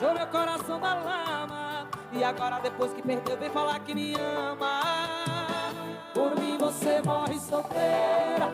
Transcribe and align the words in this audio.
deixou 0.00 0.14
meu 0.14 0.26
coração 0.28 0.80
na 0.80 0.94
lama. 0.94 1.86
E 2.10 2.24
agora, 2.24 2.58
depois 2.60 2.92
que 2.94 3.02
perdeu, 3.02 3.36
vem 3.36 3.50
falar 3.50 3.78
que 3.80 3.94
me 3.94 4.14
ama. 4.14 4.80
Por 6.14 6.34
mim 6.40 6.56
você 6.56 7.02
morre 7.02 7.38
solteira, 7.38 8.48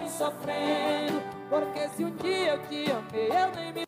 me 0.00 0.08
sofrendo. 0.08 1.20
Porque 1.50 1.88
se 1.88 2.04
um 2.04 2.10
dia 2.16 2.54
eu 2.54 2.62
te 2.68 2.92
amei, 2.92 3.28
eu 3.28 3.50
nem 3.56 3.72
me 3.72 3.84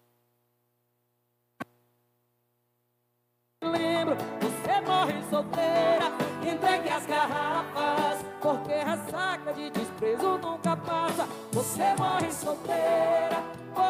lembro. 3.63 4.17
Você 4.41 4.81
morre 4.81 5.23
solteira, 5.31 6.11
entregue 6.43 6.89
as 6.91 7.07
garrafas. 7.07 8.27
Porque 8.43 8.75
ressaca 8.75 9.53
de 9.55 9.71
desprezo 9.71 10.39
nunca 10.39 10.77
passa. 10.77 11.27
Você 11.53 11.95
morre 11.99 12.33
solteira, 12.33 13.43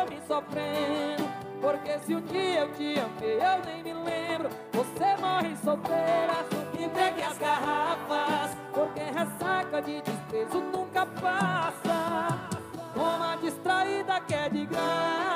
me 0.09 0.21
sofrendo. 0.27 1.36
Porque 1.67 1.99
se 1.99 2.15
um 2.15 2.21
dia 2.21 2.61
eu 2.61 2.73
te 2.75 2.95
amei, 2.97 3.41
eu 3.41 3.65
nem 3.65 3.83
me 3.83 3.93
lembro. 3.93 4.49
Você 4.73 5.17
morre 5.21 5.57
solteira, 5.57 6.47
entregue 6.79 7.23
as 7.25 7.37
garrafas. 7.39 8.57
Porque 8.73 9.01
ressaca 9.01 9.83
de 9.83 10.01
desprezo 10.01 10.61
nunca 10.61 11.05
passa. 11.07 12.39
Uma 12.95 13.35
distraída 13.43 14.21
que 14.21 14.35
é 14.35 14.49
de 14.49 14.65
graça. 14.67 15.36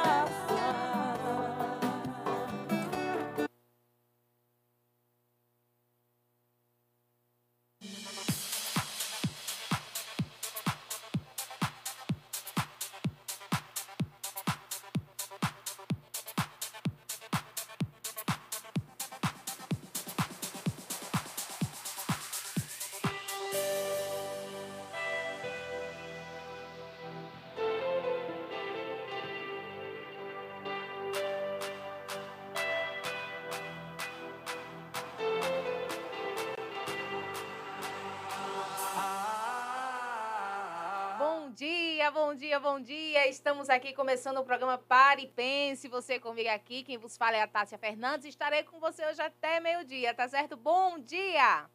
Dia, 42.50 42.58
bom 42.58 42.80
dia. 42.80 43.28
Estamos 43.28 43.70
aqui 43.70 43.92
começando 43.92 44.38
o 44.38 44.44
programa 44.44 44.76
Pare 44.76 45.22
e 45.22 45.28
Pense. 45.28 45.86
Você 45.86 46.18
comigo 46.18 46.48
aqui, 46.48 46.82
quem 46.82 46.98
vos 46.98 47.16
fala 47.16 47.36
é 47.36 47.42
a 47.42 47.46
Tássia 47.46 47.78
Fernandes. 47.78 48.26
Estarei 48.26 48.64
com 48.64 48.80
você 48.80 49.06
hoje 49.06 49.22
até 49.22 49.60
meio-dia, 49.60 50.12
tá 50.12 50.26
certo? 50.28 50.56
Bom 50.56 50.98
dia! 50.98 51.70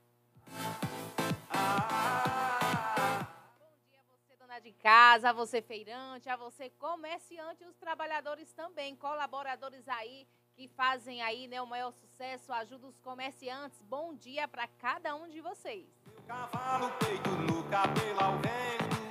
Bom 3.58 3.72
dia 3.88 4.00
a 4.00 4.04
você, 4.06 4.36
dona 4.38 4.60
de 4.60 4.74
casa, 4.74 5.30
a 5.30 5.32
você, 5.32 5.62
feirante, 5.62 6.28
a 6.28 6.36
você, 6.36 6.70
comerciante 6.72 7.64
os 7.64 7.78
trabalhadores 7.78 8.52
também, 8.52 8.98
colaboradores 8.98 9.88
aí 9.88 10.28
que 10.58 10.68
fazem 10.68 11.22
aí 11.22 11.48
né, 11.48 11.62
o 11.62 11.68
maior 11.68 11.94
sucesso, 11.94 12.52
ajuda 12.52 12.86
os 12.86 13.00
comerciantes. 13.00 13.80
Bom 13.84 14.14
dia 14.14 14.46
para 14.46 14.68
cada 14.68 15.16
um 15.16 15.30
de 15.30 15.40
vocês. 15.40 15.88
Cavalo 16.28 16.92
peito 17.00 17.30
no 17.30 17.64
cabelo 17.70 18.20
ao 18.20 18.34
vento 18.40 19.05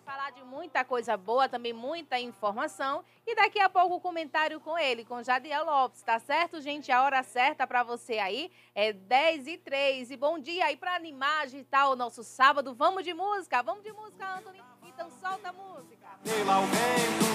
falar 0.00 0.30
de 0.32 0.42
muita 0.42 0.84
coisa 0.84 1.16
boa, 1.16 1.48
também 1.48 1.72
muita 1.72 2.18
informação. 2.18 3.04
E 3.26 3.34
daqui 3.34 3.60
a 3.60 3.68
pouco 3.68 3.96
o 3.96 4.00
comentário 4.00 4.60
com 4.60 4.78
ele, 4.78 5.04
com 5.04 5.22
Jadiel 5.22 5.64
Lopes, 5.64 6.02
tá 6.02 6.18
certo, 6.18 6.60
gente? 6.60 6.90
A 6.90 7.02
hora 7.02 7.22
certa 7.22 7.66
para 7.66 7.82
você 7.82 8.18
aí 8.18 8.50
é 8.74 8.92
10 8.92 9.46
e 9.46 9.58
3. 9.58 10.10
E 10.10 10.16
bom 10.16 10.38
dia 10.38 10.66
aí 10.66 10.76
para 10.76 10.94
animar, 10.94 11.42
agitar 11.42 11.90
o 11.90 11.96
nosso 11.96 12.22
sábado. 12.24 12.74
Vamos 12.74 13.04
de 13.04 13.14
música? 13.14 13.62
Vamos 13.62 13.82
de 13.82 13.92
música, 13.92 14.38
Anthony? 14.38 14.62
Então 14.86 15.08
solta 15.10 15.50
a 15.50 15.52
música. 15.52 16.08
Pela 16.24 16.60
o 16.60 16.66
vento, 16.66 17.30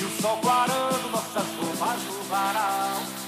e 0.00 0.04
o 0.04 0.10
sol 0.20 0.38
clarando 0.40 1.08
nossas 1.08 1.46
roupas 1.56 2.02
no 2.04 2.22
varal. 2.24 3.25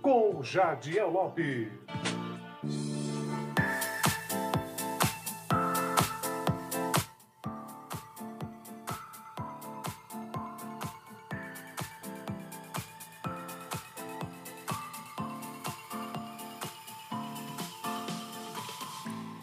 Com 0.00 0.40
Jadiel 0.40 1.10
Lopes. 1.10 1.68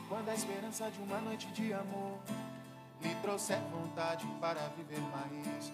Quando 0.07 0.29
a 0.29 0.33
esperança 0.33 0.89
de 0.91 1.01
uma 1.01 1.19
noite 1.19 1.47
de 1.47 1.73
amor 1.73 2.19
lhe 3.01 3.13
trouxer 3.15 3.59
vontade 3.69 4.25
para 4.39 4.69
viver 4.77 5.01
mais. 5.11 5.73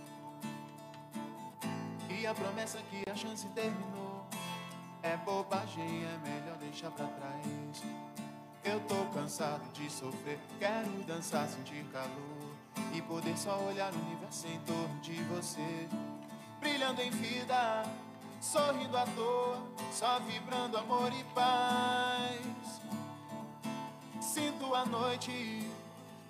E 2.09 2.25
a 2.25 2.33
promessa 2.33 2.79
que 2.89 3.07
a 3.07 3.15
chance 3.15 3.47
terminou 3.49 4.00
é 5.03 5.17
bobagem, 5.17 6.03
é 6.05 6.29
melhor 6.29 6.57
deixar 6.57 6.91
pra 6.91 7.05
trás. 7.07 7.83
Eu 8.63 8.79
tô 8.81 8.95
cansado 9.13 9.67
de 9.73 9.89
sofrer, 9.89 10.39
quero 10.59 10.89
dançar, 11.07 11.47
sentir 11.47 11.83
calor 11.91 12.55
e 12.93 13.01
poder 13.01 13.35
só 13.37 13.57
olhar 13.59 13.91
o 13.91 13.97
universo 13.97 14.47
em 14.47 14.59
torno 14.61 14.99
de 15.01 15.13
você. 15.23 15.87
Brilhando 16.59 17.01
em 17.01 17.09
vida, 17.09 17.83
sorrindo 18.39 18.95
à 18.95 19.05
toa, 19.05 19.57
só 19.91 20.19
vibrando 20.19 20.77
amor 20.77 21.11
e 21.11 21.23
paz. 21.33 22.81
Sinto 24.21 24.75
a 24.75 24.85
noite, 24.85 25.67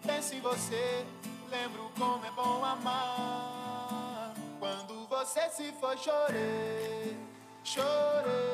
penso 0.05 0.33
em 0.33 0.39
você, 0.39 1.05
lembro 1.49 1.91
como 1.97 2.25
é 2.25 2.31
bom 2.31 2.63
amar. 2.63 4.33
Quando 4.57 5.05
você 5.07 5.49
se 5.49 5.73
for, 5.73 5.97
chorei 5.97 7.17
Chorei, 7.63 8.50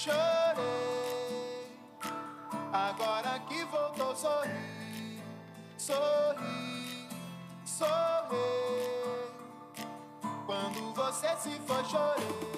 chorei. 0.00 1.76
Agora 2.72 3.38
que 3.40 3.64
voltou, 3.64 4.16
sorri, 4.16 5.22
sorri, 5.76 7.08
sorri. 7.66 8.36
Quando 10.46 10.94
você 10.94 11.36
se 11.36 11.60
for, 11.66 11.84
chorei. 11.84 12.50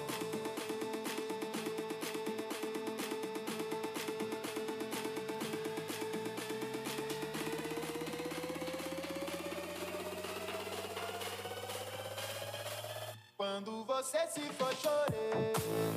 Quando 13.35 13.83
você 13.83 14.25
se 14.27 14.39
chorei, 14.53 14.73
chorei, 14.77 15.92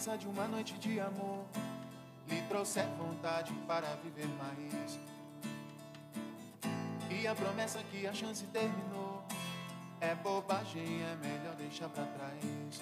lembrança 0.00 0.16
de 0.16 0.26
uma 0.26 0.48
noite 0.48 0.74
de 0.78 0.98
amor 0.98 1.44
lhe 2.26 2.40
trouxer 2.42 2.86
vontade 2.96 3.52
para 3.66 3.86
viver 3.96 4.26
mais. 4.38 4.98
E 7.10 7.26
a 7.26 7.34
promessa 7.34 7.82
que 7.90 8.06
a 8.06 8.12
chance 8.12 8.46
terminou 8.46 9.22
é 10.00 10.14
bobagem, 10.14 11.02
é 11.02 11.16
melhor 11.16 11.54
deixar 11.56 11.88
pra 11.90 12.04
trás. 12.04 12.80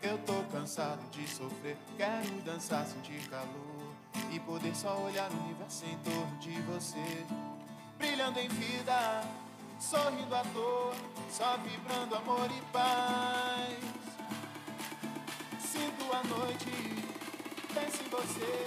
Eu 0.00 0.16
tô 0.18 0.42
cansado 0.50 1.02
de 1.10 1.28
sofrer, 1.28 1.76
quero 1.98 2.40
dançar, 2.42 2.86
sentir 2.86 3.28
calor 3.28 3.94
e 4.32 4.40
poder 4.40 4.74
só 4.74 4.96
olhar 4.98 5.30
o 5.30 5.44
universo 5.44 5.84
em 5.84 5.98
torno 5.98 6.38
de 6.38 6.58
você, 6.62 7.26
brilhando 7.98 8.38
em 8.38 8.48
vida, 8.48 9.20
sorrindo 9.78 10.34
à 10.34 10.42
toa, 10.42 10.94
só 11.30 11.58
vibrando 11.58 12.14
amor 12.14 12.48
e 12.50 12.62
paz 12.72 13.79
noite. 16.24 16.70
Pense 17.74 18.02
em 18.02 18.08
você, 18.08 18.66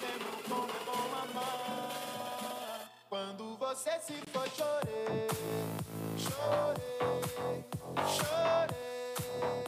lembro 0.00 0.32
como 0.48 0.68
é 0.68 0.80
bom 0.84 1.06
amar. 1.22 2.90
Quando 3.08 3.56
você 3.56 3.90
se 4.00 4.14
foi, 4.32 4.48
chorei, 4.50 5.28
chorei, 6.16 7.64
chorei. 8.06 9.62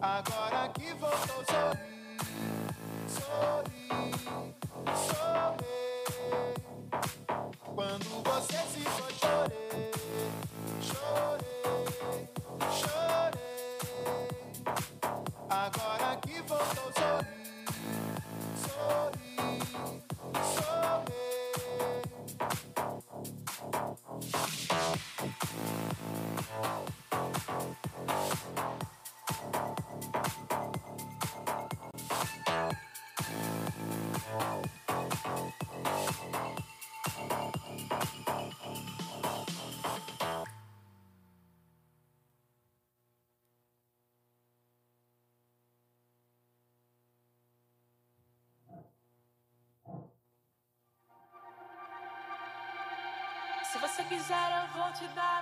Agora 0.00 0.68
que 0.70 0.92
voltou, 0.94 1.44
sorri, 1.50 2.16
sorri, 3.08 3.88
sorri. 4.94 5.78
Quando 7.74 8.22
você 8.24 8.58
se 8.68 8.80
foi, 8.80 9.12
chorei, 9.14 9.90
chorei, 10.82 12.28
chorei. 12.72 12.97
te 54.92 55.06
dar. 55.14 55.37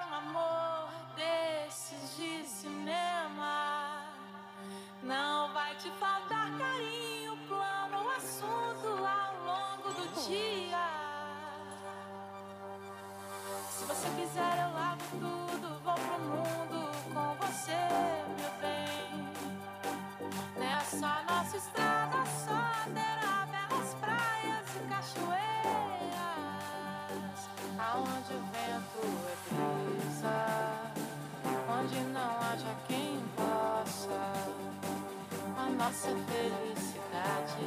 nossa 35.77 36.09
felicidade. 36.09 37.65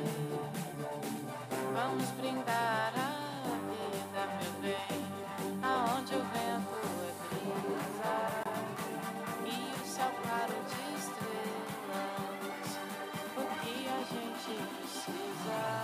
Vamos 1.73 2.09
brindar 2.11 2.94
a 2.95 3.51
vida, 3.69 4.21
meu 4.39 4.53
bem, 4.61 5.01
aonde 5.61 6.15
o 6.15 6.19
vento 6.19 6.75
é 6.95 7.13
brisa 7.29 8.17
e 9.45 9.47
o 9.79 9.85
céu 9.85 10.11
claro 10.23 10.57
de 10.69 10.81
estrelas. 11.00 12.69
O 13.38 13.44
que 13.61 13.75
a 13.88 14.00
gente 14.03 14.51
precisa? 14.75 15.78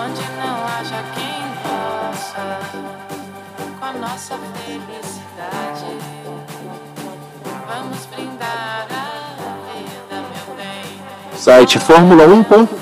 onde 0.00 0.22
não 0.40 0.64
haja 0.66 1.04
quem 1.14 1.42
possa 1.62 2.58
com 3.78 3.84
a 3.84 3.92
nossa 3.92 4.38
felicidade. 4.64 5.84
Vamos 7.68 8.06
brindar 8.06 8.86
a 8.90 9.72
vida, 9.72 10.22
meu 10.22 10.56
bem. 10.56 11.38
Site 11.38 11.78
Fórmula 11.78 12.24
1. 12.24 12.79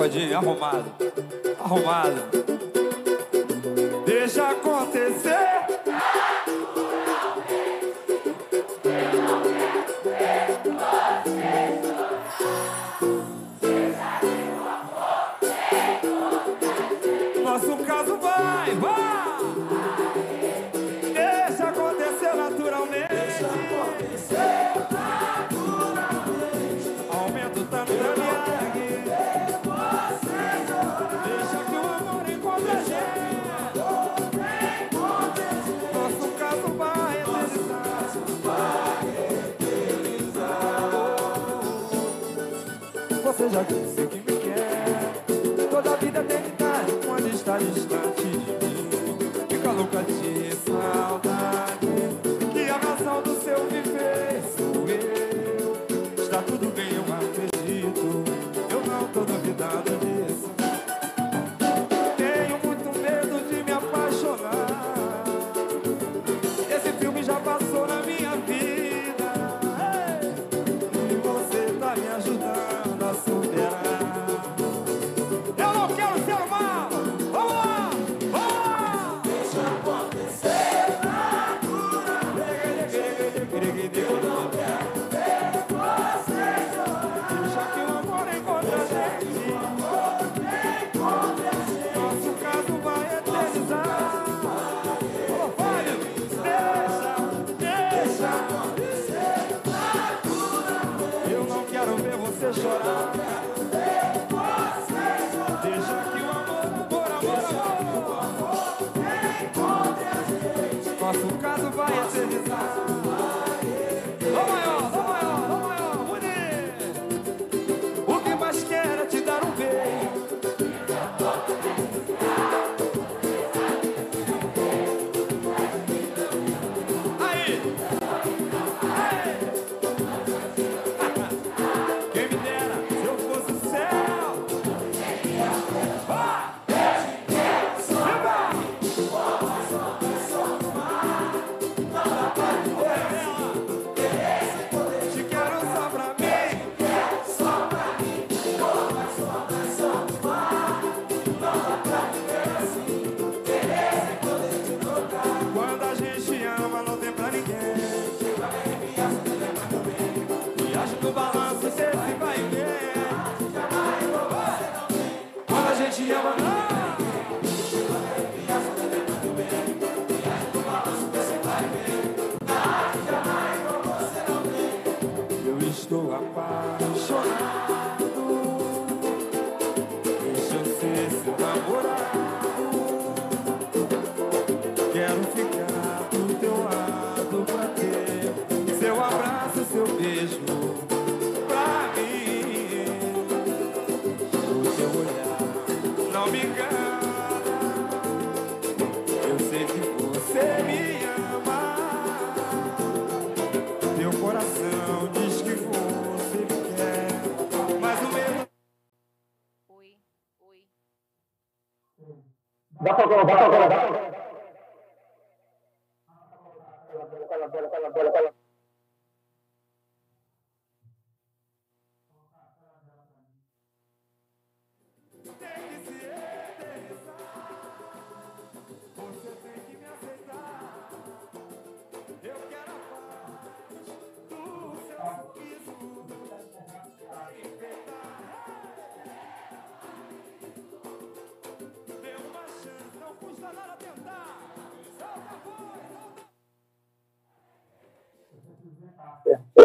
Pagodinho, 0.00 0.38
arrumado. 0.38 0.86
Arrumado. 1.62 2.49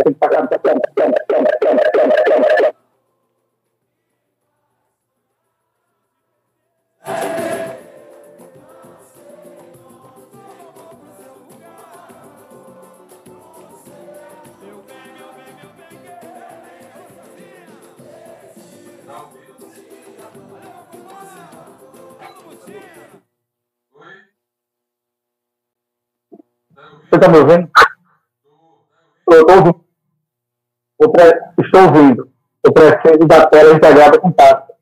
Você 0.05 0.13
tá 27.19 27.29
me 27.29 27.37
ouvindo? 27.37 27.69
ouvindo. 31.85 32.29
Eu 32.63 32.73
prefiro 32.73 33.27
da 33.27 33.45
tela 33.47 33.73
integrada 33.75 34.19
com 34.19 34.31
pasta. 34.31 34.73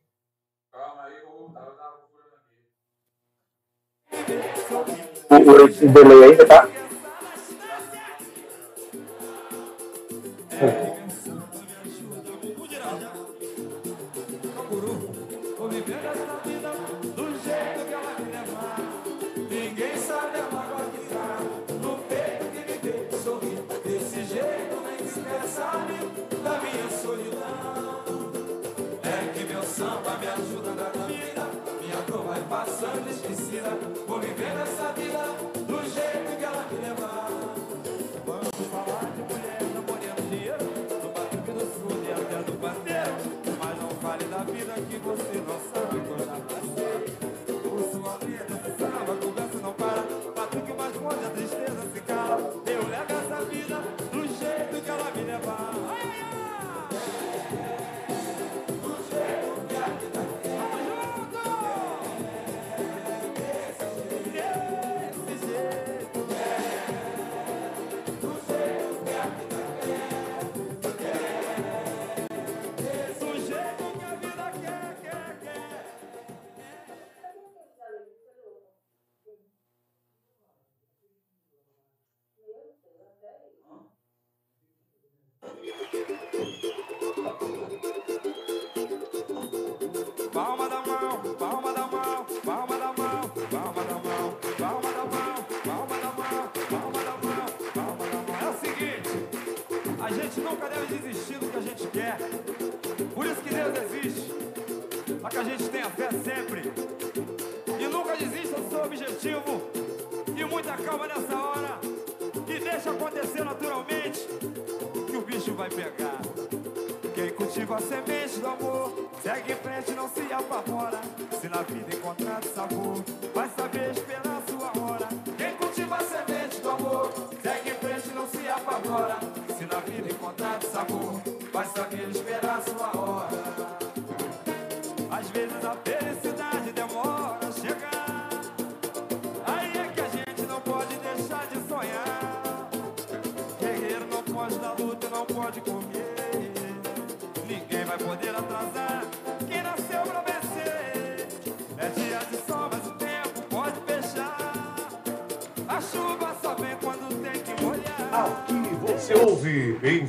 O, 5.29 5.36
o, 5.36 5.65
o 5.65 5.91
delay 5.91 6.31
ainda 6.31 6.45
tá? 6.45 6.67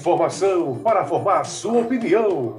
Informação 0.05 0.79
para 0.81 1.03
formar 1.07 1.45
sua 1.45 1.81
opinião. 1.81 2.59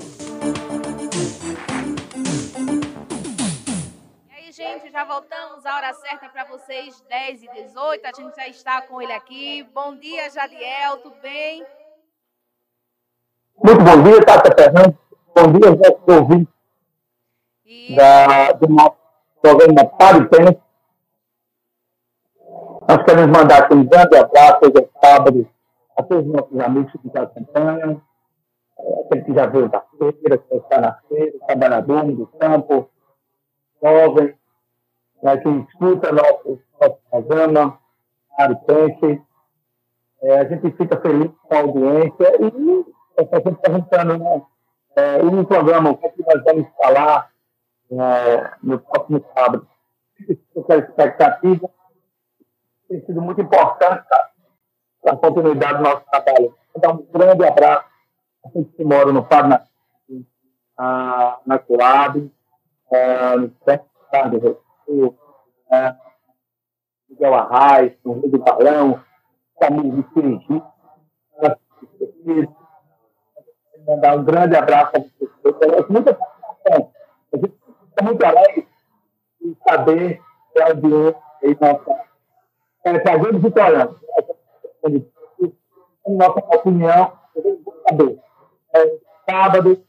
E 4.27 4.33
aí, 4.33 4.51
gente, 4.51 4.91
já 4.91 5.03
voltamos. 5.03 5.63
A 5.63 5.75
hora 5.75 5.93
certa 5.93 6.27
para 6.27 6.45
vocês, 6.45 7.03
10 7.07 7.43
e 7.43 7.47
18. 7.49 8.03
A 8.03 8.19
gente 8.19 8.35
já 8.35 8.47
está 8.47 8.81
com 8.81 8.99
ele 8.99 9.13
aqui. 9.13 9.63
Bom 9.75 9.95
dia, 9.95 10.27
Jadiel, 10.31 10.97
tudo 11.03 11.15
bem? 11.21 11.63
Muito 13.63 13.83
bom 13.83 14.01
dia, 14.01 14.25
Tata 14.25 14.51
Fernandes. 14.59 14.97
Bom 15.35 15.51
dia 15.51 15.69
nossos 15.69 16.07
ouvintes 16.07 16.53
E 17.63 17.95
da, 17.95 18.53
do 18.53 18.67
nosso 18.69 18.97
programa 19.39 19.85
Para 19.85 20.17
o 20.17 20.29
Tempo. 20.29 20.63
Nós 22.87 23.03
queremos 23.03 23.37
mandar 23.37 23.65
aqui 23.65 23.75
um 23.75 23.85
grande 23.85 24.17
abraço 24.17 24.61
hoje 24.63 24.79
é 24.79 25.07
sábado 25.07 25.54
a 25.97 26.03
todos 26.03 26.25
os 26.25 26.33
nossos 26.33 26.59
amigos 26.59 26.91
que 26.91 26.99
nos 27.03 27.15
acompanham, 27.15 28.01
eh, 28.79 29.01
aquele 29.05 29.23
que 29.23 29.33
já 29.33 29.45
veio 29.47 29.69
da 29.69 29.81
feira, 29.97 30.37
que 30.37 30.55
está 30.55 30.81
na 30.81 30.93
feira, 31.07 31.39
trabalhador 31.47 32.11
do 32.11 32.27
campo, 32.27 32.89
jovem, 33.81 34.35
né, 35.23 35.37
que 35.37 35.49
escuta 35.49 36.11
nosso, 36.11 36.59
nosso 36.81 36.97
programa, 37.09 37.79
Tempo. 38.67 39.25
Eh, 40.21 40.37
a 40.37 40.43
gente 40.45 40.71
fica 40.71 40.99
feliz 40.99 41.31
com 41.47 41.55
a 41.55 41.59
audiência 41.59 42.33
e 42.41 43.21
está 43.21 43.37
sempre 43.37 43.61
perguntando, 43.61 44.17
né? 44.17 44.41
É, 44.95 45.19
e 45.19 45.23
no 45.23 45.45
programa, 45.45 45.91
o 45.91 45.97
que, 45.97 46.05
é 46.05 46.09
que 46.09 46.23
nós 46.25 46.43
vamos 46.43 46.67
falar 46.77 47.29
é, 47.91 48.51
no 48.63 48.79
próximo 48.79 49.23
sábado? 49.33 49.67
Essa 50.55 50.77
expectativa 50.77 51.69
tem 52.87 53.05
sido 53.05 53.21
muito 53.21 53.41
importante 53.41 54.07
para 54.07 54.29
a 55.05 55.15
continuidade 55.15 55.77
do 55.77 55.83
nosso 55.83 56.03
trabalho. 56.09 56.55
Vou 56.73 56.81
dar 56.81 56.91
um 56.91 57.05
grande 57.11 57.45
abraço 57.45 57.85
a 58.45 58.49
gente 58.49 58.71
que 58.73 58.83
mora 58.83 59.11
no 59.11 59.23
Paraná, 59.25 59.63
ah, 60.77 61.39
na 61.45 61.57
Coab, 61.57 62.31
ah, 62.91 63.35
no 63.37 63.51
Centro 63.65 64.39
do 64.39 64.59
Rio, 64.87 65.17
ah, 65.71 65.95
Miguel 67.09 67.33
Arraes, 67.33 67.93
no 68.03 68.13
Rio 68.13 68.29
do 68.29 68.39
Barão, 68.39 69.01
Camilo 69.59 70.03
de 70.03 70.13
Sirigi, 70.13 70.63
mandar 73.87 74.17
um 74.17 74.23
grande 74.23 74.55
abraço 74.55 74.91
a 74.95 74.99
vocês. 74.99 75.71
É 75.73 75.91
muita 75.91 76.17
satisfação. 76.17 76.91
A 77.33 77.37
gente 77.37 77.53
fica 77.89 78.03
muito 78.03 78.25
alegre 78.25 78.67
de 79.41 79.57
saber 79.67 80.21
que 80.53 80.61
a 80.61 80.67
audiência 80.67 81.21
aí 81.43 81.57
nossa, 81.59 82.05
é, 82.85 83.31
vitória. 83.33 83.85
Nossa 83.85 84.24
opinião, 86.55 87.13
a 87.35 87.41
gente 87.41 87.63
vai 87.63 87.75
saber. 87.89 88.19
É, 88.73 88.97
sábado, 89.29 89.85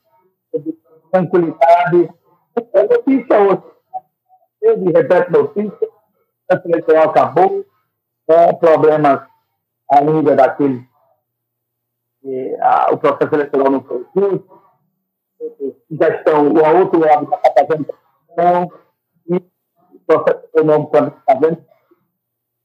tranquilidade. 1.11 2.11
É 2.72 2.82
notícia 2.82 3.40
hoje. 3.40 3.62
Eu 4.62 4.78
de 4.78 4.92
repente 4.92 5.30
notícia, 5.30 5.88
a 6.50 6.61
eleitoral 6.64 7.11
acabou, 7.11 7.64
é, 8.28 8.52
problemas 8.54 9.26
ainda 9.90 10.35
daqueles 10.35 10.82
que 12.20 12.56
a, 12.61 12.92
o 12.92 12.98
processo 12.98 13.35
eleitoral 13.35 13.70
não 13.70 13.85
foi 13.85 14.04
justo, 14.16 14.62
já 15.90 16.09
estão, 16.09 16.48
o 16.48 16.78
outro 16.80 16.98
lado 16.98 17.24
está 17.24 17.52
fazendo 17.56 17.85
pressão, 17.85 18.72
e 19.28 19.37
o 19.37 20.00
processo 20.06 20.44
econômico 20.46 20.96
está 20.96 21.35
vendo. 21.35 21.64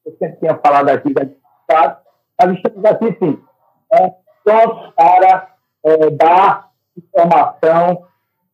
Eu 0.05 0.17
sempre 0.17 0.39
tinha 0.39 0.57
falado 0.57 0.89
aqui 0.89 1.13
da 1.13 1.23
Estado, 1.23 2.01
mas 2.39 2.57
estamos 2.57 2.85
aqui, 2.85 3.17
sim, 3.19 3.43
é, 3.93 4.13
só 4.47 4.91
para 4.91 5.55
é, 5.83 6.09
dar 6.11 6.71
informação, 6.97 8.07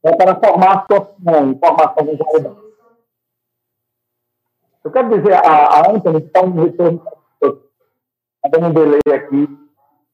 é, 0.04 0.16
para 0.16 0.36
formar 0.36 0.86
sua 0.90 1.00
opinião, 1.00 1.52
informação 1.52 2.06
de 2.06 2.16
realidade. 2.16 2.68
Eu 4.84 4.92
quero 4.92 5.10
dizer, 5.10 5.34
a, 5.34 5.68
a 5.68 5.92
Anthony 5.92 6.20
está 6.20 6.42
um 6.42 6.64
retorno, 6.64 7.06
está 7.42 8.50
dando 8.50 8.68
um 8.68 8.74
delay 8.74 9.02
aqui, 9.14 9.48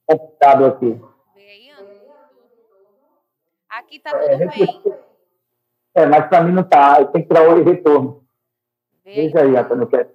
complicado 0.06 0.66
aqui. 0.66 1.02
Aqui 3.70 4.00
tá 4.00 4.12
tudo 4.12 4.38
bem. 4.38 4.96
É, 5.96 6.06
mas 6.06 6.28
para 6.28 6.44
mim 6.44 6.52
não 6.52 6.62
está. 6.62 7.00
Eu 7.00 7.08
tenho 7.08 7.28
que 7.28 7.34
tirar 7.34 7.50
o 7.50 7.64
retorno. 7.64 8.24
Veja 9.04 9.42
aí, 9.42 9.56
Antônio. 9.56 9.84
eu 9.84 9.88
quero. 9.88 10.10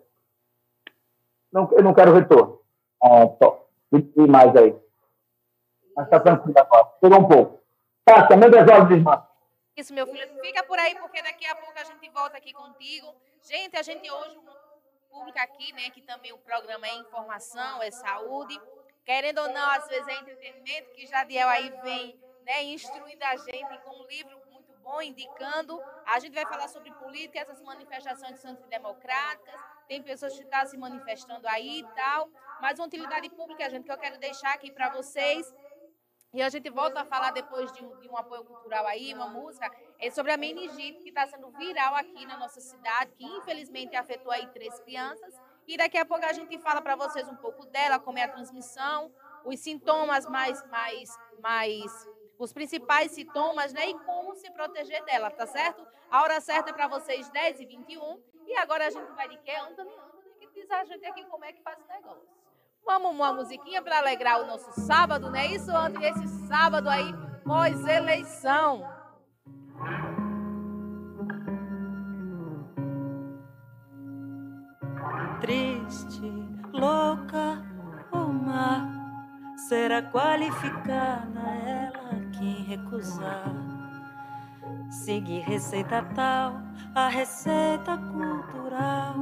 Não, 1.53 1.69
eu 1.73 1.83
não 1.83 1.95
quero 1.95 2.15
retorno. 2.15 2.58
Ah. 3.03 3.27
E 3.93 4.27
mais 4.27 4.55
aí. 4.57 4.77
Mas 5.97 6.07
está 6.07 6.21
tranquilo 6.21 6.59
agora. 6.59 6.93
Chegou 7.01 7.21
um 7.21 7.29
pouco. 7.29 7.63
Tá, 8.05 8.27
também 8.27 8.51
de 8.51 8.65
desmato. 8.89 9.29
Isso, 9.77 9.95
meu 9.95 10.07
filho. 10.07 10.41
Fica 10.41 10.63
por 10.65 10.79
aí, 10.79 10.95
porque 10.97 11.23
daqui 11.23 11.47
a 11.47 11.55
pouco 11.55 11.79
a 11.79 11.85
gente 11.85 12.11
volta 12.11 12.37
aqui 12.37 12.53
contigo. 12.53 13.15
Gente, 13.43 13.77
a 13.77 13.83
gente 13.83 14.11
hoje, 14.11 14.37
o 14.37 15.15
público 15.15 15.39
aqui, 15.39 15.73
né, 15.73 15.91
que 15.91 16.03
também 16.03 16.33
o 16.33 16.39
programa 16.39 16.87
é 16.87 16.95
informação, 16.97 17.83
é 17.83 17.91
saúde. 17.91 18.61
Querendo 19.05 19.39
ou 19.39 19.49
não, 19.49 19.71
às 19.71 19.87
vezes 19.89 20.07
é 20.09 20.15
entretenimento, 20.15 20.91
que 20.95 21.07
Jadiel 21.07 21.49
aí 21.49 21.71
vem, 21.83 22.21
né, 22.45 22.65
instruindo 22.65 23.25
a 23.25 23.37
gente 23.37 23.79
com 23.85 24.03
um 24.03 24.07
livro 24.07 24.39
muito 24.51 24.73
bom? 24.83 25.01
Indicando. 25.01 25.81
A 26.07 26.19
gente 26.19 26.35
vai 26.35 26.45
falar 26.47 26.69
sobre 26.69 26.91
política, 26.93 27.41
essas 27.41 27.63
manifestações 27.63 28.45
antidemocráticas. 28.45 29.61
Tem 29.87 30.03
pessoas 30.03 30.35
que 30.35 30.43
estão 30.43 30.67
se 30.67 30.77
manifestando 30.77 31.47
aí 31.49 31.81
e 31.81 31.85
tal. 31.95 32.29
Mas 32.61 32.79
uma 32.79 32.87
utilidade 32.87 33.29
pública, 33.31 33.69
gente, 33.71 33.85
que 33.85 33.93
eu 33.93 33.99
quero 33.99 34.19
deixar 34.19 34.55
aqui 34.55 34.71
para 34.71 34.91
vocês. 34.91 35.53
E 36.33 36.43
a 36.43 36.49
gente 36.51 36.69
volta 36.69 37.01
a 37.01 37.05
falar 37.05 37.31
depois 37.31 37.73
de 37.73 37.83
um, 37.83 37.99
de 38.01 38.09
um 38.09 38.17
apoio 38.17 38.45
cultural 38.45 38.87
aí, 38.87 39.15
uma 39.15 39.29
música, 39.29 39.71
é 39.99 40.11
sobre 40.11 40.31
a 40.33 40.37
meningite 40.37 41.01
que 41.01 41.09
está 41.09 41.27
sendo 41.27 41.51
viral 41.53 41.95
aqui 41.95 42.27
na 42.27 42.37
nossa 42.37 42.61
cidade, 42.61 43.13
que 43.13 43.25
infelizmente 43.25 43.97
afetou 43.97 44.31
aí 44.31 44.47
três 44.49 44.79
crianças. 44.81 45.35
E 45.67 45.77
daqui 45.77 45.97
a 45.97 46.05
pouco 46.05 46.25
a 46.27 46.33
gente 46.33 46.59
fala 46.59 46.83
para 46.83 46.97
vocês 46.97 47.27
um 47.29 47.37
pouco 47.37 47.65
dela, 47.67 47.99
como 47.99 48.19
é 48.19 48.25
a 48.25 48.29
transmissão, 48.29 49.11
os 49.45 49.59
sintomas 49.61 50.27
mais, 50.27 50.63
mais, 50.69 51.19
mais, 51.41 52.09
os 52.39 52.53
principais 52.53 53.13
sintomas, 53.13 53.73
né? 53.73 53.89
E 53.89 53.95
como 54.01 54.35
se 54.35 54.51
proteger 54.51 55.03
dela, 55.05 55.31
tá 55.31 55.47
certo? 55.47 55.87
A 56.11 56.23
hora 56.23 56.41
certa 56.41 56.71
é 56.71 56.73
para 56.75 56.89
vocês, 56.89 57.29
10 57.31 57.61
e 57.61 57.67
21. 57.67 58.23
E 58.47 58.55
agora 58.57 58.87
a 58.87 58.91
gente 58.91 59.11
vai 59.13 59.29
de 59.29 59.39
quê? 59.39 59.53
Antônio, 59.53 59.93
Antônio, 59.93 60.33
que 60.39 60.47
diz 60.49 60.71
a 60.71 60.85
gente 60.85 61.05
aqui 61.07 61.25
como 61.25 61.45
é 61.45 61.53
que 61.53 61.63
faz 61.63 61.79
o 61.79 61.87
negócio. 61.87 62.38
Vamos 62.89 63.11
uma 63.11 63.35
musiquinha 63.35 63.83
para 63.83 63.99
alegrar 63.99 64.41
o 64.41 64.47
nosso 64.47 64.81
sábado, 64.81 65.29
né? 65.29 65.49
Isso, 65.49 65.71
Antônio, 65.71 66.09
esse 66.09 66.27
sábado 66.47 66.89
aí, 66.89 67.13
pós-eleição. 67.45 68.83
Triste, 75.43 76.33
louca 76.73 77.63
ou 78.11 78.33
má 78.33 78.89
será 79.69 80.01
qualificada 80.01 81.41
ela 81.67 82.31
quem 82.39 82.65
recusar. 82.65 83.53
Seguir 85.05 85.41
receita 85.41 86.03
tal, 86.15 86.55
a 86.95 87.09
receita 87.09 87.99
cultural 87.99 89.15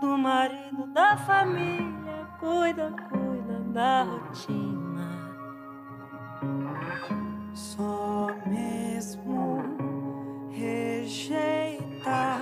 do 0.00 0.16
marido 0.16 0.86
da 0.86 1.18
família, 1.18 2.09
cuida, 2.40 2.90
cuida 3.10 3.60
da 3.72 4.02
rotina. 4.02 5.30
Só 7.54 8.28
mesmo 8.46 9.62
rejeita 10.50 12.40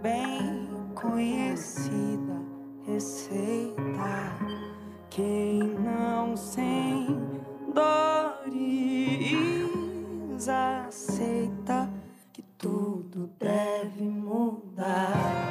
bem 0.00 0.68
conhecida 0.94 2.40
receita. 2.86 4.36
Quem 5.10 5.58
não 5.62 6.36
sem 6.36 7.06
dores 7.74 8.48
aceita 10.48 11.90
que 12.32 12.42
tudo 12.42 13.30
deve 13.38 14.04
mudar. 14.04 15.41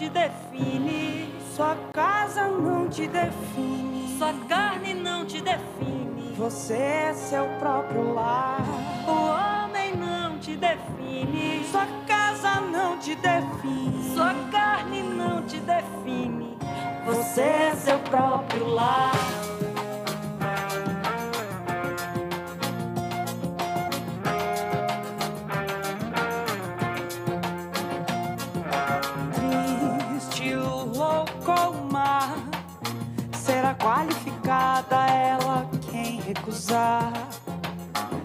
Te 0.00 0.08
define, 0.08 1.28
Sua 1.54 1.76
casa 1.92 2.48
não 2.48 2.88
te 2.88 3.06
define. 3.06 4.16
sua 4.16 4.32
carne 4.48 4.94
não 4.94 5.26
te 5.26 5.42
define. 5.42 6.34
Você 6.38 6.72
é 6.72 7.12
seu 7.12 7.44
próprio 7.58 8.14
lar. 8.14 8.64
O 9.06 9.10
homem 9.12 9.94
não 9.94 10.38
te 10.38 10.56
define, 10.56 11.66
Sua 11.70 11.86
casa 12.06 12.62
não 12.62 12.96
te 12.98 13.14
define. 13.14 14.14
sua 14.14 14.32
carne 14.50 15.02
não 15.02 15.42
te 15.42 15.58
define. 15.58 16.56
Você 17.04 17.42
é 17.42 17.74
seu 17.76 17.98
próprio 17.98 18.68
lar. 18.68 19.19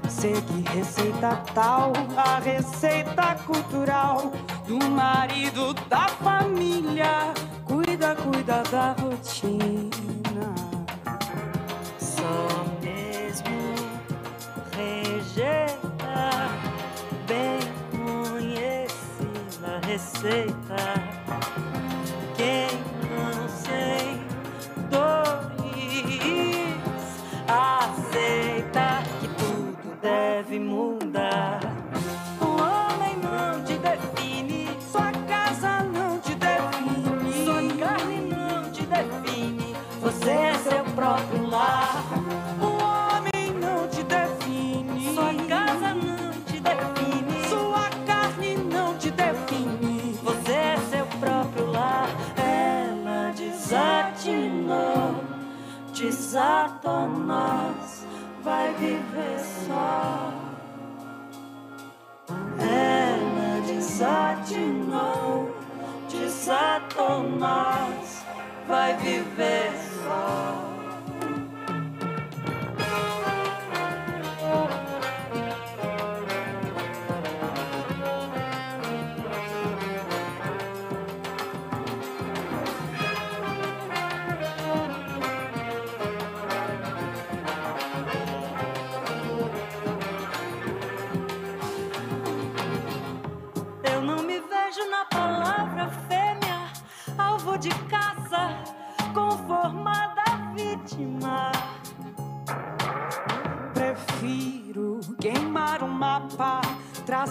Seguir 0.07 0.63
receita 0.75 1.35
tal, 1.55 1.93
a 2.15 2.37
receita 2.39 3.35
cultural 3.45 4.31
do 4.67 4.77
marido 4.91 5.73
da 5.89 6.07
família. 6.07 7.33
Cuida, 7.65 8.15
cuida 8.15 8.61
da 8.69 8.91
rotina. 9.01 10.53
Só 11.97 12.65
mesmo 12.83 13.75
rejeita 14.75 16.51
bem 17.27 17.59
conhecida 17.91 19.79
receita. 19.87 21.04
Desatinou, 63.95 65.55
desatou 66.09 67.23
nós, 67.23 68.25
vai 68.67 68.93
viver 68.97 69.71
só. 70.03 70.64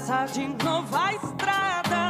Traçar 0.04 0.28
de 0.28 0.46
novo 0.62 0.96
estrada, 1.10 2.03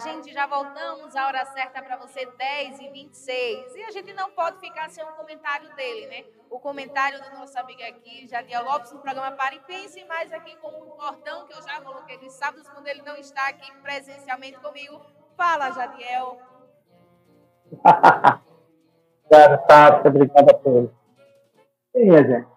gente, 0.00 0.32
já 0.32 0.46
voltamos. 0.46 1.14
A 1.14 1.26
hora 1.26 1.44
certa 1.46 1.82
para 1.82 1.96
você, 1.96 2.26
10 2.26 2.80
e 2.80 2.88
26. 2.88 3.76
E 3.76 3.82
a 3.84 3.90
gente 3.90 4.12
não 4.12 4.30
pode 4.30 4.58
ficar 4.60 4.88
sem 4.90 5.04
um 5.04 5.12
comentário 5.12 5.74
dele, 5.74 6.06
né? 6.06 6.24
O 6.50 6.58
comentário 6.58 7.22
do 7.22 7.30
nosso 7.38 7.58
amigo 7.58 7.82
aqui, 7.82 8.26
Jadiel 8.26 8.64
Lopes, 8.64 8.92
no 8.92 9.00
programa 9.00 9.32
Pare 9.32 9.56
e 9.56 9.60
Pense, 9.60 10.04
mais 10.04 10.32
aqui 10.32 10.56
com 10.56 10.68
um 10.68 10.90
cordão 10.90 11.46
que 11.46 11.52
eu 11.52 11.62
já 11.62 11.80
coloquei 11.80 12.18
nos 12.18 12.32
sábados, 12.32 12.68
quando 12.68 12.86
ele 12.86 13.02
não 13.02 13.16
está 13.16 13.48
aqui 13.48 13.70
presencialmente 13.82 14.58
comigo. 14.60 15.00
Fala, 15.36 15.70
Jadiel. 15.70 16.38
Cara, 19.30 19.58
tá, 19.58 20.02
obrigado 20.06 20.50
a 20.50 20.54
todos. 20.54 20.90
Sim, 21.94 22.10
gente. 22.12 22.48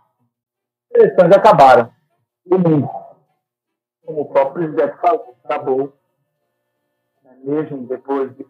As 0.95 1.01
eleições 1.01 1.31
acabaram. 1.35 1.93
O 2.45 2.57
mundo, 2.57 2.89
como 4.05 4.21
o 4.21 4.25
próprio 4.25 4.71
presidente 4.73 4.99
falou, 4.99 5.37
acabou. 5.43 6.00
Mesmo 7.43 7.87
depois 7.87 8.35
de 8.35 8.45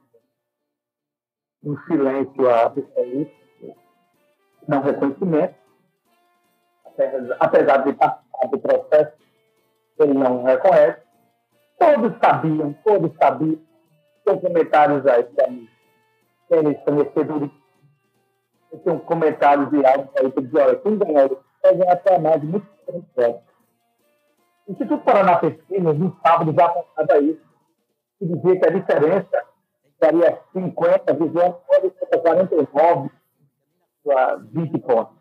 um 1.64 1.78
silêncio 1.86 2.50
absoluto, 2.50 3.32
não 4.68 4.82
reconhecimento, 4.82 5.56
apesar- 7.40 7.78
de 7.78 7.94
participar 7.94 8.48
do 8.50 8.60
processo, 8.60 9.14
ele 10.00 10.14
não 10.14 10.44
reconhece. 10.44 11.02
Todos 11.80 12.18
sabiam, 12.24 12.74
todos 12.84 13.12
sabiam. 13.18 13.60
Tem 14.26 14.40
comentários 14.40 15.06
aí 15.08 15.24
para 15.24 15.50
mim. 15.50 15.68
Eles 16.50 16.84
são 16.84 16.96
recebedores 16.96 17.52
tem 18.80 18.94
um 18.94 19.00
comentário 19.00 19.70
de 19.70 19.86
áudio 19.86 20.10
aí 20.18 20.32
que 20.32 20.42
diz, 20.42 20.54
olha, 20.54 20.76
quem 20.78 20.98
ganhar 20.98 21.26
ele 21.26 21.38
vai 21.62 21.76
ganhar 21.76 21.94
até 21.94 22.18
mais 22.18 22.42
muito 22.44 22.68
tempo. 23.16 23.42
O 24.68 24.72
Instituto 24.72 25.04
Paraná 25.04 25.38
Pesquisa, 25.38 25.94
no 25.94 26.18
sábado, 26.26 26.54
já 26.54 26.66
apontava 26.66 27.20
isso, 27.20 27.42
dizia 28.26 28.60
que 28.60 28.68
a 28.68 28.72
diferença 28.72 29.46
daria 30.00 30.42
50, 30.54 31.14
visão 31.14 31.62
49 32.24 33.10
a 34.10 34.36
20 34.36 34.80
pontos. 34.80 35.18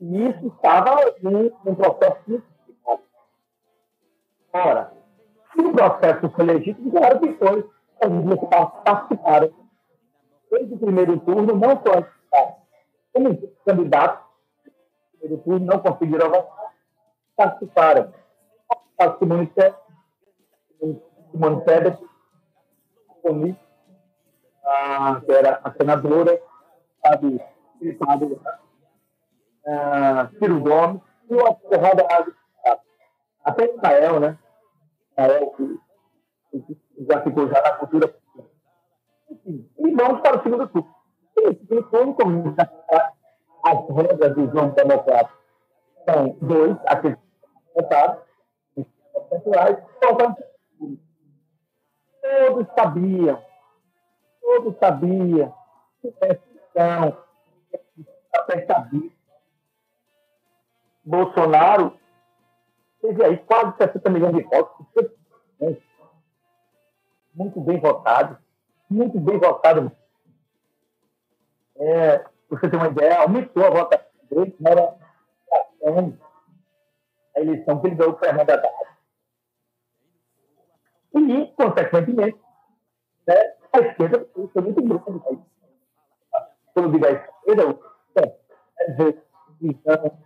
E 0.00 0.28
isso 0.28 0.46
estava 0.46 0.96
num, 1.22 1.50
num 1.64 1.74
processo 1.74 2.42
complicado. 2.82 3.02
Ora, 4.52 4.92
se 5.52 5.60
o 5.60 5.72
processo 5.72 6.30
foi 6.30 6.44
legítimo, 6.44 6.90
claro 6.90 7.20
que 7.20 7.32
foi. 7.34 7.68
Duas 8.00 8.48
partes 8.48 8.80
participaram 8.84 9.52
desde 10.50 10.74
o 10.74 10.78
primeiro 10.78 11.18
turno 11.20 11.56
não 11.56 11.76
foram 11.80 12.06
como 13.12 13.52
candidatos 13.64 14.24
no 15.22 15.38
primeiro 15.38 15.42
turno 15.42 15.66
não 15.66 15.78
conseguiram 15.80 16.26
avançar, 16.26 16.72
participaram. 17.36 18.14
A 18.98 19.16
Simone 19.16 19.46
Tebet, 19.48 19.76
Tebet, 21.64 21.98
Simone, 23.22 23.58
ah, 24.64 25.20
que 25.24 25.32
era 25.32 25.60
a 25.64 25.72
senadora, 25.72 26.40
sabe, 27.04 27.40
deputado, 27.80 28.40
ah, 29.66 30.28
Ciro 30.38 30.60
Gomes, 30.60 31.02
e 31.30 31.34
uma 31.34 31.54
porrada. 31.54 32.06
Até 33.44 33.74
Israel, 33.74 34.20
né? 34.20 34.38
Israel, 35.12 35.50
que, 35.56 36.60
que 36.60 36.78
já 37.08 37.22
ficou 37.22 37.48
já 37.48 37.62
na 37.62 37.72
cultura 37.72 38.14
e 39.28 39.94
vamos 39.94 40.20
para 40.20 40.38
o 40.38 40.42
segundo 40.42 40.68
turno. 40.68 40.94
O 41.36 41.90
segundo 41.90 42.14
turno, 42.16 42.50
está, 42.50 43.12
as 43.64 43.88
regras 43.88 44.34
do 44.34 44.50
jogo 44.50 44.74
democrático 44.74 45.38
são 46.08 46.36
dois, 46.40 46.76
aqueles 46.86 47.18
votados, 47.74 48.22
os 48.76 48.86
percentuais, 49.12 49.78
faltam 50.02 50.36
Todos 52.28 52.66
sabiam, 52.74 53.42
todos 54.40 54.78
sabiam, 54.78 55.54
até 58.34 58.66
sabia. 58.66 59.10
Bolsonaro 61.04 61.96
teve 63.00 63.24
aí 63.24 63.38
quase 63.38 63.76
60 63.78 64.10
milhões 64.10 64.34
de 64.34 64.42
votos, 64.42 64.86
muito 67.34 67.60
bem 67.60 67.80
votados 67.80 68.38
muito 68.88 69.20
bem 69.20 69.38
votado. 69.38 69.92
É, 71.76 72.24
você 72.48 72.68
tem 72.68 72.78
uma 72.78 72.88
ideia, 72.88 73.20
aumentou 73.20 73.64
a 73.64 73.70
votação 73.70 74.06
dele, 74.30 74.56
na 74.58 74.70
era 74.70 74.96
a 77.36 77.40
eleição 77.40 77.80
que 77.80 77.86
ele 77.86 77.96
deu 77.96 78.10
o 78.10 78.18
Fernando 78.18 78.50
Haddad. 78.50 78.74
E, 81.18 81.46
consequentemente, 81.56 82.38
né, 83.26 83.34
a 83.72 83.78
esquerda 83.80 84.26
foi 84.52 84.62
muito 84.62 84.82
grande. 84.82 85.10
Né? 85.30 85.38
Quando 86.74 86.92
digo 86.92 87.06
a 87.06 87.10
esquerda, 87.10 87.78
é 88.16 89.14
então, 89.60 90.18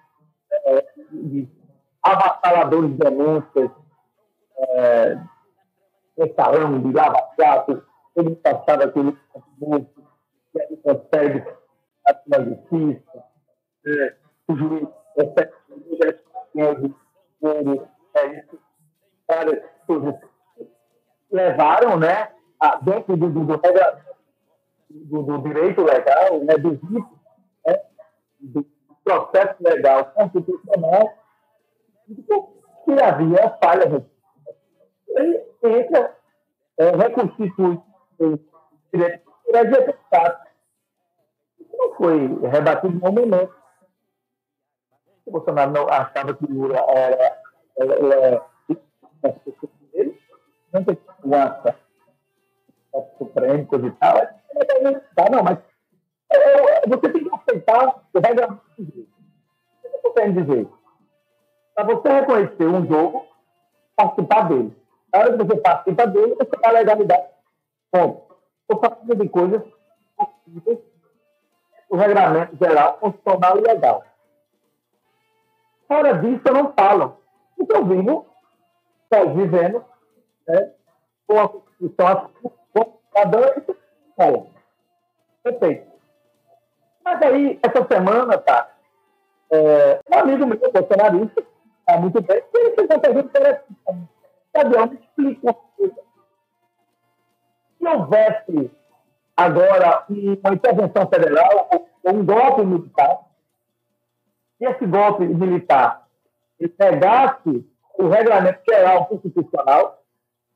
é, 0.52 0.86
de 1.10 1.48
avassaladores 2.02 2.90
de 2.90 2.98
denúncias, 2.98 3.70
é, 4.58 5.18
restaurão 6.18 6.80
de 6.82 6.92
lava 6.92 7.30
jato, 7.38 7.82
ele 8.16 8.36
passava 8.36 8.84
aquele 8.84 9.16
movimento 9.34 10.02
que 10.52 10.62
ele 10.62 10.76
consegue 10.78 11.44
a 12.06 12.42
justiça, 12.42 13.24
é, 13.86 14.16
o 14.48 14.56
juiz 14.56 14.88
recebe 15.16 15.52
dinheiro, 16.54 17.88
é 18.14 18.26
isso, 18.38 18.58
várias 19.26 19.64
coisas 19.86 20.14
levaram, 21.32 21.98
né, 21.98 22.30
a, 22.60 22.76
dentro 22.76 23.16
do, 23.16 23.30
do, 23.30 23.44
do, 24.90 25.22
do, 25.22 25.38
direito 25.38 25.82
legal, 25.82 26.38
né, 26.44 26.54
do 26.58 26.78
né, 27.64 27.80
do 28.40 28.66
processo 29.02 29.56
legal 29.60 30.04
constitucional, 30.12 31.14
que 32.84 33.02
havia 33.02 33.58
falha. 33.62 34.06
Ele 35.08 35.44
entra, 35.62 36.16
é, 36.78 36.90
reconstitui 36.90 37.80
o 38.18 38.38
direito 38.92 39.32
de 39.50 39.58
executado. 39.58 40.46
Não 41.72 41.94
foi 41.94 42.26
rebatido 42.48 43.00
nenhum 43.00 43.12
momento. 43.12 43.54
O 45.24 45.30
Bolsonaro 45.30 45.70
não 45.70 45.88
achava 45.88 46.34
que 46.34 46.46
Lula 46.46 46.78
era, 46.88 47.40
era, 47.76 47.94
era, 47.94 48.46
dele, 49.92 50.18
não 50.72 50.84
tem 50.84 50.98
segurança 51.22 51.76
Supremo, 53.16 53.66
coisa 53.66 53.86
e 53.86 53.90
tal. 53.92 54.14
Tá, 55.14 55.30
não, 55.30 55.42
mas 55.42 55.58
você 56.86 57.08
tem 57.08 57.24
que 57.24 57.34
aceitar 57.34 58.02
o 58.12 58.18
regulamento 58.18 58.62
do 58.78 58.84
jogo. 58.84 59.08
O 59.82 59.88
que 59.88 60.06
eu 60.06 60.10
estou 60.10 60.30
dizer? 60.32 60.68
Para 61.74 61.84
você 61.84 62.08
reconhecer 62.10 62.66
um 62.66 62.86
jogo, 62.86 63.26
participar 63.96 64.48
dele. 64.48 64.76
Na 65.10 65.20
hora 65.20 65.32
que 65.32 65.44
você 65.44 65.56
participa 65.56 66.06
dele, 66.06 66.34
você 66.34 66.50
dá 66.60 66.70
legalidade. 66.70 67.28
Ponto. 67.90 68.36
Estou 68.60 68.90
falando 68.90 69.14
de 69.16 69.28
coisas 69.28 69.62
possíveis 70.16 70.78
o 71.88 71.96
regramento 71.96 72.56
geral, 72.56 72.94
constitucional 72.94 73.58
e 73.58 73.60
legal. 73.60 74.04
Fora 75.86 76.14
disso, 76.14 76.42
eu 76.46 76.54
não 76.54 76.72
falo. 76.72 77.18
Eu 77.68 77.84
vivo, 77.86 78.26
estou 79.04 79.34
vivendo, 79.34 79.84
né, 80.48 80.72
com 81.32 81.40
a 81.40 81.48
Constituição 81.48 82.06
assim, 82.08 82.92
cada 83.12 83.38
um 83.38 83.74
fala. 84.16 84.46
Perfeito. 85.42 85.92
Mas 87.04 87.22
aí, 87.22 87.58
essa 87.62 87.86
semana, 87.86 88.38
tá, 88.38 88.70
é, 89.50 90.00
um 90.10 90.18
amigo 90.18 90.46
meu, 90.46 90.58
bolsonarista, 90.58 91.42
está 91.80 91.98
muito 91.98 92.20
bem, 92.20 92.42
ele 92.54 92.74
fez 92.74 92.88
uma 92.88 92.98
pergunta 92.98 93.28
interessante. 93.28 93.78
Gabriel, 94.54 94.86
me 94.86 94.96
explica 94.96 95.40
uma 95.42 95.54
coisa. 95.54 95.94
Se 97.78 97.88
houvesse 97.88 98.70
agora 99.36 100.04
uma 100.08 100.54
intervenção 100.54 101.08
federal 101.08 101.70
ou 101.72 102.14
um 102.14 102.24
golpe 102.24 102.64
militar, 102.64 103.20
se 104.58 104.64
esse 104.66 104.86
golpe 104.86 105.24
militar 105.26 106.06
pegasse 106.78 107.66
o 107.98 108.08
regulamento 108.08 108.60
geral 108.68 109.06
constitucional, 109.06 110.01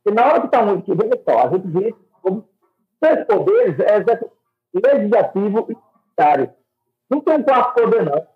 e 0.06 0.10
na 0.12 0.24
hora 0.24 0.40
que 0.40 0.46
está 0.46 0.62
um 0.62 0.80
veja 0.80 1.20
só, 1.28 1.38
a 1.40 1.50
gente 1.50 1.66
vê 1.66 1.94
como 2.22 2.48
três 3.00 3.26
poderes 3.26 3.76
é 3.80 3.98
legislativo 4.72 5.66
e 5.68 5.74
judiciário. 5.74 6.54
Não 7.10 7.20
tem 7.20 7.34
um 7.34 7.42
quarto 7.42 7.82
poder, 7.82 8.04
não. 8.04 8.26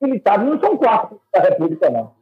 Militares 0.00 0.44
não 0.44 0.60
são 0.60 0.76
quatro 0.76 1.20
da 1.34 1.40
República, 1.40 1.90
não. 1.90 2.14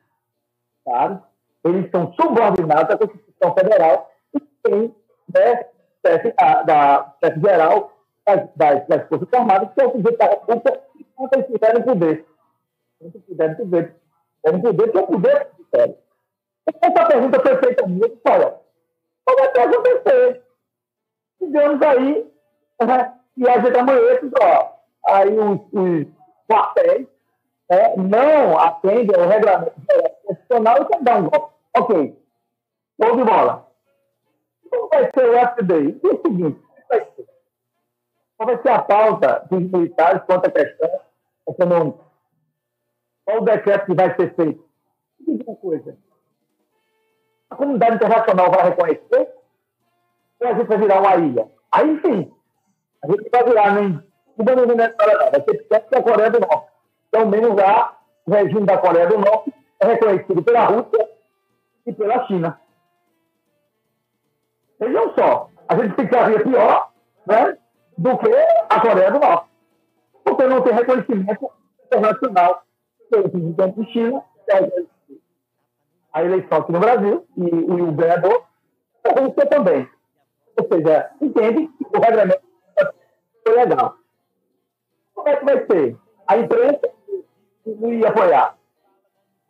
Sabe? 0.85 1.23
Eles 1.65 1.91
são 1.91 2.13
subordinados 2.15 2.95
à 2.95 2.97
Constituição 2.97 3.55
Federal 3.55 4.11
e 4.35 4.41
tem 4.63 4.95
né, 5.35 5.67
chefe, 6.07 6.35
a, 6.39 6.63
da 6.63 7.15
chefe 7.23 7.41
geral 7.41 7.93
das, 8.27 8.49
das, 8.57 8.87
das 8.87 9.09
Forças 9.09 9.29
Armadas, 9.33 9.75
que 9.75 9.83
é 9.83 9.87
o 9.87 9.93
sujeito 9.93 10.17
da 10.17 10.25
República, 10.25 10.81
enquanto 10.99 11.35
eles 11.35 11.47
tiverem 11.47 11.83
poder. 11.83 12.27
Enquanto 13.01 13.27
tiverem 13.27 13.57
poder. 13.57 13.97
Tiverem 14.43 14.63
poder, 14.63 14.91
que 14.91 14.99
é 14.99 15.01
o 15.01 15.07
poder 15.07 15.49
judiciário. 15.59 15.97
Essa 16.83 17.07
pergunta 17.07 17.41
foi 17.41 17.57
feita 17.59 17.85
a 17.85 17.87
mim, 17.87 18.01
eu 18.01 18.09
disse, 18.09 18.23
olha, 18.27 18.60
Ter 19.37 19.53
que 19.53 19.59
acontecer. 19.59 20.43
Digamos 21.41 21.83
aí, 21.83 22.33
né, 22.83 23.15
e 23.37 23.49
a 23.49 23.61
gente 23.61 23.79
amanhece, 23.79 24.31
ó, 24.43 24.73
aí 25.07 25.39
os, 25.39 25.61
os 25.73 26.07
quartéis 26.49 27.07
é, 27.71 27.97
não 27.97 28.59
atendem 28.59 29.17
ao 29.17 29.29
regulamento 29.29 29.73
constitucional 30.25 30.83
e 30.83 30.85
quer 30.87 31.03
dar 31.03 31.17
um 31.19 31.31
golpe. 31.31 31.55
Ok, 31.79 32.19
show 33.01 33.17
de 33.17 33.25
bola. 33.25 33.67
Como 34.69 34.89
vai 34.89 35.11
ser 35.15 35.31
o 35.31 35.55
FDI? 35.55 36.01
E 36.03 36.07
o 36.07 36.21
seguinte, 36.21 36.61
que 36.61 36.89
vai 36.89 37.01
ser? 37.01 37.27
qual 38.37 38.47
vai 38.47 38.63
ser 38.63 38.71
a 38.71 38.83
pauta 38.83 39.47
dos 39.51 39.61
militares 39.71 40.23
quanto 40.25 40.47
à 40.47 40.51
questão 40.51 41.01
econômica? 41.49 42.05
Qual 43.25 43.39
o 43.39 43.45
decreto 43.45 43.87
que 43.87 43.95
vai 43.95 44.15
ser 44.17 44.35
feito? 44.35 44.65
Diga 45.21 45.45
uma 45.47 45.57
coisa. 45.57 45.97
Comunidade 47.61 47.97
internacional 47.97 48.51
vai 48.51 48.71
reconhecer 48.71 49.29
ou 50.41 50.49
a 50.49 50.55
gente 50.55 50.67
vai 50.67 50.79
virar 50.79 51.01
uma 51.01 51.17
ilha? 51.17 51.49
Aí 51.71 52.01
sim, 52.01 52.33
a 53.05 53.07
gente 53.07 53.29
vai 53.31 53.45
virar 53.45 53.75
nem 53.75 54.03
Cuba 54.41 54.57
nem 54.57 54.67
Venezuela, 54.67 55.25
não. 55.25 55.31
Vai 55.31 55.43
ser 55.43 55.63
pior 55.65 55.81
que 55.81 55.95
a 55.95 56.03
Coreia 56.03 56.31
do 56.31 56.41
Norte. 56.41 56.71
Pelo 57.11 57.27
menos 57.27 57.57
lá, 57.57 57.99
o 58.27 58.31
regime 58.31 58.65
da 58.65 58.79
Coreia 58.79 59.07
do 59.07 59.19
Norte 59.19 59.53
é 59.81 59.87
reconhecido 59.87 60.43
pela 60.43 60.65
Rússia 60.65 61.09
e 61.87 61.93
pela 61.93 62.27
China. 62.27 62.59
Vejam 64.79 65.15
só, 65.15 65.51
a 65.69 65.77
gente 65.77 65.95
ficaria 65.95 66.43
pior 66.43 66.91
né, 67.27 67.59
do 67.99 68.17
que 68.17 68.35
a 68.71 68.81
Coreia 68.81 69.11
do 69.11 69.19
Norte. 69.19 69.51
Porque 70.25 70.47
não 70.47 70.63
tem 70.63 70.73
reconhecimento 70.73 71.51
internacional 71.85 72.63
pelo 73.11 73.29
presidente 73.29 73.81
de 73.81 73.93
China, 73.93 74.25
é 74.49 74.61
a 76.13 76.25
eleição 76.25 76.59
aqui 76.59 76.73
no 76.73 76.81
Brasil, 76.81 77.27
e, 77.37 77.45
e 77.45 77.83
o 77.83 77.93
ganhador 77.93 78.45
é 79.05 79.11
a 79.11 79.21
Rússia 79.21 79.47
também. 79.47 79.89
Ou 80.57 80.69
seja, 80.69 81.11
entende 81.21 81.69
que 81.69 81.97
o 81.97 82.01
regulamento 82.01 82.43
foi 83.47 83.55
legal. 83.57 83.97
Como 85.15 85.29
é 85.29 85.37
que 85.37 85.45
vai 85.45 85.67
ser? 85.67 85.97
A 86.27 86.39
imprensa 86.39 86.91
não 87.67 87.93
ia 87.93 88.09
apoiar. 88.09 88.57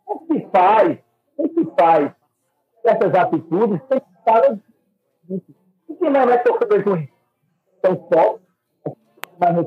O 0.05 0.19
que 0.19 0.47
faz, 0.51 0.97
o 1.37 1.49
que 1.49 1.65
faz 1.79 2.11
essas 2.83 3.13
atitudes 3.13 3.81
tem 3.87 3.99
que 3.99 4.19
estar 4.19 4.59
o 5.87 5.95
que 5.95 6.09
não 6.09 6.21
é 6.21 6.37
torcedor 6.37 6.99
isso? 6.99 7.13
São 7.85 8.07
só 8.11 8.39
mas 9.39 9.65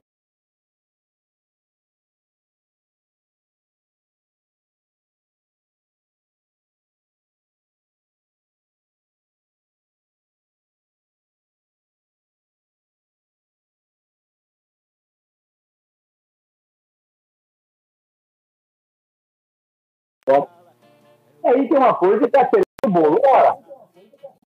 Aí 20.27 21.69
tem 21.69 21.77
uma 21.77 21.95
coisa 21.95 22.29
que 22.29 22.39
é 22.39 22.41
aquele 22.41 22.65
bolo. 22.89 23.21
Ora, 23.27 23.59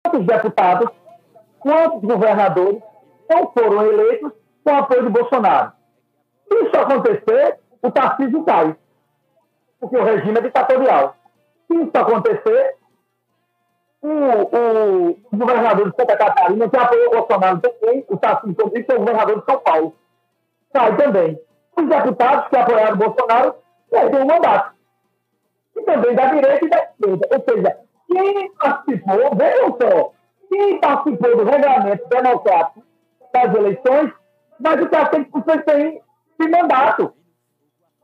quantos 0.03 0.25
deputados, 0.25 0.89
quantos 1.59 2.01
governadores 2.01 2.81
não 3.29 3.51
foram 3.51 3.85
eleitos 3.85 4.31
com 4.63 4.75
apoio 4.75 5.03
de 5.03 5.09
Bolsonaro? 5.09 5.71
Se 6.47 6.63
isso 6.63 6.77
acontecer, 6.77 7.59
o 7.81 7.91
Tarcísio 7.91 8.43
cai. 8.43 8.75
Porque 9.79 9.97
o 9.97 10.03
regime 10.03 10.37
é 10.37 10.41
ditatorial. 10.41 11.15
Se 11.67 11.75
isso 11.75 11.91
acontecer, 11.95 12.75
o, 14.03 14.07
o, 14.11 15.17
governador 15.33 15.89
de 15.89 15.95
Santa 15.95 16.15
Catarina, 16.15 16.69
que 16.69 16.77
apoiou 16.77 17.07
o 17.07 17.17
Bolsonaro 17.17 17.59
também, 17.59 18.05
o 18.07 18.17
Tarcísio 18.17 18.69
que 18.69 18.85
é 18.87 18.95
o 18.95 18.99
governador 18.99 19.39
de 19.39 19.45
São 19.45 19.59
Paulo, 19.59 19.95
cai 20.71 20.95
também. 20.95 21.39
Os 21.75 21.89
deputados 21.89 22.47
que 22.49 22.55
apoiaram 22.55 22.93
o 22.93 22.97
Bolsonaro 22.97 23.55
perdem 23.89 24.21
o 24.21 24.27
mandato 24.27 24.74
também 25.85 26.15
da 26.15 26.25
direita 26.25 26.65
e 26.65 26.69
da 26.69 26.83
esquerda. 26.83 27.27
Ou 27.31 27.43
seja, 27.47 27.79
quem 28.07 28.53
participou, 28.53 29.35
vejam 29.35 29.77
só, 29.81 30.11
quem 30.49 30.79
participou 30.79 31.37
do 31.37 31.43
regulamento 31.43 32.09
democrático 32.09 32.83
das 33.33 33.55
eleições 33.55 34.13
vai 34.59 34.77
ficar 34.77 35.11
100% 35.11 35.63
sem, 35.69 36.01
sem 36.39 36.51
mandato. 36.51 37.13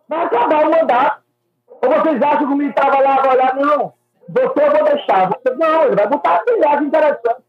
Vai 0.08 0.26
acabar 0.26 0.68
o 0.68 0.72
mandato. 0.72 1.22
Ou 1.68 1.90
vocês 1.90 2.22
acham 2.22 2.48
que 2.48 2.54
o 2.54 2.58
militar 2.58 2.92
vai 2.92 3.04
lá, 3.04 3.16
vai 3.22 3.54
não, 3.56 3.94
você 4.30 4.68
eu 4.68 4.72
vou 4.72 4.84
deixar. 4.84 5.30
Você, 5.30 5.56
não, 5.56 5.84
ele 5.84 5.96
vai 5.96 6.08
botar 6.08 6.38
a 6.38 6.52
milhagem 6.52 6.88
interessante. 6.88 7.44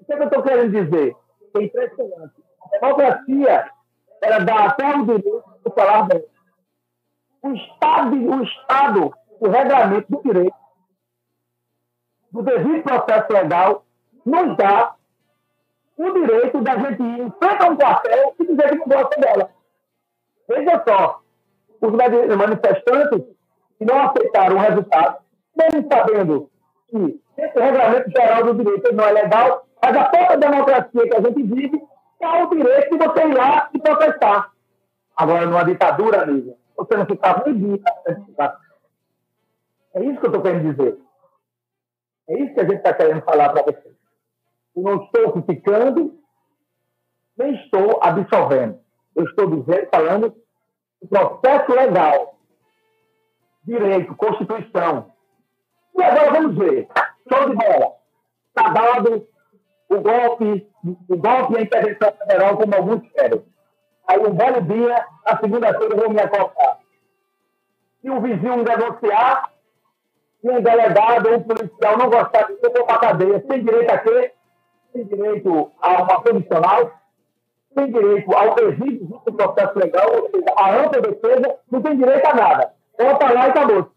O 0.00 0.04
que, 0.04 0.12
é 0.12 0.16
que 0.16 0.22
eu 0.22 0.26
estou 0.26 0.42
querendo 0.42 0.70
dizer? 0.70 1.16
É 1.56 1.62
impressionante. 1.62 2.34
A 2.64 2.78
democracia 2.78 3.70
era 4.22 4.38
dar 4.40 4.66
até 4.66 4.96
o 4.96 5.04
direito 5.04 5.44
de 5.64 5.74
falar 5.74 6.02
bem 6.02 6.24
o 7.42 7.52
Estado, 7.54 8.16
o 8.16 8.42
Estado, 8.42 9.14
o 9.40 9.48
regulamento 9.48 10.06
do 10.10 10.22
direito, 10.22 10.56
do 12.32 12.42
devido 12.42 12.82
processo 12.82 13.32
legal, 13.32 13.84
nos 14.24 14.56
dá 14.56 14.94
o 15.96 16.12
direito 16.12 16.60
da 16.60 16.76
gente 16.76 17.02
ir 17.02 17.20
em 17.20 17.30
frente 17.30 17.62
a 17.62 17.70
um 17.70 17.76
quartel 17.76 18.34
e 18.38 18.46
dizer 18.46 18.70
que 18.70 18.76
não 18.76 18.86
gosta 18.86 19.20
dela. 19.20 19.50
Veja 20.48 20.82
só, 20.86 21.20
os 21.80 21.92
manifestantes 22.36 23.24
que 23.78 23.84
não 23.84 24.02
aceitaram 24.02 24.56
o 24.56 24.60
resultado, 24.60 25.18
mesmo 25.56 25.88
sabendo 25.90 26.50
que 26.88 27.20
esse 27.36 27.58
regulamento 27.58 28.10
geral 28.10 28.44
do 28.44 28.54
direito 28.54 28.94
não 28.94 29.04
é 29.04 29.12
legal, 29.12 29.66
mas 29.82 29.96
a 29.96 30.04
própria 30.04 30.38
democracia 30.38 31.08
que 31.08 31.16
a 31.16 31.20
gente 31.20 31.42
vive 31.42 31.82
dá 32.20 32.44
o 32.44 32.50
direito 32.50 32.90
de 32.90 33.06
você 33.06 33.26
ir 33.26 33.34
lá 33.34 33.68
e 33.72 33.78
protestar. 33.78 34.52
Agora, 35.16 35.46
numa 35.46 35.64
ditadura, 35.64 36.22
amiga, 36.22 36.54
você 36.76 36.96
não 36.96 37.06
ficava 37.06 37.48
um 37.48 37.54
dia 37.54 37.80
É 39.94 40.04
isso 40.04 40.20
que 40.20 40.26
eu 40.26 40.30
estou 40.30 40.42
querendo 40.42 40.74
dizer. 40.74 40.98
É 42.28 42.38
isso 42.38 42.54
que 42.54 42.60
a 42.60 42.64
gente 42.64 42.76
está 42.76 42.92
querendo 42.94 43.22
falar 43.22 43.50
para 43.50 43.62
vocês. 43.62 43.94
Eu 44.76 44.82
não 44.82 45.04
estou 45.04 45.32
criticando, 45.32 46.18
nem 47.36 47.54
estou 47.54 47.98
absolvendo. 48.02 48.80
Eu 49.16 49.24
estou 49.24 49.46
dizendo, 49.46 49.88
falando 49.90 50.34
do 51.02 51.08
processo 51.08 51.72
legal, 51.72 52.38
direito, 53.64 54.14
Constituição. 54.14 55.12
E 55.96 56.02
agora 56.02 56.32
vamos 56.32 56.56
ver. 56.56 56.88
Show 57.28 57.50
de 57.50 57.56
bola. 57.56 57.92
Está 58.48 58.70
dado 58.70 59.26
o 59.88 60.00
golpe, 60.00 60.70
o 60.84 61.16
golpe 61.16 61.54
e 61.54 61.58
a 61.58 61.62
intervenção 61.62 62.12
federal, 62.12 62.56
como 62.56 62.74
alguns 62.74 63.10
querem. 63.12 63.44
Aí 64.06 64.18
um 64.18 64.34
belo 64.34 64.62
dia, 64.62 65.06
na 65.26 65.38
segunda-feira, 65.38 65.94
eu 65.94 65.98
vou 65.98 66.10
me 66.10 66.20
acordar. 66.20 66.78
Se 68.00 68.10
o 68.10 68.20
vizinho 68.20 68.62
negociar, 68.62 69.52
se 70.40 70.50
um 70.50 70.60
delegado 70.60 71.28
ou 71.28 71.36
um 71.36 71.42
policial 71.42 71.98
não 71.98 72.10
gostar 72.10 72.46
de 72.46 72.54
vou 72.54 72.84
para 72.84 72.94
a 72.94 72.98
cadeia. 72.98 73.40
Tem 73.40 73.64
direito 73.64 73.90
a 73.90 73.98
quê? 73.98 74.32
Tem 74.92 75.04
direito 75.04 75.70
a 75.80 76.02
uma 76.02 76.22
condicional, 76.22 76.92
tem 77.74 77.92
direito 77.92 78.34
ao 78.34 78.54
regime 78.54 78.98
do 78.98 79.32
processo 79.32 79.78
legal, 79.78 80.06
ou 80.14 80.30
seja, 80.30 80.54
a 80.56 80.76
ampla 80.76 81.00
defesa, 81.00 81.56
não 81.70 81.82
tem 81.82 81.96
direito 81.96 82.26
a 82.26 82.34
nada. 82.34 82.72
Volta 82.98 83.32
lá 83.32 83.46
e 83.46 83.50
acabou. 83.50 83.90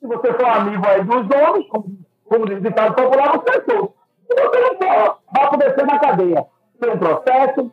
Se 0.00 0.06
você 0.06 0.32
for 0.34 0.46
amigo 0.46 0.86
aí 0.86 1.02
dos 1.02 1.16
homens, 1.16 1.68
como, 1.68 1.98
como 2.24 2.46
diz 2.46 2.58
o 2.58 2.60
ditado 2.60 2.94
popular, 2.94 3.38
você 3.38 3.58
é 3.58 3.64
solto. 3.64 3.94
Se 4.26 4.34
você 4.34 4.60
não 4.60 4.76
for, 4.76 5.18
vai 5.32 5.44
acontecer 5.44 5.86
na 5.86 5.98
cadeia. 5.98 6.46
Tem 6.80 6.90
um 6.90 6.98
processo, 6.98 7.72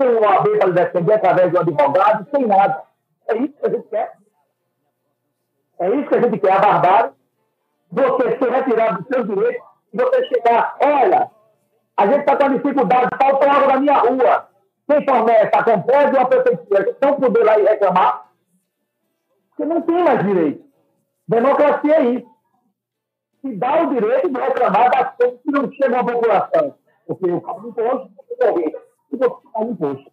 sem 0.00 0.08
um 0.08 0.28
AB 0.28 0.58
para 0.58 0.70
defender 0.70 1.14
através 1.14 1.50
de 1.50 1.56
um 1.56 1.60
advogado, 1.60 2.26
sem 2.30 2.46
nada. 2.46 2.82
É 3.28 3.36
isso 3.36 3.54
que 3.54 3.66
a 3.66 3.70
gente 3.70 3.88
quer. 3.88 4.12
É 5.80 5.88
isso 5.94 6.08
que 6.08 6.14
a 6.14 6.20
gente 6.20 6.38
quer, 6.38 6.52
a 6.52 6.60
barbárie. 6.60 7.12
Você 7.90 8.38
ser 8.38 8.50
retirado 8.50 9.02
dos 9.02 9.08
seus 9.08 9.26
direitos 9.26 9.66
e 9.92 9.96
você 9.96 10.24
chegar, 10.26 10.76
olha, 10.80 11.30
a 11.96 12.06
gente 12.06 12.20
está 12.20 12.36
com 12.36 12.44
a 12.44 12.48
dificuldade, 12.48 13.08
falta 13.20 13.50
água 13.50 13.66
na 13.68 13.80
minha 13.80 13.98
rua. 13.98 14.48
Quem 14.86 15.04
fornece 15.04 15.50
a 15.54 15.64
compés 15.64 16.10
de 16.10 16.16
uma 16.16 16.26
prefeitura 16.26 16.84
que 16.84 17.06
não 17.06 17.14
poder 17.16 17.44
lá 17.44 17.58
e 17.58 17.64
reclamar, 17.64 18.30
você 19.56 19.64
não 19.64 19.82
tem 19.82 20.02
mais 20.02 20.24
direito. 20.24 20.64
Democracia 21.26 21.94
é 21.96 22.04
isso. 22.04 22.38
Se 23.42 23.56
dá 23.56 23.82
o 23.82 23.94
direito 23.94 24.30
de 24.30 24.40
reclamar 24.40 24.90
das 24.90 25.16
coisas 25.16 25.40
que 25.42 25.50
não 25.50 25.72
chegam 25.72 26.00
à 26.00 26.04
população. 26.04 26.74
Porque 27.06 27.30
eu 27.30 27.40
pago 27.40 27.68
imposto, 27.68 28.10
eu 28.40 28.52
morrer 28.52 28.76
e 29.12 29.16
você 29.16 29.30
paga 29.52 29.70
imposto. 29.70 30.12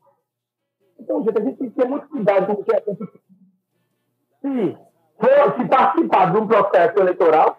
Então, 0.99 1.23
gente, 1.23 1.37
a 1.37 1.43
gente 1.43 1.57
tem 1.57 1.69
que 1.69 1.75
ter 1.75 1.87
muito 1.87 2.07
cuidado 2.07 2.47
com 2.47 2.61
o 2.61 2.63
que 2.63 2.73
é 2.73 2.77
acontecendo. 2.77 3.21
Se, 4.41 4.77
for, 5.19 5.55
se 5.57 5.67
participar 5.67 6.31
de 6.31 6.37
um 6.37 6.47
processo 6.47 6.99
eleitoral, 6.99 7.57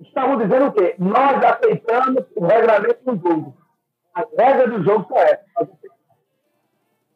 estamos 0.00 0.38
dizendo 0.38 0.66
o 0.66 0.72
quê? 0.72 0.94
Nós 0.98 1.44
aceitamos 1.44 2.24
o 2.36 2.46
regulamento 2.46 3.14
do 3.14 3.28
jogo. 3.28 3.56
As 4.14 4.26
regras 4.38 4.70
do 4.70 4.84
jogo 4.84 5.06
são 5.08 5.18
essas. 5.18 5.68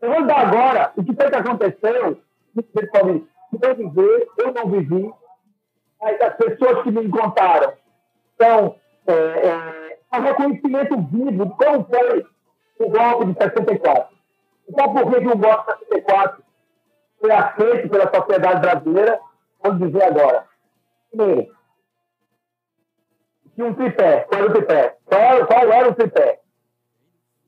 Eu 0.00 0.12
vou 0.12 0.26
dar 0.26 0.46
agora 0.46 0.92
o 0.96 1.04
que 1.04 1.14
foi 1.14 1.28
que 1.28 1.36
aconteceu. 1.36 2.20
Não 2.54 3.74
viver, 3.74 4.28
eu 4.38 4.52
não 4.52 4.70
vivi. 4.70 5.12
Mas 6.00 6.20
as 6.20 6.36
pessoas 6.36 6.82
que 6.82 6.90
me 6.90 7.04
encontraram 7.04 7.72
são 8.40 8.76
é, 9.06 9.12
é, 9.12 9.98
um 10.18 10.22
reconhecimento 10.22 10.96
vivo 11.02 11.46
de 11.46 11.54
como 11.54 11.84
foi 11.84 12.26
o 12.78 12.90
golpe 12.90 13.26
de 13.26 13.38
64. 13.38 14.16
Então, 14.68 14.92
por 14.92 15.10
que 15.10 15.26
o 15.26 15.38
golpe 15.38 15.78
de 15.78 15.94
64 15.94 16.42
foi 17.20 17.30
aceito 17.30 17.88
pela 17.88 18.12
sociedade 18.14 18.60
brasileira? 18.60 19.20
Vamos 19.62 19.86
dizer 19.86 20.02
agora. 20.02 20.46
Primeiro, 21.10 21.54
tinha 23.54 23.66
um 23.66 23.74
tripé. 23.74 24.20
Qual 24.20 24.40
era 24.40 24.50
o 24.50 24.54
tripé? 24.54 24.96
Qual, 25.04 25.46
qual 25.46 25.72
era 25.72 25.90
o 25.90 25.94
tripé? 25.94 26.40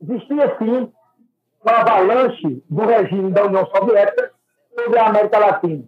Existia, 0.03 0.57
sim, 0.59 0.93
uma 1.63 1.73
avalanche 1.73 2.65
do 2.69 2.87
regime 2.87 3.31
da 3.33 3.45
União 3.45 3.67
Soviética 3.67 4.33
sobre 4.75 4.99
a 4.99 5.09
América 5.09 5.39
Latina. 5.39 5.85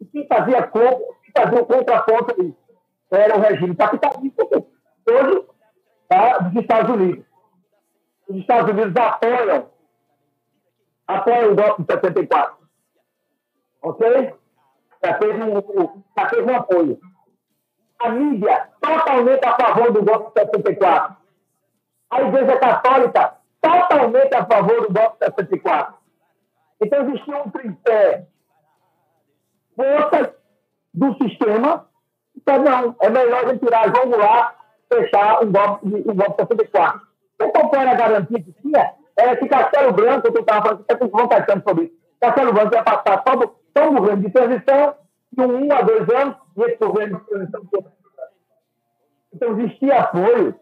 E 0.00 0.04
quem 0.06 0.26
fazia, 0.26 0.62
contra, 0.68 0.98
quem 1.22 1.32
fazia 1.36 1.64
contraponto 1.64 2.42
disso 2.42 2.62
era 3.10 3.36
o 3.36 3.40
regime 3.40 3.76
capitalista, 3.76 4.46
hoje, 4.46 5.46
tá, 6.08 6.38
dos 6.38 6.62
Estados 6.62 6.94
Unidos. 6.94 7.24
Os 8.28 8.36
Estados 8.36 8.70
Unidos 8.70 8.96
apoiam, 8.96 9.70
apoiam 11.06 11.52
o 11.52 11.56
golpe 11.56 11.82
de 11.82 11.92
74. 11.92 12.61
Ok? 13.82 14.34
Já 15.04 15.14
teve 15.14 15.42
um, 15.42 16.02
já 16.16 16.26
teve 16.26 16.50
um 16.50 16.56
apoio. 16.56 17.00
A 18.00 18.08
mídia 18.10 18.68
totalmente 18.80 19.44
a 19.44 19.56
favor 19.56 19.92
do 19.92 20.04
golpe 20.04 20.40
de 20.40 20.46
74. 20.46 21.16
A 22.10 22.22
Igreja 22.22 22.58
Católica 22.58 23.36
totalmente 23.60 24.34
a 24.34 24.46
favor 24.46 24.86
do 24.86 24.92
golpe 24.92 25.18
de 25.18 25.24
74. 25.26 25.94
Então 26.80 27.08
existia 27.08 27.36
um 27.42 27.50
tripé. 27.50 28.26
Forças 29.74 30.34
do 30.94 31.16
sistema. 31.22 31.88
Então, 32.36 32.62
não, 32.62 32.96
é 33.00 33.10
melhor 33.10 33.44
a 33.44 33.48
gente 33.48 33.64
tirar, 33.64 33.90
vamos 33.90 34.18
lá, 34.18 34.54
fechar 34.92 35.42
um 35.42 35.52
golpe, 35.52 35.86
um 35.86 36.14
golpe 36.14 36.42
de 36.42 36.48
74. 36.48 37.00
Então, 37.34 37.50
qual 37.50 37.82
era 37.82 37.92
a 37.92 37.94
garantia 37.94 38.42
que 38.42 38.52
tinha? 38.60 38.94
Era 39.16 39.36
que 39.36 39.48
Castelo 39.48 39.92
Branco, 39.92 40.28
eu 40.28 40.40
estava 40.40 40.62
falando 40.62 40.80
até 40.80 40.94
com 40.96 41.04
o 41.06 41.10
João 41.10 41.28
Caetano 41.28 41.62
sobre 41.66 41.84
isso, 41.84 41.94
Castelo 42.20 42.52
Branco 42.52 42.74
ia 42.74 42.82
passar 42.82 43.22
só, 43.26 43.36
só 43.76 43.88
um 43.88 43.94
governo 43.94 44.22
de 44.22 44.30
transição, 44.30 44.94
de 45.32 45.44
um, 45.44 45.72
a 45.72 45.82
dois 45.82 46.08
anos, 46.10 46.36
e 46.56 46.62
esse 46.62 46.76
governo 46.76 47.20
de 47.20 47.26
transição. 47.26 47.62
Então, 49.34 49.60
existia 49.60 50.00
apoio 50.00 50.54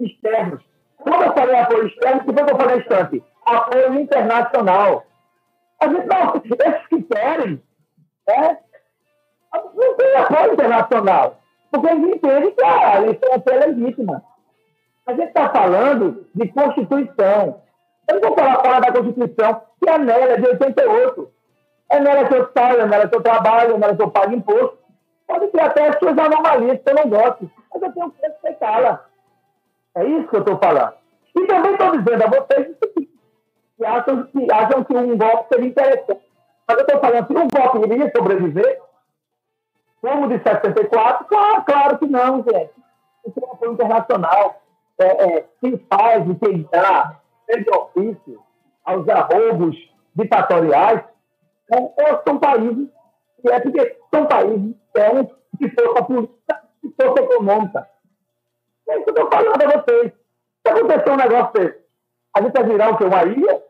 externos 0.00 0.62
quando 1.02 1.24
eu 1.24 1.32
falei 1.32 1.56
apoio 1.56 1.86
externo, 1.86 2.20
o 2.20 2.24
que 2.24 2.32
foi 2.32 2.44
que 2.44 2.52
eu 2.52 2.56
falei 2.56 2.78
instante? 2.78 3.24
Apoio 3.44 4.00
internacional. 4.00 5.04
A 5.80 5.88
gente 5.88 6.06
não, 6.06 6.34
esses 6.36 6.86
que 6.86 7.02
querem, 7.02 7.62
né, 8.28 8.58
não 9.52 9.94
tem 9.96 10.16
apoio 10.16 10.52
internacional. 10.52 11.38
Porque 11.70 11.88
eles 11.88 12.14
entendem 12.14 12.54
que 12.54 12.64
a 12.64 12.96
eleição 12.98 13.28
é 13.32 13.66
legítima. 13.66 14.22
A 15.06 15.12
gente 15.12 15.28
está 15.28 15.48
falando 15.48 16.26
de 16.34 16.48
Constituição. 16.48 17.62
Eu 18.08 18.20
não 18.20 18.28
vou 18.28 18.36
falar 18.36 18.62
fora 18.62 18.80
da 18.80 18.92
Constituição, 18.92 19.62
que 19.82 19.90
é 19.90 19.98
nela, 19.98 20.32
é 20.32 20.36
de 20.36 20.48
88. 20.48 21.32
É 21.92 22.00
nela 22.00 22.26
que 22.26 22.34
eu 22.34 22.50
saio, 22.56 22.80
é 22.80 22.86
nela 22.86 23.06
que 23.06 23.14
eu 23.14 23.22
trabalho, 23.22 23.74
é 23.74 23.78
nela 23.78 23.94
que 23.94 24.02
eu 24.02 24.10
pago 24.10 24.34
imposto. 24.34 24.78
Pode 25.26 25.48
ter 25.48 25.60
até 25.60 25.88
as 25.88 25.98
suas 25.98 26.16
anomalias 26.16 26.80
que 26.80 26.90
eu 26.90 26.94
não 26.94 27.10
gosto, 27.10 27.50
mas 27.70 27.82
eu 27.82 27.92
tenho 27.92 28.10
que 28.10 28.22
respeitá-la. 28.22 29.04
É 29.94 30.04
isso 30.06 30.26
que 30.26 30.36
eu 30.36 30.40
estou 30.40 30.58
falando. 30.58 30.94
E 31.36 31.46
também 31.46 31.72
estou 31.72 31.98
dizendo 31.98 32.24
a 32.24 32.26
vocês 32.28 32.76
que 33.76 33.84
acham 33.84 34.24
que, 34.24 34.52
acham 34.52 34.84
que 34.84 34.96
um 34.96 35.18
golpe 35.18 35.48
seria 35.52 35.68
interessante. 35.68 36.22
Mas 36.66 36.78
eu 36.78 36.84
estou 36.86 37.00
falando 37.00 37.26
que 37.26 37.32
um 37.34 37.48
golpe 37.48 37.92
iria 37.92 38.12
sobreviver, 38.16 38.80
como 40.00 40.28
de 40.28 40.42
74, 40.42 41.26
claro, 41.26 41.62
claro 41.64 41.98
que 41.98 42.06
não, 42.06 42.36
gente. 42.42 42.72
Isso 43.26 43.38
é 43.38 43.46
um 43.46 43.52
apoio 43.52 43.72
internacional. 43.72 44.62
É, 44.98 45.06
é, 45.06 45.44
quem 45.60 45.76
faz 45.90 46.26
e 46.26 46.34
quem 46.36 46.68
dá, 46.72 47.16
de 47.48 47.70
ofício, 47.70 48.42
aos 48.82 49.06
arroubos 49.08 49.76
ditatoriais, 50.16 51.11
é, 51.74 52.22
são 52.26 52.38
países, 52.38 52.88
que 53.40 53.50
é 53.50 53.60
porque 53.60 53.98
são 54.14 54.26
que 54.26 55.00
é 55.00 55.22
de 55.22 55.74
força 55.74 56.04
política 56.04 56.62
e 56.82 56.88
força 56.90 57.22
econômica. 57.22 57.88
É 58.88 58.96
isso 58.96 59.04
que 59.04 59.10
eu 59.10 59.24
estou 59.24 59.30
falando 59.30 59.62
a 59.62 59.80
vocês. 59.80 60.12
Se 60.66 60.72
acontecer 60.72 61.10
um 61.10 61.16
negócio 61.16 61.52
desse, 61.52 61.82
a 62.36 62.42
gente 62.42 62.52
vai 62.52 62.64
virar 62.64 62.90
o 62.90 62.96
que? 62.96 63.04
Uma 63.04 63.24
ilha? 63.24 63.62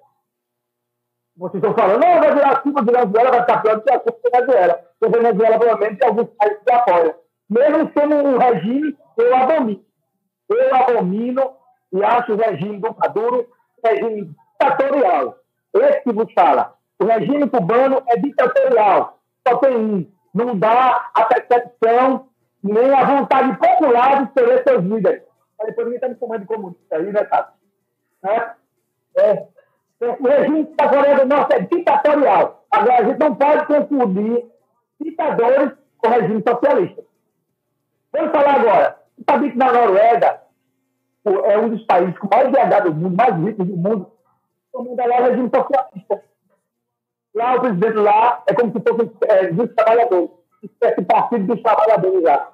Vocês 1.37 1.63
estão 1.63 1.75
falando, 1.75 2.01
não, 2.01 2.21
vai 2.21 2.35
virar 2.35 2.63
Cuba, 2.63 2.83
Venezuela, 2.83 3.31
vai 3.31 3.41
ficar 3.41 3.63
pior 3.63 3.77
do 3.77 3.83
que 3.83 3.93
a 3.93 4.01
Cuba 4.01 4.19
Venezuela. 4.31 4.85
Porque 5.01 5.19
Venezuela, 5.19 5.59
provavelmente, 5.59 5.99
tem 5.99 6.09
alguns 6.09 6.29
países 6.37 6.63
que 6.63 6.73
apoiam. 6.73 7.15
Mesmo 7.49 7.93
sendo 7.93 8.17
um 8.17 8.39
regime, 8.39 8.99
eu 9.17 9.37
abomino. 9.37 9.85
Eu 10.49 10.75
abomino 10.75 11.57
e 11.93 12.05
acho 12.05 12.33
o 12.33 12.37
regime 12.37 12.79
do 12.79 12.95
Maduro 12.99 13.49
um 13.85 13.89
regime 13.89 14.35
ditatorial. 14.61 15.37
Esse 15.75 16.03
que 16.03 16.13
vos 16.13 16.33
fala. 16.33 16.75
O 17.03 17.05
regime 17.05 17.51
cubano 17.51 18.01
é 18.07 18.17
ditatorial. 18.17 19.19
Só 19.47 19.57
tem 19.57 19.77
um. 19.77 20.07
Não 20.33 20.57
dá 20.57 21.11
a 21.13 21.25
percepção 21.25 22.29
nem 22.63 22.95
a 22.95 23.05
vontade 23.05 23.59
popular 23.59 24.19
de 24.19 24.29
escolher 24.29 24.63
seus 24.63 24.85
líderes. 24.85 25.23
Mas 25.59 25.67
depois 25.67 25.87
ninguém 25.89 25.97
está 25.97 26.09
me 26.09 26.17
chamando 26.17 26.41
de 26.41 26.47
comunista 26.47 26.97
aí, 26.97 27.13
né, 27.13 27.25
cara? 27.25 27.53
É. 28.25 29.21
é. 29.21 29.47
O 30.01 30.29
regime 30.29 30.65
da 30.77 30.89
Coreia 30.89 31.17
do 31.17 31.27
Norte 31.27 31.55
é 31.55 31.61
ditatorial. 31.61 32.65
Agora, 32.71 32.99
a 32.99 33.05
gente 33.05 33.19
não 33.19 33.35
pode 33.35 33.67
confundir 33.67 34.47
ditadores 35.01 35.73
com 35.99 36.09
regime 36.09 36.43
socialista. 36.47 37.03
Vamos 38.13 38.31
falar 38.31 38.61
agora. 38.61 38.99
Você 39.17 39.25
sabia 39.29 39.51
que 39.51 39.59
na 39.59 39.73
Noruega 39.73 40.41
é 41.25 41.59
um 41.59 41.69
dos 41.69 41.85
países 41.85 42.17
com 42.19 42.29
mais 42.29 42.49
IDH 42.49 42.85
do 42.85 42.95
mundo, 42.95 43.17
mais 43.17 43.37
ricos 43.37 43.67
do 43.67 43.77
mundo, 43.77 44.13
o 44.73 44.83
mundo 44.83 45.01
é 45.01 45.29
regime 45.29 45.51
socialista. 45.55 46.22
Lá, 47.35 47.55
o 47.57 47.61
presidente 47.61 47.95
lá 47.95 48.43
é 48.47 48.55
como 48.55 48.73
se 48.73 48.81
fosse 48.81 49.11
é, 49.29 49.47
dos 49.53 49.75
trabalhadores. 49.75 50.31
Esse 50.81 51.03
partido 51.03 51.47
dos 51.47 51.63
trabalhadores 51.63 52.23
lá. 52.23 52.53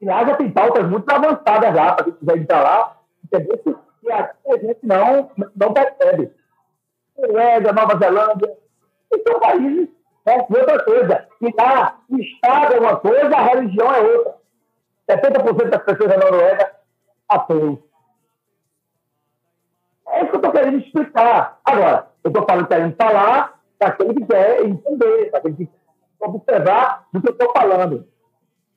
E 0.00 0.06
lá 0.06 0.24
já 0.24 0.36
tem 0.36 0.50
pautas 0.50 0.88
muito 0.88 1.08
avançadas 1.10 1.74
já, 1.74 1.92
para 1.92 2.04
quem 2.04 2.12
quiser 2.14 2.36
entrar 2.38 2.62
lá, 2.62 2.96
entendeu? 3.24 3.82
E 4.02 4.12
aqui 4.12 4.36
a 4.46 4.58
gente 4.58 4.78
não, 4.82 5.30
não 5.54 5.72
percebe. 5.72 6.32
Noruega, 7.18 7.72
Nova 7.72 7.98
Zelândia, 7.98 8.56
são 9.26 9.40
países, 9.40 9.88
né? 10.26 10.46
E 10.50 10.56
outra 10.58 10.84
coisa, 10.84 11.28
e 11.40 11.54
lá, 11.56 11.98
o 12.10 12.18
Estado 12.18 12.74
é 12.74 12.80
uma 12.80 12.96
coisa, 12.96 13.36
a 13.36 13.42
religião 13.42 13.94
é 13.94 14.00
outra. 14.00 14.34
70% 15.08 15.68
das 15.70 15.82
pessoas 15.82 16.08
da 16.08 16.18
Noruega 16.18 16.72
apoiam. 17.28 17.78
É 20.08 20.22
isso 20.22 20.30
que 20.30 20.36
eu 20.36 20.40
estou 20.40 20.52
querendo 20.52 20.78
explicar. 20.78 21.60
Agora, 21.64 22.08
eu 22.22 22.28
estou 22.28 22.44
falando, 22.44 22.68
querendo 22.68 22.96
falar 22.96 23.55
para 23.78 23.88
aquele 23.88 24.14
que 24.14 24.26
quer 24.26 24.64
entender, 24.64 25.30
para 25.30 25.40
que 25.40 25.66
quer 25.66 25.68
observar 26.20 27.06
do 27.12 27.20
que 27.20 27.28
eu 27.28 27.32
estou 27.32 27.52
falando. 27.52 28.06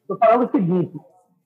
Estou 0.02 0.18
falando 0.18 0.47
o 0.47 0.52
seguinte: 0.52 0.97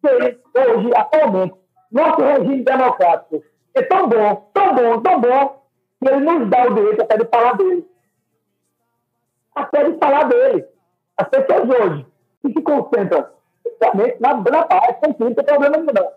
hoje, 0.04 0.92
atualmente, 0.96 1.56
nosso 1.92 2.22
regime 2.22 2.64
democrático 2.64 3.44
é 3.76 3.82
tão 3.84 4.08
bom, 4.08 4.50
tão 4.54 4.76
bom, 4.76 5.02
tão 5.02 5.22
bom, 5.22 5.64
que 6.02 6.10
ele 6.10 6.20
nos 6.22 6.50
dá 6.50 6.66
o 6.66 6.74
direito 6.74 7.02
até 7.02 7.18
de 7.18 7.26
falar 7.26 7.54
dele. 7.54 7.88
Até 9.56 9.90
de 9.90 9.98
falar 9.98 10.24
dele. 10.24 10.66
As 11.18 11.28
pessoas 11.28 11.70
hoje 11.70 12.06
que 12.42 12.54
se 12.54 12.62
concentram 12.62 13.28
principalmente 13.64 14.20
na, 14.20 14.34
na 14.34 14.64
paz, 14.64 14.98
não 15.20 15.34
tem 15.34 15.46
problema 15.46 15.78
nenhum. 15.78 16.10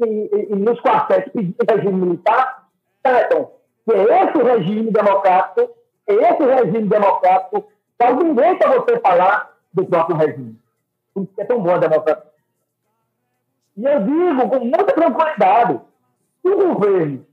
E, 0.00 0.36
e, 0.36 0.52
e 0.52 0.56
nos 0.56 0.80
quartéis 0.80 1.24
pedindo 1.32 1.56
regime 1.68 2.06
militar, 2.06 2.68
tratam 3.02 3.50
que 3.84 3.94
é 3.94 4.24
esse 4.24 4.42
regime 4.42 4.90
democrático, 4.90 5.70
esse 6.12 6.42
regime 6.42 6.88
democrático, 6.88 7.68
faz 7.98 8.16
ninguém 8.16 8.56
para 8.56 8.78
você 8.78 8.98
falar 9.00 9.56
do 9.72 9.84
próprio 9.86 10.16
regime. 10.16 10.58
Isso 11.16 11.32
é 11.38 11.44
tão 11.44 11.60
bom 11.60 11.74
a 11.74 11.78
democracia. 11.78 12.28
E 13.76 13.84
eu 13.84 14.00
digo 14.00 14.48
com 14.48 14.58
muita 14.60 14.92
tranquilidade, 14.92 15.80
se 16.42 16.48
o 16.48 16.74
governo 16.74 17.26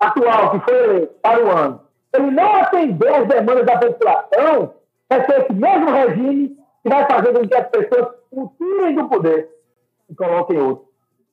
atual, 0.00 0.50
que 0.50 0.60
foi 0.60 1.06
para 1.22 1.44
o 1.44 1.50
ano, 1.50 1.80
ele 2.12 2.30
não 2.30 2.56
atender 2.56 3.14
as 3.14 3.28
demandas 3.28 3.66
da 3.66 3.78
população, 3.78 4.74
vai 5.08 5.24
ser 5.24 5.40
esse 5.42 5.52
mesmo 5.52 5.90
regime 5.90 6.48
que 6.82 6.88
vai 6.88 7.06
fazer 7.06 7.32
com 7.32 7.48
que 7.48 7.54
as 7.54 7.68
pessoas 7.68 8.14
o 8.30 8.48
tirem 8.58 8.94
do 8.94 9.08
poder 9.08 9.50
e 10.08 10.14
coloquem 10.14 10.58
outro. 10.58 10.88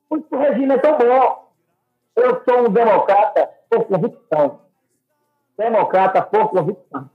Por 0.09 0.19
isso 0.19 0.27
o 0.31 0.37
regime 0.37 0.73
é 0.73 0.77
tão 0.77 0.97
bom. 0.97 1.51
Eu 2.15 2.41
sou 2.43 2.67
um 2.67 2.69
democrata 2.69 3.49
por 3.69 3.85
convicção. 3.85 4.59
Democrata 5.57 6.21
por 6.21 6.49
convicção. 6.49 7.09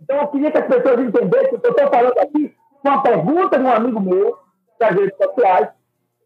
Então 0.00 0.16
eu 0.16 0.28
queria 0.28 0.50
que 0.50 0.58
as 0.58 0.66
pessoas 0.66 1.00
entendessem 1.00 1.58
que 1.58 1.66
eu 1.66 1.70
estou 1.70 1.88
falando 1.88 2.18
aqui 2.18 2.56
uma 2.84 3.02
pergunta 3.02 3.58
de 3.58 3.64
um 3.64 3.72
amigo 3.72 4.00
meu, 4.00 4.38
das 4.78 4.94
redes 4.94 5.16
sociais, 5.16 5.68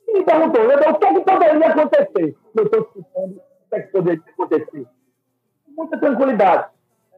e 0.08 0.12
me 0.12 0.24
perguntou, 0.24 0.64
o 0.64 0.68
que, 0.98 1.04
é 1.04 1.14
que 1.14 1.20
poderia 1.20 1.66
acontecer? 1.66 2.36
Eu 2.54 2.64
estou 2.64 2.80
explicando 2.80 3.36
o 3.36 3.68
que, 3.68 3.76
é 3.76 3.80
que 3.80 3.92
poderia 3.92 4.22
acontecer. 4.32 4.86
Muita 5.68 5.98
tranquilidade. 5.98 6.68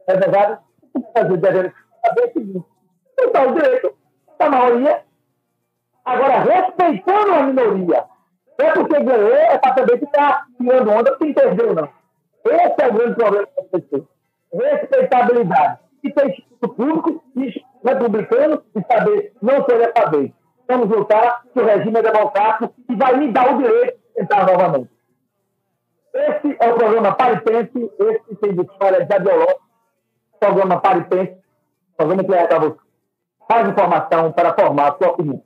É 0.07 0.17
verdade? 0.17 0.59
O 0.93 0.99
que 0.99 1.11
fazer 1.13 1.37
devemos 1.37 1.73
saber 2.03 2.25
o 2.25 2.33
seguinte: 2.33 2.65
está 3.19 3.43
o 3.43 3.53
direito 3.53 3.95
da 4.37 4.49
maioria, 4.49 5.03
agora 6.03 6.39
respeitando 6.39 7.33
a 7.33 7.43
minoria. 7.43 8.05
Não 8.57 8.67
é 8.67 8.73
porque 8.73 9.03
ganhou, 9.03 9.33
é 9.33 9.57
para 9.57 9.75
saber 9.75 9.99
que 9.99 10.05
está 10.05 10.45
tirando 10.57 10.89
onda, 10.89 11.17
quem 11.17 11.33
perdeu, 11.33 11.73
não. 11.73 11.98
Esse 12.49 12.81
é 12.81 12.87
o 12.87 12.93
grande 12.93 13.15
problema 13.15 13.47
das 13.55 13.81
pessoas. 13.81 14.03
Respeitabilidade. 14.53 15.79
E 16.03 16.11
tem 16.11 16.29
instituto 16.29 16.69
público 16.69 17.23
e 17.35 17.65
republicano 17.83 18.63
e 18.75 18.81
saber 18.91 19.33
não 19.41 19.65
ser 19.65 19.77
dessa 19.79 20.09
vez. 20.09 20.31
Vamos 20.67 20.89
lutar 20.89 21.43
que 21.51 21.59
o 21.59 21.65
regime 21.65 21.99
é 21.99 22.03
democrático 22.03 22.73
e 22.89 22.95
vai 22.95 23.17
me 23.17 23.31
dar 23.31 23.53
o 23.53 23.57
direito 23.57 23.99
de 24.15 24.21
entrar 24.21 24.45
novamente. 24.45 24.89
Esse 26.13 26.57
é 26.59 26.71
o 26.71 26.75
programa 26.75 27.15
Paripense, 27.15 27.91
esse 27.99 28.35
tem 28.35 28.55
de 28.55 28.61
história 28.61 29.05
de 29.05 29.13
Adioló, 29.13 29.59
programa 30.39 30.81
Paripense, 30.81 31.37
programa 31.95 32.23
que 32.23 32.33
é 32.33 32.47
para 32.47 32.59
você. 32.59 32.79
Mais 33.49 33.67
informação 33.67 34.31
para 34.31 34.53
formar 34.53 34.89
a 34.89 34.97
sua 34.97 35.09
opinião. 35.09 35.43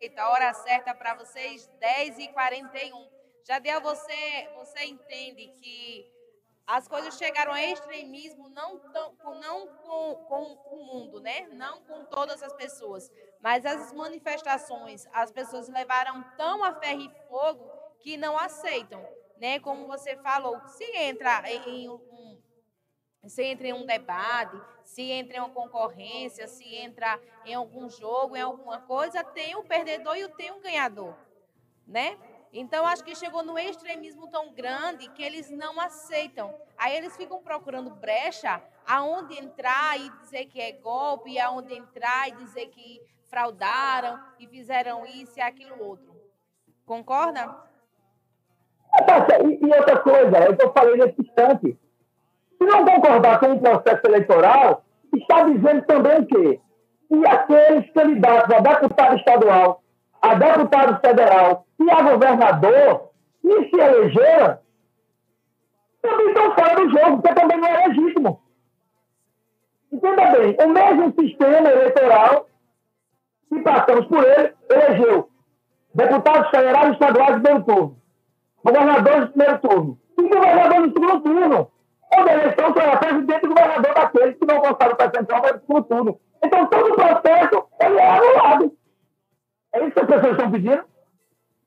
Eita, 0.00 0.28
hora 0.28 0.52
certa 0.54 0.94
para 0.94 1.14
vocês, 1.14 1.68
10h41. 1.80 3.17
Jadiel, 3.48 3.80
você, 3.80 4.46
você 4.54 4.84
entende 4.84 5.48
que 5.58 6.06
as 6.66 6.86
coisas 6.86 7.16
chegaram 7.16 7.50
a 7.50 7.64
extremismo 7.64 8.50
não, 8.50 8.78
tão, 8.92 9.14
não 9.40 9.66
com, 9.68 10.14
com 10.28 10.58
o 10.70 10.84
mundo, 10.84 11.18
né? 11.18 11.48
Não 11.52 11.80
com 11.80 12.04
todas 12.04 12.42
as 12.42 12.52
pessoas, 12.52 13.10
mas 13.40 13.64
as 13.64 13.90
manifestações, 13.90 15.06
as 15.14 15.32
pessoas 15.32 15.66
levaram 15.66 16.22
tão 16.36 16.62
a 16.62 16.74
ferro 16.74 17.00
e 17.00 17.10
fogo 17.26 17.72
que 18.00 18.18
não 18.18 18.36
aceitam, 18.36 19.08
né? 19.38 19.58
Como 19.60 19.86
você 19.86 20.14
falou, 20.18 20.60
se 20.66 20.84
entra 20.98 21.50
em 21.50 21.88
um, 21.88 22.38
se 23.26 23.42
entra 23.44 23.68
em 23.68 23.72
um 23.72 23.86
debate, 23.86 24.62
se 24.84 25.10
entra 25.10 25.38
em 25.38 25.40
uma 25.40 25.48
concorrência, 25.48 26.46
se 26.46 26.74
entra 26.74 27.18
em 27.46 27.54
algum 27.54 27.88
jogo, 27.88 28.36
em 28.36 28.42
alguma 28.42 28.78
coisa, 28.82 29.24
tem 29.24 29.56
o 29.56 29.64
perdedor 29.64 30.16
e 30.18 30.28
tem 30.28 30.50
o 30.50 30.60
ganhador, 30.60 31.16
né? 31.86 32.27
Então, 32.52 32.86
acho 32.86 33.04
que 33.04 33.14
chegou 33.14 33.42
no 33.42 33.58
extremismo 33.58 34.28
tão 34.28 34.52
grande 34.52 35.08
que 35.10 35.22
eles 35.22 35.50
não 35.50 35.78
aceitam. 35.78 36.54
Aí 36.76 36.96
eles 36.96 37.16
ficam 37.16 37.42
procurando 37.42 37.90
brecha 37.90 38.62
aonde 38.86 39.38
entrar 39.38 40.00
e 40.00 40.08
dizer 40.20 40.46
que 40.46 40.60
é 40.60 40.72
golpe, 40.72 41.32
e 41.32 41.38
aonde 41.38 41.74
entrar 41.74 42.28
e 42.28 42.32
dizer 42.32 42.66
que 42.68 43.00
fraudaram 43.28 44.18
e 44.38 44.46
fizeram 44.46 45.04
isso 45.04 45.38
e 45.38 45.42
aquilo 45.42 45.82
outro. 45.82 46.16
Concorda? 46.86 47.54
E, 49.44 49.66
e 49.66 49.74
outra 49.74 49.98
coisa, 50.00 50.38
eu 50.58 50.72
falei 50.72 50.96
nesse 50.96 51.20
instante. 51.20 51.78
Se 52.56 52.64
não 52.64 52.84
concordar 52.84 53.38
com 53.38 53.52
o 53.52 53.60
processo 53.60 54.00
eleitoral, 54.06 54.84
está 55.14 55.44
dizendo 55.44 55.82
também 55.82 56.24
que, 56.24 56.60
que 57.08 57.26
aqueles 57.26 57.90
candidatos 57.92 58.54
a 58.54 58.60
deputado 58.60 59.16
estadual, 59.16 59.82
a 60.22 60.34
deputado 60.34 61.00
federal 61.00 61.66
e 61.80 61.90
a 61.90 62.02
governador 62.02 63.10
que 63.40 63.70
se 63.70 63.80
elegeram 63.80 64.58
também 66.02 66.28
estão 66.28 66.54
fora 66.54 66.74
do 66.76 66.90
jogo, 66.90 67.22
porque 67.22 67.34
também 67.34 67.58
não 67.58 67.68
é 67.68 67.86
legítimo. 67.86 68.40
Entenda 69.92 70.30
bem, 70.32 70.56
o 70.60 70.68
mesmo 70.68 71.14
sistema 71.18 71.68
eleitoral, 71.70 72.46
que 73.48 73.60
passamos 73.60 74.06
por 74.06 74.24
ele, 74.24 74.54
elegeu 74.70 75.28
deputados 75.94 76.50
federais 76.50 76.88
e 76.88 76.92
estaduais 76.92 77.36
de 77.36 77.40
primeiro 77.40 77.64
turno, 77.64 77.96
governadores 78.62 79.26
de 79.26 79.32
primeiro 79.32 79.58
turno 79.60 79.98
e 80.18 80.28
governadores 80.28 80.88
de 80.88 80.92
segundo 80.92 81.20
turno. 81.20 81.70
Onde 82.10 82.30
a 82.30 82.34
eleição 82.34 82.66
é 82.68 82.96
presidente 82.96 83.44
e 83.44 83.48
governador 83.48 83.94
daqueles 83.94 84.38
que 84.38 84.46
não 84.46 84.60
gostaram 84.60 84.92
do 84.92 84.96
percentual 84.96 85.42
para 85.42 85.56
o 85.56 85.60
segundo 85.60 85.84
turno. 85.84 86.20
Então, 86.42 86.66
todo 86.66 86.90
o 86.90 86.94
processo 86.94 87.68
ele 87.80 87.98
é 87.98 88.10
anulado. 88.10 88.77
É 89.78 89.84
isso 89.84 89.92
que 89.92 90.00
as 90.00 90.06
pessoas 90.06 90.32
estão 90.32 90.50
pedindo. 90.50 90.84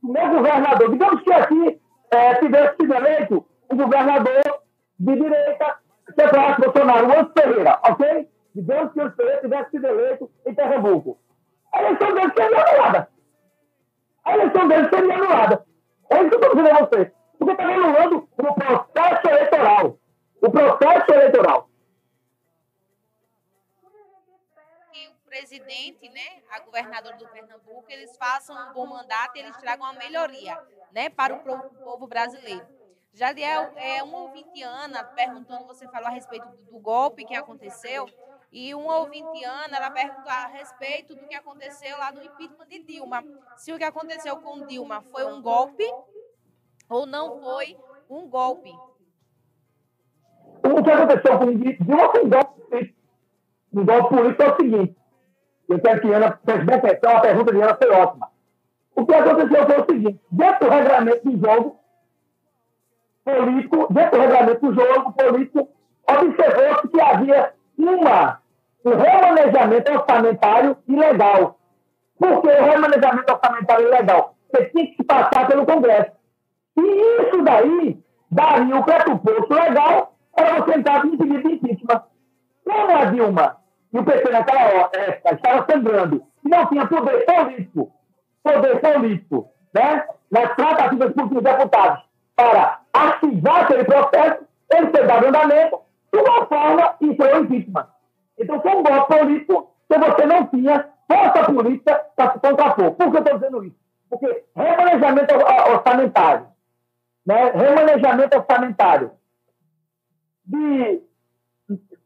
O 0.03 0.11
meu 0.11 0.29
governador, 0.29 0.91
digamos 0.91 1.21
que 1.21 1.31
aqui 1.31 1.81
é, 2.11 2.35
tivesse 2.35 2.75
sido 2.75 2.93
eleito 2.93 3.45
um 3.71 3.77
governador 3.77 4.41
de 4.99 5.15
direita, 5.15 5.77
separado 6.13 6.61
Bolsonaro, 6.61 7.07
o 7.07 7.19
Anso 7.19 7.31
Ferreira, 7.37 7.79
ok? 7.87 8.27
Digamos 8.53 8.91
que 8.91 8.99
o 8.99 9.03
Anso 9.03 9.15
Ferreira 9.15 9.41
tivesse 9.41 9.69
sido 9.71 9.87
eleito 9.87 10.29
em 10.45 10.53
Pernambuco. 10.53 11.17
A 11.73 11.83
eleição 11.83 12.13
dele 12.13 12.33
seria 12.35 12.57
anulada. 12.57 13.09
A 14.25 14.33
eleição 14.33 14.67
dele 14.67 14.89
seria 14.89 15.15
anulada. 15.15 15.65
É 16.09 16.21
isso 16.21 16.29
que 16.29 16.35
eu 16.35 16.39
estou 16.39 16.55
dizendo 16.55 16.75
a 16.75 16.85
você. 16.85 17.11
Porque 17.39 17.51
está 17.53 17.63
anulando 17.63 18.27
o 18.37 18.53
processo 18.53 19.29
eleitoral. 19.29 19.97
O 20.41 20.51
processo 20.51 21.13
eleitoral. 21.13 21.69
Presidente, 25.31 26.09
né, 26.09 26.43
a 26.51 26.59
governadora 26.59 27.15
do 27.15 27.25
Pernambuco, 27.29 27.85
eles 27.87 28.17
façam 28.17 28.53
um 28.53 28.73
bom 28.73 28.85
mandato 28.85 29.37
e 29.37 29.39
eles 29.39 29.55
tragam 29.55 29.85
uma 29.85 29.93
melhoria, 29.93 30.61
né, 30.91 31.09
para 31.09 31.33
o 31.33 31.69
povo 31.69 32.05
brasileiro. 32.05 32.67
Jadiel, 33.13 33.71
é 33.77 34.03
uma 34.03 34.23
ouvinte 34.23 34.61
Ana 34.61 35.05
perguntando, 35.05 35.65
você 35.65 35.87
falou 35.87 36.07
a 36.07 36.11
respeito 36.11 36.45
do, 36.69 36.79
golpe 36.79 37.23
que 37.23 37.33
aconteceu, 37.33 38.05
e 38.51 38.75
uma 38.75 38.97
ouvinte 38.97 39.41
Ana, 39.45 39.77
ela 39.77 39.89
perguntou 39.89 40.29
a 40.29 40.47
respeito 40.47 41.15
do 41.15 41.25
que 41.25 41.35
aconteceu 41.35 41.97
lá 41.97 42.11
no 42.11 42.21
impeachment 42.21 42.67
de 42.67 42.79
Dilma. 42.83 43.23
Se 43.55 43.71
o 43.71 43.77
que 43.77 43.85
aconteceu 43.85 44.35
com 44.37 44.65
Dilma 44.65 45.01
foi 45.13 45.25
um 45.25 45.41
golpe 45.41 45.89
ou 46.89 47.05
não 47.05 47.41
foi 47.41 47.77
um 48.09 48.27
golpe. 48.27 48.73
O 50.63 50.83
que 50.83 50.91
aconteceu 50.91 51.39
com 51.39 51.57
Dilma 51.57 52.11
foi 52.11 52.25
um 52.25 52.29
golpe 52.29 52.61
político. 52.69 52.99
Um 53.73 53.85
golpe 53.85 54.09
político 54.09 54.43
é 54.43 54.51
o 54.51 54.55
seguinte. 54.57 55.00
Eu 55.71 55.79
quero 55.79 56.01
que 56.01 56.11
Ana 56.11 56.31
preste 56.31 56.65
bem 56.65 56.75
atenção, 56.75 57.15
a 57.15 57.21
pergunta 57.21 57.53
de 57.53 57.61
Ana 57.61 57.75
foi 57.75 57.89
ótima. 57.91 58.27
O 58.93 59.05
que 59.05 59.15
aconteceu 59.15 59.65
foi 59.65 59.79
o 59.79 59.85
seguinte: 59.85 60.21
dentro 60.29 60.67
do 60.67 60.69
regulamento 60.69 61.29
do 61.29 61.47
jogo 61.47 61.79
político, 63.23 63.93
dentro 63.93 64.11
do 64.11 64.21
regulamento 64.21 64.59
do 64.59 64.73
jogo 64.73 65.13
político, 65.13 65.69
observou-se 66.09 66.87
que 66.89 67.01
havia 67.01 67.53
uma, 67.77 68.41
um 68.83 68.95
remanejamento 68.97 69.91
orçamentário 69.93 70.77
ilegal. 70.89 71.57
Por 72.19 72.41
que 72.41 72.47
o 72.49 72.63
remanejamento 72.63 73.31
orçamentário 73.31 73.87
ilegal? 73.87 74.35
Você 74.51 74.65
tinha 74.65 74.87
que 74.87 75.03
passar 75.05 75.47
pelo 75.47 75.65
Congresso. 75.65 76.11
E 76.75 76.81
isso 76.81 77.41
daí 77.43 77.97
daria 78.29 78.75
o 78.75 78.83
pressuposto 78.83 79.53
legal 79.53 80.13
para 80.35 80.59
você 80.59 80.77
entrar 80.77 81.01
com 81.01 81.07
um 81.07 81.17
pedido 81.17 81.47
de 81.47 81.55
impeachment. 81.55 82.03
Como 82.65 82.97
a 82.97 83.05
Dilma 83.05 83.60
e 83.93 83.99
o 83.99 84.03
PT 84.03 84.29
naquela 84.31 84.61
época 84.61 85.33
estavam 85.33 85.65
sangrando 85.69 86.23
e 86.45 86.49
não 86.49 86.65
tinha 86.67 86.87
poder 86.87 87.25
político, 87.25 87.91
poder 88.43 88.79
político, 88.79 89.49
né, 89.73 90.05
nas 90.31 90.55
tratativas 90.55 91.13
com 91.13 91.23
os 91.23 91.43
deputados 91.43 92.03
para 92.35 92.79
arquivar 92.93 93.63
aquele 93.63 93.83
processo, 93.83 94.45
ele 94.73 94.91
foi 94.91 95.05
dado 95.05 95.27
andamento 95.27 95.79
de 96.13 96.19
uma 96.19 96.45
forma 96.45 96.95
e 97.01 97.07
o 97.09 97.37
impeachment. 97.39 97.87
Então 98.39 98.61
foi 98.61 98.71
um 98.71 98.83
golpe 98.83 99.17
político 99.17 99.71
que 99.89 99.97
você 99.99 100.25
não 100.25 100.47
tinha 100.47 100.89
força 101.11 101.51
política 101.51 102.05
para 102.15 102.33
se 102.33 102.39
contrapor. 102.39 102.91
Por 102.91 103.11
que 103.11 103.17
eu 103.17 103.21
estou 103.21 103.39
dizendo 103.39 103.63
isso? 103.65 103.75
Porque 104.09 104.43
remanejamento 104.55 105.35
or- 105.35 105.73
orçamentário, 105.75 106.47
né, 107.25 107.51
remanejamento 107.51 108.37
orçamentário 108.37 109.11
de, 110.45 111.01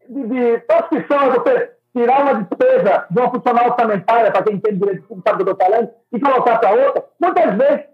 de, 0.09 0.27
de 0.27 0.63
você 0.67 1.75
tirar 1.95 2.21
uma 2.23 2.35
despesa 2.35 3.05
de 3.09 3.19
uma 3.19 3.31
funcional 3.31 3.69
orçamentária, 3.69 4.31
para 4.31 4.43
quem 4.43 4.59
tem 4.59 4.77
direito 4.77 5.03
público, 5.03 5.29
sabe 5.29 5.41
o 5.41 5.45
que 5.45 5.49
eu 5.49 5.53
estou 5.53 5.67
falando, 5.67 5.89
e 6.11 6.19
colocar 6.19 6.59
para 6.59 6.71
outra, 6.71 7.05
muitas 7.21 7.55
vezes 7.55 7.85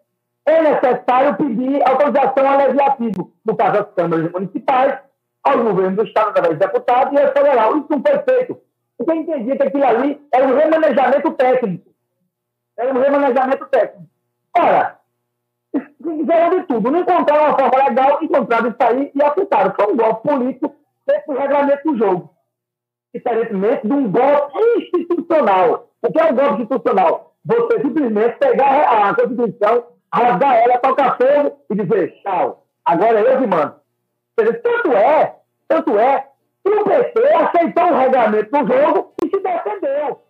é 0.45 0.62
necessário 0.62 1.38
pedir 1.38 1.88
autorização 1.88 2.49
ao 2.49 2.57
legislativo, 2.57 3.32
no 3.45 3.55
caso 3.55 3.74
das 3.74 3.93
câmaras 3.93 4.32
municipais, 4.32 4.99
ao 5.43 5.64
governo 5.64 5.97
do 5.97 6.03
Estado, 6.03 6.30
através 6.30 6.57
do 6.57 6.59
deputado, 6.59 7.14
e 7.14 7.22
ao 7.22 7.32
federal. 7.32 7.78
Isso 7.78 7.88
não 7.89 8.01
foi 8.01 8.20
feito. 8.20 8.57
Porque 8.97 9.12
eu 9.12 9.16
entendi 9.16 9.55
que 9.55 9.64
aquilo 9.64 9.86
ali 9.86 10.22
era 10.32 10.47
um 10.47 10.55
remanejamento 10.55 11.32
técnico. 11.34 11.91
Era 12.78 12.93
um 12.93 12.99
remanejamento 12.99 13.66
técnico. 13.68 14.09
Ora, 14.57 14.99
fizeram 16.03 16.59
de 16.59 16.66
tudo. 16.68 16.91
Não 16.91 16.99
encontraram 16.99 17.45
uma 17.45 17.57
forma 17.57 17.84
legal, 17.88 18.20
encontraram 18.22 18.70
isso 18.70 18.78
aí 18.80 19.12
e 19.14 19.24
aplicaram. 19.24 19.74
Foi 19.76 19.93
um 19.93 19.97
golpe 19.97 20.28
político 20.28 20.76
dentro 21.12 21.34
do 21.34 21.39
regulamento 21.39 21.91
do 21.91 21.97
jogo. 21.97 22.30
Diferentemente 23.14 23.88
de 23.88 23.93
um 23.93 24.12
golpe 24.12 24.57
institucional. 24.78 25.89
O 26.01 26.12
que 26.12 26.20
é 26.20 26.26
um 26.32 26.36
golpe 26.36 26.62
institucional? 26.62 27.36
Você 27.45 27.82
simplesmente 27.82 28.38
pegar 28.38 29.09
a 29.09 29.16
Constituição, 29.16 29.88
rasgar 30.14 30.55
ela, 30.55 30.78
tocar 30.78 31.18
fogo 31.18 31.59
e 31.70 31.76
dizer, 31.76 32.14
tchau, 32.22 32.66
agora 32.86 33.20
eu 33.20 33.39
que 33.39 33.47
mando. 33.47 33.76
Tanto 34.36 34.91
é, 34.93 35.36
tanto 35.68 35.99
é, 35.99 36.28
que 36.64 36.70
o 36.70 36.84
PT 36.84 37.34
aceitou 37.34 37.84
o 37.84 37.97
regulamento 37.97 38.51
do 38.51 38.74
jogo 38.74 39.14
e 39.24 39.30
se 39.30 39.39
defendeu. 39.39 40.22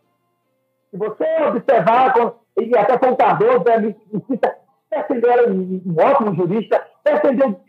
Se 0.89 0.97
você 0.97 1.43
observar, 1.47 2.13
e 2.57 2.77
até 2.77 2.97
com 2.97 3.11
o 3.11 3.17
Cardoso, 3.17 3.63
Justiça, 4.11 4.55
defendeu 4.89 5.31
era 5.31 5.49
um, 5.49 5.81
ótimo 5.97 6.35
jurista, 6.35 6.85
defendeu 7.03 7.61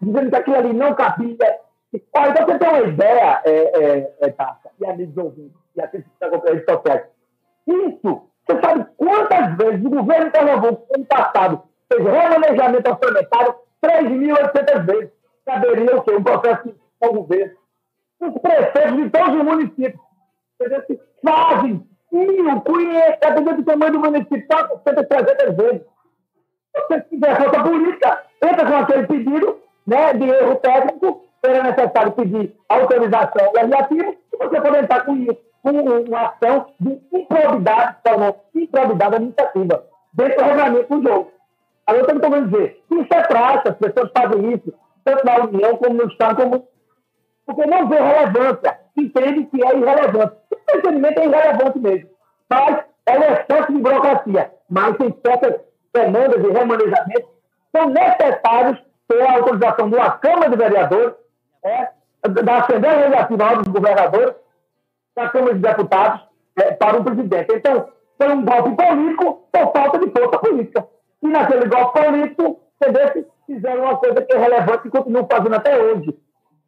dizendo 0.00 0.30
que 0.30 0.36
aquilo 0.36 0.56
ali 0.56 0.72
não 0.72 0.94
cabia. 0.94 1.63
Olha, 2.16 2.30
então 2.30 2.46
você 2.46 2.58
tem 2.58 2.68
uma 2.68 2.80
ideia, 2.80 3.42
é, 3.44 3.50
é, 3.50 4.14
é, 4.20 4.30
Tassa, 4.30 4.70
e 4.80 4.86
amigos 4.86 5.16
ouvintes, 5.16 5.56
e 5.76 5.80
aqueles 5.80 6.06
que 6.06 6.12
estão 6.12 6.28
acompanhando 6.28 6.56
esse 6.56 6.66
processo. 6.66 7.06
Isso 7.66 8.22
Você 8.46 8.60
sabe 8.60 8.86
quantas 8.96 9.56
vezes 9.56 9.84
o 9.84 9.90
governo 9.90 10.24
de 10.26 10.30
Pernambuco, 10.30 10.86
ano 10.94 11.06
passado, 11.06 11.62
fez 11.92 12.04
remanejamento 12.04 12.90
orçamentário 12.90 13.54
3.800 13.82 14.86
vezes? 14.86 15.10
Caberia 15.46 15.96
o 15.96 16.02
quê? 16.02 16.14
Um 16.14 16.22
processo 16.22 16.74
ao 17.02 17.12
governo. 17.12 17.56
Os 18.20 18.40
prefeitos 18.40 18.96
de 18.96 19.10
todos 19.10 19.34
os 19.34 19.44
municípios 19.44 20.00
fazem 21.24 21.86
mil, 22.12 22.60
conhece, 22.60 23.18
dependendo 23.20 23.56
do 23.56 23.64
tamanho 23.64 23.92
do 23.92 24.00
município, 24.00 24.46
400, 24.46 25.06
300 25.06 25.56
vezes. 25.56 25.82
Você 26.76 27.00
tiver 27.02 27.36
falta 27.36 27.62
política, 27.62 28.22
entra 28.42 28.66
com 28.66 28.76
aquele 28.76 29.06
pedido 29.06 29.60
né, 29.86 30.12
de 30.14 30.28
erro 30.28 30.56
técnico, 30.56 31.23
será 31.44 31.62
necessário 31.62 32.12
pedir 32.12 32.54
autorização 32.68 33.52
legislativa, 33.54 34.14
e 34.32 34.36
você 34.36 34.60
pode 34.60 34.78
entrar 34.78 35.04
com 35.04 35.16
isso, 35.16 35.36
com 35.62 35.70
uma 35.70 36.20
ação 36.22 36.66
de 36.80 37.00
improbidade, 37.12 37.96
improbidade 38.54 39.14
administrativa, 39.16 39.84
dentro 40.12 40.36
do 40.36 40.44
regulamento 40.44 40.98
do 40.98 41.08
jogo. 41.08 41.32
Aí 41.86 41.98
eu 41.98 42.06
estou 42.06 42.20
querendo 42.20 42.50
dizer, 42.50 42.82
isso 42.90 43.14
é 43.14 43.22
prática, 43.22 43.70
as 43.70 43.76
pessoas 43.76 44.10
fazem 44.16 44.52
isso, 44.52 44.72
tanto 45.04 45.24
na 45.26 45.44
União 45.44 45.76
como 45.76 45.94
no 45.94 46.08
Estado, 46.08 46.42
como... 46.42 46.68
porque 47.44 47.66
não 47.66 47.88
vê 47.88 47.96
relevância, 47.96 48.78
entende 48.96 49.44
que 49.46 49.64
é 49.64 49.76
irrelevante. 49.76 50.36
O 50.50 50.78
entendimento 50.78 51.20
é 51.20 51.24
irrelevante 51.26 51.78
mesmo. 51.78 52.10
Mas 52.48 52.84
é 53.06 53.18
um 53.18 53.22
excesso 53.22 53.72
de 53.72 53.78
burocracia. 53.80 54.50
Mas 54.70 54.96
tem 54.96 55.14
certas 55.24 55.60
demandas 55.92 56.42
de 56.42 56.50
remanejamento 56.50 57.34
são 57.74 57.90
necessários 57.90 58.78
ter 59.08 59.20
a 59.22 59.34
autorização 59.34 59.90
de 59.90 59.96
uma 59.96 60.10
Câmara 60.12 60.48
de 60.48 60.56
Vereadores, 60.56 61.14
é, 61.64 61.88
da 62.28 62.58
Assembleia 62.58 63.08
Legislativa 63.08 63.56
dos 63.56 63.68
Governadores, 63.68 64.34
da 65.16 65.28
Câmara 65.28 65.54
de 65.54 65.60
Deputados, 65.60 66.28
é, 66.56 66.72
para 66.72 66.98
o 66.98 67.04
presidente. 67.04 67.54
Então, 67.54 67.88
foi 68.16 68.28
um 68.32 68.44
golpe 68.44 68.70
político 68.76 69.48
por 69.50 69.72
falta 69.72 69.98
de 69.98 70.10
força 70.10 70.38
política. 70.38 70.86
E 71.22 71.28
naquele 71.28 71.66
golpe 71.66 72.00
político, 72.00 72.60
entendeu? 72.80 73.26
fizeram 73.46 73.82
uma 73.82 73.96
coisa 73.96 74.22
que 74.22 74.32
é 74.32 74.38
relevante 74.38 74.88
e 74.88 74.90
continuam 74.90 75.26
fazendo 75.30 75.54
até 75.54 75.82
hoje. 75.82 76.18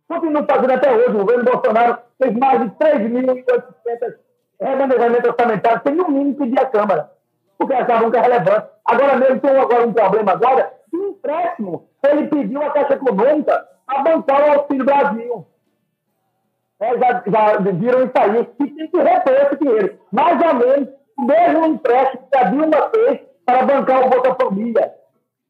Continuam 0.09 0.47
fazendo 0.47 0.73
até 0.73 0.93
hoje. 0.93 1.11
O 1.11 1.19
governo 1.19 1.45
Bolsonaro 1.45 1.99
fez 2.21 2.35
mais 2.37 2.61
de 2.61 2.71
3.800 2.71 4.15
remanejamentos 4.61 5.31
orçamentários 5.31 5.83
sem 5.83 5.95
no 5.95 6.09
mínimo 6.09 6.37
pedir 6.37 6.59
à 6.59 6.67
Câmara, 6.67 7.11
porque 7.59 7.75
achavam 7.75 8.11
que 8.11 8.17
é 8.17 8.21
relevante. 8.21 8.69
Agora 8.85 9.17
mesmo 9.17 9.41
tem 9.41 9.51
agora 9.51 9.87
um 9.87 9.93
problema 9.93 10.33
agora 10.33 10.73
de 10.93 10.99
empréstimo. 10.99 11.89
Ele 12.03 12.29
pediu 12.29 12.63
a 12.63 12.71
Caixa 12.71 12.95
Econômica 12.95 13.67
a 13.87 14.03
bancar 14.03 14.49
o 14.49 14.59
Auxílio 14.59 14.85
Brasil. 14.85 15.47
É, 16.79 16.99
já, 16.99 17.23
já 17.27 17.59
viram 17.59 18.05
isso 18.05 18.13
aí. 18.17 18.41
E 18.41 18.71
tem 18.71 18.91
que 18.91 18.99
repor 18.99 19.33
esse 19.33 19.57
dinheiro. 19.57 19.99
Mais 20.13 20.41
ou 20.43 20.55
menos 20.55 20.89
o 21.17 21.23
mesmo 21.23 21.67
empréstimo 21.67 22.29
que 22.31 22.39
a 22.39 22.45
Dilma 22.45 22.91
fez 22.91 23.21
para 23.45 23.63
bancar 23.65 24.07
o 24.07 24.11
Bolsa 24.11 24.35
Família. 24.35 24.95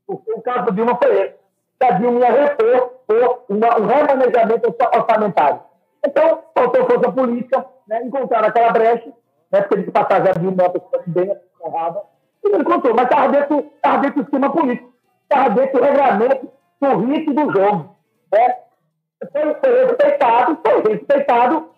O, 0.07 0.15
o 0.15 0.43
caso 0.43 0.67
da 0.67 0.73
Dilma 0.73 0.97
foi 0.97 1.17
esse. 1.17 1.35
Que 1.81 1.87
a 1.87 1.91
Dilma 1.93 2.21
ia 2.21 2.33
repor 2.33 2.91
por 3.07 3.45
uma, 3.49 3.79
um 3.81 3.87
remanejamento 3.87 4.75
orçamentário. 4.95 5.61
Então, 6.07 6.43
faltou 6.55 6.87
força 6.87 7.13
política, 7.13 7.67
né, 7.89 8.03
encontraram 8.05 8.49
aquela 8.49 8.71
brecha, 8.71 9.13
né, 9.51 9.63
porque 9.63 9.83
de 9.83 9.91
passagem 9.91 10.29
a 10.29 10.33
Dilma 10.33 10.63
uma 10.63 10.71
pessoa 10.71 11.03
bem 11.07 11.37
errada, 11.65 12.03
e 12.45 12.49
não 12.49 12.61
encontrou, 12.61 12.95
mas 12.95 13.05
estava 13.05 13.29
dentro, 13.29 13.73
dentro 13.83 14.11
do 14.13 14.23
sistema 14.23 14.51
político, 14.51 14.93
estava 15.23 15.51
dentro 15.51 15.79
do 15.79 15.85
regulamento, 15.85 16.49
do 16.81 16.97
ritmo 16.99 17.35
do 17.35 17.53
jogo. 17.53 17.96
Né? 18.33 18.57
Foi, 19.33 19.55
foi 19.55 19.87
respeitado, 19.87 20.59
foi 20.65 20.93
respeitado 20.93 21.71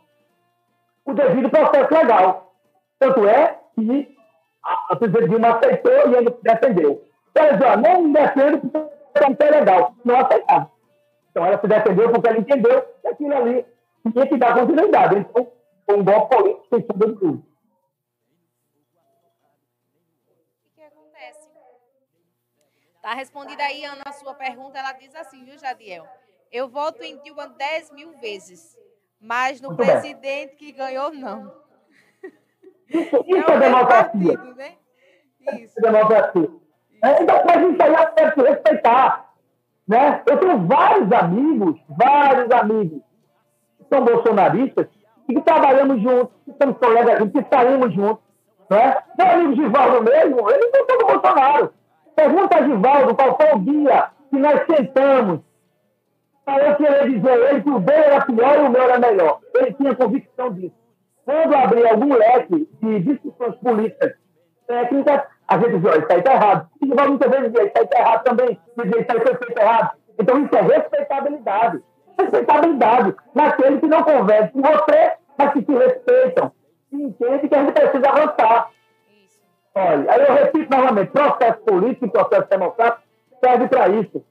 o 1.05 1.15
devido 1.15 1.51
processo 1.51 1.95
legal. 1.95 2.55
Tanto 2.99 3.27
é 3.27 3.59
que 3.75 4.17
a, 4.63 4.97
presidente 4.97 5.29
Dilma 5.29 5.57
aceitou 5.57 5.93
e 5.93 6.15
ele 6.15 6.31
defendeu. 6.43 7.05
Ela 7.35 7.53
disse, 7.53 7.77
não 7.77 8.03
me 8.03 8.13
defendo 8.13 8.61
porque 8.61 9.45
é 9.45 9.51
legal. 9.51 9.95
Não 10.05 10.17
aceitava. 10.17 10.71
Então 11.31 11.47
ela 11.47 11.61
se 11.61 11.67
defendeu 11.67 12.11
porque 12.11 12.29
ela 12.29 12.39
entendeu 12.39 12.83
que 13.01 13.09
aquilo 13.09 13.37
ali 13.37 13.67
tinha 14.13 14.27
que 14.27 14.37
dar 14.37 14.59
continuidade. 14.59 15.17
Então, 15.17 15.53
foi 15.87 15.97
um 15.97 16.05
golpe 16.05 16.37
político 16.37 16.67
sem 16.71 16.87
sombra 16.87 17.09
de 17.09 17.43
acontece? 20.85 21.49
Tá 23.01 23.15
respondida 23.15 23.63
aí, 23.63 23.85
Ana, 23.85 24.03
a 24.07 24.13
sua 24.13 24.35
pergunta. 24.35 24.79
Ela 24.79 24.93
diz 24.93 25.15
assim, 25.15 25.45
viu, 25.45 25.59
Jadiel? 25.59 26.07
Eu 26.51 26.69
voto 26.69 27.03
em 27.03 27.19
Dilma 27.23 27.49
10 27.49 27.93
mil 27.93 28.13
vezes, 28.19 28.77
mas 29.21 29.61
no 29.61 29.69
Muito 29.69 29.85
presidente 29.85 30.57
que 30.57 30.73
ganhou, 30.73 31.13
não. 31.13 31.53
Isso, 32.89 33.17
isso 33.27 33.51
é 33.51 33.59
democracia. 33.59 34.39
Partido, 34.39 34.55
né? 34.55 34.73
Isso. 35.61 35.75
é 35.79 35.83
democracia. 35.83 36.51
É, 37.03 37.23
então, 37.23 37.43
mas 37.47 37.71
isso 37.71 37.83
aí 37.83 37.95
é 37.95 38.33
se 38.33 38.41
respeitar. 38.41 39.33
Né? 39.87 40.23
Eu 40.27 40.39
tenho 40.39 40.67
vários 40.67 41.13
amigos, 41.13 41.81
vários 41.89 42.51
amigos 42.51 43.01
que 43.79 43.85
são 43.89 44.05
bolsonaristas 44.05 44.87
e 45.29 45.35
que 45.35 45.41
trabalhamos 45.43 46.03
juntos, 46.03 46.35
que 46.45 46.55
somos 46.61 46.79
colegas 46.79 47.19
juntos, 47.19 47.43
que 47.43 47.55
saímos 47.55 47.95
juntos. 47.95 48.25
Né? 48.71 48.97
Meu 49.17 49.27
amigo 49.27 49.55
Givaldo 49.55 50.03
mesmo, 50.03 50.51
ele 50.51 50.71
votou 50.71 50.99
no 50.99 51.07
Bolsonaro. 51.07 51.73
Pergunta 52.17 52.59
a 52.59 52.63
Givaldo 52.63 53.15
qual 53.15 53.37
foi 53.37 53.53
o 53.53 53.59
dia 53.61 54.11
que 54.31 54.39
nós 54.39 54.67
sentamos 54.67 55.41
eu 56.57 56.77
querer 56.77 57.11
dizer 57.11 57.51
ele 57.51 57.63
que 57.63 57.71
o 57.71 57.81
dele 57.81 58.05
era 58.05 58.25
pior 58.25 58.57
e 58.57 58.61
o 58.61 58.71
meu 58.71 58.83
era 58.83 58.99
melhor. 58.99 59.41
Ele 59.55 59.73
tinha 59.75 59.95
convicção 59.95 60.53
disso. 60.53 60.75
Quando 61.25 61.55
abrir 61.55 61.87
algum 61.87 62.15
leque 62.15 62.69
de 62.81 63.01
discussões 63.01 63.55
políticas 63.57 64.15
técnicas, 64.67 65.23
a 65.47 65.59
gente 65.59 65.79
diz, 65.79 65.93
aí 65.93 65.99
está 65.99 66.35
errado. 66.35 66.69
E 66.81 66.87
Givaldo 66.87 67.11
muitas 67.11 67.31
vezes 67.31 67.53
diz, 67.53 67.61
isso 67.67 67.73
aí 67.77 67.85
está 67.85 67.99
errado 67.99 68.25
também. 68.25 68.61
Diz, 68.77 68.87
isso 68.87 69.13
aí 69.13 69.21
foi 69.21 69.35
feito 69.35 69.59
errado. 69.59 69.91
Então, 70.19 70.45
isso 70.45 70.57
é 70.57 70.61
respeitabilidade. 70.63 71.83
Respeitabilidade 72.19 73.17
naqueles 73.35 73.81
que 73.81 73.87
não 73.87 74.03
conversam 74.03 74.51
com 74.51 74.63
você, 74.63 75.13
mas 75.37 75.53
que 75.53 75.65
se 75.65 75.73
respeitam. 75.73 76.53
E 76.93 77.03
entendem 77.03 77.49
que 77.49 77.55
a 77.55 77.59
gente 77.59 77.73
precisa 77.73 78.09
avançar. 78.09 78.71
Olha, 79.75 80.13
aí 80.13 80.21
eu 80.23 80.35
repito 80.35 80.77
novamente, 80.77 81.11
processo 81.13 81.61
político 81.61 82.07
e 82.07 82.11
processo 82.11 82.49
democrático 82.49 83.03
serve 83.45 83.69
para 83.69 83.89
isso. 83.89 84.25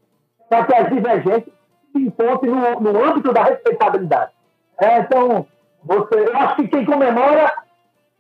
Para 0.49 0.65
que 0.65 0.75
as 0.75 0.89
divergências 0.89 1.56
se 1.97 2.07
encontrem 2.07 2.51
no, 2.51 2.79
no 2.79 3.03
âmbito 3.03 3.33
da 3.33 3.43
respeitabilidade. 3.43 4.31
É, 4.79 4.99
então, 4.99 5.45
você, 5.83 6.19
eu 6.19 6.37
acho 6.37 6.55
que 6.57 6.67
quem 6.67 6.85
comemora, 6.85 7.53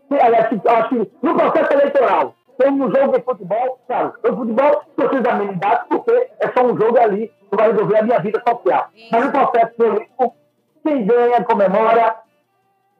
aliás, 0.09 0.47
eu 0.51 0.71
acho 0.71 0.89
que 0.89 1.11
no 1.21 1.35
processo 1.35 1.73
eleitoral, 1.73 2.33
como 2.57 2.87
no 2.87 2.95
jogo 2.95 3.17
de 3.17 3.23
futebol, 3.23 3.79
claro, 3.85 4.13
o 4.23 4.35
futebol 4.35 4.83
precisa 4.95 5.21
de 5.21 5.29
amenidade 5.29 5.85
porque 5.89 6.29
é 6.39 6.51
só 6.51 6.65
um 6.65 6.77
jogo 6.77 6.97
ali 6.97 7.31
que 7.49 7.55
vai 7.55 7.71
resolver 7.71 7.97
a 7.97 8.03
minha 8.03 8.19
vida 8.19 8.41
social. 8.47 8.87
Mas 9.11 9.25
no 9.25 9.31
processo 9.31 9.75
político, 9.75 10.35
quem 10.83 11.05
ganha, 11.05 11.43
comemora 11.43 12.15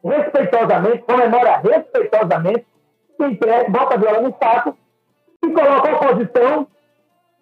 respeitosamente, 0.03 0.99
comemora 0.99 1.57
respeitosamente, 1.57 2.67
quem 3.17 3.35
quer, 3.35 3.69
bota 3.71 3.95
a 3.95 3.97
viola 3.97 4.21
no 4.21 4.35
saco 4.41 4.77
e 5.43 5.51
coloca 5.51 5.89
a 5.89 5.95
oposição 5.95 6.67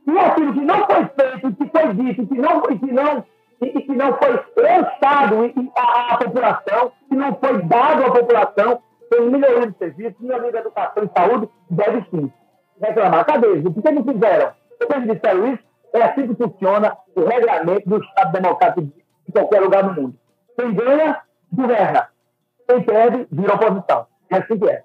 e 0.08 0.20
aquilo 0.20 0.54
que 0.54 0.62
não 0.62 0.86
foi 0.86 1.06
feito, 1.06 1.56
que 1.56 1.70
foi 1.70 1.94
dito, 1.94 2.28
que 2.28 2.36
não, 2.36 2.64
e 2.70 2.80
que 2.80 2.92
não, 2.92 3.26
e, 3.62 3.66
e 3.66 3.82
que 3.82 3.92
não 3.92 4.18
foi 4.18 4.46
lançado 4.58 5.72
à, 5.76 6.18
população, 6.18 6.92
que 7.10 7.16
não 7.16 7.36
foi 7.36 7.62
dado 7.64 8.06
à 8.06 8.12
população, 8.12 8.82
tem 9.10 9.22
melhoria 9.30 9.72
de 9.72 9.78
serviço, 9.78 10.16
melhoria 10.20 10.52
de 10.52 10.58
educação 10.58 11.04
e 11.04 11.20
saúde, 11.20 11.50
deve 11.70 12.06
sim 12.12 12.32
reclamar. 12.82 13.26
Cadê 13.26 13.48
eles? 13.48 13.74
Por 13.74 13.82
que 13.82 13.92
não 13.92 14.04
fizeram? 14.04 14.54
Que 14.80 14.94
eles 14.94 15.14
disseram 15.14 15.54
isso? 15.54 15.64
É 15.94 16.04
assim 16.04 16.28
que 16.28 16.36
funciona 16.36 16.98
o 17.16 17.26
regulamento 17.26 17.90
do 17.90 18.04
Estado 18.04 18.32
Democrático 18.34 18.82
de 18.82 19.32
qualquer 19.32 19.62
lugar 19.62 19.84
do 19.84 20.02
mundo. 20.02 20.20
Quem 20.60 20.74
ganha, 20.74 21.22
governa. 21.52 22.10
Quem 22.68 22.84
perde, 22.84 23.28
vira 23.32 23.56
oposição. 23.56 24.08
É 24.30 24.38
assim 24.38 24.60
que 24.60 24.70
é. 24.70 24.84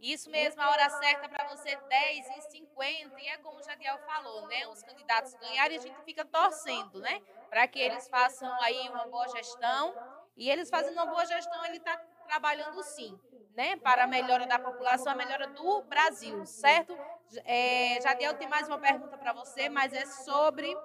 Isso 0.00 0.30
mesmo, 0.30 0.60
a 0.60 0.68
hora 0.68 0.90
certa 0.90 1.28
para 1.28 1.48
você, 1.48 1.76
10 1.88 2.28
e 2.28 2.42
50 2.82 3.20
E 3.20 3.28
é 3.28 3.36
como 3.38 3.58
o 3.58 3.62
Jadiel 3.62 3.98
falou, 3.98 4.46
né? 4.48 4.66
Os 4.66 4.82
candidatos 4.82 5.34
ganharem, 5.34 5.78
a 5.78 5.80
gente 5.80 6.00
fica 6.04 6.24
torcendo, 6.24 7.00
né? 7.00 7.20
Para 7.48 7.68
que 7.68 7.78
eles 7.78 8.08
façam 8.08 8.52
aí 8.62 8.88
uma 8.88 9.06
boa 9.06 9.28
gestão. 9.28 9.94
E 10.36 10.50
eles 10.50 10.68
fazendo 10.68 10.94
uma 10.94 11.06
boa 11.06 11.24
gestão, 11.24 11.64
ele 11.66 11.76
está 11.76 11.96
trabalhando 12.26 12.82
sim, 12.82 13.18
né? 13.54 13.76
Para 13.76 14.04
a 14.04 14.06
melhora 14.06 14.46
da 14.46 14.58
população, 14.58 15.12
a 15.12 15.16
melhora 15.16 15.46
do 15.48 15.82
Brasil, 15.82 16.44
certo? 16.46 16.96
É, 17.44 18.00
Jadiel 18.00 18.34
tem 18.34 18.48
mais 18.48 18.66
uma 18.66 18.78
pergunta 18.78 19.16
para 19.18 19.32
você, 19.32 19.68
mas 19.68 19.92
é 19.92 20.06
sobre 20.06 20.76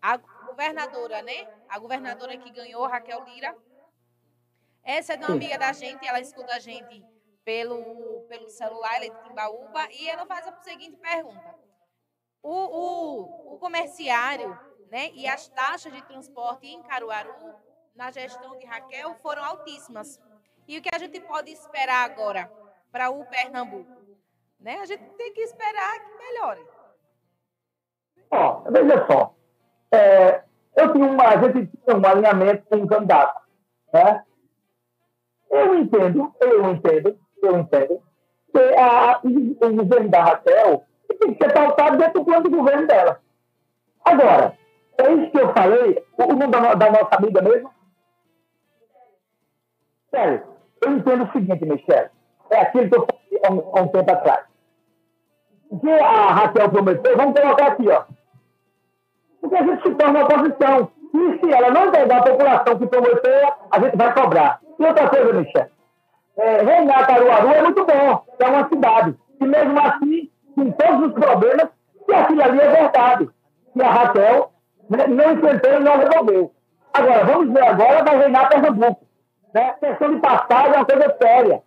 a 0.00 0.16
governadora, 0.16 1.20
né? 1.22 1.48
A 1.68 1.78
governadora 1.78 2.36
que 2.36 2.50
ganhou, 2.50 2.86
Raquel 2.86 3.24
Lira. 3.24 3.56
Essa 4.84 5.14
é 5.14 5.16
de 5.16 5.24
uma 5.24 5.34
amiga 5.34 5.58
da 5.58 5.72
gente, 5.72 6.06
ela 6.06 6.20
escuta 6.20 6.54
a 6.54 6.58
gente 6.58 7.04
pelo, 7.44 8.22
pelo 8.28 8.48
celular, 8.48 8.94
ela 8.96 9.04
é 9.06 9.10
de 9.10 9.28
Timbaúba, 9.28 9.88
e 9.92 10.08
ela 10.08 10.26
faz 10.26 10.46
a 10.46 10.52
seguinte 10.62 10.96
pergunta. 10.96 11.54
O, 12.42 12.50
o, 12.50 13.54
o 13.54 13.58
comerciário 13.58 14.58
né, 14.90 15.10
e 15.14 15.26
as 15.26 15.48
taxas 15.48 15.92
de 15.92 16.02
transporte 16.02 16.66
em 16.66 16.82
Caruaru, 16.82 17.54
na 17.94 18.10
gestão 18.10 18.58
de 18.58 18.66
Raquel, 18.66 19.14
foram 19.16 19.44
altíssimas. 19.44 20.20
E 20.66 20.78
o 20.78 20.82
que 20.82 20.94
a 20.94 20.98
gente 20.98 21.20
pode 21.20 21.50
esperar 21.50 22.04
agora 22.04 22.50
para 22.90 23.10
o 23.10 23.24
Pernambuco? 23.26 23.90
Né? 24.60 24.78
A 24.80 24.86
gente 24.86 25.04
tem 25.16 25.32
que 25.32 25.40
esperar 25.40 26.00
que 26.00 26.18
melhore. 26.18 26.66
Ó, 28.30 28.62
veja 28.70 29.06
só. 29.06 29.34
É, 29.90 30.44
eu 30.76 30.92
tinha 30.92 31.06
uma, 31.06 31.28
a 31.28 31.42
gente 31.42 31.66
tinha 31.66 31.96
um 31.96 32.06
alinhamento 32.06 32.64
com 32.66 32.76
um 32.76 32.86
candidato. 32.86 33.42
Né? 33.92 34.24
Eu 35.50 35.74
entendo, 35.74 36.34
eu 36.40 36.70
entendo, 36.70 37.18
eu 37.46 37.58
entendo, 37.58 38.00
que 38.52 38.74
a, 38.76 39.20
o 39.22 39.74
governo 39.74 40.08
da 40.08 40.22
Raquel 40.22 40.84
tem 41.18 41.34
que 41.34 41.44
ser 41.44 41.52
pautado 41.52 41.96
dentro 41.98 42.20
do 42.20 42.24
plano 42.24 42.44
de 42.44 42.56
governo 42.56 42.86
dela. 42.86 43.20
Agora, 44.04 44.56
é 44.98 45.12
isso 45.12 45.30
que 45.30 45.40
eu 45.40 45.52
falei, 45.52 46.04
o 46.18 46.26
nome 46.26 46.46
da, 46.48 46.74
da 46.74 46.90
nossa 46.90 47.16
amiga 47.16 47.42
mesmo? 47.42 47.70
Sério, 50.10 50.42
eu 50.82 50.92
entendo 50.92 51.24
o 51.24 51.32
seguinte, 51.32 51.64
Michel, 51.64 52.10
é 52.50 52.60
aquilo 52.60 52.90
que 52.90 52.96
eu 52.96 53.06
falei 53.06 53.40
há 53.44 53.52
um, 53.52 53.82
um 53.82 53.88
tempo 53.88 54.12
atrás. 54.12 54.44
Que 55.80 55.90
a 55.90 56.26
Raquel 56.32 56.70
prometeu, 56.70 57.16
vamos 57.16 57.40
colocar 57.40 57.66
aqui, 57.68 57.88
ó. 57.88 58.04
Porque 59.40 59.56
a 59.56 59.62
gente 59.62 59.82
se 59.82 59.94
torna 59.94 60.24
oposição. 60.24 60.90
E 61.14 61.38
se 61.38 61.52
ela 61.52 61.70
não 61.70 61.86
entregar 61.86 62.18
a 62.18 62.22
população 62.22 62.78
que 62.78 62.86
prometeu, 62.86 63.52
a 63.70 63.80
gente 63.80 63.96
vai 63.96 64.14
cobrar. 64.14 64.60
E 64.78 64.84
outra 64.84 65.08
coisa, 65.08 65.32
Michel, 65.32 65.68
é, 66.36 66.62
reinar 66.62 67.06
Caruaru 67.06 67.48
é 67.48 67.62
muito 67.62 67.84
bom, 67.84 68.24
é 68.38 68.46
uma 68.46 68.68
cidade. 68.68 69.16
E 69.40 69.44
mesmo 69.44 69.78
assim, 69.80 70.30
com 70.54 70.70
todos 70.72 71.08
os 71.08 71.12
problemas, 71.12 71.68
que 72.06 72.14
aquilo 72.14 72.42
ali 72.42 72.60
é 72.60 72.68
verdade. 72.68 73.28
E 73.74 73.82
a 73.82 73.90
Raquel 73.90 74.52
né, 74.88 75.06
não 75.06 75.32
enfrentou 75.32 75.72
e 75.72 75.80
não 75.80 75.98
resolveu. 75.98 76.52
Agora, 76.94 77.24
vamos 77.24 77.52
ver 77.52 77.64
agora, 77.64 78.04
vai 78.04 78.18
reinar 78.18 78.48
Pernambuco. 78.48 79.06
Né? 79.54 79.74
Questão 79.80 80.14
de 80.14 80.20
passagem 80.20 80.72
é 80.72 80.76
uma 80.76 80.84
coisa 80.84 81.16
séria. 81.20 81.62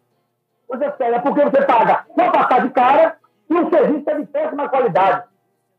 Coisa 0.68 0.96
séria, 0.98 1.22
porque 1.22 1.44
você 1.44 1.62
paga 1.64 2.06
uma 2.10 2.32
passagem 2.32 2.70
cara 2.70 3.18
e 3.50 3.54
o 3.54 3.70
serviço 3.70 4.10
é 4.10 4.16
de 4.16 4.26
péssima 4.28 4.70
qualidade. 4.70 5.24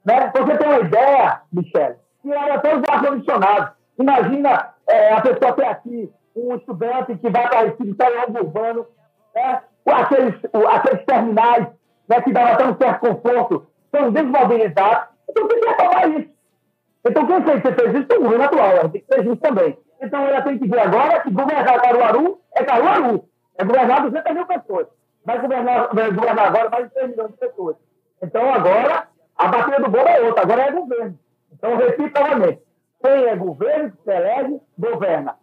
Né? 0.05 0.33
Você 0.35 0.57
tem 0.59 0.69
uma 0.69 0.81
ideia, 0.81 1.41
Michele, 1.53 1.97
que 2.23 2.33
era 2.33 2.59
todos 2.61 2.79
os 2.79 2.89
ar-condicionados. 2.89 3.73
Imagina 3.99 4.75
é, 4.89 5.13
a 5.15 5.21
pessoa 5.21 5.53
ter 5.53 5.67
aqui 5.67 6.13
um 6.37 6.57
estudante 6.57 7.17
que 7.17 7.31
vai 7.31 7.49
para 7.49 7.61
Recife, 7.63 7.91
está 7.91 8.07
em 8.11 8.37
urbano, 8.37 8.87
né? 9.35 9.63
aqueles, 9.87 10.35
aqueles 10.71 11.05
terminais 11.05 11.67
né, 12.09 12.21
que 12.21 12.33
davam 12.33 12.53
até 12.53 12.67
um 12.67 12.77
certo 12.77 13.01
conforto, 13.01 13.67
são 13.91 14.11
desmobilizados. 14.11 15.09
Então 15.29 15.49
tem 15.49 15.61
que 15.61 15.69
retomar 15.69 16.11
isso. 16.11 16.31
Então 17.05 17.27
quem 17.27 17.43
fez, 17.43 17.63
fez 17.63 17.95
isso 17.95 18.19
o 18.19 18.23
governo 18.23 18.45
atual, 18.45 18.71
ela 18.71 18.89
tem 18.89 19.01
que 19.01 19.15
fazer 19.15 19.27
isso 19.27 19.37
também. 19.37 19.79
Então 20.01 20.27
ela 20.27 20.43
tem 20.43 20.59
que 20.59 20.69
ver 20.69 20.81
agora 20.81 21.21
que 21.21 21.31
governar 21.31 21.81
Caruaru 21.81 22.41
é 22.55 22.65
Caruaru. 22.65 23.25
É 23.59 23.65
governar 23.65 24.03
200 24.03 24.35
mil 24.35 24.47
pessoas. 24.47 24.87
Vai 25.25 25.41
governar, 25.41 25.89
vai 25.95 26.13
governar 26.13 26.47
agora 26.49 26.71
mais 26.71 26.89
de 26.89 26.95
3 26.95 27.11
milhões 27.11 27.31
de 27.31 27.39
pessoas. 27.39 27.77
Então 28.23 28.53
agora 28.53 29.09
a 29.37 29.49
bateria 29.49 29.81
do 29.81 29.91
bolo 29.91 30.09
é 30.09 30.21
outra, 30.21 30.43
agora 30.43 30.63
é 30.63 30.73
governo. 30.73 31.19
Então 31.53 31.77
repito 31.77 32.21
novamente. 32.21 32.63
Quem 33.03 33.25
é 33.27 33.37
governo, 33.37 33.93
que 33.93 34.03
se 34.03 34.11
elege, 34.11 34.61
governa. 34.79 35.37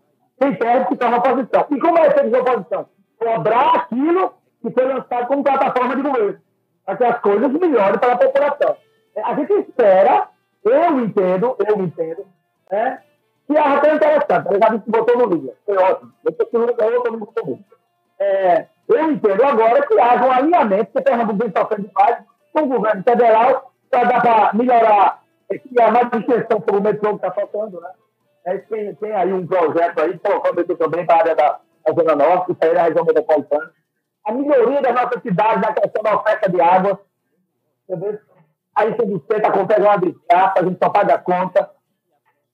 Quem 0.43 0.55
perde, 0.55 0.89
fica 0.89 1.09
na 1.09 1.17
oposição. 1.17 1.65
E 1.71 1.79
como 1.79 1.97
é 1.99 2.11
ser 2.11 2.35
oposição? 2.35 2.85
Cobrar 3.17 3.75
aquilo 3.75 4.33
que 4.61 4.71
foi 4.71 4.85
lançado 4.85 5.27
como 5.27 5.43
plataforma 5.43 5.95
de 5.95 6.01
governo. 6.01 6.39
Para 6.85 6.97
que 6.97 7.03
as 7.05 7.19
coisas 7.19 7.49
melhorem 7.49 7.97
para 7.97 8.11
a 8.11 8.17
população. 8.17 8.75
A 9.23 9.33
gente 9.35 9.53
espera, 9.53 10.27
eu 10.65 10.99
entendo, 10.99 11.55
eu 11.65 11.81
entendo, 11.81 12.25
né, 12.69 12.99
que 13.47 13.57
a 13.57 13.77
até 13.77 13.95
interessante. 13.95 14.53
Eu 14.53 14.59
já 14.59 14.69
vi 14.69 14.79
que 14.81 14.91
botou 14.91 15.17
no 15.17 15.33
livro. 15.33 15.53
Foi 15.65 15.77
ótimo. 15.77 16.11
Depois 16.25 16.49
que 16.49 16.57
não 16.57 16.75
ganhou, 16.75 17.03
todo 17.03 17.19
mundo 17.19 17.59
é, 18.19 18.65
Eu 18.89 19.11
entendo 19.11 19.45
agora 19.45 19.87
que 19.87 19.97
haja 19.97 20.25
um 20.25 20.31
alinhamento, 20.31 20.91
que 20.91 21.01
Pernambuco 21.01 21.39
vem 21.39 21.53
sofrendo 21.55 21.87
demais 21.87 22.17
com 22.51 22.63
o 22.63 22.67
governo 22.67 23.03
federal 23.03 23.71
para 23.89 24.03
dar 24.03 24.21
para 24.21 24.53
melhorar, 24.53 25.23
criar 25.47 25.91
mais 25.91 26.07
extensão 26.11 26.59
para 26.59 26.77
o 26.77 26.81
metrô 26.81 27.17
que 27.17 27.25
está 27.25 27.31
faltando, 27.31 27.79
né? 27.79 27.89
É, 28.45 28.57
tem, 28.57 28.93
tem 28.95 29.11
aí 29.13 29.31
um 29.31 29.47
projeto 29.47 30.01
aí, 30.01 30.19
colocando 30.19 30.59
aqui 30.59 30.75
também 30.75 31.05
para 31.05 31.15
a 31.15 31.19
área 31.19 31.35
da, 31.35 31.59
da 31.85 31.93
Zona 31.93 32.15
Norte, 32.15 32.55
que 32.55 32.65
aí 32.65 32.73
da 32.73 32.83
região 32.83 33.05
metropolitana. 33.05 33.71
A 34.25 34.31
melhoria 34.31 34.81
da 34.81 34.93
nossa 34.93 35.19
cidade 35.19 35.61
na 35.61 35.73
questão 35.73 36.03
da 36.03 36.15
oferta 36.15 36.49
de 36.49 36.61
água. 36.61 36.99
Entendeu? 37.87 38.19
Aí 38.75 38.91
você 38.91 39.35
está 39.35 39.49
acontece 39.49 39.81
uma 39.81 39.97
desgraça, 39.97 40.53
a 40.59 40.63
gente 40.63 40.77
só 40.81 40.89
paga 40.89 41.15
a 41.15 41.19
conta. 41.19 41.69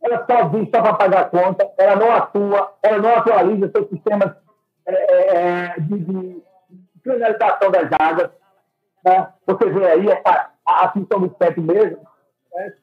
Ela 0.02 0.26
só 0.26 0.44
diz 0.44 0.70
só 0.70 0.82
para 0.82 0.94
pagar 0.94 1.22
a 1.22 1.30
conta, 1.30 1.70
ela 1.78 1.96
não 1.98 2.12
atua, 2.12 2.74
ela 2.82 2.98
não 3.00 3.16
atualiza 3.16 3.70
seus 3.70 3.90
sistemas 3.90 4.34
é, 4.86 4.94
é, 4.94 5.36
é 5.36 5.76
de, 5.80 6.00
de 6.00 6.44
das 7.06 7.90
águas. 8.00 8.32
Né? 9.04 9.34
Você 9.46 9.70
vê 9.70 9.88
aí 9.88 10.12
a, 10.12 10.52
a, 10.66 10.86
a 10.86 10.88
do 10.88 11.36
CEP 11.38 11.60
mesmo, 11.60 12.00
né? 12.54 12.74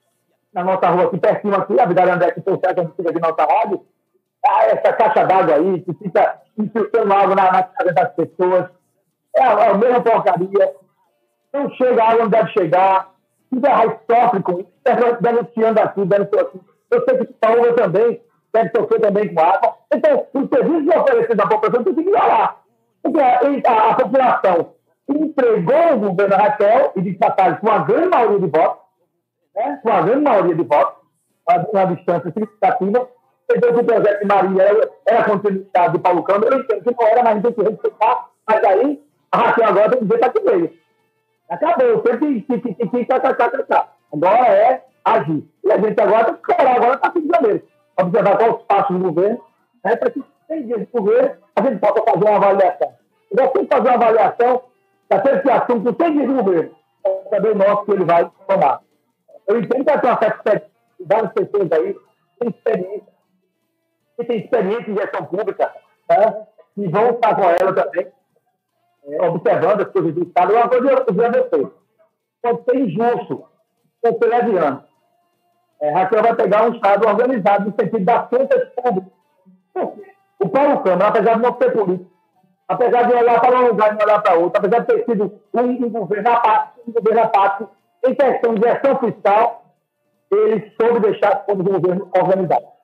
Na 0.57 0.65
nossa 0.65 0.89
rua 0.89 1.05
aqui, 1.05 1.19
pertinho 1.19 1.55
aqui, 1.55 1.79
a 1.79 1.85
Vidal 1.85 2.09
André, 2.09 2.31
que 2.31 2.41
foi 2.41 2.59
certo, 2.59 2.81
a 2.81 2.85
gente 2.85 2.97
fica 2.97 3.13
na 3.13 3.29
nossa 3.29 3.45
rádio, 3.45 3.85
ah, 4.49 4.65
essa 4.65 4.93
caixa 4.95 5.25
d'água 5.27 5.55
aí, 5.55 5.83
que 5.83 5.93
fica 5.95 6.41
infiltrando 6.59 7.13
água 7.13 7.35
na, 7.35 7.53
na 7.53 7.63
casa 7.63 7.93
das 7.93 8.15
pessoas, 8.15 8.71
é 9.37 9.43
a, 9.43 9.53
é 9.53 9.69
a 9.69 9.75
mesma 9.75 10.01
porcaria, 10.01 10.75
não 11.53 11.71
chega 11.73 12.03
água 12.03 12.23
onde 12.23 12.31
deve 12.31 12.49
chegar, 12.53 13.11
fica 13.51 14.01
sofre 14.11 14.43
com 14.43 14.61
isso, 14.61 14.71
denunciando 15.21 15.81
aqui, 15.81 16.05
denunciando 16.07 16.49
aqui. 16.49 16.61
Eu 16.91 17.05
sei 17.05 17.19
que 17.19 17.33
Paulo 17.35 17.73
também 17.75 18.23
deve 18.55 18.71
sofrer 18.75 19.01
também 19.01 19.35
com 19.35 19.41
água. 19.43 19.75
Então, 19.93 20.27
o 20.33 20.49
serviço 20.49 20.99
oferecido 20.99 21.41
à 21.41 21.49
população 21.49 21.85
tem 21.85 21.95
que 21.95 22.03
melhorar. 22.03 22.57
Porque 23.03 23.21
a, 23.21 23.41
a, 23.73 23.91
a 23.91 23.95
população 23.95 24.73
entregou 25.09 25.93
o 25.95 25.99
governo 25.99 26.37
Raquel 26.37 26.93
e 26.97 27.03
de 27.03 27.13
passagem 27.15 27.61
com 27.61 27.71
a 27.71 27.79
grande 27.81 28.09
maioria 28.09 28.41
de 28.41 28.47
votos, 28.47 28.86
né, 29.57 29.81
com 29.83 29.91
a 29.91 30.03
grande 30.03 30.23
maioria 30.23 30.55
de 30.55 30.63
votos, 30.63 31.03
uma 31.73 31.87
distância 31.87 32.31
significativa, 32.31 33.09
entendeu 33.49 33.75
que 33.75 33.81
o 33.81 33.85
projeto 33.85 34.21
de 34.21 34.27
Maria 34.27 34.63
era, 34.63 34.91
era 35.07 35.25
continuidade 35.25 35.93
de 35.93 35.99
Paulo 35.99 36.23
Câmara, 36.23 36.55
eu 36.55 36.61
entendo 36.61 36.83
que 36.83 36.95
não 36.95 37.09
era, 37.09 37.23
mas 37.23 37.43
tem 37.43 37.53
que 37.53 37.63
respeitar, 37.63 38.29
mas 38.49 38.65
aí 38.65 39.03
a 39.33 39.39
Raquel 39.39 39.69
agora 39.69 39.91
tem 39.91 39.99
que 39.99 40.05
dizer 40.05 40.19
para 40.19 40.29
que 40.31 40.41
veio. 40.41 40.73
Acabou, 41.49 42.03
sempre 42.05 42.41
que, 42.43 42.59
que, 42.59 42.75
que, 42.75 42.89
que, 42.89 43.05
tá, 43.05 43.21
tá, 43.21 43.35
tá, 43.35 43.51
tá. 43.51 43.89
Agora 44.13 44.49
é 44.49 44.85
agir. 45.05 45.45
E 45.65 45.73
a 45.73 45.79
gente 45.79 46.01
agora 46.01 46.25
tem 46.25 46.35
que 46.35 46.53
esperar 46.53 46.77
agora 46.77 46.99
para 46.99 47.13
5 47.13 47.27
de. 47.27 47.63
Observar 47.99 48.37
quais 48.37 48.55
os 48.55 48.63
passos 48.65 48.97
do 48.99 49.05
governo, 49.05 49.41
né, 49.83 49.97
para 49.97 50.11
que, 50.11 50.23
sem 50.49 50.67
dias 50.67 50.81
de 50.81 50.87
governo, 50.87 51.37
a 51.55 51.63
gente 51.63 51.79
possa 51.79 52.03
fazer 52.03 52.25
uma 52.25 52.37
avaliação. 52.37 52.93
Eu 53.31 53.37
gosto 53.37 53.63
de 53.63 53.69
fazer 53.69 53.89
uma 53.89 53.95
avaliação 53.95 54.63
da 55.09 55.17
associação 55.17 55.83
com 55.83 55.95
100 55.95 56.13
dias 56.13 56.29
de 56.29 56.35
governo. 56.35 56.71
É 57.07 57.29
saber 57.31 57.53
o 57.53 57.55
nosso 57.55 57.85
que 57.85 57.93
ele 57.93 58.05
vai 58.05 58.31
tomar. 58.47 58.81
Eu 59.47 59.61
entendo 59.61 59.85
que 59.85 59.99
tem 60.01 60.11
uma 60.11 60.19
certa 60.19 60.71
várias 61.01 61.33
pessoas 61.33 61.73
aí 61.73 61.97
têm 62.39 62.49
experiência, 62.51 63.13
que 64.17 64.25
têm 64.25 64.39
experiência 64.39 64.91
em 64.91 64.97
gestão 64.97 65.25
pública, 65.27 65.75
né, 66.09 66.47
e 66.77 66.89
vão 66.89 67.11
estar 67.11 67.35
com 67.35 67.43
ela 67.43 67.75
também, 67.75 68.13
é, 69.07 69.29
observando 69.29 69.83
as 69.83 69.89
coisas 69.89 70.15
do 70.15 70.23
Estado. 70.25 70.53
Uma 70.53 70.69
coisa 70.69 70.91
eu 70.91 71.05
dizer 71.05 71.27
a 71.27 71.71
pode 72.43 72.65
ser 72.65 72.77
injusto, 72.77 73.45
pode 74.03 74.19
ser 74.19 74.27
leviano. 74.27 74.85
É, 75.81 75.91
Raquel 75.91 76.23
vai 76.23 76.35
pegar 76.35 76.69
um 76.69 76.75
Estado 76.75 77.07
organizado 77.07 77.67
no 77.67 77.75
sentido 77.79 78.05
das 78.05 78.29
contas 78.29 78.69
públicas. 78.75 79.13
O 80.39 80.49
Paulo 80.49 80.83
Câmara, 80.83 81.09
apesar 81.09 81.35
de 81.35 81.43
não 81.43 81.59
ser 81.59 81.73
político, 81.73 82.11
apesar 82.69 83.03
de 83.05 83.15
olhar 83.15 83.41
para 83.41 83.59
um 83.59 83.67
lugar 83.69 83.97
e 83.99 84.03
olhar 84.03 84.23
para 84.23 84.39
outro, 84.39 84.59
apesar 84.59 84.81
de 84.81 84.87
ter 84.87 85.05
sido 85.05 85.41
um, 85.53 85.61
um 85.61 85.91
governo 85.91 86.31
apático, 86.31 86.81
um 86.89 86.93
governo 86.93 87.23
apático, 87.23 87.71
em 88.07 88.15
questão 88.15 88.55
de 88.55 88.61
gestão 88.63 88.99
fiscal, 88.99 89.77
ele 90.31 90.75
soube 90.81 91.01
deixar 91.01 91.45
do 91.47 91.63
governo 91.63 92.11
organizado. 92.17 92.77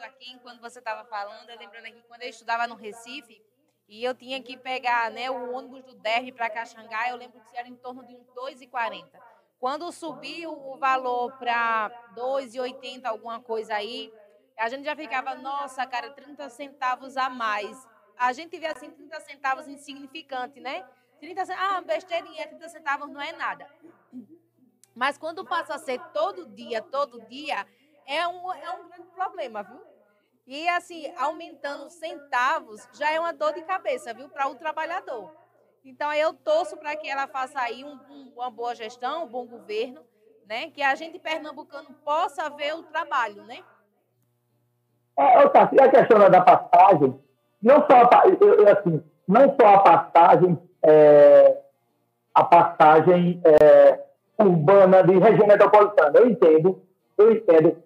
Aqui, 0.00 0.38
quando 0.42 0.60
você 0.60 0.78
estava 0.78 1.04
falando, 1.08 1.48
lembrando 1.48 1.86
aqui, 1.86 2.02
quando 2.06 2.22
eu 2.22 2.28
estudava 2.28 2.66
no 2.66 2.74
Recife, 2.74 3.40
e 3.88 4.04
eu 4.04 4.14
tinha 4.14 4.42
que 4.42 4.56
pegar 4.56 5.10
né, 5.10 5.30
o 5.30 5.52
ônibus 5.52 5.82
do 5.84 5.94
Derby 5.94 6.32
para 6.32 6.50
Caxangá, 6.50 7.08
eu 7.10 7.16
lembro 7.16 7.40
que 7.40 7.56
era 7.56 7.68
em 7.68 7.76
torno 7.76 8.04
de 8.04 8.14
uns 8.14 8.26
2,40. 8.34 9.04
Quando 9.58 9.90
subiu 9.92 10.52
o 10.52 10.76
valor 10.76 11.32
para 11.38 11.90
2,80, 12.14 13.04
alguma 13.06 13.40
coisa 13.40 13.74
aí, 13.74 14.12
a 14.58 14.68
gente 14.68 14.84
já 14.84 14.96
ficava, 14.96 15.34
nossa, 15.36 15.86
cara, 15.86 16.10
30 16.10 16.48
centavos 16.48 17.16
a 17.16 17.30
mais. 17.30 17.86
A 18.18 18.32
gente 18.32 18.58
vê 18.58 18.66
assim 18.66 18.90
30 18.90 19.20
centavos 19.20 19.68
insignificante, 19.68 20.60
né? 20.60 20.84
30 21.20 21.42
ah, 21.54 21.80
besteirinha, 21.80 22.48
30 22.48 22.68
centavos 22.68 23.10
não 23.10 23.20
é 23.20 23.32
nada. 23.32 23.66
Mas 24.94 25.18
quando 25.18 25.44
passa 25.44 25.74
a 25.74 25.78
ser 25.78 26.00
todo 26.12 26.46
dia, 26.46 26.80
todo 26.80 27.20
dia, 27.26 27.66
é 28.06 28.26
um, 28.26 28.52
é 28.52 28.70
um 28.70 28.88
grande 28.88 29.08
problema, 29.14 29.62
viu? 29.62 29.80
E 30.46 30.68
assim, 30.68 31.12
aumentando 31.18 31.90
centavos 31.90 32.88
já 32.92 33.10
é 33.10 33.18
uma 33.18 33.32
dor 33.32 33.52
de 33.52 33.62
cabeça, 33.62 34.14
viu, 34.14 34.28
para 34.28 34.48
o 34.48 34.54
trabalhador. 34.54 35.32
Então 35.84 36.12
eu 36.12 36.32
torço 36.32 36.76
para 36.76 36.96
que 36.96 37.08
ela 37.08 37.26
faça 37.26 37.60
aí 37.60 37.84
um, 37.84 37.98
um, 38.08 38.32
uma 38.36 38.50
boa 38.50 38.74
gestão, 38.74 39.24
um 39.24 39.28
bom 39.28 39.46
governo, 39.46 40.02
né? 40.46 40.70
Que 40.70 40.82
a 40.82 40.94
gente 40.94 41.18
pernambucano 41.18 41.92
possa 42.04 42.48
ver 42.50 42.74
o 42.74 42.82
trabalho, 42.84 43.44
né? 43.44 43.62
É, 45.18 45.48
tá, 45.48 45.70
e 45.72 45.80
a 45.80 45.90
questão 45.90 46.30
da 46.30 46.42
passagem, 46.42 47.18
não 47.62 47.76
só 47.86 48.22
eu, 48.40 48.54
eu, 48.54 48.68
assim, 48.68 49.02
não 49.26 49.56
só 49.58 49.66
a 49.74 49.78
passagem, 49.78 50.58
é, 50.86 51.58
a 52.34 52.44
passagem 52.44 53.40
é, 53.44 53.98
urbana 54.38 55.02
de 55.02 55.18
região 55.18 55.46
metropolitana. 55.46 56.18
Eu 56.18 56.28
entendo, 56.28 56.82
eu 57.18 57.32
entendo 57.32 57.76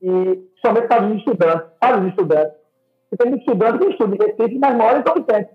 que, 0.00 0.50
somente 0.64 0.86
para 0.86 1.04
os 1.04 1.16
estudantes, 1.16 1.66
para 1.78 1.98
os 1.98 2.06
estudantes, 2.06 2.54
que 3.10 3.16
tem 3.16 3.36
estudante 3.36 3.78
que 3.78 3.90
estuda 3.90 4.14
em 4.14 4.26
Recife, 4.26 4.58
mas 4.58 4.74
mora 4.74 4.98
em 4.98 5.02
São 5.02 5.14
Vicente, 5.14 5.50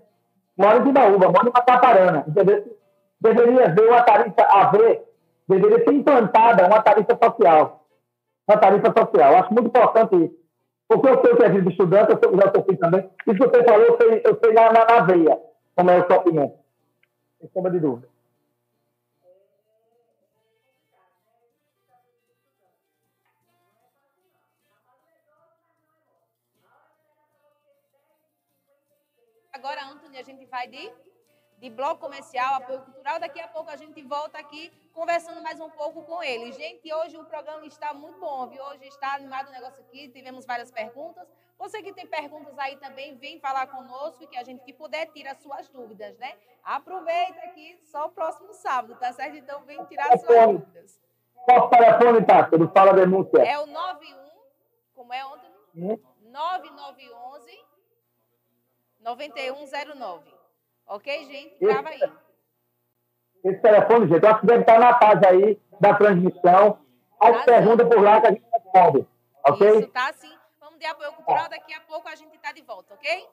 mora 0.56 0.78
em 0.78 0.84
Timbaúba, 0.84 1.26
mora 1.28 1.48
em 1.48 1.52
Mataparana, 1.52 2.24
entendeu? 2.28 2.76
Deveria 3.20 3.66
haver 3.66 3.88
uma 3.88 4.02
tarifa, 4.02 4.42
haver, 4.42 5.02
deveria 5.48 5.84
ser 5.84 5.92
implantada 5.92 6.66
uma 6.66 6.82
tarifa 6.82 7.18
social. 7.22 7.86
Uma 8.46 8.58
tarifa 8.58 8.92
social. 8.96 9.32
Eu 9.32 9.38
acho 9.38 9.54
muito 9.54 9.68
importante 9.68 10.16
isso. 10.16 10.34
Porque 10.86 11.08
eu 11.08 11.20
sei 11.22 11.34
que 11.34 11.42
é 11.44 11.48
vida 11.48 11.62
de 11.62 11.70
estudante, 11.70 12.12
eu 12.12 12.20
sei, 12.22 12.38
já 12.38 12.52
sofri 12.52 12.76
também. 12.76 13.10
Isso 13.26 13.38
que 13.38 13.48
você 13.48 13.64
falou, 13.64 13.86
eu 13.86 13.96
sei, 13.96 14.20
eu 14.22 14.38
sei 14.42 14.52
na, 14.52 14.72
na, 14.72 14.84
na 14.84 15.00
veia, 15.00 15.38
como 15.74 15.90
é 15.90 15.98
o 15.98 16.12
sofrimento. 16.12 16.63
Sem 17.44 17.50
sombra 17.52 17.70
de 17.70 17.78
dúvida. 17.78 18.08
Agora, 29.52 29.84
Antônio, 29.90 30.18
a 30.18 30.22
gente 30.22 30.46
vai 30.46 30.66
de, 30.68 30.90
de 31.64 31.70
bloco 31.70 31.98
comercial, 31.98 32.56
apoio 32.56 32.82
cultural. 32.82 33.18
Daqui 33.18 33.40
a 33.40 33.48
pouco 33.48 33.70
a 33.70 33.76
gente 33.76 34.02
volta 34.02 34.38
aqui 34.38 34.70
conversando 34.92 35.40
mais 35.42 35.58
um 35.58 35.70
pouco 35.70 36.02
com 36.02 36.22
ele. 36.22 36.52
Gente, 36.52 36.92
hoje 36.92 37.16
o 37.16 37.24
programa 37.24 37.64
está 37.64 37.94
muito 37.94 38.20
bom, 38.20 38.46
viu? 38.48 38.62
Hoje 38.64 38.86
está 38.86 39.14
animado 39.14 39.48
o 39.48 39.50
negócio 39.50 39.82
aqui, 39.82 40.10
tivemos 40.10 40.44
várias 40.44 40.70
perguntas. 40.70 41.26
Você 41.58 41.82
que 41.82 41.90
tem 41.90 42.06
perguntas 42.06 42.58
aí 42.58 42.76
também, 42.76 43.16
vem 43.16 43.40
falar 43.40 43.66
conosco, 43.68 44.26
que 44.26 44.36
a 44.36 44.44
gente 44.44 44.62
que 44.62 44.74
puder 44.74 45.06
tira 45.06 45.34
suas 45.36 45.66
dúvidas, 45.70 46.18
né? 46.18 46.34
Aproveita 46.62 47.40
aqui 47.46 47.78
só 47.84 48.08
o 48.08 48.10
próximo 48.10 48.52
sábado, 48.52 48.94
tá 48.96 49.10
certo? 49.14 49.38
Então 49.38 49.62
vem 49.62 49.82
tirar 49.86 50.18
suas 50.18 50.46
dúvidas. 50.46 51.00
Qual 51.46 51.66
o 51.66 51.70
telefone, 51.70 52.26
Tati? 52.26 52.54
Ele 52.56 52.68
fala 52.68 52.92
denúncia. 52.92 53.38
É 53.38 53.58
o 53.58 53.64
91, 53.64 54.16
como 54.94 55.14
é 55.14 55.24
ontem? 55.24 55.50
Hum? 55.74 55.98
9911 56.30 57.64
9109. 59.00 60.33
Ok, 60.86 61.24
gente? 61.26 61.56
Grava 61.60 61.88
aí. 61.88 62.00
Esse 63.44 63.60
telefone, 63.60 64.08
gente, 64.08 64.22
eu 64.22 64.30
acho 64.30 64.40
que 64.40 64.46
deve 64.46 64.60
estar 64.60 64.78
na 64.78 64.94
página 64.94 65.28
aí 65.28 65.58
da 65.80 65.94
transmissão. 65.94 66.78
As 67.20 67.36
Tá 67.38 67.44
perguntas 67.44 67.88
por 67.88 68.02
lá 68.02 68.20
que 68.20 68.26
a 68.26 68.30
gente 68.30 68.44
responde. 68.52 69.06
Ok? 69.46 69.78
Isso, 69.78 69.88
tá 69.88 70.12
sim. 70.12 70.32
Vamos 70.60 70.78
de 70.78 70.86
apoio 70.86 71.12
cultural, 71.12 71.48
daqui 71.48 71.74
a 71.74 71.80
pouco 71.80 72.08
a 72.08 72.14
gente 72.14 72.38
tá 72.38 72.52
de 72.52 72.62
volta, 72.62 72.94
ok? 72.94 73.26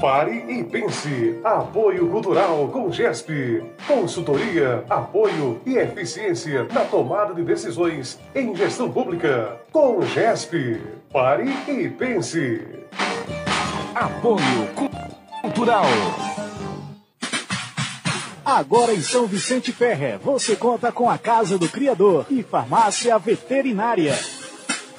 Pare 0.00 0.32
e 0.50 0.64
pense. 0.64 1.38
Apoio 1.44 2.10
Cultural 2.10 2.68
com 2.68 2.90
GESP. 2.90 3.62
Consultoria, 3.86 4.82
apoio 4.88 5.60
e 5.66 5.76
eficiência 5.76 6.64
na 6.72 6.86
tomada 6.86 7.34
de 7.34 7.44
decisões 7.44 8.18
em 8.34 8.54
gestão 8.54 8.90
pública. 8.90 9.60
Com 9.70 10.00
GESP. 10.00 10.80
Pare 11.12 11.50
e 11.68 11.90
pense. 11.90 12.88
Apoio 13.94 14.68
Cultural. 15.42 15.84
Agora 18.44 18.94
em 18.94 19.00
São 19.00 19.26
Vicente 19.26 19.72
Ferre, 19.72 20.16
você 20.18 20.56
conta 20.56 20.92
com 20.92 21.10
a 21.10 21.18
Casa 21.18 21.58
do 21.58 21.68
Criador 21.68 22.26
e 22.30 22.42
Farmácia 22.42 23.18
Veterinária. 23.18 24.16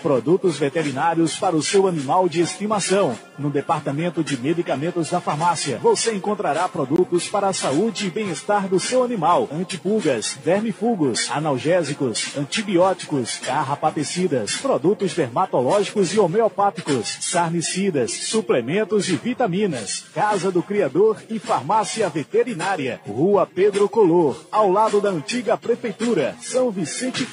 Produtos 0.01 0.57
veterinários 0.57 1.35
para 1.35 1.55
o 1.55 1.61
seu 1.61 1.87
animal 1.87 2.27
de 2.27 2.41
estimação. 2.41 3.15
No 3.37 3.51
departamento 3.51 4.23
de 4.23 4.35
medicamentos 4.35 5.11
da 5.11 5.21
farmácia, 5.21 5.77
você 5.77 6.13
encontrará 6.13 6.67
produtos 6.67 7.27
para 7.27 7.47
a 7.47 7.53
saúde 7.53 8.07
e 8.07 8.09
bem-estar 8.09 8.67
do 8.67 8.79
seu 8.79 9.03
animal: 9.03 9.47
antipulgas, 9.51 10.37
vermifugos, 10.43 11.29
analgésicos, 11.29 12.35
antibióticos, 12.35 13.37
carrapaticidas, 13.37 14.57
produtos 14.57 15.13
dermatológicos 15.13 16.13
e 16.13 16.19
homeopáticos, 16.19 17.17
sarnicidas, 17.21 18.11
suplementos 18.11 19.07
e 19.07 19.15
vitaminas. 19.15 20.05
Casa 20.15 20.51
do 20.51 20.63
Criador 20.63 21.21
e 21.29 21.37
Farmácia 21.37 22.09
Veterinária. 22.09 23.01
Rua 23.07 23.45
Pedro 23.45 23.87
Color, 23.87 24.47
ao 24.51 24.71
lado 24.71 24.99
da 24.99 25.09
antiga 25.09 25.57
Prefeitura, 25.57 26.35
São 26.41 26.71
Vicente 26.71 27.23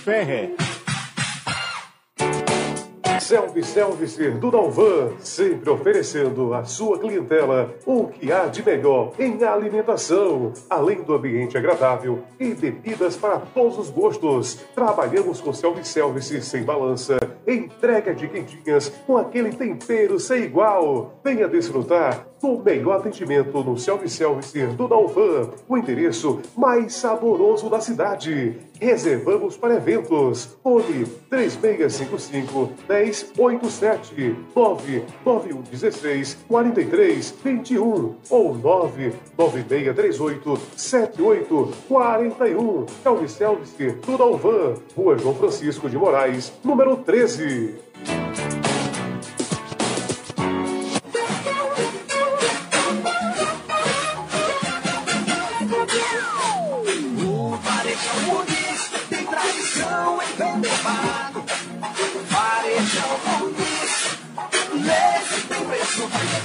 Ferre. 3.20 3.38
Self-Service 3.38 4.30
do 4.32 4.50
Dalvan, 4.50 5.12
sempre 5.20 5.70
oferecendo 5.70 6.54
à 6.54 6.64
sua 6.64 6.98
clientela 6.98 7.74
o 7.86 8.06
que 8.06 8.32
há 8.32 8.46
de 8.46 8.64
melhor 8.64 9.12
em 9.18 9.42
alimentação, 9.44 10.52
além 10.68 11.02
do 11.02 11.14
ambiente 11.14 11.56
agradável 11.56 12.20
e 12.38 12.54
bebidas 12.54 13.16
para 13.16 13.38
todos 13.38 13.78
os 13.78 13.90
gostos. 13.90 14.58
Trabalhamos 14.74 15.40
com 15.40 15.52
self-service 15.52 16.40
sem 16.42 16.62
balança, 16.62 17.18
entrega 17.46 18.14
de 18.14 18.28
quentinhas 18.28 18.92
com 19.06 19.16
aquele 19.16 19.50
tempero 19.50 20.18
sem 20.18 20.44
igual. 20.44 21.20
Venha 21.24 21.48
desfrutar 21.48 22.28
do 22.41 22.62
melhor 22.62 22.99
atendimento 22.99 23.62
no 23.62 23.78
self-service 23.78 24.66
do 24.68 24.89
Dalvan, 24.89 25.51
o 25.68 25.76
endereço 25.76 26.41
mais 26.57 26.95
saboroso 26.95 27.68
da 27.68 27.80
cidade. 27.80 28.57
Reservamos 28.80 29.57
para 29.57 29.74
eventos. 29.74 30.57
Fone 30.62 31.05
3655 31.28 32.70
1087 32.89 34.36
99116 34.55 36.39
4321 36.47 38.14
ou 38.30 38.55
99638 38.55 40.61
7841. 40.76 42.86
Self-service 43.03 43.91
do 44.07 44.16
Dalvan, 44.16 44.74
Rua 44.97 45.18
João 45.18 45.34
Francisco 45.34 45.89
de 45.89 45.97
Moraes, 45.97 46.53
número 46.64 46.99
13. 46.99 47.74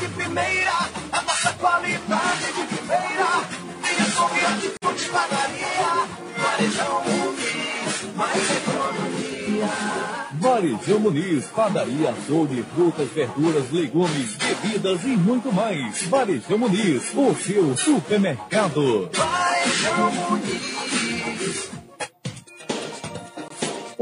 De 0.03 0.09
primeira. 0.09 0.89
A 1.11 1.21
nossa 1.21 1.53
qualidade 1.53 2.53
de 2.53 2.63
primeira. 2.75 3.43
Tem 3.81 3.95
açougue, 4.05 4.39
hortifruti, 4.45 5.09
padaria. 5.09 6.07
Varejão 6.37 7.03
Muniz, 7.05 8.15
mais 8.15 8.51
economia. 8.51 9.69
Varejão 10.33 10.99
Muniz, 10.99 11.45
padaria, 11.45 12.09
açougue, 12.09 12.65
frutas, 12.75 13.09
verduras, 13.11 13.71
legumes, 13.71 14.35
bebidas 14.35 15.03
e 15.03 15.15
muito 15.15 15.53
mais. 15.53 16.03
Varejão 16.03 16.57
Muniz, 16.57 17.13
o 17.13 17.35
seu 17.35 17.77
supermercado. 17.77 19.09
Varejão 19.13 20.11
Muniz. 20.11 20.72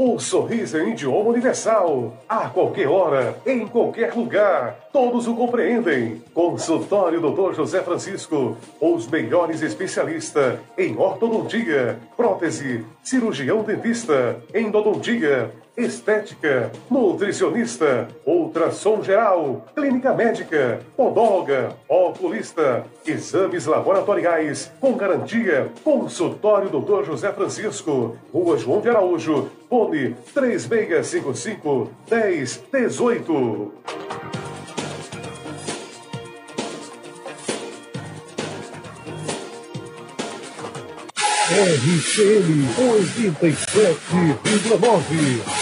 O 0.04 0.18
sorriso 0.18 0.76
em 0.78 0.90
idioma 0.90 1.30
universal. 1.30 2.12
A 2.28 2.48
qualquer 2.48 2.88
hora, 2.88 3.36
em 3.46 3.68
qualquer 3.68 4.12
lugar. 4.12 4.76
Todos 4.92 5.28
o 5.28 5.36
compreendem. 5.36 6.20
Consultório 6.34 7.20
Dr. 7.20 7.54
José 7.54 7.80
Francisco. 7.82 8.56
Os 8.80 9.06
melhores 9.06 9.62
especialistas 9.62 10.58
em 10.76 10.96
ortodontia, 10.96 12.00
prótese, 12.16 12.84
cirurgião 13.00 13.62
dentista, 13.62 14.42
endodontia, 14.52 15.52
estética, 15.76 16.70
nutricionista, 16.90 18.08
ultrassom 18.26 19.02
geral, 19.02 19.64
clínica 19.74 20.12
médica, 20.12 20.80
podóloga, 20.96 21.74
oculista, 21.88 22.84
exames 23.06 23.66
laboratoriais 23.66 24.70
com 24.80 24.94
garantia. 24.94 25.70
Consultório 25.82 26.68
Dr. 26.68 27.06
José 27.06 27.32
Francisco, 27.32 28.16
Rua 28.32 28.58
João 28.58 28.80
de 28.80 28.90
Araújo, 28.90 29.50
fone 29.68 30.14
3655 30.34 31.90
1018. 32.10 33.72
RCN 41.52 42.64
87,9. 42.78 45.61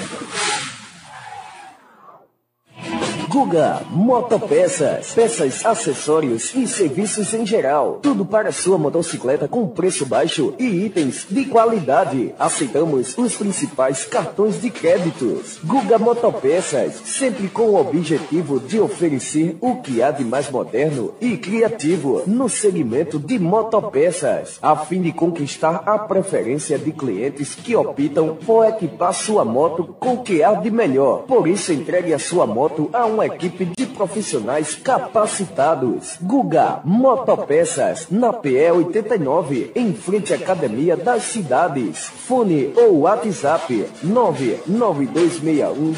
Guga 3.31 3.81
Motopeças, 3.89 5.13
peças, 5.13 5.65
acessórios 5.65 6.53
e 6.53 6.67
serviços 6.67 7.33
em 7.33 7.45
geral. 7.45 7.99
Tudo 8.01 8.25
para 8.25 8.51
sua 8.51 8.77
motocicleta 8.77 9.47
com 9.47 9.65
preço 9.69 10.05
baixo 10.05 10.53
e 10.59 10.65
itens 10.65 11.27
de 11.29 11.45
qualidade. 11.45 12.35
Aceitamos 12.37 13.17
os 13.17 13.37
principais 13.37 14.03
cartões 14.03 14.61
de 14.61 14.69
créditos. 14.69 15.59
Guga 15.63 15.97
Motopeças, 15.97 17.01
sempre 17.05 17.47
com 17.47 17.69
o 17.69 17.79
objetivo 17.79 18.59
de 18.59 18.81
oferecer 18.81 19.55
o 19.61 19.77
que 19.77 20.03
há 20.03 20.11
de 20.11 20.25
mais 20.25 20.51
moderno 20.51 21.13
e 21.21 21.37
criativo 21.37 22.23
no 22.27 22.49
segmento 22.49 23.17
de 23.17 23.39
motopeças, 23.39 24.59
a 24.61 24.75
fim 24.75 25.01
de 25.01 25.13
conquistar 25.13 25.83
a 25.85 25.97
preferência 25.97 26.77
de 26.77 26.91
clientes 26.91 27.55
que 27.55 27.77
optam 27.77 28.35
por 28.45 28.65
equipar 28.65 29.13
sua 29.13 29.45
moto 29.45 29.95
com 29.97 30.15
o 30.15 30.21
que 30.21 30.43
há 30.43 30.51
de 30.51 30.69
melhor. 30.69 31.19
Por 31.19 31.47
isso, 31.47 31.71
entregue 31.71 32.13
a 32.13 32.19
sua 32.19 32.45
moto 32.45 32.89
a 32.91 33.05
uma 33.05 33.20
equipe 33.25 33.65
de 33.65 33.85
profissionais 33.85 34.75
capacitados. 34.75 36.17
Guga 36.21 36.81
Motopeças, 36.83 38.07
na 38.09 38.33
PE 38.33 38.71
89, 38.71 39.71
em 39.75 39.93
frente 39.93 40.33
à 40.33 40.35
Academia 40.37 40.95
das 40.97 41.23
Cidades. 41.23 42.07
Fone 42.07 42.73
ou 42.75 43.01
WhatsApp 43.01 43.85
99261 44.03 45.93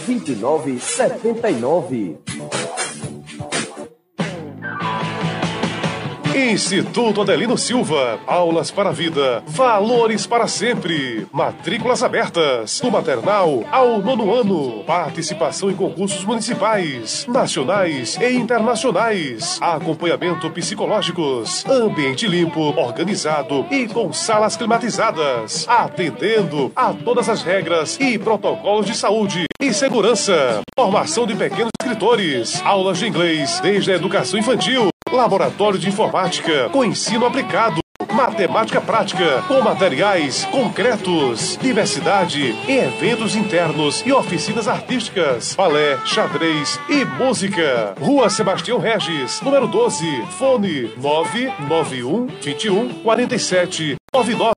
Instituto 6.35 7.21
Adelino 7.21 7.55
Silva. 7.55 8.19
Aulas 8.25 8.71
para 8.71 8.89
a 8.89 8.91
vida. 8.91 9.43
Valores 9.45 10.25
para 10.25 10.47
sempre. 10.47 11.27
Matrículas 11.31 12.01
abertas. 12.01 12.79
Do 12.81 12.89
maternal 12.89 13.63
ao 13.71 14.01
nono 14.01 14.33
ano. 14.33 14.83
Participação 14.83 15.69
em 15.69 15.75
concursos 15.75 16.25
municipais, 16.25 17.27
nacionais 17.27 18.17
e 18.19 18.33
internacionais. 18.33 19.59
Acompanhamento 19.61 20.49
psicológicos. 20.49 21.63
Ambiente 21.67 22.27
limpo, 22.27 22.73
organizado 22.79 23.67
e 23.69 23.87
com 23.87 24.11
salas 24.11 24.57
climatizadas. 24.57 25.67
Atendendo 25.69 26.71
a 26.75 26.93
todas 26.93 27.29
as 27.29 27.43
regras 27.43 27.99
e 27.99 28.17
protocolos 28.17 28.87
de 28.87 28.97
saúde 28.97 29.45
e 29.61 29.71
segurança. 29.71 30.61
Formação 30.75 31.27
de 31.27 31.35
pequenos 31.35 31.69
escritores. 31.79 32.59
Aulas 32.65 32.97
de 32.97 33.07
inglês 33.07 33.59
desde 33.59 33.91
a 33.91 33.95
educação 33.95 34.39
infantil. 34.39 34.92
Laboratório 35.13 35.77
de 35.77 35.87
Informática 35.87 36.69
com 36.69 36.83
ensino 36.83 37.25
aplicado. 37.25 37.81
Matemática 38.11 38.81
prática 38.81 39.43
com 39.47 39.61
materiais 39.61 40.43
concretos, 40.45 41.57
diversidade 41.61 42.55
eventos 42.67 43.35
internos 43.35 44.03
e 44.05 44.11
oficinas 44.11 44.67
artísticas, 44.67 45.55
balé, 45.55 45.97
xadrez 46.05 46.79
e 46.89 47.05
música. 47.05 47.95
Rua 47.99 48.29
Sebastião 48.29 48.79
Regis, 48.79 49.39
número 49.41 49.67
12, 49.67 50.05
fone 50.37 50.91
991 50.97 52.27
21 52.41 52.89
47 53.03 53.95
99. 54.13 54.52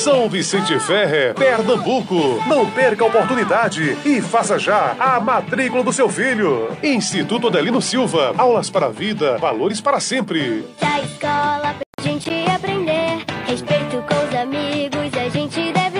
São 0.00 0.30
Vicente 0.30 0.80
Ferre, 0.80 1.34
Pernambuco. 1.34 2.42
Não 2.46 2.70
perca 2.70 3.04
a 3.04 3.06
oportunidade 3.06 3.98
e 4.02 4.22
faça 4.22 4.58
já 4.58 4.96
a 4.98 5.20
matrícula 5.20 5.84
do 5.84 5.92
seu 5.92 6.08
filho. 6.08 6.74
Instituto 6.82 7.48
Adelino 7.48 7.82
Silva. 7.82 8.34
Aulas 8.38 8.70
para 8.70 8.86
a 8.86 8.88
vida, 8.88 9.36
valores 9.36 9.78
para 9.78 10.00
sempre. 10.00 10.64
Da 10.80 11.00
escola 11.00 11.74
pra 11.74 12.02
gente 12.02 12.30
aprender. 12.50 13.26
Respeito 13.46 14.02
com 14.08 14.26
os 14.26 14.34
amigos, 14.34 15.12
a 15.18 15.28
gente 15.28 15.70
deve 15.70 15.90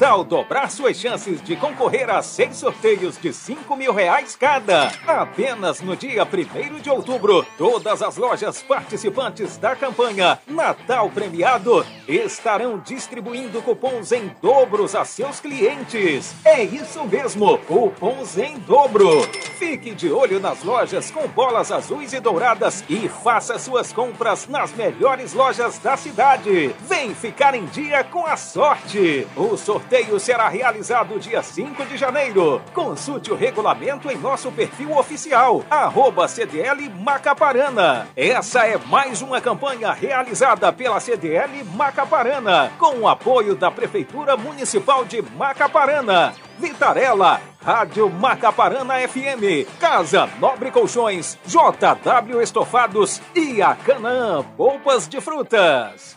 tal 0.00 0.24
dobrar 0.24 0.70
suas 0.70 0.96
chances 0.96 1.42
de 1.42 1.54
concorrer 1.56 2.08
a 2.08 2.22
seis 2.22 2.56
sorteios 2.56 3.18
de 3.18 3.34
5 3.34 3.76
mil 3.76 3.92
reais 3.92 4.34
cada? 4.34 4.90
Apenas 5.06 5.82
no 5.82 5.94
dia 5.94 6.24
1 6.24 6.80
de 6.80 6.88
outubro, 6.88 7.46
todas 7.58 8.00
as 8.00 8.16
lojas 8.16 8.62
participantes 8.62 9.58
da 9.58 9.76
campanha 9.76 10.38
Natal 10.46 11.10
Premiado 11.10 11.84
estarão 12.08 12.78
distribuindo 12.78 13.60
cupons 13.60 14.10
em 14.10 14.34
dobros 14.40 14.94
a 14.94 15.04
seus 15.04 15.38
clientes. 15.38 16.34
É 16.46 16.62
isso 16.62 17.04
mesmo, 17.04 17.58
cupons 17.58 18.38
em 18.38 18.58
dobro. 18.60 19.20
Fique 19.58 19.94
de 19.94 20.10
olho 20.10 20.40
nas 20.40 20.64
lojas 20.64 21.10
com 21.10 21.28
bolas 21.28 21.70
azuis 21.70 22.14
e 22.14 22.20
douradas 22.20 22.82
e 22.88 23.06
faça 23.06 23.58
suas 23.58 23.92
compras 23.92 24.48
nas 24.48 24.72
melhores 24.72 25.34
lojas 25.34 25.78
da 25.78 25.94
cidade. 25.94 26.74
Vem 26.88 27.14
ficar 27.14 27.54
em 27.54 27.66
dia 27.66 28.02
com 28.02 28.24
a 28.24 28.38
sorte. 28.38 29.26
O 29.36 29.58
sorteio 29.58 29.89
será 30.20 30.48
realizado 30.48 31.18
dia 31.18 31.42
5 31.42 31.84
de 31.84 31.96
janeiro. 31.96 32.62
Consulte 32.72 33.32
o 33.32 33.34
regulamento 33.34 34.10
em 34.10 34.16
nosso 34.16 34.52
perfil 34.52 34.96
oficial, 34.96 35.64
arroba 35.68 36.28
CDL 36.28 36.88
Macaparana. 36.88 38.06
Essa 38.16 38.66
é 38.66 38.78
mais 38.78 39.20
uma 39.20 39.40
campanha 39.40 39.92
realizada 39.92 40.72
pela 40.72 41.00
CDL 41.00 41.64
Macaparana, 41.74 42.70
com 42.78 43.00
o 43.00 43.08
apoio 43.08 43.56
da 43.56 43.70
Prefeitura 43.70 44.36
Municipal 44.36 45.04
de 45.04 45.20
Macaparana. 45.22 46.34
Vitarella, 46.58 47.40
Rádio 47.60 48.08
Macaparana 48.08 48.94
FM, 49.08 49.66
Casa 49.80 50.28
Nobre 50.38 50.70
Colchões, 50.70 51.38
JW 51.46 52.40
Estofados 52.40 53.20
e 53.34 53.60
a 53.60 53.74
Canaã 53.74 54.44
Polpas 54.56 55.08
de 55.08 55.20
Frutas. 55.20 56.16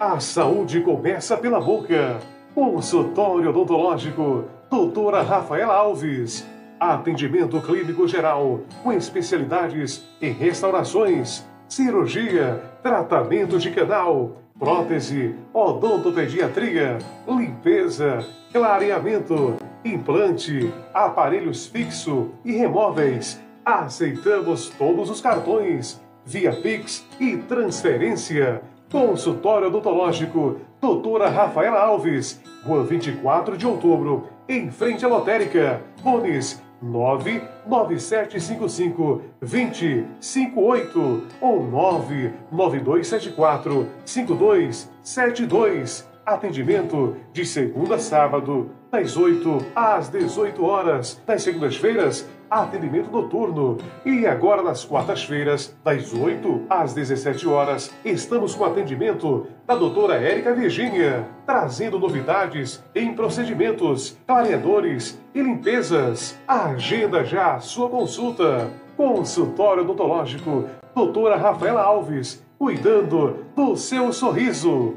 A 0.00 0.20
saúde 0.20 0.80
começa 0.80 1.36
pela 1.36 1.60
boca. 1.60 2.20
Consultório 2.54 3.50
odontológico, 3.50 4.44
doutora 4.70 5.22
Rafaela 5.22 5.74
Alves. 5.74 6.46
Atendimento 6.78 7.60
clínico 7.60 8.06
geral, 8.06 8.60
com 8.84 8.92
especialidades 8.92 10.06
em 10.22 10.30
restaurações, 10.30 11.44
cirurgia, 11.68 12.62
tratamento 12.80 13.58
de 13.58 13.72
canal, 13.72 14.36
prótese, 14.56 15.34
odontopediatria, 15.52 16.98
limpeza, 17.26 18.24
clareamento, 18.52 19.56
implante, 19.84 20.72
aparelhos 20.94 21.66
fixo 21.66 22.30
e 22.44 22.52
remóveis. 22.52 23.42
Aceitamos 23.64 24.68
todos 24.78 25.10
os 25.10 25.20
cartões, 25.20 26.00
via 26.24 26.52
Pix 26.52 27.04
e 27.18 27.36
transferência. 27.36 28.62
Consultório 28.90 29.68
odontológico, 29.68 30.56
doutora 30.80 31.28
Rafaela 31.28 31.78
Alves, 31.78 32.42
Rua 32.64 32.84
24 32.84 33.58
de 33.58 33.66
outubro, 33.66 34.26
em 34.48 34.70
frente 34.70 35.04
à 35.04 35.08
lotérica. 35.08 35.82
Fones 36.02 36.62
99755 36.80 39.20
2058 39.40 41.22
ou 41.40 41.64
99274 41.64 43.88
5272. 44.06 46.08
Atendimento 46.24 47.16
de 47.32 47.44
segunda 47.44 47.96
a 47.96 47.98
sábado, 47.98 48.70
das 48.90 49.14
8 49.16 49.66
às 49.74 50.08
18 50.08 50.64
horas. 50.64 51.20
Das 51.26 51.42
segundas-feiras, 51.42 52.26
atendimento 52.50 53.10
noturno. 53.10 53.78
E 54.04 54.26
agora, 54.26 54.62
nas 54.62 54.84
quartas-feiras, 54.84 55.76
das 55.84 56.12
8 56.12 56.66
às 56.68 56.94
17 56.94 57.48
horas, 57.48 57.92
estamos 58.04 58.54
com 58.54 58.64
atendimento 58.64 59.46
da 59.66 59.74
doutora 59.74 60.16
Érica 60.16 60.54
Virgínia, 60.54 61.26
trazendo 61.46 61.98
novidades 61.98 62.82
em 62.94 63.14
procedimentos, 63.14 64.16
clareadores 64.26 65.20
e 65.34 65.42
limpezas. 65.42 66.38
Agenda 66.46 67.24
já 67.24 67.54
a 67.54 67.60
sua 67.60 67.88
consulta. 67.88 68.70
Consultório 68.96 69.84
odontológico, 69.84 70.64
doutora 70.92 71.36
Rafaela 71.36 71.82
Alves, 71.82 72.44
cuidando 72.58 73.44
do 73.54 73.76
seu 73.76 74.12
sorriso. 74.12 74.96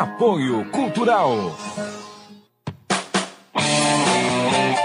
Apoio 0.00 0.64
Cultural. 0.70 1.99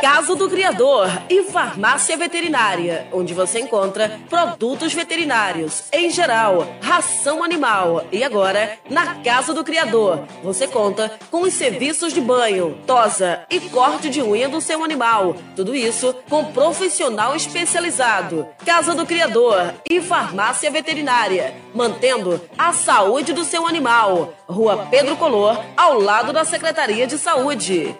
Casa 0.06 0.36
do 0.36 0.48
Criador 0.48 1.10
e 1.28 1.42
Farmácia 1.46 2.16
Veterinária, 2.16 3.08
onde 3.12 3.34
você 3.34 3.60
encontra 3.60 4.20
produtos 4.30 4.94
veterinários 4.94 5.86
em 5.92 6.12
geral, 6.12 6.68
ração 6.80 7.44
animal. 7.44 8.06
E 8.12 8.24
agora, 8.24 8.78
na 8.88 9.16
Casa 9.24 9.52
do 9.52 9.64
Criador, 9.64 10.24
você 10.44 10.68
conta 10.68 11.12
com 11.32 11.42
os 11.42 11.56
serviços 11.56 12.14
de 12.14 12.22
banho, 12.22 12.78
tosa 12.86 13.48
e 13.50 13.60
corte 13.60 14.08
de 14.08 14.22
unha 14.22 14.48
do 14.48 14.62
seu 14.62 14.84
animal. 14.84 15.36
Tudo 15.56 15.74
isso 15.74 16.16
com 16.30 16.54
profissional 16.54 17.36
especializado. 17.36 18.48
Casa 18.64 18.94
do 18.94 19.08
Criador 19.08 19.74
e 19.90 20.00
Farmácia 20.00 20.70
Veterinária, 20.70 21.56
mantendo 21.74 22.40
a 22.56 22.72
saúde 22.74 23.34
do 23.34 23.44
seu 23.44 23.66
animal. 23.66 24.36
Rua 24.48 24.86
Pedro 24.92 25.16
Color, 25.16 25.60
ao 25.76 26.00
lado 26.00 26.32
da 26.32 26.46
Secretaria 26.46 27.08
de 27.08 27.18
Saúde. 27.18 27.98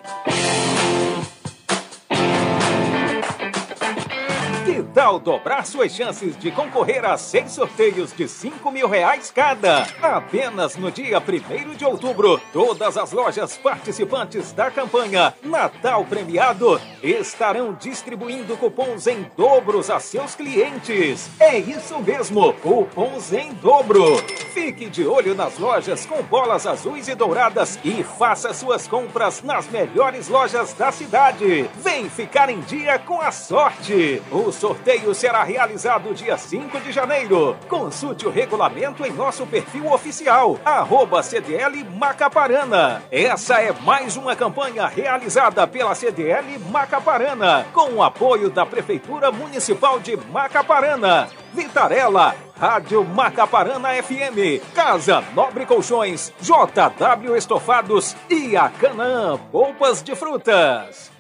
Tal 4.96 5.20
dobrar 5.20 5.66
suas 5.66 5.92
chances 5.92 6.38
de 6.38 6.50
concorrer 6.52 7.04
a 7.04 7.18
seis 7.18 7.52
sorteios 7.52 8.14
de 8.14 8.30
5 8.30 8.72
mil 8.72 8.88
reais 8.88 9.30
cada. 9.30 9.86
Apenas 10.02 10.78
no 10.78 10.90
dia 10.90 11.20
1 11.20 11.76
de 11.76 11.84
outubro, 11.84 12.40
todas 12.54 12.96
as 12.96 13.12
lojas 13.12 13.58
participantes 13.58 14.54
da 14.54 14.72
campanha 14.72 15.34
Natal 15.44 16.06
Premiado 16.06 16.80
estarão 17.04 17.74
distribuindo 17.74 18.56
cupons 18.56 19.06
em 19.06 19.30
dobros 19.36 19.90
a 19.90 20.00
seus 20.00 20.34
clientes. 20.34 21.30
É 21.42 21.58
isso 21.58 22.00
mesmo, 22.00 22.54
cupons 22.54 23.34
em 23.34 23.52
dobro. 23.56 24.16
Fique 24.54 24.90
de 24.90 25.06
olho 25.06 25.36
nas 25.36 25.60
lojas 25.60 26.06
com 26.06 26.24
bolas 26.24 26.66
azuis 26.66 27.10
e 27.10 27.16
douradas 27.16 27.78
e 27.84 28.02
faça 28.02 28.54
suas 28.54 28.88
compras 28.88 29.44
nas 29.44 29.68
melhores 29.68 30.30
lojas 30.30 30.72
da 30.72 30.90
cidade. 30.90 31.70
Vem 31.76 32.10
ficar 32.10 32.50
em 32.50 32.62
dia 32.62 32.98
com 32.98 33.20
a 33.20 33.32
sorte. 33.34 34.22
O 34.32 34.54
sorteio 34.54 34.85
será 35.16 35.44
realizado 35.44 36.14
dia 36.14 36.38
5 36.38 36.80
de 36.80 36.92
janeiro. 36.92 37.58
Consulte 37.68 38.28
o 38.28 38.30
regulamento 38.30 39.04
em 39.06 39.12
nosso 39.12 39.46
perfil 39.48 39.92
oficial, 39.92 40.60
arroba 40.64 41.24
CDL 41.24 41.84
Macaparana. 41.84 43.02
Essa 43.12 43.62
é 43.62 43.72
mais 43.72 44.16
uma 44.16 44.36
campanha 44.36 44.86
realizada 44.86 45.66
pela 45.66 45.96
CDL 45.96 46.60
Macaparana, 46.70 47.66
com 47.74 47.94
o 47.94 48.04
apoio 48.04 48.50
da 48.50 48.66
Prefeitura 48.66 49.32
Municipal 49.32 50.00
de 50.00 50.16
Macaparana. 50.16 51.30
Vitarela, 51.54 52.36
Rádio 52.56 53.04
Macaparana 53.04 53.90
FM, 54.04 54.64
Casa 54.74 55.24
Nobre 55.34 55.66
Colchões, 55.66 56.32
JW 56.42 57.36
Estofados 57.36 58.16
e 58.30 58.56
a 58.56 58.70
Canaã 58.70 59.38
Polpas 59.52 60.04
de 60.04 60.16
Frutas. 60.16 61.12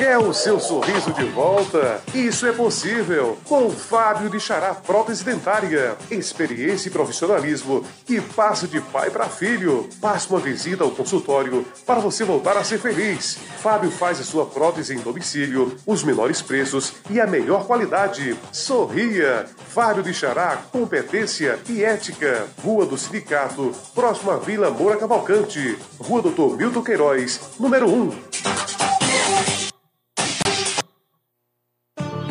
Quer 0.00 0.16
o 0.16 0.32
seu 0.32 0.58
sorriso 0.58 1.12
de 1.12 1.24
volta? 1.24 2.00
Isso 2.14 2.46
é 2.46 2.52
possível 2.52 3.36
com 3.44 3.68
Fábio 3.68 4.30
de 4.30 4.40
Xará 4.40 4.72
Prótese 4.72 5.22
Dentária. 5.22 5.94
Experiência 6.10 6.88
e 6.88 6.90
profissionalismo 6.90 7.84
que 8.06 8.18
passa 8.18 8.66
de 8.66 8.80
pai 8.80 9.10
para 9.10 9.28
filho. 9.28 9.90
Passe 10.00 10.30
uma 10.30 10.40
visita 10.40 10.84
ao 10.84 10.90
consultório 10.90 11.66
para 11.84 12.00
você 12.00 12.24
voltar 12.24 12.56
a 12.56 12.64
ser 12.64 12.78
feliz. 12.78 13.36
Fábio 13.58 13.90
faz 13.90 14.18
a 14.18 14.24
sua 14.24 14.46
prótese 14.46 14.94
em 14.94 15.00
domicílio, 15.00 15.76
os 15.84 16.02
menores 16.02 16.40
preços 16.40 16.94
e 17.10 17.20
a 17.20 17.26
melhor 17.26 17.66
qualidade. 17.66 18.34
Sorria! 18.50 19.44
Fábio 19.68 20.02
de 20.02 20.14
Xará, 20.14 20.62
competência 20.72 21.58
e 21.68 21.84
ética. 21.84 22.46
Rua 22.64 22.86
do 22.86 22.96
Sindicato, 22.96 23.70
próxima 23.94 24.38
Vila 24.38 24.70
Moura 24.70 24.96
Cavalcante. 24.96 25.78
Rua 25.98 26.22
Doutor 26.22 26.56
Milton 26.56 26.82
Queiroz, 26.82 27.38
número 27.58 27.86
1. 27.86 28.89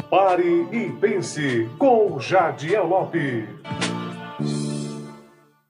Pare 0.09 0.63
e 0.71 0.91
pense 0.99 1.69
com 1.77 2.19
Jadiel 2.19 2.87
Lopes. 2.87 3.47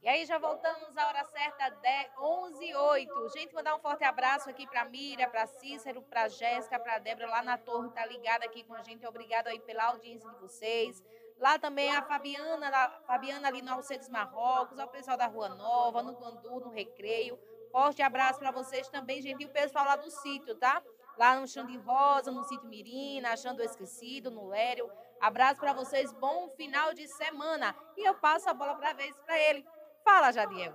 E 0.02 0.08
aí 0.08 0.26
já 0.26 0.38
voltamos 0.40 0.96
à 0.96 1.08
hora 1.08 1.26
certa, 1.26 1.70
10, 1.70 2.08
11 2.18 2.66
e 2.66 2.74
8. 2.74 3.30
Gente, 3.36 3.54
mandar 3.54 3.76
um 3.76 3.80
forte 3.80 4.06
abraço 4.06 4.50
aqui 4.50 4.66
para 4.66 4.86
Mira, 4.86 5.28
para 5.28 5.46
Cícero, 5.46 6.02
para 6.04 6.30
Jéssica, 6.30 6.80
para 6.80 7.00
Débora 7.00 7.28
lá 7.28 7.44
na 7.44 7.58
torre, 7.58 7.90
tá 7.90 8.06
ligada 8.06 8.46
aqui 8.46 8.64
com 8.64 8.74
a 8.74 8.82
gente. 8.82 9.06
Obrigado 9.06 9.48
aí 9.48 9.60
pela 9.60 9.88
audiência 9.88 10.30
de 10.30 10.40
vocês. 10.40 11.04
Lá 11.38 11.60
também 11.60 11.94
a 11.94 12.02
Fabiana, 12.02 12.70
a 12.70 12.90
Fabiana 13.02 13.50
ali 13.50 13.62
no 13.62 13.74
Alcedes 13.74 14.08
Marrocos, 14.08 14.80
ao 14.80 14.88
pessoal 14.88 15.18
da 15.18 15.28
Rua 15.28 15.50
Nova, 15.50 16.02
no 16.02 16.16
Gandu, 16.16 16.62
no 16.62 16.70
Recreio. 16.70 17.38
Forte 17.74 18.02
abraço 18.02 18.40
para 18.40 18.52
vocês 18.52 18.88
também, 18.88 19.22
gente, 19.22 19.44
e 19.44 19.46
o 19.46 19.50
pessoal 19.50 19.84
lá 19.84 19.98
do 19.98 20.10
sítio, 20.10 20.56
tá? 20.56 20.82
Lá 21.20 21.38
no 21.38 21.46
Chão 21.46 21.66
de 21.66 21.78
Rosa, 21.80 22.32
no 22.32 22.46
sítio 22.46 22.70
Mirina, 22.70 23.34
Achando 23.34 23.62
Esquecido, 23.62 24.32
no 24.32 24.48
Lério. 24.48 24.90
Abraço 25.20 25.60
para 25.60 25.74
vocês, 25.74 26.14
bom 26.14 26.48
final 26.56 26.94
de 26.94 27.10
semana. 27.10 27.76
E 27.98 28.08
eu 28.08 28.14
passo 28.16 28.50
a 28.50 28.54
bola 28.54 28.76
para 28.76 28.94
vez 28.94 29.14
para 29.26 29.38
ele. 29.38 29.66
Fala, 30.02 30.32
Jadiel. 30.32 30.72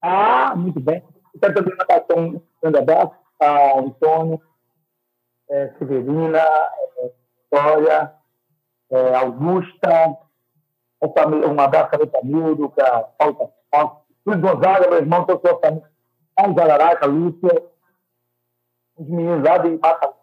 Ah, 0.00 0.54
muito 0.54 0.78
bem. 0.78 1.02
Quero 1.40 1.54
também 1.54 1.76
mandar 1.76 2.04
um 2.16 2.40
grande 2.62 2.78
abraço 2.78 3.16
a 3.40 3.80
Antônio, 3.80 4.40
é, 5.50 5.72
Severina, 5.76 6.38
é, 6.38 7.12
Vitória, 7.42 8.14
é, 8.92 9.14
Augusta, 9.16 10.18
um 11.02 11.60
abraço 11.60 11.90
também 11.90 12.06
para 12.06 12.22
Mildo, 12.22 12.70
para 12.70 13.02
Paulo 13.18 13.52
Paulo, 13.68 14.00
Luiz 14.24 14.40
Gonzaga, 14.40 14.88
meu 14.88 14.98
irmão, 14.98 15.26
toda 15.26 15.48
a 15.48 15.50
sua 15.50 15.60
família, 15.60 15.90
a 16.38 16.52
Jararaca, 16.52 17.06
Lúcia, 17.06 17.73
os 18.96 19.08
meninos 19.08 19.42
lá 19.42 19.58
de 19.58 19.78
Mata, 19.78 20.14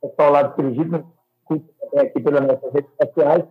pessoal 0.00 0.32
lá 0.32 0.42
de 0.42 0.56
Sergipe, 0.56 1.04
aqui 1.98 2.20
pelas 2.20 2.46
nossas 2.46 2.72
redes 2.72 2.90
sociais. 3.00 3.44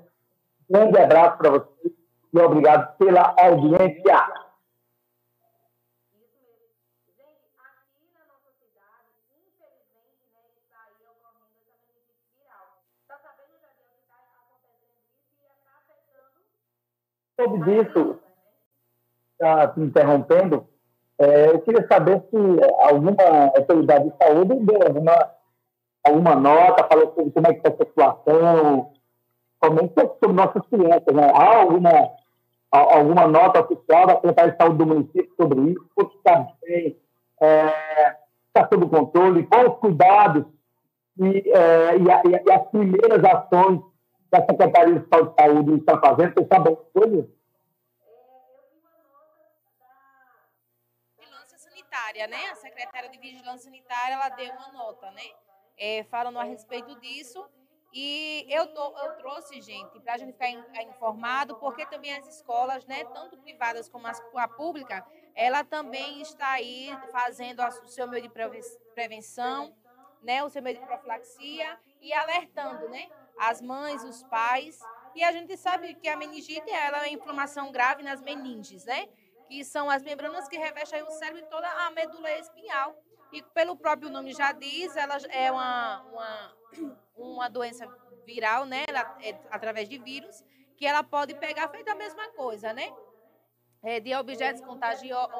Grande 0.70 1.00
abraço 1.00 1.38
para 1.38 1.50
vocês 1.52 1.94
e 2.34 2.40
obrigado 2.40 2.98
pela 2.98 3.36
audiência. 3.38 4.48
Sobre 17.40 17.82
isso, 17.82 18.20
está 19.34 19.68
te 19.68 19.80
interrompendo, 19.80 20.68
é, 21.20 21.50
eu 21.50 21.60
queria 21.62 21.88
saber 21.88 22.22
se 22.30 22.38
alguma 22.80 23.16
autoridade 23.56 24.10
de 24.10 24.18
saúde 24.18 24.56
deu 24.60 24.80
alguma, 24.84 25.32
alguma 26.04 26.36
nota, 26.36 26.88
falou 26.88 27.14
sobre 27.16 27.32
como 27.32 27.48
é 27.48 27.54
que 27.54 27.68
está 27.68 27.70
a 27.70 27.86
situação, 27.86 28.92
somente 29.64 29.94
sobre 29.96 30.34
nossas 30.34 30.62
crianças. 30.68 31.16
Né? 31.16 31.32
Há 31.34 31.58
alguma, 31.58 32.12
alguma 32.72 33.28
nota 33.28 33.62
oficial 33.62 34.06
da 34.06 34.16
Secretaria 34.16 34.52
de 34.52 34.58
Saúde 34.58 34.78
do 34.78 34.86
município 34.86 35.34
sobre 35.36 35.60
isso? 35.72 35.86
Como 35.96 36.12
está 36.12 36.48
bem? 36.62 36.98
É, 37.42 38.16
está 38.48 38.68
sob 38.72 38.88
controle? 38.88 39.48
Quais 39.48 39.70
os 39.70 39.78
cuidados 39.80 40.46
e, 41.20 41.52
é, 41.52 41.98
e, 41.98 42.48
e, 42.48 42.52
as 42.52 42.68
primeiras 42.70 43.24
ações 43.24 43.82
que 44.32 44.38
a 44.38 44.46
Secretaria 44.46 45.00
de 45.00 45.08
Saúde 45.10 45.74
está 45.78 46.00
fazendo? 46.00 46.34
Você 46.36 46.48
sabe 46.48 46.70
alguma 46.70 47.28
sanitária, 52.18 52.28
né? 52.28 52.50
A 52.50 52.56
secretária 52.56 53.10
de 53.10 53.18
Vigilância 53.20 53.66
Sanitária, 53.66 54.16
ela 54.16 54.30
deu 54.30 54.52
uma 54.54 54.72
nota, 54.72 55.12
né? 55.12 55.24
É, 55.78 56.04
falando 56.06 56.40
a 56.40 56.44
respeito 56.44 57.00
disso. 57.00 57.48
E 57.94 58.46
eu, 58.50 58.68
tô, 58.74 58.98
eu 58.98 59.18
trouxe, 59.18 59.62
gente, 59.62 60.00
para 60.02 60.16
a 60.16 60.18
gente 60.18 60.34
ficar 60.34 60.84
informado, 60.84 61.56
porque 61.56 61.86
também 61.86 62.14
as 62.16 62.28
escolas, 62.28 62.86
né, 62.86 63.06
tanto 63.06 63.38
privadas 63.38 63.88
como 63.88 64.06
as, 64.08 64.22
a 64.36 64.48
pública, 64.48 65.06
ela 65.34 65.64
também 65.64 66.22
está 66.22 66.52
aí 66.52 66.90
fazendo 67.12 67.64
o 67.64 67.88
seu 67.88 68.06
meio 68.08 68.24
de 68.24 68.30
prevenção, 68.94 69.74
né, 70.22 70.44
o 70.44 70.50
seu 70.50 70.62
meio 70.62 70.78
de 70.78 70.86
profilaxia 70.86 71.80
e 72.02 72.12
alertando, 72.14 72.90
né, 72.90 73.08
as 73.40 73.62
mães, 73.62 74.04
os 74.04 74.22
pais. 74.24 74.80
E 75.16 75.24
a 75.24 75.32
gente 75.32 75.56
sabe 75.56 75.96
que 75.96 76.10
a 76.10 76.18
meningite 76.18 76.70
ela 76.70 76.98
é 76.98 77.02
uma 77.02 77.10
inflamação 77.10 77.72
grave 77.72 78.04
nas 78.04 78.22
meninges, 78.22 78.84
né? 78.86 79.08
Que 79.48 79.64
são 79.64 79.90
as 79.90 80.04
membranas 80.04 80.48
que 80.48 80.58
revestem 80.58 81.04
o 81.04 81.12
cérebro 81.12 81.42
e 81.42 81.50
toda 81.50 81.68
a 81.68 81.92
medula 81.92 82.32
espinhal. 82.34 82.96
E 83.32 83.42
pelo 83.42 83.76
próprio 83.76 84.10
nome 84.10 84.34
já 84.34 84.52
diz, 84.52 84.96
ela 84.96 85.18
é 85.30 85.52
uma, 85.52 86.02
uma, 86.04 86.58
uma 87.16 87.50
doença 87.50 87.88
viral, 88.26 88.66
né? 88.66 88.86
Ela 88.88 89.18
é 89.22 89.40
através 89.50 89.88
de 89.90 89.98
vírus, 89.98 90.44
que 90.76 90.86
ela 90.86 91.04
pode 91.04 91.34
pegar 91.36 91.68
feita 91.70 91.92
a 91.92 91.96
mesma 91.96 92.28
coisa, 92.30 92.74
né? 92.74 92.94
é, 93.84 94.00
de 94.00 94.14
objetos, 94.16 94.62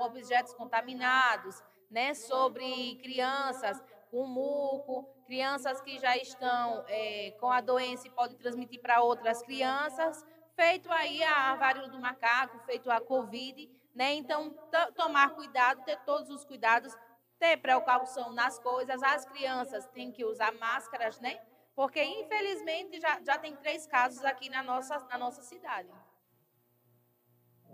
objetos 0.02 0.54
contaminados, 0.54 1.62
né, 1.90 2.14
sobre 2.14 2.96
crianças 3.02 3.82
com 4.12 4.26
muco, 4.26 5.06
crianças 5.26 5.82
que 5.82 6.00
já 6.00 6.16
estão 6.16 6.84
é, 6.88 7.32
com 7.40 7.52
a 7.52 7.60
doença 7.60 8.08
e 8.08 8.12
podem 8.12 8.38
transmitir 8.38 8.82
para 8.82 9.02
outras 9.02 9.42
crianças, 9.44 10.26
feito 10.56 10.90
aí 10.92 11.22
a 11.24 11.56
varíola 11.56 11.90
do 11.90 12.00
macaco, 12.00 12.60
feito 12.66 12.90
a 12.90 13.02
Covid, 13.02 13.70
né? 13.98 14.14
Então, 14.14 14.54
tomar 14.96 15.32
cuidado, 15.32 15.84
ter 15.84 15.98
todos 16.06 16.30
os 16.30 16.46
cuidados, 16.46 16.96
ter 17.40 17.58
precaução 17.58 18.32
nas 18.32 18.60
coisas. 18.60 19.02
As 19.02 19.26
crianças 19.26 19.88
têm 19.88 20.12
que 20.12 20.24
usar 20.24 20.54
máscaras, 20.54 21.20
né? 21.20 21.40
Porque, 21.76 22.04
infelizmente, 22.04 23.00
já, 23.00 23.20
já 23.26 23.40
tem 23.40 23.56
três 23.56 23.88
casos 23.88 24.24
aqui 24.24 24.50
na 24.50 24.62
nossa, 24.62 25.00
na 25.10 25.18
nossa 25.18 25.42
cidade. 25.42 25.90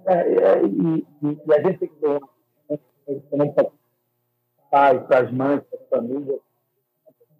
É, 0.06 0.14
é, 0.14 0.66
e, 0.66 1.08
e, 1.22 1.54
a 1.54 1.62
gente 1.62 1.80
tem 1.80 1.90
que 1.90 2.00
ver 2.00 2.22
também 3.30 3.54
para 3.54 3.70
pais, 4.72 5.04
para 5.06 5.20
as 5.20 5.32
mães, 5.32 5.62
para 5.64 5.80
as 5.80 5.90
famílias, 5.90 6.40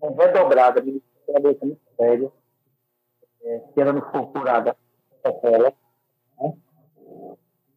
uma 0.02 0.26
redobrada, 0.26 0.82
a 0.82 1.32
uma 1.32 1.40
doença 1.40 1.66
muito 1.66 1.82
séria, 1.98 2.32
é, 3.44 3.60
se 3.74 3.82
ela 3.82 3.94
não 3.94 4.02
for 4.12 4.28
curada, 4.28 4.76
ela? 5.44 5.74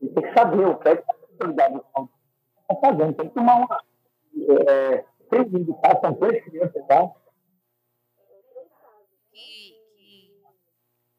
Tem 0.09 0.23
que 0.23 0.33
saber 0.33 0.67
o 0.67 0.79
que 0.79 0.89
é 0.89 0.97
que 0.97 1.11
a 1.11 1.15
autoridade 1.15 1.77
está 1.77 2.77
fazendo, 2.81 3.15
tem 3.15 3.29
que 3.29 3.35
tomar 3.35 3.57
uma. 3.57 3.85
É, 4.69 5.05
tem 5.31 5.41
indicar, 5.43 6.01
são 6.01 6.15
três 6.15 6.45
crianças, 6.45 6.87
tá? 6.87 7.11
Que, 9.31 9.83
que, 9.95 10.35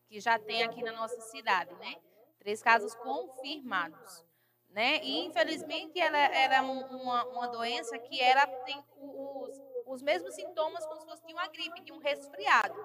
que 0.08 0.20
já 0.20 0.40
tem 0.40 0.64
aqui 0.64 0.84
na 0.84 0.94
nossa 0.94 1.20
cidade, 1.22 1.74
né? 1.76 1.96
Três 2.40 2.62
casos 2.62 2.96
confirmados. 2.96 4.26
Né? 4.70 5.00
E, 5.02 5.26
infelizmente, 5.26 6.00
ela, 6.00 6.18
é 6.18 6.62
uma, 6.62 7.26
uma 7.26 7.48
doença 7.48 7.98
que 7.98 8.22
ela 8.22 8.46
tem 8.46 8.78
os, 8.98 9.62
os 9.86 10.02
mesmos 10.04 10.36
sintomas 10.36 10.86
como 10.86 11.02
se 11.02 11.08
fosse 11.08 11.34
uma 11.34 11.48
gripe, 11.48 11.82
de 11.82 11.92
um 11.92 11.98
resfriado. 11.98 12.76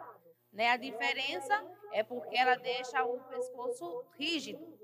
Né? 0.53 0.71
A 0.71 0.77
diferença 0.77 1.63
é 1.93 2.03
porque 2.03 2.37
ela 2.37 2.55
deixa 2.57 3.05
o 3.05 3.21
pescoço 3.25 4.05
rígido. 4.17 4.79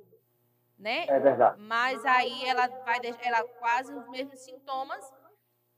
Né? 0.78 1.06
É 1.08 1.18
verdade. 1.18 1.60
Mas 1.60 2.04
aí 2.04 2.44
ela 2.46 2.68
vai 2.84 3.00
deixar 3.00 3.24
ela 3.24 3.42
quase 3.42 3.92
os 3.92 4.08
mesmos 4.08 4.38
sintomas 4.38 5.04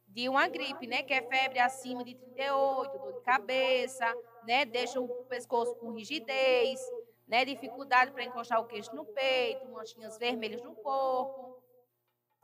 de 0.06 0.28
uma 0.28 0.46
gripe, 0.48 0.86
né? 0.86 1.02
Que 1.02 1.14
é 1.14 1.22
febre 1.22 1.58
acima 1.58 2.04
de 2.04 2.14
38, 2.14 2.98
dor 2.98 3.12
de 3.14 3.20
cabeça, 3.22 4.14
né? 4.44 4.64
Deixa 4.64 5.00
o 5.00 5.08
pescoço 5.24 5.74
com 5.76 5.92
rigidez, 5.92 6.80
né? 7.26 7.44
Dificuldade 7.44 8.10
para 8.10 8.24
encostar 8.24 8.60
o 8.60 8.66
queixo 8.66 8.94
no 8.94 9.06
peito, 9.06 9.68
manchinhas 9.68 10.18
vermelhas 10.18 10.62
no 10.62 10.74
corpo. 10.74 11.62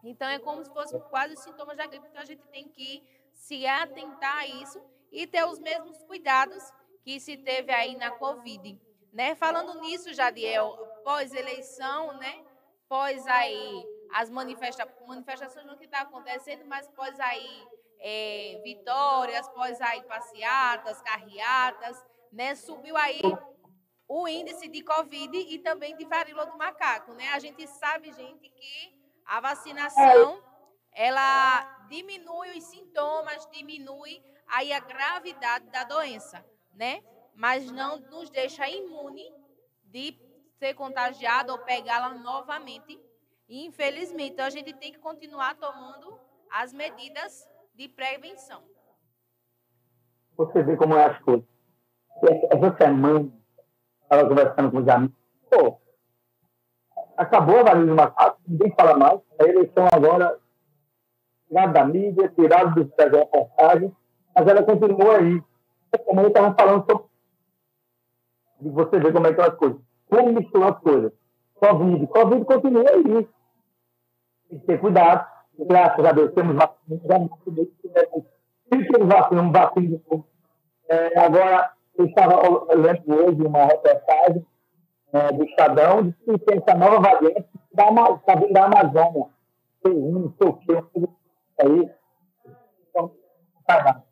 Então 0.02 0.28
é 0.28 0.38
como 0.38 0.64
se 0.64 0.72
fosse 0.72 0.98
quase 1.10 1.34
os 1.34 1.40
sintomas 1.40 1.76
da 1.76 1.86
gripe. 1.86 2.06
Então 2.08 2.22
a 2.22 2.26
gente 2.26 2.46
tem 2.48 2.68
que 2.68 3.02
se 3.34 3.66
atentar 3.66 4.38
a 4.38 4.46
isso 4.46 4.80
e 5.10 5.26
ter 5.26 5.44
os 5.44 5.58
mesmos 5.58 6.02
cuidados 6.04 6.62
que 7.02 7.18
se 7.20 7.36
teve 7.36 7.72
aí 7.72 7.96
na 7.96 8.12
Covid. 8.12 8.80
Né? 9.12 9.34
Falando 9.34 9.80
nisso, 9.80 10.12
Jadiel, 10.12 10.76
pós-eleição, 11.02 12.16
né? 12.18 12.44
Pós 12.88 13.26
aí 13.26 13.84
as 14.12 14.30
manifesta 14.30 14.88
manifestações 15.06 15.66
no 15.66 15.76
que 15.76 15.84
está 15.84 16.00
acontecendo, 16.00 16.64
mas 16.66 16.88
pós 16.88 17.18
aí 17.20 17.66
é, 18.00 18.60
vitórias, 18.62 19.48
pós 19.48 19.80
aí 19.80 20.02
passeatas, 20.04 21.02
carreatas, 21.02 22.04
né? 22.32 22.54
subiu 22.54 22.96
aí 22.96 23.20
o 24.08 24.28
índice 24.28 24.68
de 24.68 24.82
Covid 24.82 25.36
e 25.36 25.58
também 25.58 25.96
de 25.96 26.04
varíola 26.04 26.46
do 26.46 26.56
macaco, 26.56 27.12
né? 27.14 27.28
A 27.30 27.38
gente 27.38 27.66
sabe, 27.66 28.12
gente, 28.12 28.48
que 28.48 28.96
a 29.24 29.40
vacinação, 29.40 30.40
ela 30.92 31.86
diminui 31.88 32.56
os 32.56 32.64
sintomas, 32.64 33.48
diminui 33.50 34.22
aí 34.46 34.72
a 34.72 34.78
gravidade 34.78 35.68
da 35.70 35.82
doença, 35.84 36.44
né? 36.72 37.02
Mas 37.34 37.70
não 37.70 37.98
nos 37.98 38.30
deixa 38.30 38.68
imune 38.68 39.28
de 39.84 40.12
ser 40.58 40.74
contagiado 40.74 41.52
ou 41.52 41.58
pegá-la 41.58 42.14
novamente. 42.14 43.00
Infelizmente, 43.48 44.32
então 44.32 44.46
a 44.46 44.50
gente 44.50 44.72
tem 44.74 44.92
que 44.92 44.98
continuar 44.98 45.54
tomando 45.56 46.18
as 46.50 46.72
medidas 46.72 47.48
de 47.74 47.88
prevenção. 47.88 48.62
Você 50.36 50.62
vê 50.62 50.76
como 50.76 50.96
é 50.96 51.04
as 51.04 51.18
coisas. 51.20 51.46
Essa 52.50 52.76
semana, 52.76 53.30
estava 54.02 54.28
conversando 54.28 54.70
com 54.70 54.78
os 54.78 54.88
amigos. 54.88 55.16
Pô, 55.50 55.78
acabou 57.16 57.60
a 57.60 57.62
varíola 57.62 57.86
do 57.86 57.94
macaco, 57.94 58.40
ninguém 58.46 58.74
fala 58.74 58.96
mais. 58.96 59.20
A 59.40 59.44
eleição 59.44 59.86
agora, 59.92 60.38
tirado 61.48 61.72
da 61.72 61.84
mídia, 61.84 62.28
do, 62.28 62.48
das 62.48 63.12
reportagens, 63.12 63.92
mas 64.34 64.46
ela 64.46 64.62
continua 64.62 65.18
aí. 65.18 65.42
Como 66.04 66.20
eu 66.20 66.28
estava 66.28 66.54
falando 66.54 66.84
sobre. 66.90 67.06
E 68.60 68.70
você 68.70 68.98
vê 68.98 69.12
como 69.12 69.26
é 69.26 69.34
que 69.34 69.40
as 69.40 69.54
coisas. 69.54 69.85
Como 70.08 70.32
misturar 70.32 70.72
as 70.72 70.78
coisas. 70.80 71.12
Covid. 71.56 72.06
Covid 72.06 72.44
continua 72.44 72.84
aí. 72.90 73.28
Tem 74.48 74.58
que 74.60 74.66
ter 74.66 74.80
cuidado. 74.80 75.26
Graças 75.58 76.04
a 76.04 76.12
Deus, 76.12 76.32
temos 76.32 76.56
vacinas. 76.56 77.00
Se 78.72 78.92
temos 78.92 79.08
vacinas, 79.08 79.52
vacina. 79.52 80.00
É, 80.88 81.18
agora, 81.18 81.72
eu 81.96 82.06
estava 82.06 82.74
lendo 82.74 83.14
hoje 83.14 83.42
uma 83.42 83.64
reportagem 83.64 84.46
é, 85.12 85.32
do 85.32 85.44
Estadão 85.44 86.02
de 86.02 86.12
que 86.12 86.38
tem 86.38 86.58
essa 86.58 86.76
nova 86.76 87.00
variante 87.00 87.46
da, 87.72 87.88
está 87.88 88.34
vindo 88.34 88.52
da 88.52 88.66
Amazônia. 88.66 89.26
Tem 89.82 89.92
um, 89.92 90.18
não 90.18 90.34
sei 90.36 90.48
o 90.48 90.52
quê, 90.54 90.84
aí. 91.60 91.90
Então, 92.90 93.12
tá 93.66 94.02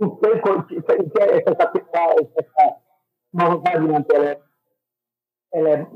não 0.00 0.18
sei 0.18 0.34
se 0.34 1.22
é 1.22 1.38
essa, 1.38 2.76
nova 3.32 3.56
variante 3.58 4.14
ela 4.14 4.24
é, 4.26 4.40
é, 5.54 5.86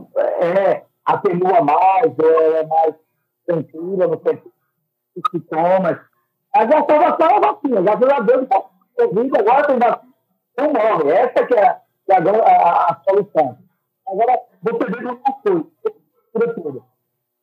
é, 0.44 0.84
atenua 1.04 1.60
mais, 1.62 2.18
ela 2.18 2.58
é 2.58 2.66
mais 2.66 2.94
tranquila, 3.46 4.06
não 4.06 4.20
sei 4.22 4.42
os 5.16 5.30
sintomas. 5.30 5.98
Mas 6.54 6.70
a 6.70 6.86
salvação 6.86 7.28
é 7.28 7.36
a 7.36 7.40
vacina, 7.40 7.82
graças 7.82 8.10
a 8.10 8.20
Deus, 8.20 8.42
está 8.42 8.64
Covid, 8.96 9.38
agora 9.38 9.66
tem 9.66 9.78
vacina 9.78 10.08
não 10.58 10.72
morre. 10.72 11.12
Essa 11.12 11.46
que 11.46 11.54
é, 11.54 11.80
é 12.08 12.14
a, 12.14 12.18
a, 12.18 12.90
a, 12.90 13.00
solução. 13.08 13.58
Agora, 14.06 14.40
você 14.62 14.84
vê 14.90 15.04
uma 15.04 15.16
coisa, 15.42 16.54
tudo. 16.54 16.84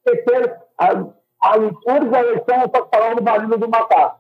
Terceiro, 0.03 0.55
a, 0.77 0.87
a 1.41 1.55
leitura 1.55 2.05
da 2.05 2.19
eleição, 2.19 2.59
eu 2.59 2.65
estou 2.65 2.89
falando 2.93 3.15
do 3.15 3.23
barulho 3.23 3.57
do 3.57 3.69
macaco. 3.69 4.19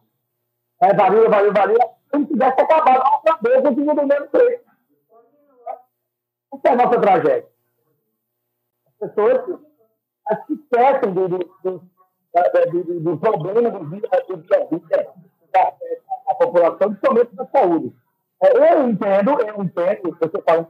É, 0.81 0.93
barulho, 0.93 1.29
barulho, 1.29 1.53
barulho. 1.53 1.79
Se 1.79 2.19
não 2.19 2.25
tivesse 2.25 2.61
acabado, 2.61 3.13
outra 3.13 3.37
vez, 3.41 3.65
eu 3.65 3.75
tinha 3.75 3.95
do 3.95 4.07
mesmo 4.07 4.27
preço. 4.27 4.65
Essa 6.53 6.67
é 6.67 6.71
a 6.71 6.75
nossa 6.75 7.01
tragédia. 7.01 7.54
As 9.05 9.11
pessoas 9.11 9.59
as 10.27 10.45
que 10.45 10.53
esquecem 10.53 11.13
do, 11.13 11.27
do, 11.27 11.37
do, 11.63 11.81
do, 12.71 12.99
do 12.99 13.17
problema 13.17 13.69
do 13.69 13.85
dia 13.87 14.09
a 14.11 14.65
dia 14.65 15.13
da, 15.53 15.63
da 15.63 16.35
população, 16.35 16.89
principalmente 16.89 17.35
da 17.35 17.45
saúde. 17.47 17.95
É, 18.41 18.73
eu 18.73 18.89
entendo, 18.89 19.39
eu 19.39 19.63
entendo, 19.63 20.17
você 20.19 20.41
fala 20.41 20.69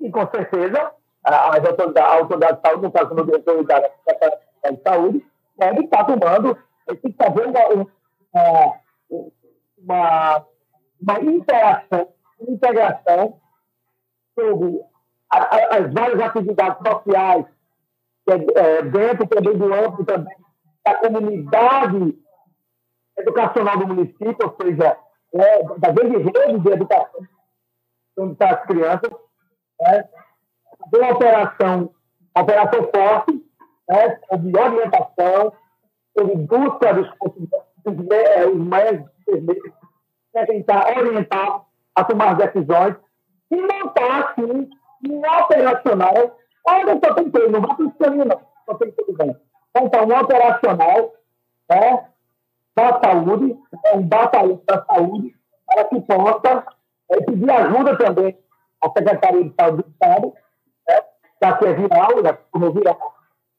e 0.00 0.10
com 0.10 0.30
certeza 0.30 0.92
as 1.22 1.64
autoridades, 1.64 1.96
a 1.96 2.14
autoridade 2.16 2.56
de 2.56 2.62
saúde, 2.62 2.82
no 2.82 2.92
caso 2.92 3.14
do 3.14 3.34
autoridade 3.34 3.92
de 4.64 4.82
saúde, 4.82 5.26
deve 5.56 5.84
estar 5.84 6.04
tomando, 6.04 6.58
tem 6.86 6.96
que 6.96 7.12
fazer 7.12 7.46
uma, 7.46 8.80
uma, 9.78 10.46
uma 11.00 11.20
interação, 11.20 12.08
integração 12.40 13.40
sobre 14.34 14.84
as 15.36 15.92
várias 15.92 16.20
atividades 16.20 16.78
sociais, 16.86 17.46
é, 18.28 18.82
dentro 18.82 19.26
também 19.26 19.56
do 19.56 19.72
âmbito 19.72 20.04
também 20.04 20.36
da 20.84 20.94
comunidade 20.96 22.18
educacional 23.16 23.78
do 23.78 23.86
município, 23.88 24.36
ou 24.42 24.56
seja, 24.60 24.96
é, 25.34 25.62
da 25.78 25.90
grande 25.90 26.18
rede 26.18 26.58
de 26.58 26.68
educação 26.70 27.26
onde 28.16 28.32
estão 28.32 28.48
as 28.48 28.66
crianças, 28.66 29.10
né? 29.80 30.08
uma 30.92 31.12
operação, 31.12 31.90
operação 32.36 32.90
forte, 32.94 33.44
né? 33.88 34.20
de 34.38 34.58
orientação, 34.58 35.52
sobre 36.16 36.36
busca 36.36 36.94
dos 36.94 38.10
é, 38.12 38.46
os 38.46 38.56
médicos, 38.56 39.10
para 40.32 40.46
tentar 40.46 40.96
orientar 40.96 41.64
a 41.94 42.04
tomar 42.04 42.34
decisões 42.34 42.96
e 43.50 43.56
montar, 43.56 44.30
assim, 44.30 44.68
um 45.10 45.20
operacional. 45.20 46.38
Olha, 46.66 47.00
só 47.04 47.14
tem 47.14 47.30
que 47.30 47.48
não 47.48 47.60
vai 47.60 47.76
para 47.98 48.10
não, 48.10 48.40
só 48.66 48.74
tem 48.74 48.90
que 48.90 49.12
bem. 49.12 49.36
Montar 49.76 50.02
um 50.04 50.18
operacional, 50.18 51.14
né? 51.70 52.04
da 52.76 53.00
saúde, 53.00 53.56
é 53.84 53.96
um 53.96 54.02
batalhão 54.02 54.60
da 54.66 54.84
saúde, 54.84 55.34
para 55.66 55.84
que 55.84 56.00
possa 56.00 56.66
é, 57.10 57.20
pedir 57.20 57.50
ajuda 57.50 57.96
também 57.96 58.36
à 58.82 58.90
Secretaria 58.90 59.44
de 59.44 59.54
Saúde 59.54 59.82
do 59.82 59.88
Estado, 59.90 60.32
né, 60.88 61.00
já 61.42 61.56
que 61.56 61.66
é 61.66 61.72
viral, 61.72 62.22
já 62.22 62.34
que 62.34 62.40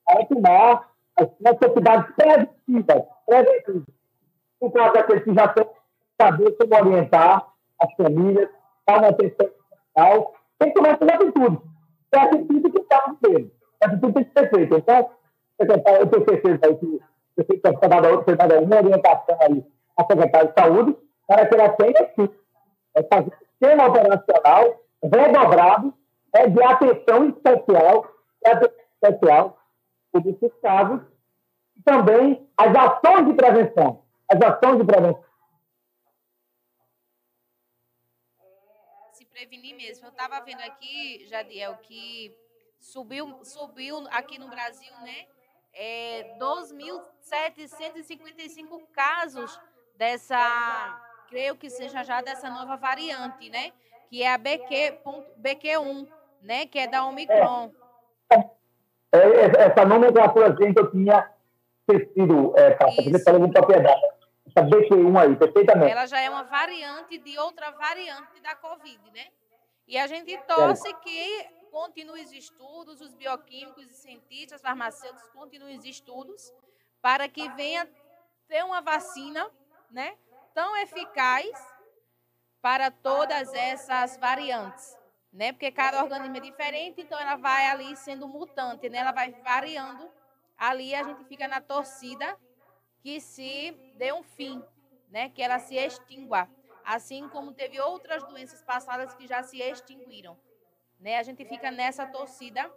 é 0.10 0.26
tomar 0.26 0.90
as 1.18 1.28
necessidades 1.40 2.16
preventivas, 2.16 3.04
preventivas. 3.26 3.96
No 4.62 4.72
caso 4.72 4.94
daqueles 4.94 5.24
que 5.24 5.34
já 5.34 5.48
têm 5.50 5.68
saber 6.22 6.52
como 6.58 6.76
orientar 6.76 7.48
as 7.82 7.94
famílias, 7.96 8.50
dar 8.88 9.00
uma 9.00 9.10
atenção 9.10 9.48
especial, 9.48 10.34
tem 10.60 10.70
que 10.70 10.76
tomar 10.76 10.90
essas 10.90 11.10
atitudes. 11.10 11.60
É 12.14 12.20
a 12.20 12.24
atitude 12.24 12.72
que 12.72 12.80
está 12.80 13.04
no 13.08 13.18
governo. 13.22 13.52
A 13.84 13.88
atitude 13.88 14.14
tem 14.14 14.24
que 14.24 14.40
ser 14.40 14.50
feita. 14.50 14.78
Então, 14.78 15.10
eu 15.60 16.08
tenho 16.08 16.26
certeza 16.26 16.60
aí 16.64 16.76
que 16.76 17.00
prefeito 17.36 17.68
está 17.68 17.88
dando 17.88 18.10
outra, 18.10 18.62
uma 18.62 18.78
orientação 18.78 19.38
aí 19.42 19.66
à 19.98 20.06
secretária 20.06 20.48
de 20.48 20.62
saúde, 20.62 20.98
para 21.28 21.46
que 21.46 21.56
ela 21.56 21.70
tenha, 21.70 22.10
sim, 22.16 22.30
é 22.96 23.04
fazer 23.04 23.28
um 23.28 23.46
sistema 23.46 23.88
operacional 23.88 24.82
redobrado 25.04 25.94
é, 26.34 26.48
de 26.48 26.64
atenção 26.64 27.30
especial, 27.30 28.08
de 28.44 28.52
atenção 28.52 28.76
especial 28.94 29.58
por 30.12 30.26
esses 30.26 30.54
casos, 30.62 31.02
e 31.78 31.82
também 31.84 32.48
as 32.58 32.76
ações 32.76 33.26
de 33.28 33.34
prevenção. 33.34 34.02
As 34.30 34.42
ações 34.42 34.78
de 34.78 34.86
prevenção. 34.86 35.25
Prevenir 39.36 39.76
mesmo. 39.76 40.08
Eu 40.08 40.12
estava 40.12 40.40
vendo 40.40 40.62
aqui, 40.62 41.28
Jadiel, 41.28 41.76
que 41.84 42.34
subiu, 42.80 43.38
subiu 43.44 44.08
aqui 44.10 44.40
no 44.40 44.48
Brasil, 44.48 44.94
né? 45.02 45.26
É, 45.74 46.38
2.755 46.40 48.82
casos 48.94 49.60
dessa, 49.98 50.38
creio 51.28 51.58
que 51.58 51.70
seja 51.70 52.02
já 52.02 52.22
dessa 52.22 52.50
nova 52.50 52.78
variante, 52.78 53.50
né? 53.50 53.74
Que 54.10 54.24
é 54.24 54.34
a 54.34 54.38
BQ, 54.38 55.00
BQ1, 55.42 56.08
né? 56.42 56.66
Que 56.66 56.80
é 56.80 56.88
da 56.88 57.06
Omicron. 57.06 57.74
É, 58.32 58.38
é, 59.12 59.68
essa 59.68 59.84
nomenclaturazinha 59.84 60.74
que 60.74 60.80
eu 60.80 60.90
tinha 60.92 61.30
esquecido, 61.82 62.54
é, 62.58 62.78
você 63.04 63.22
falou 63.22 63.42
com 63.42 63.52
propriedade. 63.52 64.15
Essa 64.56 64.66
BQ1 64.66 65.20
aí, 65.22 65.36
perfeitamente. 65.36 65.92
Ela 65.92 66.06
já 66.06 66.22
é 66.22 66.30
uma 66.30 66.44
variante 66.44 67.18
de 67.18 67.38
outra 67.38 67.72
variante 67.72 68.40
da 68.40 68.56
Covid, 68.56 69.12
né? 69.12 69.28
E 69.86 69.98
a 69.98 70.08
gente 70.08 70.38
torce 70.48 70.94
que 71.02 71.50
continuem 71.70 72.24
os 72.24 72.32
estudos, 72.32 73.02
os 73.02 73.14
bioquímicos 73.14 73.92
e 73.92 73.94
cientistas, 73.94 74.62
farmacêuticos 74.62 75.30
continuem 75.32 75.78
os 75.78 75.84
estudos 75.84 76.54
para 77.02 77.28
que 77.28 77.50
venha 77.50 77.86
ter 78.48 78.64
uma 78.64 78.82
vacina, 78.82 79.46
né, 79.92 80.16
tão 80.54 80.76
eficaz 80.78 81.52
para 82.62 82.90
todas 82.90 83.54
essas 83.54 84.16
variantes, 84.18 84.98
né? 85.34 85.52
Porque 85.52 85.70
cada 85.70 86.02
organismo 86.02 86.38
é 86.38 86.40
diferente, 86.40 87.02
então 87.02 87.20
ela 87.20 87.36
vai 87.36 87.68
ali 87.68 87.96
sendo 87.98 88.28
mutante, 88.28 88.90
né? 88.90 89.00
Ela 89.00 89.12
vai 89.12 89.32
variando. 89.44 90.10
Ali 90.58 90.96
a 90.96 91.04
gente 91.04 91.26
fica 91.26 91.48
na 91.48 91.60
torcida 91.60 92.40
que 93.06 93.22
se 93.22 93.72
dê 93.98 94.12
um 94.12 94.24
fim, 94.24 94.64
né? 95.12 95.30
Que 95.30 95.44
ela 95.44 95.60
se 95.60 95.76
extingua, 95.76 96.50
assim 96.84 97.30
como 97.30 97.54
teve 97.54 97.80
outras 97.80 98.24
doenças 98.24 98.64
passadas 98.64 99.14
que 99.14 99.28
já 99.28 99.44
se 99.44 99.62
extinguiram, 99.62 100.36
né? 101.00 101.20
A 101.20 101.22
gente 101.22 101.46
fica 101.46 101.70
nessa 101.70 102.08
torcida 102.08 102.68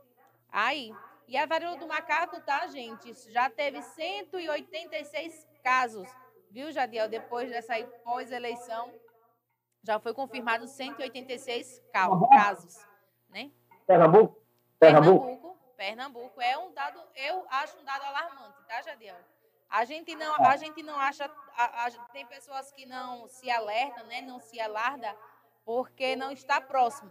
aí. 0.52 0.94
E 1.26 1.34
a 1.34 1.46
varíola 1.46 1.78
do 1.78 1.88
macaco, 1.88 2.42
tá, 2.42 2.66
gente? 2.66 3.14
Já 3.32 3.48
teve 3.48 3.80
186 3.80 5.48
casos, 5.64 6.06
viu, 6.50 6.70
Jadiel? 6.72 7.08
Depois 7.08 7.48
dessa 7.48 7.82
pós-eleição, 8.04 8.92
já 9.82 9.98
foi 9.98 10.12
confirmado 10.12 10.68
186 10.68 11.82
casos, 11.90 12.86
né? 13.30 13.50
Pernambuco? 13.86 14.42
Pernambuco? 14.78 15.24
Pernambuco, 15.24 15.58
Pernambuco 15.74 16.40
é 16.42 16.58
um 16.58 16.70
dado, 16.74 17.02
eu 17.16 17.46
acho 17.48 17.78
um 17.78 17.84
dado 17.84 18.04
alarmante, 18.04 18.62
tá, 18.66 18.82
Jadiel? 18.82 19.16
A 19.68 19.84
gente 19.84 20.14
não, 20.14 20.34
a 20.44 20.56
gente 20.56 20.82
não 20.82 20.98
acha, 20.98 21.30
a, 21.54 21.86
a, 21.86 21.90
tem 22.12 22.26
pessoas 22.26 22.72
que 22.72 22.86
não 22.86 23.28
se 23.28 23.50
alertam, 23.50 24.06
né? 24.06 24.22
Não 24.22 24.40
se 24.40 24.58
alarda 24.58 25.14
porque 25.64 26.16
não 26.16 26.32
está 26.32 26.60
próximo, 26.60 27.10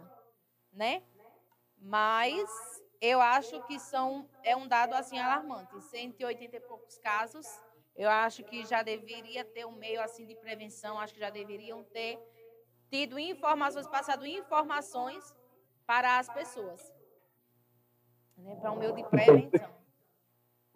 né? 0.72 1.02
Mas 1.80 2.48
eu 3.00 3.20
acho 3.20 3.62
que 3.62 3.78
são 3.78 4.28
é 4.42 4.56
um 4.56 4.66
dado 4.66 4.94
assim 4.94 5.18
alarmante, 5.18 5.80
180 5.80 6.56
e 6.56 6.60
poucos 6.60 6.98
casos. 6.98 7.46
Eu 7.94 8.10
acho 8.10 8.42
que 8.44 8.64
já 8.64 8.82
deveria 8.82 9.44
ter 9.44 9.64
um 9.64 9.72
meio 9.72 10.00
assim 10.02 10.26
de 10.26 10.34
prevenção, 10.34 10.98
acho 10.98 11.14
que 11.14 11.20
já 11.20 11.30
deveriam 11.30 11.84
ter 11.84 12.18
tido 12.90 13.18
informações, 13.18 13.86
passado 13.86 14.26
informações 14.26 15.34
para 15.86 16.18
as 16.18 16.28
pessoas. 16.28 16.92
Né, 18.36 18.56
para 18.56 18.72
um 18.72 18.76
meio 18.76 18.94
de 18.94 19.04
prevenção. 19.04 19.77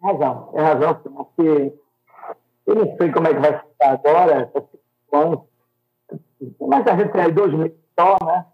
É 0.03 0.11
razão, 0.11 0.49
é 0.53 0.61
razão, 0.61 0.95
porque 0.95 1.73
eu 2.65 2.75
não 2.75 2.97
sei 2.97 3.11
como 3.11 3.27
é 3.27 3.33
que 3.33 3.39
vai 3.39 3.59
ficar 3.59 3.91
agora, 3.91 4.51
situação, 4.53 5.47
mas 6.59 6.87
a 6.87 6.97
gente 6.97 7.11
tem 7.11 7.21
aí 7.21 7.31
dois 7.31 7.53
meses 7.53 7.77
só, 7.97 8.17
né? 8.25 8.45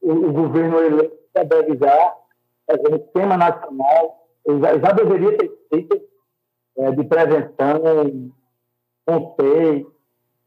O, 0.00 0.12
o 0.12 0.32
governo 0.32 0.78
eleito 0.78 1.18
deve 1.34 1.76
já 1.78 2.14
fazer 2.66 2.92
um 2.92 2.96
esquema 2.96 3.36
nacional, 3.36 4.28
já, 4.46 4.78
já 4.78 4.92
deveria 4.92 5.36
ter 5.36 5.50
feito 5.68 6.00
é, 6.76 6.90
de 6.92 7.04
prevenção, 7.04 8.32
conceito. 9.04 9.92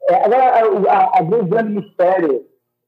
É, 0.10 0.26
agora, 0.26 0.92
a, 0.92 1.20
a, 1.20 1.22
grande 1.24 1.74
mistério 1.74 2.46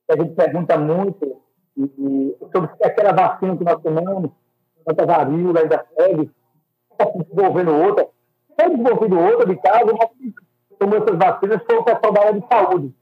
que 0.07 0.13
a 0.13 0.15
gente 0.15 0.35
pergunta 0.35 0.77
muito 0.77 1.41
e, 1.75 1.83
e, 1.83 2.37
sobre 2.53 2.69
aquela 2.83 3.11
vacina 3.11 3.57
que 3.57 3.63
nós 3.63 3.81
tomamos, 3.81 4.31
quanto 4.85 5.01
a 5.01 5.05
varíola 5.05 5.61
e 5.61 5.67
da 5.67 5.83
febre, 5.83 6.31
está 6.93 7.05
desenvolvendo 7.05 7.71
outra. 7.71 8.09
Foi 8.59 8.69
desenvolvido 8.69 9.19
outra 9.19 9.45
de 9.47 9.55
caso, 9.57 9.85
mas 9.97 10.77
tomou 10.79 10.97
essas 10.97 11.17
vacinas 11.17 11.63
foi 11.65 11.77
o 11.77 11.83
pessoal 11.83 12.13
da 12.13 12.21
área 12.21 12.39
de 12.39 12.47
saúde. 12.47 12.95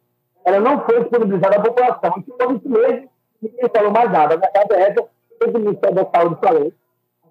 Ela 0.43 0.59
não 0.59 0.85
foi 0.85 1.01
disponibilizada 1.01 1.57
à 1.57 1.61
população. 1.61 2.13
E 2.17 2.23
ficou 2.23 2.55
isso 2.55 2.69
mesmo, 2.69 3.09
ninguém 3.41 3.69
falou 3.75 3.91
mais 3.91 4.11
nada. 4.11 4.35
A 4.35 4.37
verdade 4.37 4.73
é 4.73 4.89
essa, 4.89 5.01
o 5.01 5.59
Ministério 5.59 5.95
da 5.95 6.09
Saúde 6.09 6.39
falou. 6.39 6.73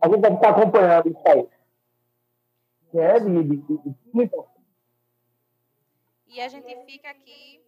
A 0.01 0.09
gente 0.09 0.21
vai 0.21 0.35
ficar 0.35 0.51
acompanhando 0.51 1.09
isso 1.09 1.23
aí. 1.27 1.49
É, 2.93 3.21
de, 3.21 3.43
de, 3.45 3.57
de, 3.57 4.31
e 6.31 6.41
a 6.41 6.49
gente 6.49 6.77
fica 6.87 7.11
aqui 7.11 7.61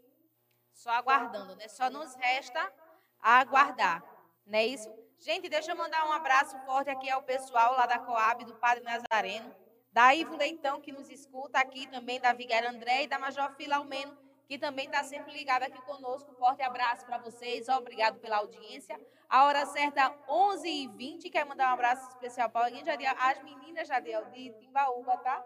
só 0.73 0.90
aguardando, 0.90 1.56
né? 1.56 1.66
Só 1.66 1.90
nos 1.90 2.14
resta 2.14 2.73
aguardar, 3.20 4.05
não 4.47 4.59
é 4.59 4.66
isso? 4.66 4.90
Gente, 5.19 5.48
deixa 5.48 5.70
eu 5.70 5.77
mandar 5.77 6.05
um 6.09 6.12
abraço 6.12 6.59
forte 6.66 6.90
aqui 6.90 7.09
ao 7.09 7.23
pessoal 7.23 7.74
lá 7.74 7.86
da 7.86 7.98
Coab, 7.98 8.44
do 8.44 8.55
Padre 8.56 8.82
Nazareno, 8.82 9.55
da 9.93 10.14
Ivo 10.14 10.36
Leitão, 10.36 10.81
que 10.81 10.90
nos 10.90 11.09
escuta 11.09 11.60
aqui 11.60 11.86
também, 11.86 12.20
da 12.20 12.32
Vigária 12.32 12.69
André 12.69 13.05
e 13.05 13.06
da 13.06 13.19
Major 13.19 13.55
Filalmeno, 13.55 14.19
que 14.48 14.59
também 14.59 14.86
está 14.86 15.05
sempre 15.05 15.32
ligado 15.32 15.62
aqui 15.62 15.81
conosco. 15.82 16.35
Forte 16.35 16.62
abraço 16.62 17.06
para 17.06 17.19
vocês, 17.19 17.69
obrigado 17.69 18.19
pela 18.19 18.39
audiência. 18.39 18.98
A 19.28 19.44
hora 19.44 19.64
certa, 19.66 20.10
11h20. 20.28 21.31
Quer 21.31 21.47
mandar 21.47 21.70
um 21.70 21.74
abraço 21.74 22.09
especial 22.09 22.51
para 22.51 22.66
alguém, 22.66 22.85
Jadiel? 22.85 23.14
As 23.19 23.43
meninas, 23.43 23.86
Jadiel, 23.86 24.24
de 24.27 24.51
Timbaúba, 24.55 25.16
tá? 25.19 25.43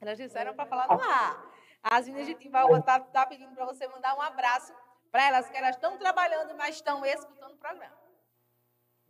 Elas 0.00 0.16
disseram 0.16 0.54
para 0.54 0.66
falar 0.66 0.88
no 0.88 1.00
ar. 1.00 1.52
As 1.82 2.06
meninas 2.06 2.26
de 2.26 2.34
Timbaúba 2.34 2.80
tá, 2.82 2.98
tá 2.98 3.26
pedindo 3.26 3.54
para 3.54 3.66
você 3.66 3.86
mandar 3.88 4.16
um 4.16 4.22
abraço 4.22 4.74
para 5.12 5.24
elas, 5.24 5.48
que 5.48 5.56
elas 5.56 5.76
estão 5.76 5.96
trabalhando, 5.98 6.56
mas 6.56 6.76
estão 6.76 7.04
escutando 7.04 7.52
o 7.52 7.58
programa. 7.58 8.05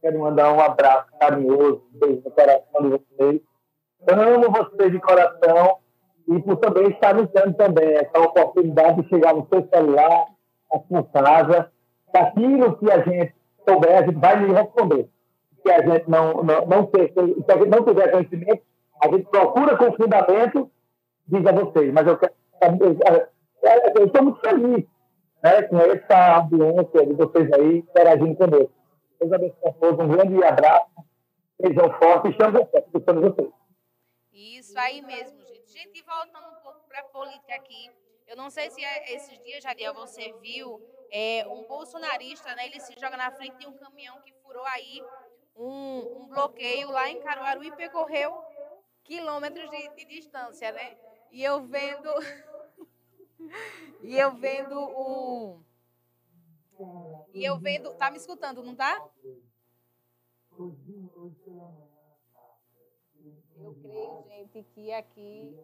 Quero 0.06 0.20
mandar 0.20 0.52
um 0.52 0.60
abraço 0.60 1.08
carinhoso, 1.18 1.82
um 1.92 1.98
beijo 1.98 2.22
no 2.24 2.30
coração 2.30 2.80
de 2.80 2.88
vocês. 2.90 3.40
Amo 4.08 4.52
vocês 4.52 4.92
de 4.92 5.00
coração 5.00 5.78
e 6.28 6.38
por 6.42 6.56
também 6.58 6.90
estar 6.92 7.12
nos 7.12 7.28
dando 7.32 7.54
também 7.54 7.88
essa 7.96 8.20
oportunidade 8.20 9.02
de 9.02 9.08
chegar 9.08 9.34
no 9.34 9.48
seu 9.48 9.68
celular, 9.68 10.26
na 10.72 10.80
sua 10.86 11.02
casa, 11.12 11.72
daquilo 12.14 12.76
que 12.76 12.88
a 12.88 13.00
gente 13.00 13.34
souber, 13.68 13.96
a 13.96 14.02
gente 14.02 14.20
vai 14.20 14.36
lhe 14.36 14.52
responder. 14.52 15.08
Se 15.60 15.72
a 15.72 15.82
gente 15.82 16.08
não, 16.08 16.34
não, 16.34 16.66
não, 16.66 16.86
ter, 16.86 17.12
se 17.12 17.52
a 17.52 17.56
gente 17.56 17.68
não 17.68 17.84
tiver 17.84 18.12
conhecimento, 18.12 18.62
a 19.02 19.08
gente 19.08 19.24
procura 19.28 19.76
com 19.76 19.92
fundamento, 19.92 20.70
diz 21.26 21.44
a 21.44 21.50
vocês. 21.50 21.92
Mas 21.92 22.06
eu 22.06 22.16
quero 22.16 22.32
eu 23.96 24.06
estou 24.06 24.22
muito 24.22 24.38
feliz 24.38 24.84
né, 25.42 25.62
com 25.62 25.78
essa 25.78 26.36
audiência 26.36 27.06
de 27.06 27.12
vocês 27.14 27.52
aí 27.54 27.78
interagindo 27.78 28.36
conosco. 28.36 28.85
Deus 29.18 29.32
abençoe 29.32 29.68
a 29.68 29.72
todos, 29.72 30.04
um 30.04 30.08
grande 30.08 30.44
abraço, 30.44 30.90
sejam 31.60 31.92
fortes 31.98 32.32
estamos 32.32 32.68
escutando 32.74 33.20
vocês. 33.22 33.50
Isso 34.32 34.78
aí 34.78 35.00
mesmo, 35.02 35.38
gente. 35.46 35.70
Gente, 35.72 36.02
voltando 36.02 36.48
um 36.48 36.62
pouco 36.62 36.86
para 36.88 37.00
a 37.00 37.04
política 37.04 37.54
aqui, 37.54 37.90
eu 38.26 38.36
não 38.36 38.50
sei 38.50 38.70
se 38.70 38.84
é 38.84 39.14
esses 39.14 39.38
dias, 39.42 39.62
Jadiel, 39.62 39.94
você 39.94 40.32
viu 40.40 40.80
é, 41.10 41.46
um 41.48 41.64
bolsonarista, 41.66 42.54
né, 42.54 42.66
ele 42.66 42.80
se 42.80 42.94
joga 42.98 43.16
na 43.16 43.30
frente 43.30 43.56
de 43.56 43.66
um 43.66 43.72
caminhão 43.72 44.20
que 44.22 44.32
furou 44.42 44.64
aí 44.66 45.02
um, 45.56 46.22
um 46.22 46.26
bloqueio 46.26 46.90
lá 46.90 47.08
em 47.08 47.20
Caruaru 47.20 47.64
e 47.64 47.72
percorreu 47.72 48.44
quilômetros 49.04 49.70
de, 49.70 49.88
de 49.94 50.04
distância, 50.04 50.72
né? 50.72 50.96
E 51.30 51.42
eu 51.42 51.62
vendo. 51.62 52.10
e 54.02 54.18
eu 54.18 54.32
vendo 54.32 54.78
o. 54.78 55.60
E 57.32 57.44
eu 57.44 57.58
vendo. 57.58 57.94
Tá 57.94 58.10
me 58.10 58.16
escutando, 58.16 58.62
não 58.62 58.74
tá? 58.74 59.02
Eu 63.56 63.74
creio, 63.82 64.24
gente, 64.28 64.62
que 64.74 64.92
aqui 64.92 65.58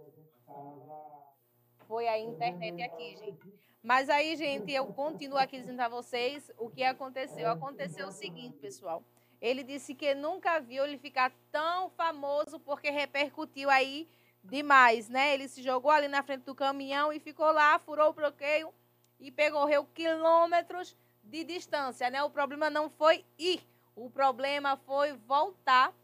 foi 1.87 2.09
a 2.09 2.19
internet 2.19 2.83
aqui, 2.83 3.17
gente. 3.17 3.53
Mas 3.83 4.09
aí, 4.09 4.37
gente, 4.37 4.73
eu 4.73 4.87
continuo 4.87 5.39
aqui 5.39 5.59
dizendo 5.59 5.81
a 5.81 5.89
vocês 5.89 6.51
o 6.57 6.71
que 6.71 6.85
aconteceu. 6.85 7.51
Aconteceu 7.51 8.09
o 8.09 8.13
seguinte, 8.13 8.57
pessoal. 8.59 9.03
Ele 9.41 9.65
disse 9.65 9.95
que 9.95 10.15
nunca 10.15 10.61
viu 10.61 10.85
ele 10.85 10.99
ficar 10.99 11.33
tão 11.51 11.91
famoso 11.91 12.61
porque 12.61 12.91
repercutiu 12.91 13.69
aí 13.69 14.09
demais, 14.45 15.09
né? 15.09 15.35
Ele 15.35 15.49
se 15.49 15.63
jogou 15.63 15.91
ali 15.91 16.07
na 16.07 16.23
frente 16.23 16.45
do 16.45 16.55
caminhão 16.55 17.13
e 17.13 17.19
ficou 17.19 17.51
lá, 17.51 17.79
furou 17.79 18.11
o 18.11 18.13
bloqueio 18.13 18.73
e 19.19 19.31
percorreu 19.31 19.85
quilômetros 19.85 20.97
de 21.33 21.45
distância, 21.45 22.11
né? 22.11 22.23
O 22.23 22.29
problema 22.29 22.69
não 22.69 22.91
foi 22.91 23.25
ir, 23.39 23.67
o 23.97 24.11
problema 24.11 24.77
foi 24.77 25.15
voltar 25.15 25.95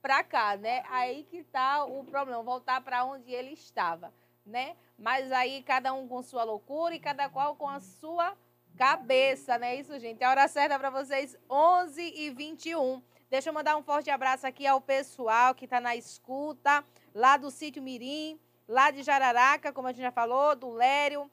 para 0.00 0.24
cá, 0.24 0.56
né? 0.56 0.82
Aí 0.88 1.24
que 1.24 1.44
tá 1.44 1.84
o 1.84 2.02
problema, 2.04 2.42
voltar 2.42 2.80
para 2.80 3.04
onde 3.04 3.30
ele 3.30 3.52
estava, 3.52 4.10
né? 4.46 4.74
Mas 4.98 5.30
aí 5.30 5.62
cada 5.62 5.92
um 5.92 6.08
com 6.08 6.22
sua 6.22 6.42
loucura 6.42 6.94
e 6.94 6.98
cada 6.98 7.28
qual 7.28 7.54
com 7.54 7.68
a 7.68 7.80
sua 7.80 8.34
cabeça, 8.78 9.58
né? 9.58 9.76
Isso, 9.76 9.98
gente. 9.98 10.24
A 10.24 10.30
hora 10.30 10.48
certa 10.48 10.78
para 10.78 10.88
vocês, 10.88 11.36
11 11.50 12.00
e 12.00 12.30
21. 12.30 13.02
Deixa 13.28 13.50
eu 13.50 13.52
mandar 13.52 13.76
um 13.76 13.82
forte 13.82 14.08
abraço 14.08 14.46
aqui 14.46 14.66
ao 14.66 14.80
pessoal 14.80 15.54
que 15.54 15.66
está 15.66 15.82
na 15.82 15.96
escuta, 15.96 16.82
lá 17.14 17.36
do 17.36 17.50
sítio 17.50 17.82
Mirim, 17.82 18.40
lá 18.66 18.90
de 18.90 19.02
Jararaca, 19.02 19.70
como 19.70 19.88
a 19.88 19.92
gente 19.92 20.00
já 20.00 20.10
falou, 20.10 20.56
do 20.56 20.70
Lério. 20.70 21.30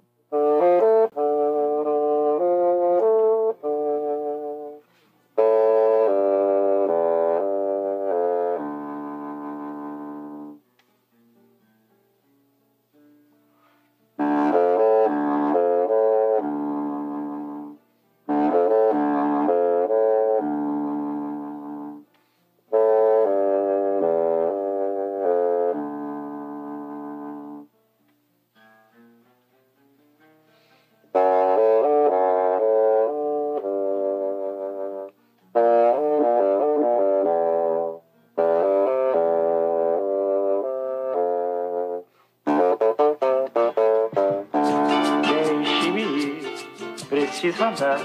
Andar, 47.61 47.99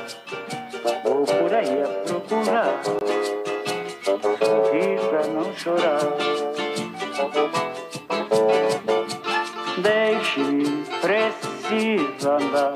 vou 1.04 1.24
por 1.24 1.54
aí 1.54 1.82
a 1.82 1.88
procurar, 2.06 2.80
sorrir 4.04 5.00
pra 5.08 5.26
não 5.26 5.54
chorar. 5.54 6.00
Deixe-me, 9.78 10.84
preciso 11.00 12.30
andar, 12.30 12.74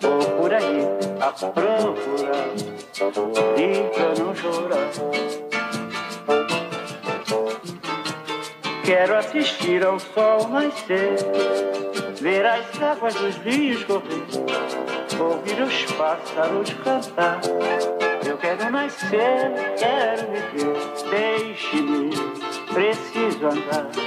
vou 0.00 0.24
por 0.38 0.52
aí 0.52 0.86
a 1.20 1.30
procurar, 1.30 2.48
sorrir 2.92 3.90
pra 3.94 4.24
não 4.24 4.34
chorar. 4.34 4.90
Quero 8.84 9.16
assistir 9.16 9.84
ao 9.84 9.98
sol 9.98 10.48
nascer, 10.48 11.16
ver 12.20 12.44
as 12.44 12.82
águas 12.82 13.14
dos 13.14 13.36
rios 13.36 13.82
correr 13.84 14.43
ouvir 15.22 15.62
os 15.62 15.84
pássaros 15.92 16.70
cantar. 16.84 17.40
Eu 18.26 18.38
quero 18.38 18.70
nascer, 18.70 19.52
quero 19.78 20.26
viver, 20.32 20.76
deixe-me, 21.10 22.10
preciso 22.72 23.46
andar. 23.46 24.03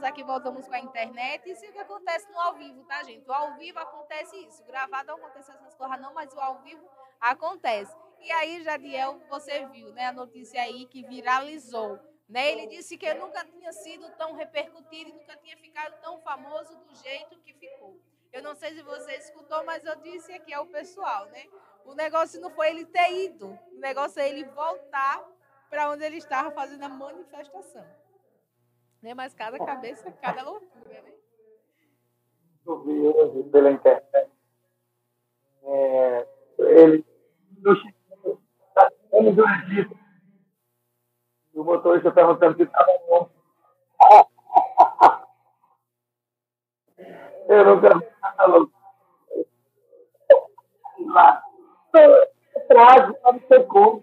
voltamos 0.00 0.02
aqui, 0.02 0.22
voltamos 0.22 0.66
com 0.66 0.74
a 0.74 0.80
internet. 0.80 1.50
Isso 1.50 1.64
é 1.64 1.68
o 1.68 1.72
que 1.72 1.78
acontece 1.78 2.30
no 2.30 2.38
ao 2.40 2.54
vivo, 2.54 2.84
tá, 2.84 3.02
gente? 3.02 3.28
O 3.28 3.32
ao 3.32 3.54
vivo 3.56 3.78
acontece 3.78 4.36
isso. 4.36 4.64
Gravado 4.64 5.08
não 5.08 5.16
acontece 5.16 5.50
essas 5.50 5.74
coisas, 5.74 6.00
não, 6.00 6.12
mas 6.12 6.32
o 6.32 6.40
ao 6.40 6.60
vivo 6.62 6.88
acontece. 7.20 7.94
E 8.20 8.30
aí, 8.32 8.62
Jadiel, 8.62 9.20
você 9.28 9.66
viu, 9.66 9.92
né, 9.92 10.06
a 10.06 10.12
notícia 10.12 10.60
aí 10.60 10.86
que 10.86 11.02
viralizou. 11.02 11.98
Né? 12.28 12.52
Ele 12.52 12.66
disse 12.66 12.96
que 12.96 13.12
nunca 13.14 13.44
tinha 13.44 13.72
sido 13.72 14.08
tão 14.16 14.34
repercutido, 14.34 15.12
nunca 15.12 15.36
tinha 15.36 15.56
ficado 15.58 16.00
tão 16.00 16.20
famoso 16.22 16.74
do 16.76 16.94
jeito 16.94 17.38
que 17.40 17.52
ficou. 17.52 18.00
Eu 18.32 18.42
não 18.42 18.54
sei 18.54 18.74
se 18.74 18.82
você 18.82 19.12
escutou, 19.16 19.62
mas 19.64 19.84
eu 19.84 19.94
disse 19.96 20.32
aqui 20.32 20.52
ao 20.52 20.66
pessoal, 20.66 21.26
né? 21.26 21.44
O 21.84 21.94
negócio 21.94 22.40
não 22.40 22.50
foi 22.50 22.70
ele 22.70 22.86
ter 22.86 23.12
ido, 23.26 23.58
o 23.72 23.78
negócio 23.78 24.20
é 24.20 24.28
ele 24.28 24.44
voltar 24.44 25.22
para 25.68 25.90
onde 25.90 26.02
ele 26.02 26.16
estava 26.16 26.50
fazendo 26.50 26.82
a 26.82 26.88
manifestação. 26.88 27.84
Né? 29.04 29.12
Mas 29.12 29.34
cada 29.34 29.58
cabeça, 29.58 30.10
cada 30.12 30.42
loucura, 30.42 31.02
né? 31.02 31.12
Eu 32.66 33.34
vi 33.34 33.50
pela 33.50 33.70
internet. 33.70 34.30
É, 35.62 36.26
ele 36.58 37.04
ele 39.12 39.32
do 39.32 39.44
Egito. 39.46 39.98
E 41.52 41.60
o 41.60 41.64
motorista 41.64 42.10
perguntando 42.10 42.56
se 42.56 42.62
estava 42.62 42.98
bom. 43.06 43.30
Eu 47.46 47.76
nunca 47.76 47.98
vi 47.98 48.06
nada 48.22 48.46
louco. 48.46 48.72
Lá. 51.00 51.44
Trágico, 52.68 53.18
não 53.22 53.40
sei 53.48 53.64
como. 53.64 54.02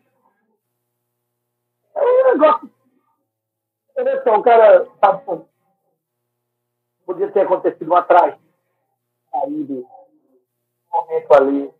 É 1.95 2.01
um 2.03 2.33
negócio. 2.33 2.80
Só, 4.23 4.35
o 4.35 4.43
cara. 4.43 4.87
Sabe, 4.99 5.45
podia 7.05 7.31
ter 7.31 7.41
acontecido 7.41 7.87
uma 7.87 8.03
tragédia. 8.03 8.39
Aí, 9.33 9.49
um 9.49 9.85
momento 10.91 11.33
ali. 11.33 11.73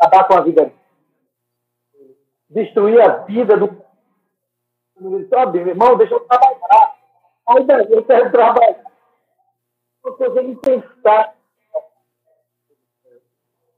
Acabar 0.00 0.26
com 0.26 0.34
a 0.34 0.40
vida 0.40 0.72
destruir 2.52 3.00
a 3.00 3.18
vida 3.24 3.56
do. 3.56 3.82
Sabe, 5.28 5.58
meu 5.60 5.68
irmão, 5.68 5.96
deixa 5.96 6.14
eu 6.14 6.20
trabalhar. 6.20 6.96
Aí 7.48 7.64
daí 7.64 7.90
eu 7.90 8.04
quero 8.04 8.30
trabalhar. 8.30 8.84
Eu 10.04 10.34
tenho 10.34 10.56
que 10.56 10.62
pensar. 10.62 11.34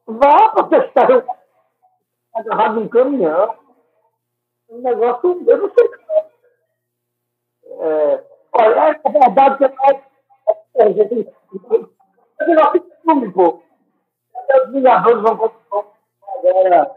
Vá 0.07 0.49
para 0.51 0.69
testar. 0.69 1.25
agarrado 2.35 2.75
num 2.75 2.89
caminhão. 2.89 3.57
Um 4.69 4.83
negócio, 4.83 5.45
eu 5.47 5.59
não 5.59 5.71
sei. 5.71 5.91
É, 6.11 6.27
olha, 8.53 9.01
é 9.05 9.11
verdade 9.11 9.59
que 9.59 9.65
é, 9.65 10.03
é, 10.77 10.93
gente, 10.93 11.29
é 12.41 12.47
negócio 12.47 12.81
de 12.81 12.97
filme, 13.03 13.33
pô. 13.33 13.63
Os 14.65 14.73
Vingadores 14.73 15.23
vão 15.23 15.37
contratar 15.37 15.85
agora. 16.39 16.97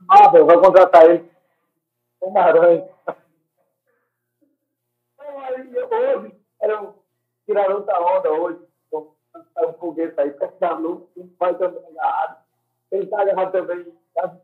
Marvel 0.00 0.46
vai 0.46 0.58
contratar 0.58 1.04
ele. 1.04 1.30
Homem-Aranha. 2.20 2.88
Hoje, 5.90 6.34
era 6.60 6.82
um, 6.82 6.94
tiraram 7.44 7.76
outra 7.76 8.00
onda 8.00 8.32
hoje. 8.32 8.60
Então, 8.86 9.14
um 9.58 9.72
foguete 9.74 10.20
aí, 10.20 10.34
luz, 10.80 11.02
um 11.16 11.28
pai 11.38 11.54
também 11.56 11.82
agarrado. 11.90 12.38
Ele 12.90 13.04
está 13.04 13.22
agarrado 13.22 13.52
também, 13.52 13.98
tá. 14.14 14.36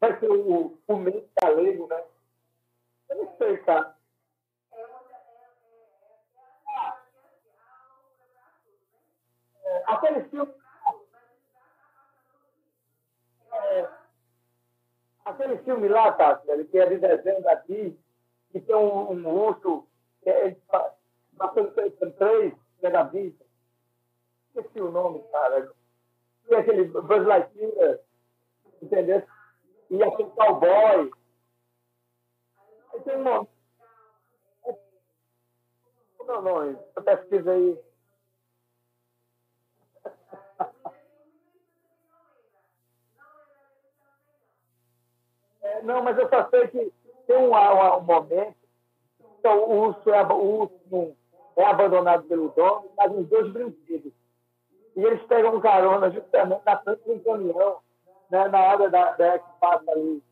Vai 0.00 0.18
ser 0.18 0.30
o, 0.30 0.78
o 0.86 0.96
meio 0.96 1.24
galego, 1.40 1.86
né? 1.88 2.02
Eu 3.10 3.16
não 3.16 3.36
sei, 3.38 3.56
cara. 3.58 3.94
Aquele 9.86 10.24
filme. 10.24 10.52
É, 13.52 13.88
aquele 15.24 15.58
filme 15.58 15.88
lá, 15.88 16.12
Cássio, 16.12 16.66
que 16.66 16.78
é 16.78 16.86
de 16.86 16.98
desenho 16.98 17.42
daqui, 17.42 17.98
que 18.50 18.60
tem 18.60 18.74
um, 18.74 19.12
um 19.12 19.28
urso, 19.28 19.86
é, 20.26 20.56
passando 21.36 21.72
três, 21.72 22.54
que 22.80 22.86
é 22.86 22.90
da 22.90 23.04
vida. 23.04 23.44
Esqueci 24.54 24.80
o 24.80 24.90
nome, 24.90 25.22
cara. 25.32 25.72
E 26.48 26.54
aquele 26.54 26.84
Buzz 26.84 27.26
Lightyear, 27.26 28.00
entendeu? 28.82 29.22
E 29.90 30.02
aquele 30.02 30.30
cowboy. 30.30 31.10
Aí 32.92 33.00
tem 33.00 33.16
um 33.16 33.22
nome. 33.22 33.48
Não, 36.26 36.40
não, 36.42 36.74
pesquisa 37.04 37.52
aí. 37.52 37.78
Não, 45.84 46.02
mas 46.02 46.18
eu 46.18 46.28
só 46.28 46.48
sei 46.50 46.68
que 46.68 46.92
tem 47.26 47.36
um, 47.36 47.54
um, 47.54 47.96
um 47.98 48.00
momento 48.00 48.56
então, 49.44 49.58
o 49.58 49.88
urso, 49.88 50.10
é, 50.10 50.22
o 50.22 50.60
urso 50.62 51.16
é 51.56 51.66
abandonado 51.66 52.22
pelo 52.22 52.48
dono, 52.48 52.90
mas 52.96 53.12
os 53.12 53.28
dois 53.28 53.52
brinquedos. 53.52 54.10
E 54.96 55.04
eles 55.04 55.22
pegam 55.24 55.54
um 55.54 55.60
carona 55.60 56.10
justamente 56.10 56.62
na 56.64 56.78
frente 56.78 57.02
do 57.04 57.20
caminhão, 57.22 57.76
né, 58.30 58.48
na 58.48 58.58
hora 58.58 58.88
da, 58.88 59.12
da 59.12 59.38
que 59.38 59.60
passa 59.60 59.90
ali, 59.90 60.22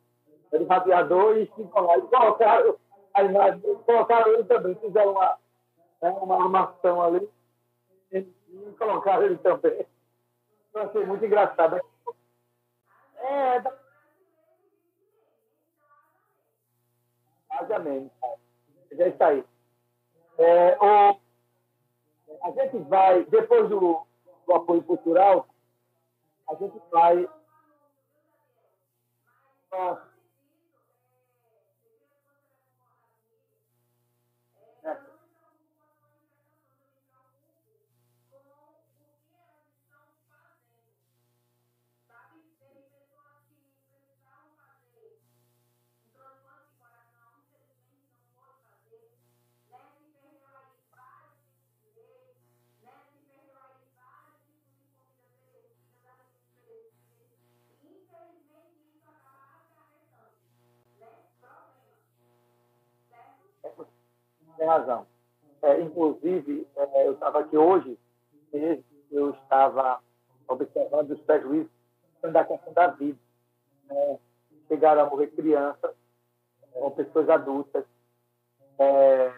do 0.50 0.66
radiador, 0.66 1.36
e 1.36 1.44
ficam 1.44 1.84
lá. 1.84 1.98
E 1.98 2.02
colocaram 2.02 2.76
a 3.12 3.22
imagem, 3.22 3.60
colocaram 3.84 4.32
ele 4.32 4.44
também, 4.44 4.74
fizeram 4.76 5.12
uma, 5.12 5.36
né, 6.00 6.10
uma 6.22 6.42
armação 6.44 7.02
ali, 7.02 7.28
e, 8.12 8.26
colocaram 8.78 9.24
ele 9.24 9.36
também. 9.36 9.84
Eu 10.72 10.82
achei 10.84 11.04
muito 11.04 11.22
engraçado. 11.22 11.78
É, 13.18 13.62
Exatamente. 17.62 18.12
É 18.98 19.08
isso 19.08 19.24
aí. 19.24 19.44
É, 20.38 20.76
o, 20.80 21.20
a 22.44 22.50
gente 22.50 22.78
vai, 22.88 23.24
depois 23.24 23.68
do, 23.68 24.06
do 24.46 24.54
apoio 24.54 24.82
cultural, 24.82 25.46
a 26.48 26.54
gente 26.54 26.78
vai. 26.90 27.28
Nossa. 29.70 30.11
Razão. 64.78 65.06
É, 65.62 65.80
inclusive, 65.80 66.66
é, 66.76 67.06
eu 67.06 67.12
estava 67.12 67.40
aqui 67.40 67.56
hoje, 67.56 67.98
eu 69.10 69.30
estava 69.30 70.00
observando 70.48 71.10
os 71.12 71.20
prejuízos 71.20 71.70
da 72.20 72.44
questão 72.44 72.72
da 72.72 72.88
vida. 72.88 73.18
Né? 73.86 74.18
Chegaram 74.68 75.02
a 75.02 75.10
morrer 75.10 75.28
crianças 75.28 75.94
ou 76.74 76.90
pessoas 76.90 77.28
adultas. 77.28 77.84
É, 78.78 79.32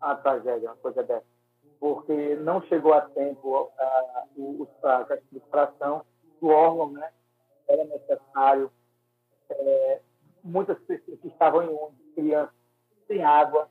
a 0.00 0.14
tragédia, 0.14 0.70
uma 0.70 0.76
coisa 0.76 1.02
dessa. 1.02 1.26
Porque 1.80 2.36
não 2.36 2.62
chegou 2.62 2.94
a 2.94 3.02
tempo 3.02 3.70
a, 3.78 4.24
a, 4.84 5.06
recuperação 5.08 6.04
do 6.40 6.48
órgão, 6.48 6.92
né? 6.92 7.10
Era 7.68 7.84
necessário. 7.84 8.70
É, 9.50 10.00
muitas 10.42 10.78
pessoas 10.80 11.18
que 11.20 11.28
estavam 11.28 11.62
em 11.62 11.68
onde, 11.68 11.96
crianças 12.14 12.54
sem 13.06 13.22
água, 13.22 13.68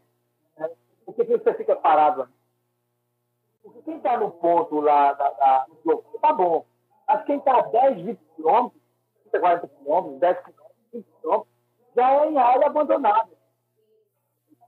por 1.06 1.16
que 1.16 1.24
você 1.24 1.54
fica 1.54 1.76
parado? 1.76 2.28
Porque 3.62 3.82
quem 3.84 3.98
está 3.98 4.18
no 4.18 4.32
ponto 4.32 4.80
lá 4.80 5.14
da, 5.14 5.30
da, 5.32 5.66
do 5.84 6.04
tá 6.20 6.34
bom. 6.34 6.66
Mas 7.08 7.24
quem 7.26 7.38
está 7.38 7.60
a 7.60 7.62
10, 7.62 8.02
20 8.02 8.20
quilômetros, 8.36 8.82
40 9.32 9.68
quilômetros, 9.68 10.20
10 10.20 10.38
quilômetros, 10.40 10.78
20 10.94 11.06
quilômetros, 11.22 11.54
já 11.96 12.12
é 12.12 12.30
em 12.30 12.38
área 12.38 12.68
abandonada. 12.68 13.32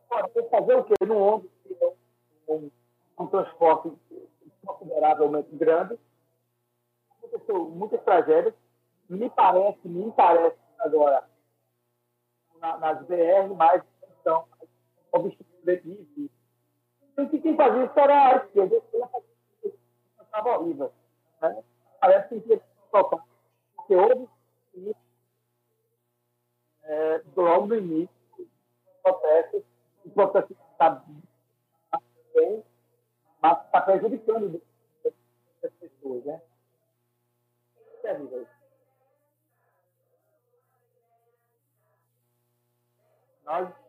Agora, 0.09 0.29
tem 0.29 0.43
que 0.43 0.49
fazer 0.49 0.75
o 0.75 0.83
quê? 0.83 0.93
No 1.05 1.17
ombro, 1.17 1.51
um, 2.47 2.71
um 3.19 3.27
transporte 3.27 3.91
consideravelmente 4.65 5.49
grande. 5.55 5.97
Aconteceu 7.17 7.65
muitas 7.65 8.01
tragédias. 8.03 8.53
Me 9.09 9.29
parece, 9.29 9.87
me 9.87 10.11
parece 10.11 10.57
agora, 10.79 11.27
na, 12.59 12.77
nas 12.77 13.05
BR, 13.05 13.53
mais 13.55 13.83
então, 14.21 14.45
obstrutivos. 15.67 16.31
Então, 17.11 17.27
quem 17.27 17.55
fazia 17.55 17.85
isso 17.85 17.99
era 17.99 18.27
a 18.27 18.35
esquerda. 18.37 18.81
Estava 20.21 20.59
horrível. 20.59 20.93
Né? 21.41 21.63
Parece 21.99 22.29
que 22.29 22.41
tinha 22.41 22.59
que 22.59 22.65
tocar. 22.91 23.23
Porque 23.75 23.95
houve 23.95 24.29
é, 26.83 27.21
logo 27.35 27.67
no 27.67 27.75
início 27.75 28.15
do 28.37 28.47
processo, 29.03 29.65
o 30.05 30.09
processo 30.11 30.55
está 30.71 31.03
bem, 32.33 32.63
mas 33.41 33.65
está 33.65 33.81
prejudicando 33.81 34.61
as 35.63 35.71
pessoas. 35.73 36.23
Né? 36.25 36.41
É 37.77 37.97
terrível. 38.01 38.47
Nós 43.43 43.86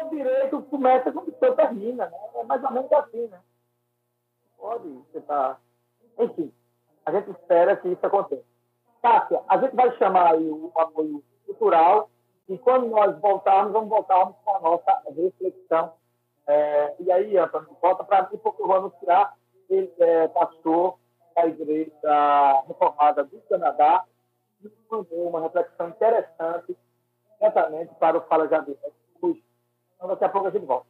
o 0.00 0.10
direito 0.10 0.62
começa 0.62 1.12
quando 1.12 1.28
o 1.28 1.38
seu 1.38 1.54
termina, 1.54 2.06
né? 2.06 2.18
É 2.34 2.44
mais 2.44 2.62
ou 2.64 2.70
menos 2.70 2.92
assim, 2.92 3.26
né? 3.28 3.40
Pode, 4.56 4.88
você 4.88 5.20
tá... 5.20 5.58
Enfim, 6.18 6.52
a 7.04 7.12
gente 7.12 7.30
espera 7.30 7.76
que 7.76 7.88
isso 7.88 8.06
aconteça. 8.06 8.44
Cássia, 9.02 9.40
a 9.48 9.58
gente 9.58 9.74
vai 9.74 9.90
chamar 9.96 10.32
aí 10.32 10.48
o 10.48 10.72
apoio 10.76 11.22
cultural 11.44 12.08
e 12.48 12.56
quando 12.58 12.86
nós 12.86 13.18
voltarmos, 13.20 13.72
vamos 13.72 13.88
voltarmos 13.88 14.36
com 14.44 14.56
a 14.56 14.60
nossa 14.60 15.02
reflexão. 15.08 15.92
É, 16.46 16.94
e 17.00 17.10
aí, 17.10 17.36
Antônio, 17.36 17.76
volta 17.80 18.04
para 18.04 18.28
mim, 18.30 18.38
porque 18.38 18.62
eu 18.62 18.66
vou 18.66 18.76
anunciar 18.76 19.36
ele 19.72 19.92
é 19.98 20.28
pastor 20.28 20.98
da 21.34 21.46
Igreja 21.46 22.62
Reformada 22.68 23.24
do 23.24 23.40
Canadá 23.48 24.04
e 24.62 24.70
mandou 24.90 25.28
uma 25.28 25.40
reflexão 25.40 25.88
interessante 25.88 26.76
exatamente 27.40 27.94
para 27.94 28.18
o 28.18 28.22
Fala 28.22 28.48
Javier 28.48 28.76
então, 30.02 30.10
daqui 30.10 30.24
a 30.24 30.28
pouco 30.28 30.48
a 30.48 30.50
gente 30.50 30.66
volta. 30.66 30.86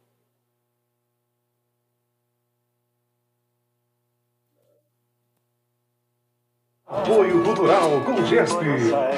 Apoio 6.87 7.43
Cultural 7.43 8.01
com 8.05 8.25
GESP. 8.25 8.65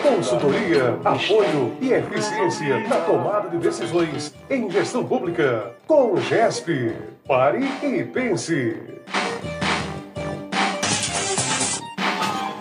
Consultoria, 0.02 1.00
apoio 1.04 1.78
e 1.80 1.94
eficiência 1.94 2.80
na 2.88 3.02
tomada 3.02 3.50
de 3.50 3.58
decisões 3.58 4.36
em 4.50 4.70
gestão 4.70 5.06
pública. 5.08 5.74
Com 5.88 6.18
GESP. 6.18 6.94
Pare 7.26 7.66
e 7.84 8.04
pense. 8.04 9.02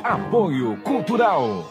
Apoio 0.04 0.80
Cultural. 0.82 1.64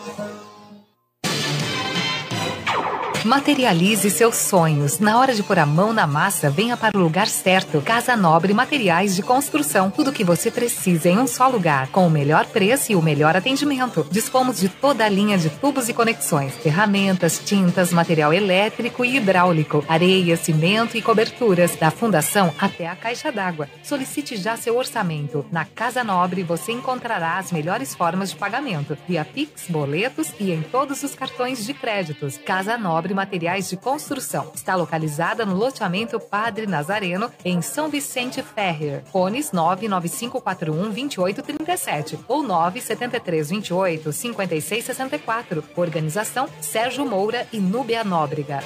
Materialize 3.26 4.10
seus 4.10 4.36
sonhos. 4.36 5.00
Na 5.00 5.18
hora 5.18 5.34
de 5.34 5.42
pôr 5.42 5.58
a 5.58 5.66
mão 5.66 5.94
na 5.94 6.06
massa, 6.06 6.50
venha 6.50 6.76
para 6.76 6.98
o 6.98 7.02
lugar 7.02 7.28
certo. 7.28 7.82
Casa 7.82 8.18
Nobre 8.18 8.54
Materiais 8.54 9.16
de 9.16 9.24
Construção. 9.24 9.90
Tudo 9.90 10.10
o 10.10 10.14
que 10.14 10.26
você 10.26 10.52
precisa 10.52 11.08
em 11.08 11.18
um 11.18 11.26
só 11.26 11.48
lugar, 11.48 11.88
com 11.88 12.06
o 12.06 12.10
melhor 12.10 12.46
preço 12.48 12.92
e 12.92 12.96
o 12.96 13.02
melhor 13.02 13.34
atendimento. 13.34 14.06
Dispomos 14.12 14.60
de 14.60 14.68
toda 14.68 15.06
a 15.06 15.10
linha 15.10 15.38
de 15.38 15.50
tubos 15.50 15.88
e 15.88 15.94
conexões, 15.94 16.54
ferramentas, 16.56 17.40
tintas, 17.40 17.94
material 17.94 18.34
elétrico 18.34 19.06
e 19.06 19.16
hidráulico, 19.16 19.86
areia, 19.88 20.36
cimento 20.36 20.98
e 20.98 21.02
coberturas, 21.02 21.78
da 21.78 21.90
fundação 21.90 22.54
até 22.60 22.88
a 22.88 22.96
caixa 22.96 23.32
d'água. 23.32 23.70
Solicite 23.84 24.36
já 24.36 24.58
seu 24.58 24.78
orçamento. 24.78 25.46
Na 25.50 25.64
Casa 25.64 26.04
Nobre 26.04 26.44
você 26.44 26.74
encontrará 26.74 27.38
as 27.38 27.54
melhores 27.54 27.96
formas 27.96 28.32
de 28.32 28.36
pagamento, 28.36 28.98
via 29.08 29.24
Pix, 29.24 29.64
boletos 29.70 30.34
e 30.42 30.52
em 30.52 30.62
todos 30.62 31.04
os 31.04 31.16
cartões 31.16 31.66
de 31.66 31.74
créditos. 31.74 32.38
Casa 32.38 32.78
Nobre 32.78 33.13
Materiais 33.14 33.70
de 33.70 33.78
Construção. 33.78 34.52
Está 34.54 34.76
localizada 34.76 35.46
no 35.46 35.56
loteamento 35.56 36.20
Padre 36.20 36.68
Nazareno, 36.68 37.32
em 37.44 37.62
São 37.62 37.90
Vicente 37.90 38.42
Ferrer. 38.42 39.04
Fones 39.12 39.52
99541 39.52 40.76
2837 40.92 42.20
ou 42.28 42.44
97328 42.44 44.12
5664. 44.12 45.64
Organização 45.76 46.48
Sérgio 46.62 47.06
Moura 47.06 47.48
e 47.52 47.60
Núbia 47.60 48.04
Nóbrega. 48.04 48.60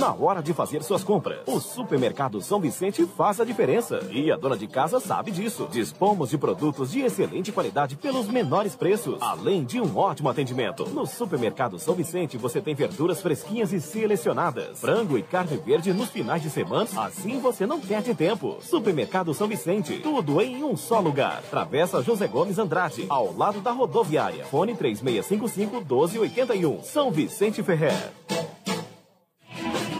Na 0.00 0.14
hora 0.14 0.42
de 0.42 0.54
fazer 0.54 0.82
suas 0.82 1.04
compras, 1.04 1.40
o 1.46 1.60
Supermercado 1.60 2.40
São 2.40 2.58
Vicente 2.58 3.04
faz 3.04 3.38
a 3.38 3.44
diferença. 3.44 4.00
E 4.10 4.32
a 4.32 4.36
dona 4.38 4.56
de 4.56 4.66
casa 4.66 4.98
sabe 4.98 5.30
disso. 5.30 5.68
Dispomos 5.70 6.30
de 6.30 6.38
produtos 6.38 6.90
de 6.90 7.00
excelente 7.00 7.52
qualidade 7.52 7.96
pelos 7.96 8.26
menores 8.26 8.74
preços, 8.74 9.20
além 9.20 9.62
de 9.62 9.78
um 9.78 9.94
ótimo 9.98 10.30
atendimento. 10.30 10.88
No 10.88 11.04
Supermercado 11.04 11.78
São 11.78 11.92
Vicente 11.92 12.38
você 12.38 12.62
tem 12.62 12.74
verduras 12.74 13.20
fresquinhas 13.20 13.74
e 13.74 13.80
selecionadas, 13.80 14.80
frango 14.80 15.18
e 15.18 15.22
carne 15.22 15.58
verde 15.58 15.92
nos 15.92 16.08
finais 16.08 16.40
de 16.40 16.48
semana, 16.48 16.88
assim 16.96 17.38
você 17.38 17.66
não 17.66 17.78
perde 17.78 18.14
tempo. 18.14 18.56
Supermercado 18.62 19.34
São 19.34 19.48
Vicente, 19.48 19.98
tudo 19.98 20.40
em 20.40 20.64
um 20.64 20.78
só 20.78 20.98
lugar. 20.98 21.42
Travessa 21.50 22.02
José 22.02 22.26
Gomes 22.26 22.58
Andrade, 22.58 23.04
ao 23.06 23.36
lado 23.36 23.60
da 23.60 23.70
rodoviária. 23.70 24.46
Fone 24.46 24.74
3655 24.74 25.76
1281. 25.76 26.82
São 26.84 27.10
Vicente 27.10 27.62
Ferrer. 27.62 28.14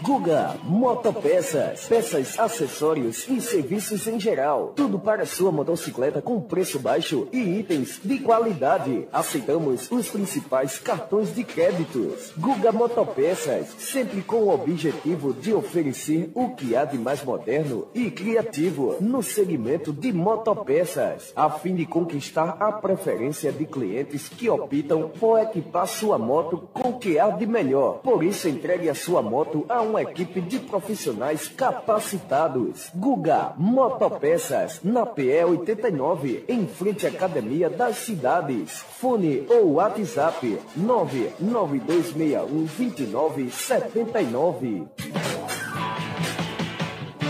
Guga 0.01 0.55
Motopeças, 0.63 1.85
peças, 1.87 2.39
acessórios 2.39 3.27
e 3.29 3.39
serviços 3.39 4.07
em 4.07 4.19
geral. 4.19 4.73
Tudo 4.75 4.97
para 4.97 5.27
sua 5.27 5.51
motocicleta 5.51 6.23
com 6.23 6.41
preço 6.41 6.79
baixo 6.79 7.27
e 7.31 7.59
itens 7.59 7.99
de 8.03 8.17
qualidade. 8.17 9.07
Aceitamos 9.13 9.91
os 9.91 10.09
principais 10.09 10.79
cartões 10.79 11.35
de 11.35 11.43
créditos. 11.43 12.33
Guga 12.35 12.71
Motopeças, 12.71 13.67
sempre 13.77 14.23
com 14.23 14.37
o 14.37 14.49
objetivo 14.49 15.35
de 15.35 15.53
oferecer 15.53 16.31
o 16.33 16.49
que 16.55 16.75
há 16.75 16.83
de 16.83 16.97
mais 16.97 17.23
moderno 17.23 17.87
e 17.93 18.09
criativo 18.09 18.95
no 18.99 19.21
segmento 19.21 19.93
de 19.93 20.11
motopeças, 20.11 21.31
a 21.35 21.47
fim 21.47 21.75
de 21.75 21.85
conquistar 21.85 22.57
a 22.59 22.71
preferência 22.71 23.51
de 23.51 23.65
clientes 23.65 24.27
que 24.29 24.49
optam 24.49 25.09
por 25.19 25.39
equipar 25.39 25.85
sua 25.85 26.17
moto 26.17 26.67
com 26.73 26.89
o 26.89 26.99
que 26.99 27.19
há 27.19 27.29
de 27.29 27.45
melhor. 27.45 27.99
Por 27.99 28.23
isso, 28.23 28.49
entregue 28.49 28.89
a 28.89 28.95
sua 28.95 29.21
moto 29.21 29.63
a 29.69 29.90
uma 29.91 30.01
equipe 30.01 30.41
de 30.41 30.57
profissionais 30.59 31.47
capacitados. 31.49 32.89
Guga 32.95 33.53
Motopeças, 33.57 34.79
na 34.83 35.05
PE 35.05 35.43
89, 35.43 36.45
em 36.47 36.65
frente 36.65 37.05
à 37.05 37.09
Academia 37.09 37.69
das 37.69 37.97
Cidades. 37.97 38.71
Fone 38.71 39.45
ou 39.49 39.73
WhatsApp 39.73 40.57
99261 40.75 42.65
2979. 42.77 45.20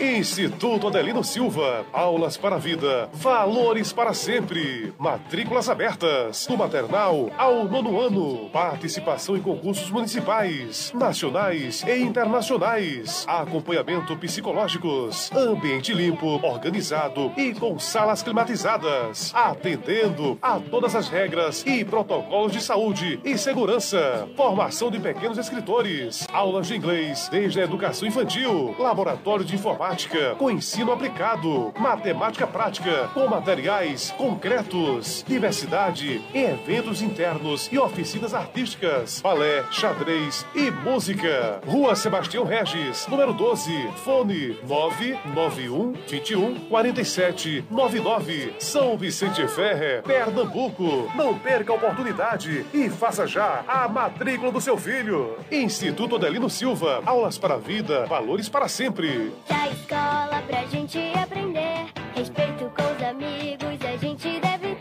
Instituto 0.02 0.88
Adelino 0.88 1.24
Silva. 1.24 1.86
Aulas 1.94 2.36
para 2.36 2.56
a 2.56 2.60
vida. 2.60 3.08
Valores 3.14 3.94
para 3.94 4.16
sempre. 4.16 4.92
Matrículas 4.98 5.70
abertas. 5.70 6.48
Do 6.48 6.58
maternal 6.58 7.30
ao 7.38 7.66
nono 7.66 8.02
ano. 8.02 8.50
Participação 8.50 9.38
em 9.38 9.42
concursos 9.42 9.92
municipais, 9.92 10.92
nacionais 10.96 11.84
e 11.84 12.02
internacionais. 12.02 13.24
Acompanhamento 13.28 14.18
psicológicos. 14.18 15.32
Ambiente 15.32 15.94
limpo, 15.94 16.40
organizado 16.44 17.32
e 17.38 17.54
com 17.54 17.78
salas 17.78 18.24
climatizadas. 18.24 19.32
Atendendo 19.36 20.36
a 20.42 20.60
todas 20.60 20.96
as 20.96 21.10
regras 21.10 21.64
e 21.64 21.86
protocolos 21.86 22.54
de 22.54 22.62
saúde 22.62 23.20
e 23.24 23.38
segurança. 23.38 24.28
Formação 24.36 24.90
de 24.90 25.00
pequenos 25.00 25.38
escritores. 25.38 26.28
Aulas 26.34 26.66
de 26.66 26.76
inglês 26.76 27.30
desde 27.32 27.62
a 27.62 27.66
educação 27.66 28.08
infantil. 28.08 28.76
Laboratório 28.80 29.46
de 29.46 29.54
informática 29.54 29.91
com 30.38 30.50
ensino 30.50 30.94
aplicado, 30.94 31.74
matemática 31.78 32.48
prática 32.48 33.10
com 33.14 33.28
materiais 33.28 34.14
concretos, 34.18 35.24
diversidade 35.28 36.24
eventos 36.34 37.02
internos 37.02 37.68
e 37.70 37.78
oficinas 37.78 38.34
artísticas, 38.34 39.20
balé, 39.22 39.66
xadrez 39.70 40.46
e 40.56 40.72
música. 40.72 41.60
Rua 41.66 41.94
Sebastião 41.94 42.46
Regis, 42.46 43.06
número 43.08 43.34
12, 43.34 43.90
fone 44.06 44.58
991 44.66 45.94
21 46.08 46.56
47 46.70 47.66
99, 47.70 48.54
São 48.60 48.98
Vicente 48.98 49.46
Ferre, 49.50 50.02
Pernambuco. 50.04 51.12
Não 51.16 51.38
perca 51.38 51.74
a 51.74 51.76
oportunidade 51.76 52.66
e 52.74 52.90
faça 52.90 53.28
já 53.28 53.66
a 53.68 53.90
matrícula 53.90 54.54
do 54.54 54.62
seu 54.62 54.78
filho. 54.78 55.38
Instituto 55.52 56.16
Adelino 56.16 56.50
Silva, 56.50 57.02
aulas 57.06 57.38
para 57.38 57.56
a 57.56 57.58
vida, 57.58 58.06
valores 58.06 58.48
para 58.48 58.70
sempre. 58.70 59.34
Da 59.50 59.81
escola 59.82 60.42
pra 60.48 60.66
gente 60.66 61.00
aprender. 61.18 61.92
Respeito 62.14 62.72
com 62.76 62.84
os 62.84 63.04
amigos, 63.04 63.86
a 63.86 63.98
gente 63.98 64.40
deve. 64.40 64.78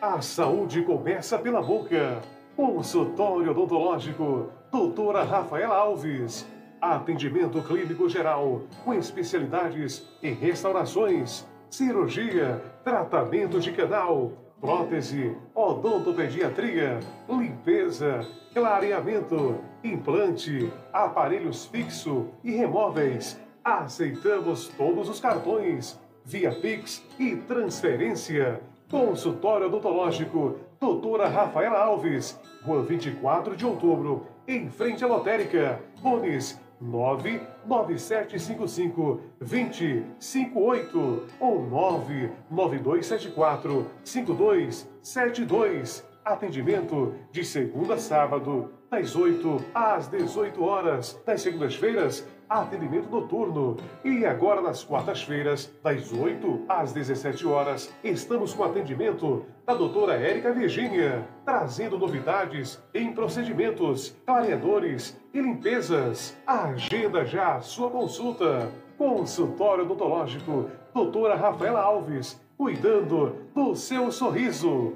A 0.00 0.20
saúde 0.20 0.82
começa 0.82 1.38
pela 1.38 1.62
boca. 1.62 2.20
Consultório 2.56 3.50
odontológico, 3.50 4.50
doutora 4.70 5.24
Rafaela 5.24 5.76
Alves. 5.76 6.46
Atendimento 6.80 7.62
clínico 7.62 8.08
geral, 8.08 8.62
com 8.84 8.92
especialidades 8.92 10.06
em 10.22 10.34
restaurações, 10.34 11.46
cirurgia, 11.70 12.62
tratamento 12.84 13.58
de 13.58 13.72
canal, 13.72 14.32
prótese, 14.60 15.34
odontopediatria, 15.54 17.00
limpeza, 17.26 18.26
clareamento, 18.52 19.58
implante, 19.84 20.72
aparelhos 20.92 21.66
fixo 21.66 22.26
e 22.42 22.50
remóveis. 22.50 23.40
Aceitamos 23.62 24.66
todos 24.68 25.08
os 25.08 25.20
cartões, 25.20 25.96
via 26.24 26.50
Pix 26.50 27.04
e 27.18 27.36
transferência. 27.36 28.60
Consultório 28.90 29.66
odontológico, 29.66 30.56
doutora 30.80 31.28
Rafaela 31.28 31.78
Alves, 31.78 32.40
Rua 32.62 32.82
24 32.82 33.54
de 33.56 33.66
outubro, 33.66 34.26
em 34.48 34.70
frente 34.70 35.04
à 35.04 35.06
lotérica. 35.06 35.78
Fones 36.02 36.58
99755 36.80 39.20
2058 39.40 41.22
ou 41.40 41.62
99274 41.66 43.86
5272. 44.04 46.04
Atendimento 46.24 47.14
de 47.30 47.44
segunda 47.44 47.94
a 47.94 47.98
sábado, 47.98 48.72
das 48.94 49.16
8 49.16 49.64
às 49.74 50.06
18 50.08 50.62
horas. 50.62 51.20
Das 51.26 51.42
segundas-feiras, 51.42 52.26
atendimento 52.48 53.10
noturno. 53.10 53.76
E 54.04 54.24
agora, 54.24 54.60
nas 54.60 54.84
quartas-feiras, 54.84 55.72
das 55.82 56.12
8 56.12 56.64
às 56.68 56.92
17 56.92 57.44
horas, 57.44 57.92
estamos 58.04 58.54
com 58.54 58.62
atendimento 58.62 59.44
da 59.66 59.74
doutora 59.74 60.14
Érica 60.14 60.52
Virgínia, 60.52 61.26
trazendo 61.44 61.98
novidades 61.98 62.80
em 62.94 63.12
procedimentos, 63.12 64.16
clareadores 64.24 65.20
e 65.32 65.40
limpezas. 65.40 66.36
Agenda 66.46 67.24
já 67.24 67.56
a 67.56 67.60
sua 67.60 67.90
consulta. 67.90 68.70
Consultório 68.96 69.84
odontológico, 69.84 70.70
doutora 70.94 71.34
Rafaela 71.34 71.80
Alves, 71.80 72.40
cuidando 72.56 73.34
do 73.52 73.74
seu 73.74 74.12
sorriso. 74.12 74.92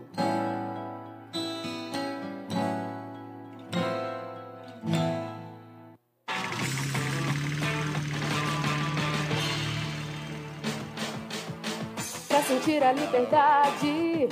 A 12.88 12.92
liberdade, 12.92 14.28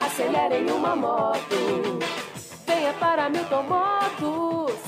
acelere 0.00 0.66
em 0.66 0.70
uma 0.70 0.96
moto. 0.96 1.98
Venha 2.66 2.94
para 2.94 3.28
Milton 3.28 3.64
Motos. 3.64 4.80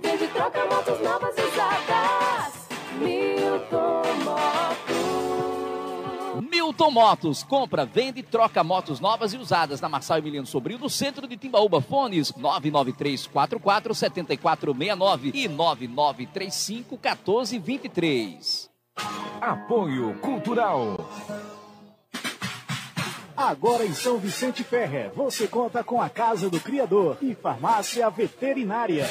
Vende 0.00 0.24
e 0.24 0.28
troca 0.28 0.64
motos 0.66 1.00
novas 1.00 1.36
e 1.36 1.42
usadas. 1.42 2.68
Milton 3.00 4.02
Motos. 4.24 5.02
Milton 6.48 6.90
Motos, 6.92 7.42
compra, 7.42 7.84
vende 7.84 8.20
e 8.20 8.22
troca 8.22 8.62
motos 8.62 9.00
novas 9.00 9.34
e 9.34 9.38
usadas 9.38 9.80
na 9.80 9.88
Marçal 9.88 10.18
Emiliano 10.18 10.46
Sobrinho, 10.46 10.78
no 10.78 10.88
centro 10.88 11.26
de 11.26 11.36
Timbaúba. 11.36 11.80
Fones 11.80 12.32
99344 12.36 13.92
7469 13.92 15.32
e 15.34 15.48
9935 15.48 16.90
1423. 16.96 18.70
Apoio 19.40 20.14
Cultural. 20.20 20.96
Agora 23.42 23.84
em 23.84 23.92
São 23.92 24.18
Vicente 24.18 24.62
Ferrer, 24.62 25.10
você 25.16 25.48
conta 25.48 25.82
com 25.82 26.00
a 26.00 26.08
Casa 26.08 26.48
do 26.48 26.60
Criador 26.60 27.18
e 27.20 27.34
Farmácia 27.34 28.08
Veterinária. 28.08 29.10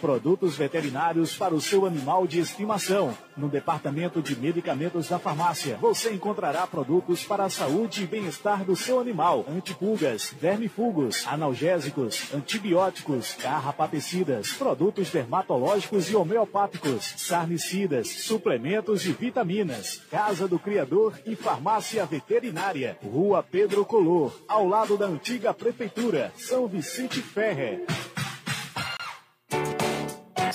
Produtos 0.00 0.56
veterinários 0.56 1.36
para 1.36 1.54
o 1.54 1.60
seu 1.60 1.84
animal 1.84 2.26
de 2.26 2.40
estimação. 2.40 3.14
No 3.36 3.48
departamento 3.48 4.22
de 4.22 4.34
medicamentos 4.34 5.08
da 5.08 5.18
farmácia, 5.18 5.76
você 5.76 6.12
encontrará 6.12 6.66
produtos 6.66 7.22
para 7.24 7.44
a 7.44 7.50
saúde 7.50 8.02
e 8.02 8.06
bem-estar 8.06 8.64
do 8.64 8.74
seu 8.74 8.98
animal: 8.98 9.44
antipulgas, 9.48 10.34
vermifugos, 10.40 11.26
analgésicos, 11.26 12.32
antibióticos, 12.32 13.34
carrapaticidas, 13.34 14.52
produtos 14.52 15.10
dermatológicos 15.10 16.10
e 16.10 16.16
homeopáticos, 16.16 17.14
sarnicidas, 17.18 18.08
suplementos 18.08 19.04
e 19.04 19.12
vitaminas. 19.12 20.00
Casa 20.10 20.48
do 20.48 20.58
Criador 20.58 21.18
e 21.26 21.36
Farmácia 21.36 22.06
Veterinária. 22.06 22.98
Rua 23.02 23.42
Pedro 23.42 23.84
Color, 23.84 24.34
ao 24.48 24.66
lado 24.66 24.96
da 24.96 25.06
antiga 25.06 25.52
Prefeitura, 25.52 26.32
São 26.36 26.66
Vicente 26.66 27.20
Ferrer. 27.20 27.84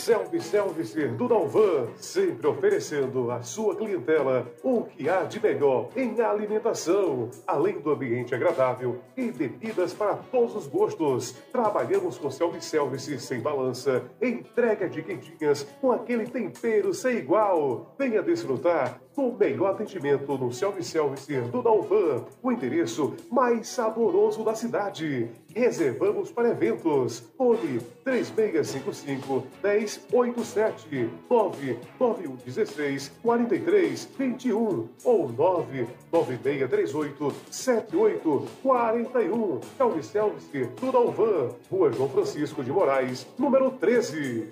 Selve 0.05 0.39
Service 0.39 1.07
Dalvan, 1.17 1.87
sempre 1.97 2.45
oferecendo 2.45 3.31
à 3.31 3.41
sua 3.41 3.75
clientela 3.75 4.45
o 4.61 4.83
que 4.83 5.09
há 5.09 5.23
de 5.23 5.41
melhor 5.41 5.89
em 5.95 6.21
alimentação, 6.21 7.31
além 7.47 7.79
do 7.79 7.89
ambiente 7.89 8.35
agradável 8.35 8.99
e 9.17 9.31
bebidas 9.31 9.95
para 9.95 10.13
todos 10.13 10.55
os 10.55 10.67
gostos. 10.67 11.31
Trabalhamos 11.51 12.19
com 12.19 12.29
Selve 12.29 12.61
Service 12.61 13.17
sem 13.17 13.39
balança, 13.41 14.03
entrega 14.21 14.87
de 14.87 15.01
quentinhas 15.01 15.63
com 15.81 15.91
aquele 15.91 16.27
tempero 16.27 16.93
sem 16.93 17.17
igual. 17.17 17.95
Venha 17.97 18.21
desfrutar 18.21 19.01
do 19.15 19.31
melhor 19.31 19.71
atendimento 19.71 20.37
no 20.37 20.51
Selve 20.51 20.83
Service 20.83 21.33
Dalvan, 21.33 22.25
o 22.43 22.51
endereço 22.51 23.15
mais 23.31 23.69
saboroso 23.69 24.43
da 24.43 24.53
cidade. 24.53 25.31
Reservamos 25.55 26.31
para 26.31 26.49
eventos. 26.49 27.23
Fone 27.37 27.79
3655 28.03 29.47
1087 29.63 31.09
99116 31.29 33.13
4321 33.23 34.89
ou 35.05 35.29
99638 35.29 37.33
7841. 37.49 39.61
Calvicelvice 39.77 40.65
do 40.81 40.91
Dalvan, 40.91 41.51
Rua 41.71 41.93
João 41.93 42.09
Francisco 42.09 42.61
de 42.61 42.71
Moraes, 42.71 43.25
número 43.39 43.71
13. 43.71 44.49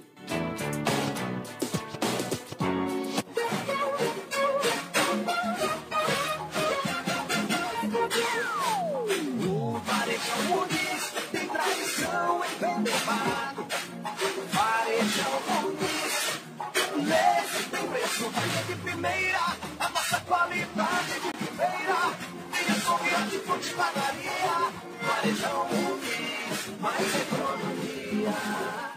Primeira. 19.04 19.58
A 19.80 19.90
nossa 19.90 20.20
qualidade 20.22 21.14
de 21.20 21.32
primeira. 21.34 22.14
Tem 22.52 22.76
açougue, 22.76 23.38
fruta 23.40 23.68
e 23.68 23.74
padaria. 23.74 24.72
Varejão 25.02 25.68
Muniz, 25.68 26.80
mais 26.80 27.16
economia. 27.22 28.34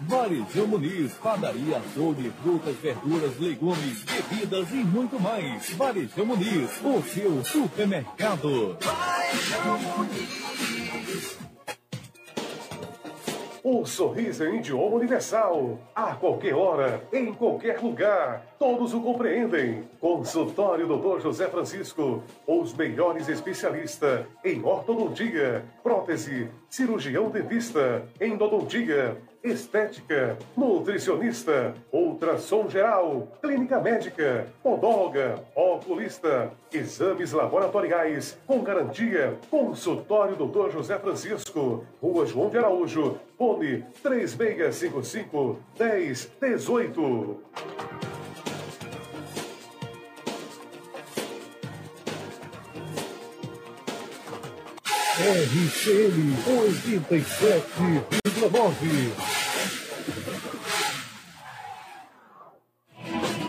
Varejão 0.03 0.67
Muniz, 0.69 1.13
padaria, 1.15 1.79
açougue, 1.79 2.33
frutas, 2.43 2.77
verduras, 2.77 3.39
legumes, 3.41 4.05
bebidas 4.05 4.71
e 4.71 4.77
muito 4.77 5.21
mais. 5.21 5.71
Varejão 5.71 6.27
Muniz, 6.27 6.71
o 6.85 7.03
seu 7.03 7.45
supermercado. 7.45 8.79
Varejão 8.81 9.79
Muniz. 9.79 10.76
O 13.69 13.85
sorriso 13.85 14.45
em 14.45 14.59
idioma 14.59 14.95
universal. 14.95 15.77
A 15.93 16.15
qualquer 16.15 16.55
hora, 16.55 17.03
em 17.13 17.35
qualquer 17.35 17.81
lugar. 17.81 18.47
Todos 18.61 18.95
o 18.95 19.01
compreendem. 19.01 19.83
Consultório 20.01 20.87
Dr. 20.87 21.21
José 21.21 21.49
Francisco. 21.49 22.23
Os 22.47 22.73
melhores 22.73 23.29
especialistas 23.29 24.25
em 24.45 24.63
ortodontia, 24.63 25.65
prótese, 25.83 26.49
cirurgião 26.71 27.29
dentista, 27.29 28.07
endodontia, 28.21 29.21
estética, 29.51 30.37
nutricionista, 30.57 31.75
ultrassom 31.93 32.69
geral, 32.69 33.29
clínica 33.41 33.81
médica, 33.81 34.47
podóloga, 34.63 35.43
oculista, 35.55 36.51
exames 36.73 37.33
laboratoriais 37.33 38.39
com 38.47 38.63
garantia. 38.63 39.39
Consultório 39.51 40.37
Dr. 40.37 40.71
José 40.73 40.99
Francisco, 40.99 41.85
Rua 42.03 42.27
João 42.27 42.51
de 42.51 42.59
Araújo, 42.59 43.19
fone 43.39 43.85
3655 44.03 45.59
1018. 45.79 47.41
RCN 55.19 56.37
87,9. 56.45 59.36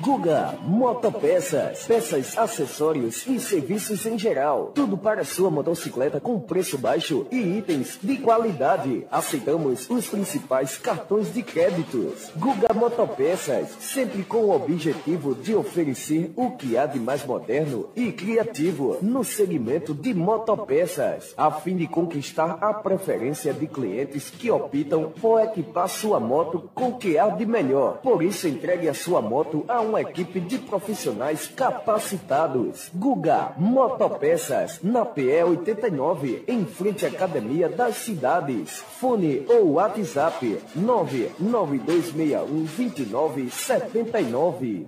Guga 0.08 0.58
Motopeças, 0.62 1.84
peças, 1.86 2.38
acessórios 2.38 3.28
e 3.28 3.42
serviços 3.42 4.06
em 4.06 4.18
geral. 4.18 4.72
Tudo 4.74 4.98
para 4.98 5.26
sua 5.26 5.52
motocicleta 5.52 6.22
com 6.22 6.40
preço 6.40 6.78
baixo 6.78 7.28
e 7.30 7.58
itens 7.58 8.00
de 8.02 8.16
qualidade. 8.16 9.06
Aceitamos 9.12 9.90
os 9.90 10.08
principais 10.08 10.78
cartões 10.78 11.34
de 11.34 11.44
créditos. 11.44 12.32
Guga 12.38 12.74
Motopeças, 12.74 13.68
sempre 13.82 14.24
com 14.24 14.46
o 14.46 14.56
objetivo 14.56 15.36
de 15.36 15.54
oferecer 15.54 16.32
o 16.38 16.52
que 16.52 16.78
há 16.78 16.86
de 16.86 17.02
mais 17.02 17.26
moderno 17.26 17.90
e 17.94 18.10
criativo 18.14 19.00
no 19.02 19.26
segmento 19.26 19.94
de 19.94 20.14
motopeças, 20.14 21.34
a 21.36 21.52
fim 21.52 21.76
de 21.76 21.86
conquistar 21.86 22.58
a 22.62 22.74
preferência 22.74 23.54
de 23.54 23.68
clientes 23.68 24.30
que 24.30 24.50
optam 24.50 25.12
por 25.20 25.42
equipar 25.42 25.90
sua 25.90 26.18
moto 26.18 26.70
com 26.74 26.92
o 26.92 26.98
que 26.98 27.18
há 27.18 27.28
de 27.28 27.46
melhor. 27.46 27.98
Por 27.98 28.24
isso, 28.24 28.48
entregue 28.48 28.88
a 28.88 28.94
sua 28.94 29.22
moto 29.22 29.66
a 29.68 29.82
uma 29.82 29.97
equipe 30.02 30.40
de 30.40 30.57
profissionais 30.57 31.48
capacitados. 31.48 32.90
Guga 32.94 33.53
Motopeças, 33.57 34.80
na 34.84 35.06
PE 35.06 35.44
89, 35.44 36.44
em 36.48 36.65
frente 36.65 37.06
à 37.06 37.10
Academia 37.10 37.69
das 37.69 37.98
Cidades. 37.98 38.84
Fone 38.99 39.45
ou 39.49 39.74
WhatsApp 39.74 40.60
99261 40.76 42.65
2979. 42.65 44.88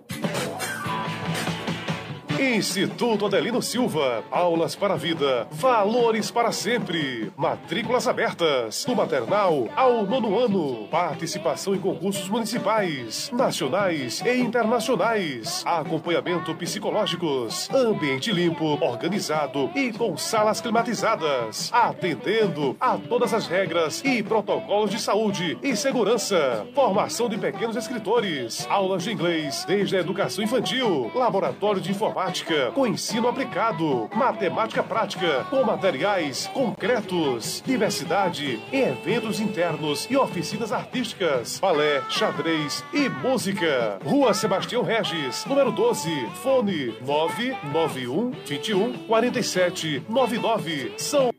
Instituto 2.40 3.26
Adelino 3.26 3.62
Silva. 3.62 4.24
Aulas 4.32 4.74
para 4.74 4.94
a 4.94 4.98
vida. 4.98 5.46
Valores 5.52 6.32
para 6.32 6.54
sempre. 6.54 7.34
Matrículas 7.36 8.08
abertas. 8.08 8.86
Do 8.86 8.96
maternal 8.96 9.68
ao 9.76 10.06
nono 10.06 10.40
ano. 10.40 10.88
Participação 10.88 11.76
em 11.76 11.80
concursos 11.80 12.30
municipais, 12.30 13.30
nacionais 13.34 14.22
e 14.22 14.38
internacionais. 14.38 15.64
Acompanhamento 15.66 16.56
psicológicos. 16.56 17.70
Ambiente 17.74 18.32
limpo, 18.32 18.78
organizado 18.82 19.70
e 19.76 19.92
com 19.92 20.16
salas 20.16 20.62
climatizadas. 20.62 21.70
Atendendo 21.74 22.78
a 22.80 22.98
todas 22.98 23.34
as 23.34 23.48
regras 23.48 24.02
e 24.06 24.24
protocolos 24.24 24.92
de 24.92 25.00
saúde 25.02 25.58
e 25.62 25.76
segurança. 25.76 26.66
Formação 26.74 27.28
de 27.28 27.38
pequenos 27.38 27.76
escritores. 27.76 28.66
Aulas 28.70 29.04
de 29.04 29.12
inglês 29.12 29.66
desde 29.68 29.98
a 29.98 30.00
educação 30.00 30.42
infantil. 30.42 31.12
Laboratório 31.14 31.82
de 31.82 31.92
informática 31.92 32.29
com 32.76 32.86
ensino 32.86 33.28
aplicado, 33.28 34.08
matemática 34.14 34.84
prática 34.84 35.46
com 35.50 35.64
materiais 35.64 36.48
concretos, 36.54 37.64
diversidade 37.66 38.62
eventos 38.72 39.40
internos 39.40 40.06
e 40.10 40.16
oficinas 40.16 40.72
artísticas, 40.72 41.60
balé, 41.60 42.04
xadrez 42.10 42.84
e 42.94 43.10
música. 43.10 43.98
Rua 44.04 44.34
Sebastião 44.34 44.84
Regis, 44.84 45.44
número 45.46 45.72
12, 45.72 46.10
fone 46.44 46.94
991 47.02 48.32
21 48.46 48.94
47 49.08 50.04
99. 50.08 50.94
São 50.98 51.32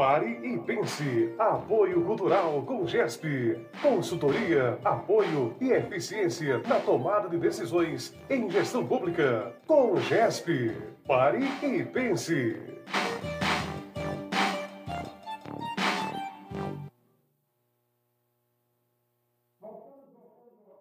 Pare 0.00 0.40
e 0.42 0.58
pense. 0.60 1.34
Apoio 1.38 2.02
Cultural 2.06 2.62
com 2.62 2.86
GESP. 2.86 3.68
Consultoria, 3.82 4.78
apoio 4.82 5.54
e 5.60 5.72
eficiência 5.72 6.56
na 6.66 6.80
tomada 6.80 7.28
de 7.28 7.36
decisões 7.36 8.18
em 8.30 8.48
gestão 8.48 8.86
pública. 8.86 9.54
Com 9.66 9.96
GESP. 9.96 10.74
Pare 11.06 11.44
e 11.62 11.84
pense. 11.84 12.56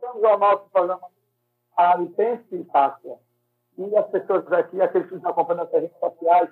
Vamos 0.01 0.23
ao 0.23 0.39
nosso 0.39 0.69
programa 0.71 1.07
A 1.75 1.97
Licença 1.97 2.65
Tácia. 2.71 3.17
E 3.77 3.97
as 3.97 4.07
pessoas 4.11 4.49
aqui, 4.53 4.81
aqueles 4.81 5.09
que 5.09 5.15
nos 5.15 5.25
acompanham 5.25 5.65
nas 5.65 5.73
redes 5.73 5.91
sociais, 5.99 6.49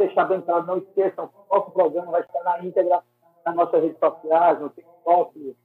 deixar 0.00 0.24
bem 0.24 0.40
claro, 0.40 0.66
não 0.66 0.78
esqueçam, 0.78 1.30
nosso 1.50 1.70
programa 1.72 2.10
vai 2.10 2.22
estar 2.22 2.42
na 2.42 2.64
íntegra 2.64 3.02
nas 3.44 3.54
nossas 3.54 3.82
redes 3.82 3.98
sociais, 3.98 4.60
no 4.60 4.70
TikTok, 4.70 5.56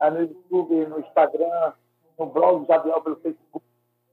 eh, 0.00 0.10
no 0.10 0.20
YouTube, 0.20 0.86
no 0.86 1.00
Instagram, 1.00 1.72
no 2.18 2.26
blog 2.26 2.66
Jadiel 2.66 3.02
pelo 3.02 3.16
Facebook, 3.16 3.64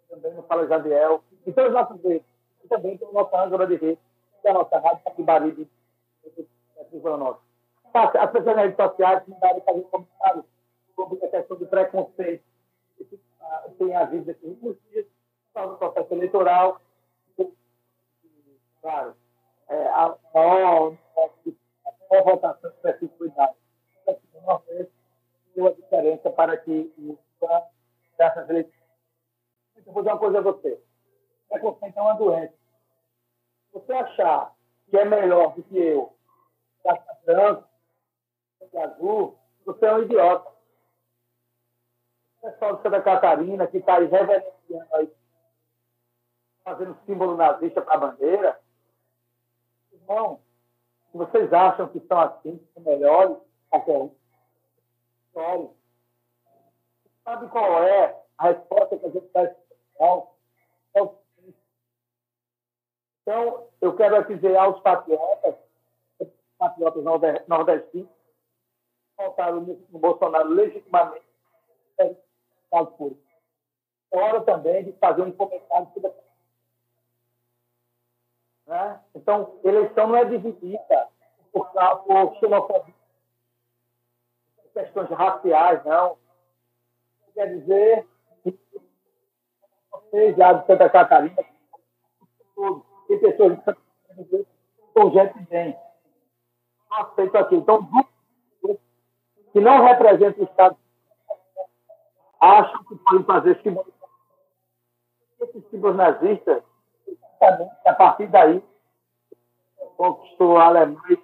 também 0.09 0.33
no 0.33 0.43
Fala 0.43 0.67
Jadiel, 0.67 1.23
e 1.45 1.49
as 1.49 1.71
nossas 1.71 2.01
redes. 2.01 2.27
E 2.63 2.67
também 2.67 2.97
tem 2.97 3.07
a 3.07 3.11
nossa 3.11 3.43
âncora 3.43 3.67
de 3.67 3.75
rede, 3.75 3.99
que 4.41 4.47
é 4.47 4.51
a 4.51 4.53
nossa 4.53 4.79
Rádio 4.79 5.03
Capibaribe. 5.03 5.69
Tá, 7.93 8.03
As 8.03 8.31
pessoas 8.31 8.55
nas 8.55 8.65
redes 8.65 8.75
sociais 8.75 9.23
mandaram 9.27 9.61
fazer 9.61 9.81
comentários 9.81 10.45
sobre 10.95 11.25
a 11.25 11.29
questão 11.29 11.57
do 11.57 11.67
preconceito 11.67 12.43
que 12.97 13.19
ah, 13.41 13.69
tem 13.77 13.95
havido 13.95 14.25
nesses 14.25 14.43
últimos 14.43 14.77
dias, 14.89 15.05
do 15.53 15.77
processo 15.77 16.13
eleitoral. 16.13 16.81
Claro, 18.81 19.15
é, 19.69 19.88
a 19.89 20.15
maior, 20.34 20.98
votação 22.23 22.72
de 22.72 22.89
efetividade. 22.89 23.56
No 24.34 24.41
Nordeste, 24.41 24.94
deu 25.56 25.68
a 25.68 25.72
diferença 25.72 26.30
para 26.30 26.57
que 26.57 26.94
essas 28.18 28.49
eleições. 28.49 28.73
Eu 29.85 29.94
vou 29.94 30.02
dizer 30.02 30.14
uma 30.14 30.19
coisa 30.19 30.39
a 30.39 30.41
você. 30.41 30.81
Preconceito 31.49 31.98
é 31.98 32.02
uma 32.02 32.14
doença. 32.14 32.53
Você 33.73 33.94
achar 33.94 34.56
que 34.89 34.98
é 34.98 35.06
melhor 35.06 35.53
do 35.53 35.64
que 35.64 35.77
eu, 35.77 36.14
raça 36.85 37.18
branca, 37.26 37.68
de 38.72 38.77
azul, 38.77 39.38
você 39.65 39.85
é 39.85 39.94
um 39.94 40.03
idiota. 40.03 40.49
O 42.41 42.52
pessoal 42.52 42.76
de 42.77 42.84
Santa 42.84 43.02
Catarina, 43.02 43.68
que 43.68 43.77
está 43.77 43.98
aí 43.98 44.06
reverenciando 44.06 44.95
aí, 44.95 45.14
fazendo 46.64 46.98
símbolo 47.06 47.35
nazista 47.35 47.81
para 47.81 47.95
a 47.95 47.98
bandeira, 47.98 48.60
irmão, 50.09 50.41
se 51.11 51.17
vocês 51.17 51.51
acham 51.53 51.88
que 51.89 51.97
estão 51.97 52.19
assim, 52.19 52.57
que 52.57 52.73
são 52.73 52.84
melhores, 52.84 53.38
qualquer 53.69 53.97
um, 53.97 54.11
olhe. 55.35 55.69
Sabe 57.23 57.47
qual 57.49 57.84
é 57.84 58.23
a 58.38 58.43
resposta 58.49 58.97
que 58.97 59.05
a 59.05 59.09
gente 59.09 59.27
dá? 59.34 59.43
É 60.93 61.01
o 61.01 61.15
seguinte. 61.35 61.57
Então, 63.21 63.67
eu 63.81 63.95
quero 63.95 64.23
dizer 64.27 64.55
aos 64.55 64.79
patriotas, 64.81 65.55
patriotas 66.57 67.03
norde- 67.03 67.43
nordestinos, 67.47 68.09
votaram 69.17 69.61
no 69.61 69.99
Bolsonaro 69.99 70.49
legitimamente. 70.49 71.25
É 71.97 72.15
hora 74.11 74.41
também 74.41 74.85
de 74.85 74.93
fazer 74.93 75.21
um 75.21 75.31
comentário 75.31 75.91
sobre 75.93 76.09
a 76.09 76.13
né? 78.68 78.99
Então, 79.15 79.60
eleição 79.64 80.07
não 80.07 80.18
é 80.18 80.26
dividida 80.26 81.07
por, 81.52 81.68
por 81.69 82.39
xenofobia, 82.39 82.94
por 84.57 84.72
questões 84.73 85.10
raciais, 85.10 85.84
não. 85.85 86.18
Quer 87.34 87.57
dizer, 87.57 88.07
vocês 89.91 90.35
já 90.35 90.53
de 90.53 90.68
Santa 90.68 90.89
Catarina, 90.89 91.35
tem 93.07 93.19
pessoas 93.19 93.57
de 93.57 93.64
Santa 93.64 93.81
Catarina 94.07 94.45
são 94.94 95.11
gente 95.11 95.39
bem. 95.49 95.77
Aceito 96.89 97.38
aqui. 97.38 97.56
Então, 97.56 97.88
que 99.53 99.60
não 99.60 99.84
representam 99.85 100.44
o 100.44 100.48
Estado 100.48 100.77
acham 102.39 102.84
que 102.85 102.95
podem 102.95 103.23
fazer 103.23 103.61
símbolos. 103.61 103.94
Esses 105.39 105.69
símbolos 105.69 105.98
nazistas 105.98 106.64
também, 107.39 107.69
a 107.85 107.93
partir 107.93 108.27
daí, 108.27 108.64
conquistou 109.95 110.57
a 110.57 110.65
Alemanha 110.65 110.99
de 111.07 111.19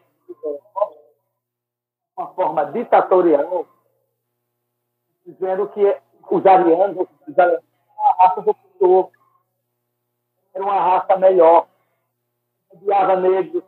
uma 2.17 2.27
forma 2.33 2.65
ditatorial, 2.65 3.67
dizendo 5.25 5.67
que 5.69 5.97
os 6.29 6.45
arianos, 6.45 7.07
os 7.27 7.37
uma 7.37 8.13
raça 8.19 8.41
do 8.41 8.53
futuro, 8.53 9.11
era 10.53 10.63
uma 10.63 10.79
raça 10.79 11.17
melhor, 11.17 11.67
odiava 12.71 13.15
negros, 13.15 13.63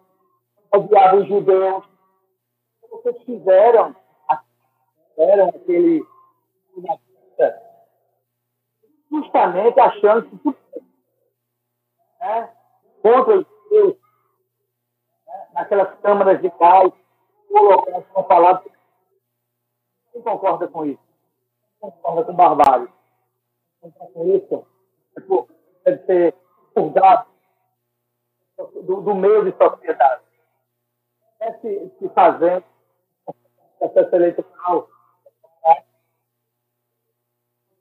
odiava 0.72 1.17
os 1.17 1.27
judeus. 1.27 1.84
Vocês 2.89 3.22
fizeram, 3.23 3.95
fizeram 5.15 5.49
aquele 5.49 6.05
justamente 9.11 9.80
achando 9.80 10.30
que 10.30 10.38
tudo 10.38 10.57
né, 12.26 12.52
contra 13.02 13.39
os 13.39 13.45
judeus, 13.64 13.97
né, 15.27 15.47
naquelas 15.53 15.99
câmaras 15.99 16.41
de 16.41 16.49
gás, 16.49 16.91
colocadas 17.47 18.06
com 18.07 18.23
palavras. 18.23 18.72
Quem 20.11 20.22
concorda 20.22 20.68
com 20.68 20.85
isso? 20.85 21.03
Quem 21.80 21.91
concorda 21.91 22.23
com 22.26 22.34
barbárie? 22.34 22.89
Quem 23.81 23.91
concorda 23.91 24.14
com 24.14 24.35
isso? 24.35 24.68
É 25.18 25.91
Deve 25.91 26.06
ser 26.06 26.35
purgado 26.73 27.27
do, 28.57 29.02
do 29.02 29.15
meio 29.15 29.45
de 29.45 29.56
sociedade. 29.56 30.23
É 31.39 31.53
se, 31.60 31.93
se 31.99 32.10
fazendo 32.10 32.65
processo 33.77 34.15
eleitoral. 34.15 34.89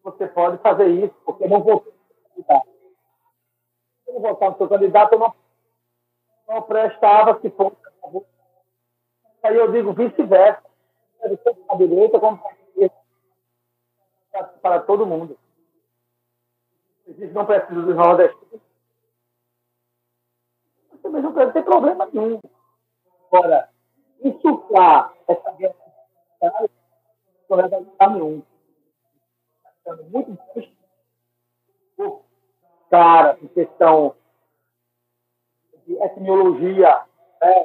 Você 0.03 0.27
pode 0.29 0.59
fazer 0.59 0.89
isso, 0.89 1.15
porque 1.25 1.49
não 1.49 1.63
vou 1.63 1.83
não 4.15 4.21
votar 4.21 4.51
no 4.51 4.57
seu 4.57 4.69
candidato, 4.69 5.13
eu 5.13 5.19
não, 5.19 5.35
não 6.49 6.63
prestava 6.63 7.41
se 7.41 7.51
fosse. 7.51 7.77
Aí 9.43 9.57
eu 9.57 9.71
digo 9.73 9.93
vice-versa. 9.93 10.63
A 11.69 11.77
direita 11.77 12.21
como 12.21 12.39
para. 12.39 12.95
Para- 14.61 14.81
todo 14.81 15.07
mundo. 15.07 15.39
Existe 17.07 17.35
não 17.35 17.47
precisa 17.47 17.83
dos 17.83 17.95
nordestinos. 17.95 18.61
Você 20.91 20.99
também 21.03 21.23
não 21.23 21.33
ter 21.53 21.63
problema 21.63 22.09
nenhum. 22.13 22.41
Agora, 23.31 23.69
insuflar 24.23 25.13
essa 25.29 25.51
guerra 25.53 25.75
não 26.41 27.61
a 27.61 27.79
lugar 27.79 28.11
nenhum. 28.11 28.43
Está 29.79 29.97
muito 30.05 30.37
por 30.53 30.63
cara, 32.95 33.37
em 33.43 33.49
questão 33.49 34.15
de 35.85 35.95
etniologia, 35.95 37.05
né? 37.43 37.65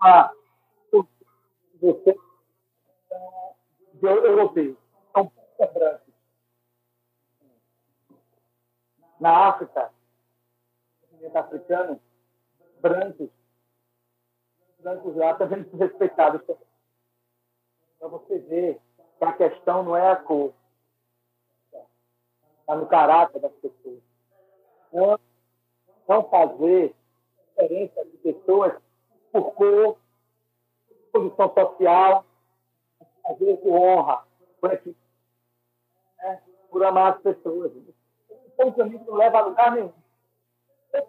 Uma, 0.00 0.32
você 1.80 2.18
de 3.94 4.06
europeu, 4.06 4.76
são 5.12 5.30
brancos. 5.58 6.14
Na 9.20 9.48
África, 9.48 9.92
no 11.02 11.08
continente 11.08 11.36
africano, 11.38 12.00
brancos, 12.80 13.30
brancos 14.80 15.16
lá 15.16 15.34
também 15.34 15.64
são 15.70 15.78
respeitados. 15.78 16.42
Para 18.00 18.08
você 18.08 18.38
ver 18.40 18.80
que 19.18 19.24
a 19.24 19.32
questão 19.34 19.84
não 19.84 19.96
é 19.96 20.10
a 20.10 20.16
cor, 20.16 20.52
está 22.68 22.76
no 22.76 22.86
caráter 22.86 23.40
das 23.40 23.52
pessoas. 23.52 24.02
Não, 24.92 25.18
não 26.06 26.28
fazer 26.28 26.94
diferença 27.56 28.04
de 28.04 28.16
pessoas 28.18 28.74
por 29.32 29.52
cor, 29.54 29.96
posição 31.10 31.54
social, 31.54 32.26
fazer 33.22 33.56
por 33.56 33.72
honra, 33.72 34.24
por, 34.60 34.72
aqui, 34.72 34.94
né? 36.18 36.42
por 36.70 36.84
amar 36.84 37.14
as 37.14 37.22
pessoas. 37.22 37.72
Esse 37.74 38.60
é 38.60 38.70
caminho 38.72 39.04
não 39.06 39.14
leva 39.14 39.38
a 39.38 39.46
lugar 39.46 39.72
nenhum. 39.72 39.92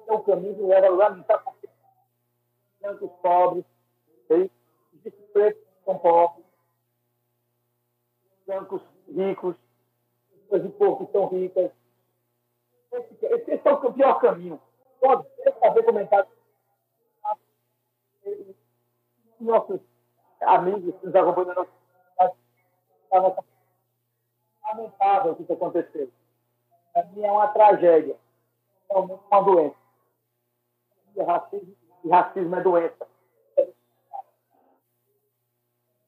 Um 0.09 0.21
caminho 0.23 0.57
não 0.61 0.67
leva 0.69 0.87
a 0.87 0.89
lugar 0.89 1.11
nenhum. 1.11 1.25
Sabe 1.25 1.43
por 1.43 1.55
quê? 1.59 1.69
Brancos 2.79 3.11
pobres? 3.21 3.65
Existe 4.29 5.21
pretos 5.33 5.63
que 5.63 5.85
são 5.85 5.97
pobres, 5.97 6.45
brancos 8.45 8.81
ricos, 9.07 9.55
pessoas 10.49 10.63
de 10.63 10.69
cor 10.77 10.97
que 10.97 11.11
são 11.11 11.27
ricas. 11.27 11.71
Esse, 12.91 13.25
esse, 13.25 13.67
é 13.67 13.71
o 13.71 13.93
pior 13.93 14.19
caminho. 14.19 14.59
Pode 14.99 15.27
fazer 15.59 15.83
comentário. 15.83 16.27
nossos 19.39 19.79
amigos 20.41 20.95
que 20.99 21.05
nos 21.05 21.15
acompanham 21.15 21.55
na 21.55 21.65
nossa 23.21 23.45
lamentável 24.63 25.31
o 25.31 25.35
que 25.45 25.53
aconteceu. 25.53 26.11
Para 26.93 27.05
mim 27.05 27.23
é 27.23 27.31
uma 27.31 27.47
tragédia, 27.47 28.17
é 28.89 28.97
uma 28.97 29.41
doença. 29.41 29.75
E 31.15 31.23
racismo, 31.23 31.75
e 32.03 32.09
racismo 32.09 32.55
é 32.55 32.61
doença. 32.61 33.07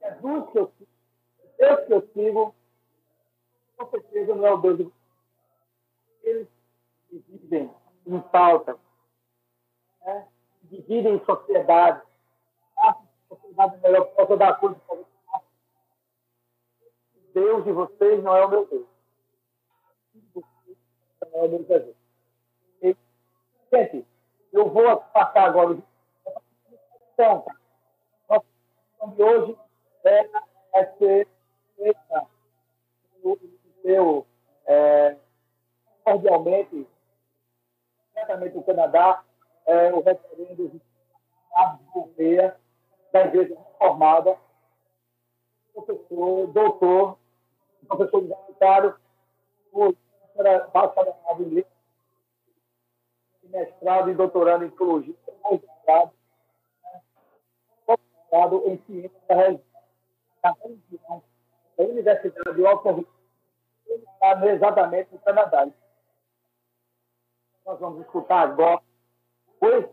Jesus 0.01 0.51
que 0.51 0.59
eu 0.59 0.71
sigo, 0.77 0.91
Deus 1.57 1.85
que 1.85 1.93
eu 1.93 2.09
sigo, 2.13 2.55
com 3.85 3.89
certeza 3.89 4.35
não 4.35 4.45
é 4.45 4.53
o 4.53 4.57
Deus 4.57 4.77
do 4.77 4.93
Eles 6.23 6.47
vivem 7.11 7.71
em 8.05 8.21
falta, 8.31 8.77
né? 10.05 10.27
dividem 10.63 11.15
em 11.15 11.25
sociedade. 11.25 12.01
A 12.77 12.95
sociedade 13.27 13.77
melhor 13.81 14.05
possa 14.15 14.37
dar 14.37 14.59
coisa 14.59 14.75
para 14.87 14.95
vocês. 14.95 15.07
Deus 17.33 17.63
de 17.63 17.71
vocês 17.71 18.23
não 18.23 18.35
é 18.35 18.45
o 18.45 18.49
meu 18.49 18.65
Deus. 18.67 18.87
Não 21.33 21.43
é 21.43 21.45
o 21.45 21.49
meu 21.49 21.65
Jesus. 21.65 21.95
E, 22.81 22.95
gente, 23.71 24.05
eu 24.53 24.69
vou 24.69 24.97
passar 24.97 25.45
agora 25.45 25.77
então, 27.13 27.45
nossa 28.27 28.45
questão 28.89 29.09
de 29.11 29.23
hoje 29.23 29.57
é, 30.05 30.29
é 30.73 30.85
ser 30.97 31.27
feita 31.75 32.27
seu 33.81 34.25
é, 34.65 35.15
cordialmente, 36.03 36.87
diretamente 38.13 38.53
do 38.53 38.63
Canadá, 38.63 39.23
é, 39.65 39.93
o 39.93 40.01
referendo 40.01 40.81
Gouveia, 41.93 42.57
da 43.11 43.25
Igreja 43.25 43.55
Reformada, 43.55 44.37
professor, 45.73 46.47
doutor, 46.47 47.17
professor 47.87 48.17
universitário, 48.19 48.95
bacharelado 50.73 51.43
em 51.43 51.49
letras, 51.49 51.73
mestrado 53.43 54.09
e 54.09 54.15
doutorado 54.15 54.63
em 54.63 54.69
psicologia, 54.69 55.15
doutorado, 55.43 56.11
doutorado 57.85 58.63
em 58.67 58.77
ciência 58.85 59.21
da 59.27 60.55
religião, 60.63 61.23
da 61.77 61.83
Universidade 61.83 62.55
de 62.55 62.63
Oxford, 62.63 62.99
ele 62.99 63.07
está 63.95 64.45
exatamente 64.47 65.11
no 65.11 65.19
Canadá. 65.19 65.67
Nós 67.65 67.79
vamos 67.79 68.01
escutar 68.01 68.41
agora. 68.41 68.81
Oi? 69.61 69.89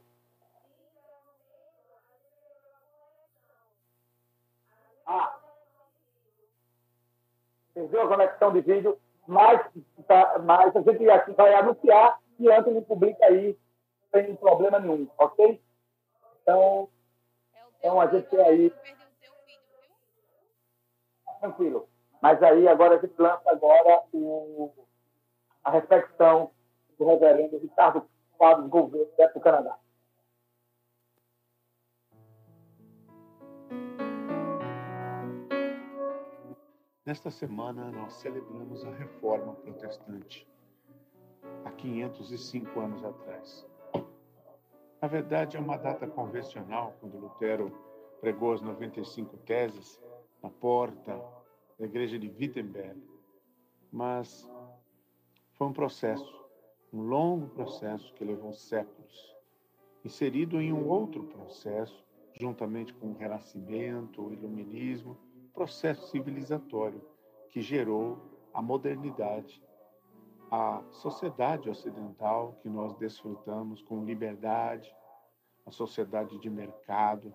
Ah, 5.06 5.38
perdeu 7.72 8.02
a 8.02 8.08
conexão 8.08 8.52
de 8.52 8.60
vídeo, 8.60 8.98
mas, 9.26 9.60
tá, 10.06 10.38
mas 10.40 10.74
a 10.74 10.80
gente 10.82 11.08
aqui 11.08 11.32
vai 11.32 11.54
anunciar 11.54 12.20
e 12.38 12.50
Anthony 12.50 12.82
publica 12.82 13.24
aí 13.26 13.58
sem 14.10 14.36
problema 14.36 14.78
nenhum, 14.78 15.08
ok? 15.16 15.62
Então, 16.42 16.88
então 17.78 18.00
a 18.00 18.06
gente 18.06 18.28
tem 18.28 18.40
aí. 18.40 18.72
Tranquilo. 21.40 21.88
Mas 22.20 22.42
aí 22.42 22.66
agora 22.66 22.96
a 22.96 22.98
gente 22.98 23.14
lança 23.18 23.50
agora 23.50 24.02
o, 24.12 24.72
a 25.62 25.70
reflexão 25.70 26.50
do 26.98 27.06
reverendo 27.06 27.58
Ricardo 27.58 28.04
Quadros 28.36 28.68
Gouveia, 28.68 29.06
do 29.32 29.40
Canadá. 29.40 29.78
Nesta 37.06 37.30
semana, 37.30 37.90
nós 37.90 38.12
celebramos 38.14 38.84
a 38.84 38.90
reforma 38.90 39.54
protestante, 39.54 40.46
há 41.64 41.70
505 41.70 42.80
anos 42.80 43.02
atrás. 43.02 43.66
Na 45.00 45.08
verdade, 45.08 45.56
é 45.56 45.60
uma 45.60 45.78
data 45.78 46.06
convencional, 46.06 46.94
quando 47.00 47.16
Lutero 47.16 47.72
pregou 48.20 48.52
as 48.52 48.60
95 48.60 49.38
teses 49.38 49.98
na 50.42 50.50
porta 50.50 51.18
da 51.78 51.86
igreja 51.86 52.18
de 52.18 52.28
Wittenberg, 52.28 53.00
mas 53.92 54.48
foi 55.52 55.66
um 55.66 55.72
processo, 55.72 56.46
um 56.92 57.02
longo 57.02 57.48
processo 57.48 58.12
que 58.14 58.24
levou 58.24 58.52
séculos, 58.52 59.36
inserido 60.04 60.60
em 60.60 60.72
um 60.72 60.88
outro 60.88 61.24
processo, 61.24 62.04
juntamente 62.32 62.92
com 62.94 63.08
o 63.08 63.16
Renascimento, 63.16 64.22
o 64.22 64.32
Iluminismo, 64.32 65.16
processo 65.52 66.08
civilizatório 66.10 67.02
que 67.50 67.60
gerou 67.60 68.18
a 68.54 68.62
modernidade, 68.62 69.62
a 70.50 70.82
sociedade 70.92 71.68
ocidental 71.68 72.56
que 72.62 72.68
nós 72.68 72.94
desfrutamos 72.94 73.82
com 73.82 74.04
liberdade, 74.04 74.94
a 75.66 75.70
sociedade 75.70 76.38
de 76.38 76.48
mercado. 76.48 77.32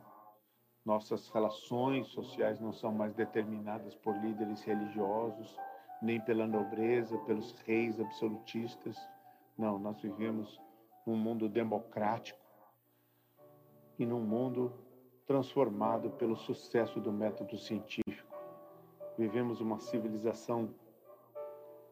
Nossas 0.85 1.29
relações 1.29 2.07
sociais 2.09 2.59
não 2.59 2.73
são 2.73 2.91
mais 2.91 3.13
determinadas 3.13 3.95
por 3.95 4.15
líderes 4.17 4.61
religiosos, 4.63 5.57
nem 6.01 6.19
pela 6.19 6.45
nobreza, 6.45 7.17
pelos 7.19 7.53
reis 7.65 7.99
absolutistas. 7.99 8.97
Não, 9.57 9.79
nós 9.79 10.01
vivemos 10.01 10.59
num 11.05 11.15
mundo 11.15 11.47
democrático 11.47 12.39
e 13.97 14.05
num 14.05 14.19
mundo 14.19 14.73
transformado 15.25 16.09
pelo 16.11 16.35
sucesso 16.35 16.99
do 16.99 17.13
método 17.13 17.57
científico. 17.57 18.35
Vivemos 19.17 19.61
uma 19.61 19.79
civilização 19.79 20.73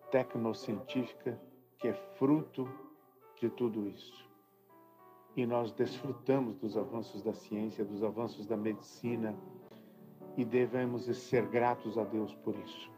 tecnocientífica 0.09 1.39
que 1.77 1.87
é 1.87 1.93
fruto 1.93 2.69
de 3.39 3.49
tudo 3.49 3.87
isso. 3.87 4.30
E 5.35 5.45
nós 5.45 5.71
desfrutamos 5.71 6.57
dos 6.57 6.75
avanços 6.75 7.21
da 7.21 7.33
ciência, 7.33 7.85
dos 7.85 8.03
avanços 8.03 8.45
da 8.45 8.57
medicina 8.57 9.35
e 10.35 10.43
devemos 10.43 11.05
ser 11.17 11.45
gratos 11.47 11.97
a 11.97 12.03
Deus 12.03 12.33
por 12.35 12.55
isso. 12.55 12.91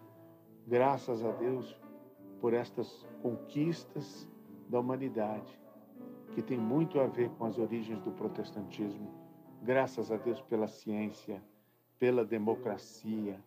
Graças 0.68 1.24
a 1.24 1.32
Deus 1.32 1.76
por 2.40 2.54
estas 2.54 3.06
conquistas 3.22 4.28
da 4.70 4.80
humanidade, 4.80 5.60
que 6.34 6.42
tem 6.42 6.58
muito 6.58 7.00
a 7.00 7.08
ver 7.08 7.30
com 7.32 7.46
as 7.46 7.58
origens 7.58 8.00
do 8.02 8.12
protestantismo 8.12 9.24
Graças 9.64 10.12
a 10.12 10.18
Deus 10.18 10.42
pela 10.42 10.68
ciência, 10.68 11.42
pela 11.98 12.26
democracia, 12.26 13.42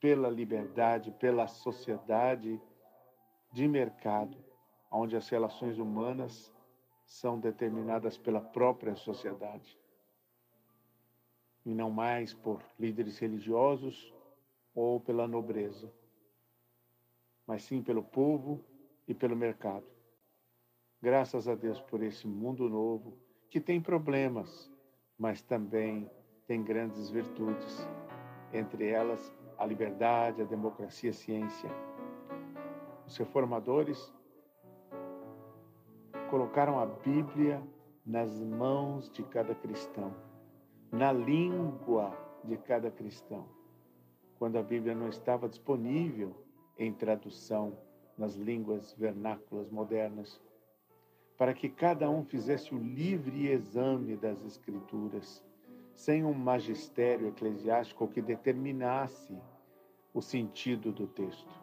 pela 0.00 0.28
liberdade, 0.28 1.12
pela 1.12 1.46
sociedade 1.46 2.60
de 3.52 3.68
mercado, 3.68 4.36
onde 4.90 5.14
as 5.14 5.28
relações 5.28 5.78
humanas 5.78 6.52
são 7.04 7.38
determinadas 7.38 8.16
pela 8.16 8.40
própria 8.40 8.96
sociedade 8.96 9.78
e 11.64 11.74
não 11.74 11.90
mais 11.90 12.34
por 12.34 12.62
líderes 12.78 13.18
religiosos 13.18 14.12
ou 14.74 15.00
pela 15.00 15.26
nobreza, 15.26 15.90
mas 17.46 17.62
sim 17.62 17.82
pelo 17.82 18.02
povo 18.02 18.62
e 19.06 19.14
pelo 19.14 19.36
mercado. 19.36 19.86
Graças 21.00 21.46
a 21.48 21.54
Deus 21.54 21.80
por 21.80 22.02
esse 22.02 22.26
mundo 22.26 22.68
novo 22.68 23.16
que 23.50 23.60
tem 23.60 23.80
problemas, 23.80 24.70
mas 25.18 25.42
também 25.42 26.10
tem 26.46 26.62
grandes 26.62 27.08
virtudes, 27.10 27.86
entre 28.52 28.88
elas 28.88 29.32
a 29.58 29.64
liberdade, 29.64 30.42
a 30.42 30.44
democracia, 30.44 31.10
a 31.10 31.12
ciência. 31.14 31.70
Os 33.06 33.16
reformadores 33.16 34.12
colocaram 36.34 36.80
a 36.80 36.86
Bíblia 36.86 37.62
nas 38.04 38.42
mãos 38.42 39.08
de 39.08 39.22
cada 39.22 39.54
cristão, 39.54 40.12
na 40.90 41.12
língua 41.12 42.12
de 42.42 42.56
cada 42.56 42.90
cristão. 42.90 43.46
Quando 44.36 44.58
a 44.58 44.62
Bíblia 44.64 44.96
não 44.96 45.08
estava 45.08 45.48
disponível 45.48 46.34
em 46.76 46.92
tradução 46.92 47.78
nas 48.18 48.34
línguas 48.34 48.92
vernáculas 48.94 49.70
modernas, 49.70 50.42
para 51.38 51.54
que 51.54 51.68
cada 51.68 52.10
um 52.10 52.24
fizesse 52.24 52.74
o 52.74 52.78
livre 52.78 53.46
exame 53.46 54.16
das 54.16 54.44
Escrituras, 54.44 55.40
sem 55.92 56.24
um 56.24 56.34
magistério 56.34 57.28
eclesiástico 57.28 58.08
que 58.08 58.20
determinasse 58.20 59.38
o 60.12 60.20
sentido 60.20 60.90
do 60.90 61.06
texto. 61.06 61.54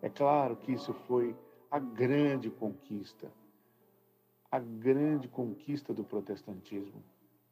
É 0.00 0.08
claro 0.08 0.56
que 0.56 0.72
isso 0.72 0.94
foi 0.94 1.36
a 1.70 1.78
grande 1.78 2.50
conquista, 2.50 3.30
a 4.50 4.58
grande 4.58 5.28
conquista 5.28 5.92
do 5.92 6.04
protestantismo. 6.04 7.02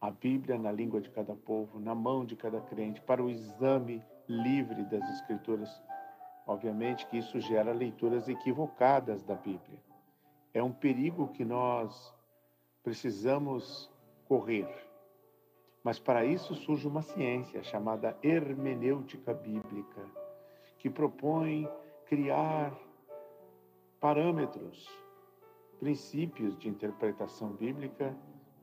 A 0.00 0.10
Bíblia 0.10 0.58
na 0.58 0.70
língua 0.70 1.00
de 1.00 1.08
cada 1.08 1.34
povo, 1.34 1.80
na 1.80 1.94
mão 1.94 2.26
de 2.26 2.36
cada 2.36 2.60
crente, 2.60 3.00
para 3.00 3.22
o 3.24 3.30
exame 3.30 4.02
livre 4.28 4.84
das 4.84 5.02
Escrituras. 5.14 5.82
Obviamente 6.46 7.06
que 7.06 7.16
isso 7.16 7.40
gera 7.40 7.72
leituras 7.72 8.28
equivocadas 8.28 9.22
da 9.22 9.34
Bíblia 9.34 9.78
é 10.54 10.62
um 10.62 10.72
perigo 10.72 11.28
que 11.28 11.44
nós 11.44 12.14
precisamos 12.82 13.90
correr. 14.26 14.68
Mas 15.82 15.98
para 15.98 16.24
isso 16.24 16.54
surge 16.54 16.86
uma 16.86 17.02
ciência 17.02 17.62
chamada 17.64 18.16
hermenêutica 18.22 19.34
bíblica, 19.34 20.00
que 20.78 20.88
propõe 20.88 21.68
criar 22.06 22.72
parâmetros, 24.04 24.86
princípios 25.80 26.58
de 26.58 26.68
interpretação 26.68 27.54
bíblica 27.54 28.14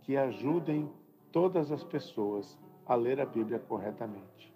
que 0.01 0.15
ajudem 0.15 0.87
todas 1.31 1.71
as 1.71 1.83
pessoas 1.83 2.59
a 2.85 2.93
ler 2.93 3.19
a 3.19 3.25
Bíblia 3.25 3.57
corretamente. 3.57 4.53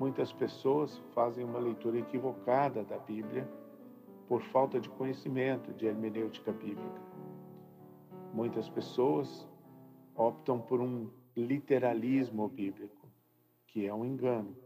Muitas 0.00 0.32
pessoas 0.32 0.98
fazem 1.14 1.44
uma 1.44 1.60
leitura 1.60 2.00
equivocada 2.00 2.82
da 2.82 2.98
Bíblia 2.98 3.48
por 4.26 4.42
falta 4.42 4.80
de 4.80 4.90
conhecimento 4.90 5.72
de 5.74 5.86
hermenêutica 5.86 6.50
bíblica. 6.50 7.00
Muitas 8.34 8.68
pessoas 8.68 9.48
optam 10.16 10.60
por 10.60 10.80
um 10.80 11.08
literalismo 11.36 12.48
bíblico, 12.48 13.06
que 13.68 13.86
é 13.86 13.94
um 13.94 14.04
engano. 14.04 14.56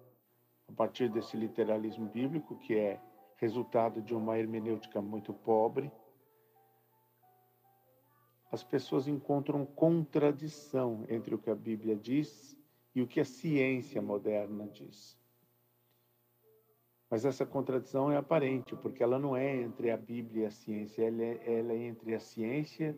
A 0.66 0.72
partir 0.72 1.10
desse 1.10 1.36
literalismo 1.36 2.06
bíblico, 2.06 2.56
que 2.56 2.74
é 2.74 2.98
resultado 3.40 4.02
de 4.02 4.14
uma 4.14 4.38
hermenêutica 4.38 5.00
muito 5.00 5.32
pobre, 5.32 5.90
as 8.52 8.62
pessoas 8.62 9.08
encontram 9.08 9.64
contradição 9.64 11.06
entre 11.08 11.34
o 11.34 11.38
que 11.38 11.48
a 11.48 11.54
Bíblia 11.54 11.96
diz 11.96 12.56
e 12.94 13.00
o 13.00 13.06
que 13.06 13.20
a 13.20 13.24
ciência 13.24 14.02
moderna 14.02 14.66
diz. 14.66 15.18
Mas 17.08 17.24
essa 17.24 17.46
contradição 17.46 18.12
é 18.12 18.16
aparente, 18.16 18.76
porque 18.76 19.02
ela 19.02 19.18
não 19.18 19.36
é 19.36 19.56
entre 19.56 19.90
a 19.90 19.96
Bíblia 19.96 20.44
e 20.44 20.46
a 20.46 20.50
ciência, 20.50 21.02
ela 21.04 21.22
é, 21.22 21.58
ela 21.58 21.72
é 21.72 21.78
entre 21.78 22.14
a 22.14 22.20
ciência 22.20 22.96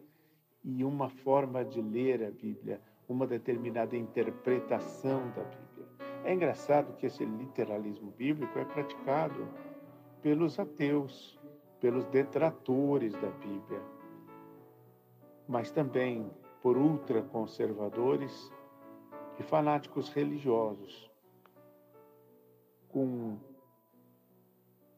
e 0.64 0.84
uma 0.84 1.08
forma 1.08 1.64
de 1.64 1.80
ler 1.80 2.24
a 2.24 2.30
Bíblia, 2.30 2.80
uma 3.08 3.26
determinada 3.26 3.96
interpretação 3.96 5.30
da 5.30 5.44
Bíblia. 5.44 5.86
É 6.24 6.32
engraçado 6.32 6.96
que 6.96 7.06
esse 7.06 7.24
literalismo 7.24 8.10
bíblico 8.12 8.58
é 8.58 8.64
praticado 8.64 9.48
pelos 10.22 10.58
ateus, 10.58 11.38
pelos 11.80 12.06
detratores 12.06 13.12
da 13.12 13.28
Bíblia, 13.30 13.82
mas 15.48 15.70
também 15.72 16.30
por 16.62 16.76
ultraconservadores 16.76 18.52
e 19.38 19.42
fanáticos 19.42 20.08
religiosos, 20.10 21.10
com 22.88 23.36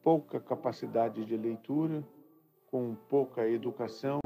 pouca 0.03 0.39
capacidade 0.39 1.25
de 1.25 1.35
leitura, 1.35 2.07
com 2.69 2.95
pouca 3.09 3.49
educação, 3.49 4.19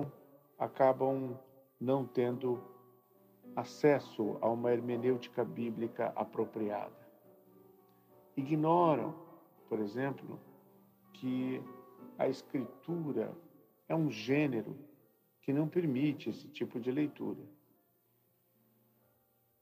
acabam 0.57 1.39
não 1.80 2.05
tendo 2.05 2.61
acesso 3.55 4.38
a 4.41 4.49
uma 4.49 4.71
hermenêutica 4.73 5.45
bíblica 5.45 6.11
apropriada. 6.15 6.99
Ignoram, 8.35 9.15
por 9.69 9.80
exemplo, 9.80 10.38
que 11.19 11.61
a 12.17 12.27
escritura 12.27 13.31
é 13.87 13.95
um 13.95 14.09
gênero 14.09 14.75
que 15.41 15.53
não 15.53 15.67
permite 15.67 16.29
esse 16.29 16.47
tipo 16.47 16.79
de 16.79 16.91
leitura. 16.91 17.41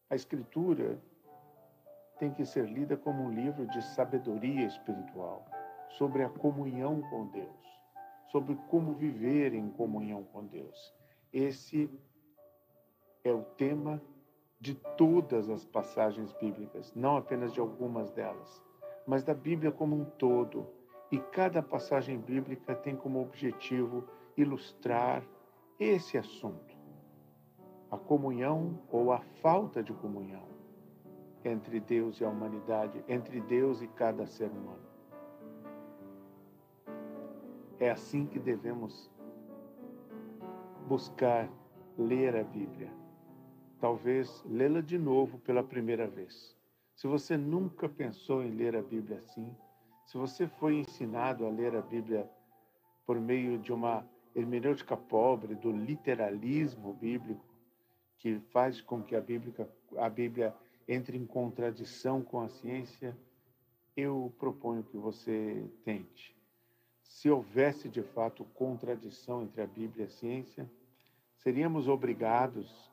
A 0.10 0.16
Escritura 0.16 1.02
tem 2.20 2.32
que 2.34 2.46
ser 2.46 2.68
lida 2.68 2.96
como 2.96 3.24
um 3.24 3.32
livro 3.32 3.68
de 3.68 3.82
sabedoria 3.82 4.66
espiritual, 4.66 5.46
sobre 5.98 6.24
a 6.24 6.30
comunhão 6.30 7.02
com 7.10 7.28
Deus, 7.28 7.82
sobre 8.32 8.56
como 8.70 8.94
viver 8.94 9.54
em 9.54 9.70
comunhão 9.70 10.24
com 10.24 10.46
Deus. 10.46 10.94
Esse 11.32 11.90
é 13.24 13.32
o 13.32 13.44
tema 13.44 14.02
de 14.60 14.74
todas 14.98 15.50
as 15.50 15.66
passagens 15.66 16.34
bíblicas, 16.34 16.94
não 16.96 17.18
apenas 17.18 17.54
de 17.54 17.60
algumas 17.60 18.12
delas, 18.12 18.64
mas 19.06 19.24
da 19.24 19.34
Bíblia 19.34 19.72
como 19.72 19.96
um 19.96 20.06
todo. 20.06 20.77
E 21.12 21.20
cada 21.20 21.62
passagem 21.62 22.20
bíblica 22.20 22.76
tem 22.76 22.96
como 22.96 23.22
objetivo 23.22 24.04
ilustrar 24.36 25.24
esse 25.80 26.18
assunto, 26.18 26.76
a 27.90 27.98
comunhão 27.98 28.80
ou 28.92 29.12
a 29.12 29.20
falta 29.42 29.82
de 29.82 29.94
comunhão 29.94 30.48
entre 31.46 31.80
Deus 31.80 32.20
e 32.20 32.26
a 32.26 32.30
humanidade, 32.30 33.04
entre 33.08 33.40
Deus 33.42 33.82
e 33.82 33.88
cada 33.88 34.26
ser 34.26 34.50
humano. 34.50 34.86
É 37.80 37.92
assim 37.92 38.26
que 38.26 38.40
devemos 38.40 39.10
buscar 40.88 41.48
ler 41.98 42.36
a 42.36 42.44
Bíblia. 42.44 42.92
Talvez 43.80 44.44
lê-la 44.46 44.82
de 44.82 44.98
novo 44.98 45.38
pela 45.40 45.64
primeira 45.64 46.08
vez. 46.08 46.58
Se 46.96 47.06
você 47.06 47.38
nunca 47.38 47.88
pensou 47.88 48.44
em 48.44 48.50
ler 48.50 48.76
a 48.76 48.82
Bíblia 48.82 49.20
assim, 49.20 49.56
se 50.08 50.18
você 50.18 50.48
foi 50.48 50.78
ensinado 50.78 51.46
a 51.46 51.50
ler 51.50 51.76
a 51.76 51.82
Bíblia 51.82 52.30
por 53.06 53.20
meio 53.20 53.60
de 53.60 53.74
uma 53.74 54.08
hermenêutica 54.34 54.96
pobre, 54.96 55.54
do 55.54 55.70
literalismo 55.70 56.94
bíblico, 56.94 57.46
que 58.18 58.40
faz 58.52 58.80
com 58.80 59.04
que 59.04 59.16
a 59.16 59.22
Bíblia, 59.22 59.70
a 59.98 60.10
Bíblia 60.10 60.56
entre 60.88 61.18
em 61.18 61.26
contradição 61.26 62.22
com 62.24 62.40
a 62.40 62.48
ciência, 62.48 63.18
eu 63.98 64.34
proponho 64.40 64.82
que 64.82 64.96
você 64.96 65.70
tente. 65.84 66.34
Se 67.04 67.30
houvesse 67.30 67.90
de 67.90 68.02
fato 68.02 68.46
contradição 68.54 69.44
entre 69.44 69.62
a 69.62 69.68
Bíblia 69.68 70.06
e 70.06 70.08
a 70.08 70.12
ciência, 70.12 70.72
seríamos 71.36 71.90
obrigados 71.90 72.90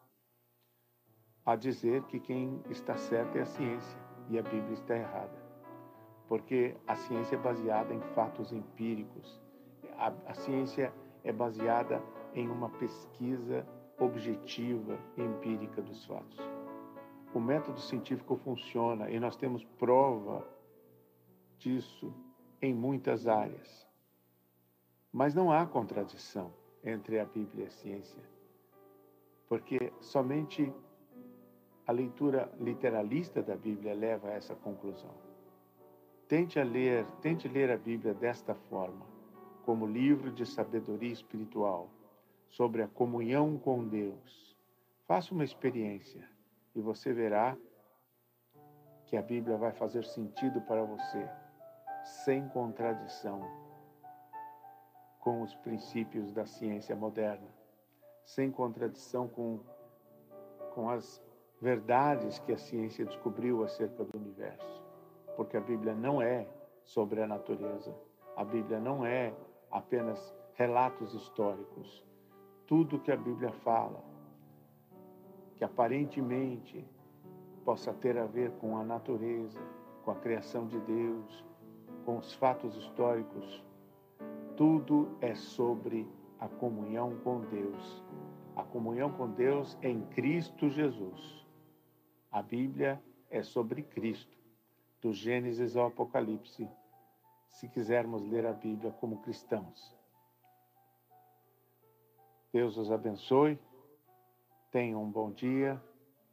a 1.47 1.55
dizer 1.55 2.03
que 2.05 2.19
quem 2.19 2.61
está 2.71 2.99
certo 2.99 3.39
é 3.39 3.43
a 3.43 3.47
ciência 3.47 3.99
e 4.31 4.37
a 4.37 4.43
Bíblia 4.43 4.73
está 4.73 4.97
errada. 4.97 5.44
Porque 6.29 6.75
a 6.87 6.97
ciência 6.97 7.37
é 7.37 7.39
baseada 7.39 7.93
em 7.93 8.01
fatos 8.15 8.53
empíricos. 8.53 9.41
A, 9.97 10.13
a 10.27 10.35
ciência 10.35 10.93
é 11.23 11.33
baseada 11.33 12.03
em 12.35 12.49
uma 12.49 12.69
pesquisa 12.71 13.67
objetiva 13.99 14.99
e 15.17 15.23
empírica 15.23 15.81
dos 15.83 16.05
fatos. 16.05 16.39
O 17.35 17.41
método 17.41 17.81
científico 17.81 18.37
funciona 18.37 19.11
e 19.11 19.19
nós 19.19 19.37
temos 19.37 19.65
prova 19.65 20.47
disso 21.59 22.13
em 22.61 22.75
muitas 22.75 23.27
áreas. 23.27 23.87
Mas 25.13 25.35
não 25.35 25.53
há 25.53 25.67
contradição 25.67 26.53
entre 26.83 27.19
a 27.19 27.25
Bíblia 27.25 27.65
e 27.65 27.69
a 27.69 27.71
ciência, 27.71 28.23
porque 29.49 29.93
somente 30.01 30.73
a 31.87 31.93
leitura 31.93 32.51
literalista 32.59 33.43
da 33.43 33.57
Bíblia 33.57 33.95
leva 33.95 34.29
a 34.29 34.33
essa 34.33 34.55
conclusão. 34.55 35.15
Tente 36.35 36.59
a 36.59 36.65
ler, 36.65 37.07
tente 37.23 37.47
ler 37.47 37.71
a 37.71 37.77
Bíblia 37.77 38.13
desta 38.13 38.57
forma 38.57 39.07
como 39.65 39.87
livro 39.87 40.33
de 40.33 40.45
sabedoria 40.45 41.13
espiritual 41.13 41.89
sobre 42.49 42.83
a 42.83 42.89
comunhão 42.89 43.57
com 43.57 43.87
Deus. 43.87 44.57
Faça 45.07 45.33
uma 45.33 45.45
experiência 45.45 46.29
e 46.75 46.81
você 46.81 47.13
verá 47.13 47.57
que 49.07 49.17
a 49.17 49.23
Bíblia 49.23 49.57
vai 49.57 49.71
fazer 49.71 50.05
sentido 50.05 50.61
para 50.63 50.83
você, 50.83 51.25
sem 52.25 52.49
contradição 52.49 53.41
com 55.21 55.41
os 55.41 55.55
princípios 55.55 56.33
da 56.33 56.45
ciência 56.45 56.97
moderna, 56.97 57.55
sem 58.25 58.51
contradição 58.51 59.29
com, 59.29 59.61
com 60.75 60.91
as 60.91 61.23
verdades 61.63 62.41
que 62.41 62.51
a 62.51 62.59
ciência 62.59 63.05
descobriu 63.05 63.63
acerca 63.63 64.03
do 64.03 64.19
universo. 64.19 64.84
Porque 65.37 65.57
a 65.57 65.61
Bíblia 65.61 65.95
não 65.95 66.21
é 66.21 66.47
sobre 66.85 67.23
a 67.23 67.27
natureza, 67.27 67.95
a 68.37 68.45
Bíblia 68.45 68.81
não 68.81 69.05
é 69.05 69.35
apenas 69.71 70.35
relatos 70.55 71.15
históricos. 71.15 72.05
Tudo 72.67 73.01
que 73.01 73.13
a 73.13 73.17
Bíblia 73.17 73.53
fala, 73.53 74.03
que 75.57 75.65
aparentemente 75.65 76.85
possa 77.65 77.93
ter 77.93 78.19
a 78.19 78.27
ver 78.27 78.51
com 78.53 78.77
a 78.77 78.85
natureza, 78.85 79.61
com 80.05 80.11
a 80.11 80.17
criação 80.17 80.67
de 80.67 80.79
Deus, 80.81 81.45
com 82.05 82.19
os 82.19 82.35
fatos 82.35 82.77
históricos, 82.77 83.65
tudo 84.57 85.17
é 85.21 85.35
sobre 85.35 86.07
a 86.39 86.49
comunhão 86.49 87.17
com 87.25 87.41
Deus. 87.41 88.05
A 88.55 88.63
comunhão 88.63 89.11
com 89.11 89.29
Deus 89.31 89.77
é 89.83 89.89
em 89.89 90.03
Cristo 90.03 90.69
Jesus. 90.69 91.45
A 92.31 92.43
Bíblia 92.43 93.03
é 93.31 93.43
sobre 93.43 93.83
Cristo, 93.83 94.34
do 95.05 95.13
Gênesis 95.13 95.77
ao 95.77 95.89
Apocalipse 95.89 96.67
se 97.47 97.69
quisermos 97.69 98.23
ler 98.23 98.47
a 98.47 98.55
Bíblia 98.55 98.91
como 98.91 99.21
cristãos. 99.21 99.95
Deus 102.51 102.79
os 102.79 102.91
abençoe. 102.91 103.59
Tenham 104.73 105.03
um 105.03 105.11
bom 105.11 105.31
dia. 105.31 105.79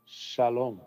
Shalom. 0.06 0.78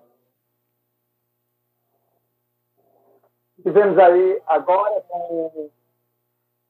Tivemos 3.62 3.98
aí 3.98 4.42
agora 4.46 5.02
com 5.02 5.70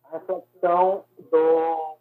a 0.03 0.19
reflexão 0.19 1.05
do 1.31 1.97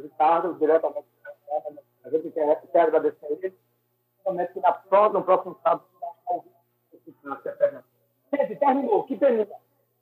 Ricardo, 0.00 0.54
diretamente 0.60 1.08
da 1.24 2.08
a 2.08 2.10
gente 2.10 2.30
quer, 2.30 2.80
agradecer 2.82 3.26
ele 3.32 3.58
Prometo 4.22 4.60
na 4.60 4.72
próxima, 4.72 5.18
no 5.18 5.24
próximo 5.24 5.58
sábado, 5.62 5.84
Gente, 8.32 8.56
terminou. 8.56 9.04
Que 9.04 9.16
termina. 9.16 9.54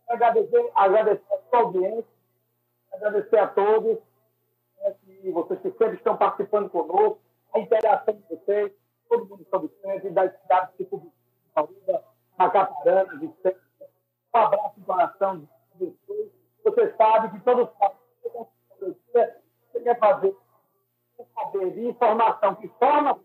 Agradecer, 0.09 0.70
agradecer 0.74 1.35
a 1.35 1.39
sua 1.49 1.59
audiência, 1.61 2.05
agradecer 2.93 3.39
a 3.39 3.47
todos 3.49 3.99
né, 4.81 4.95
que 5.05 5.31
vocês 5.31 5.61
que 5.61 5.70
sempre 5.73 5.97
estão 5.97 6.16
participando 6.16 6.69
conosco, 6.69 7.20
a 7.55 7.59
interação 7.59 8.15
de 8.15 8.23
vocês, 8.29 8.73
todo 9.09 9.27
mundo 9.27 9.47
sobre 9.51 9.69
frente, 9.81 10.11
das 10.11 10.33
cidades 10.43 10.77
de 10.79 10.89
Saúde, 11.55 11.81
Macaparana, 12.39 13.19
Vicente. 13.19 13.59
Um 14.35 14.39
abraço 14.39 14.81
no 14.81 14.87
coração 14.87 15.39
de 15.39 15.49
vocês. 15.87 16.31
Você 16.65 16.95
sabe 16.97 17.31
que 17.31 17.45
todos 17.45 17.69
que 18.23 18.29
você 19.12 19.81
quer 19.83 19.99
fazer 19.99 20.37
um 21.19 21.24
saber 21.35 21.73
de 21.73 21.87
informação 21.89 22.55
que 22.57 22.69
forma 22.69 23.19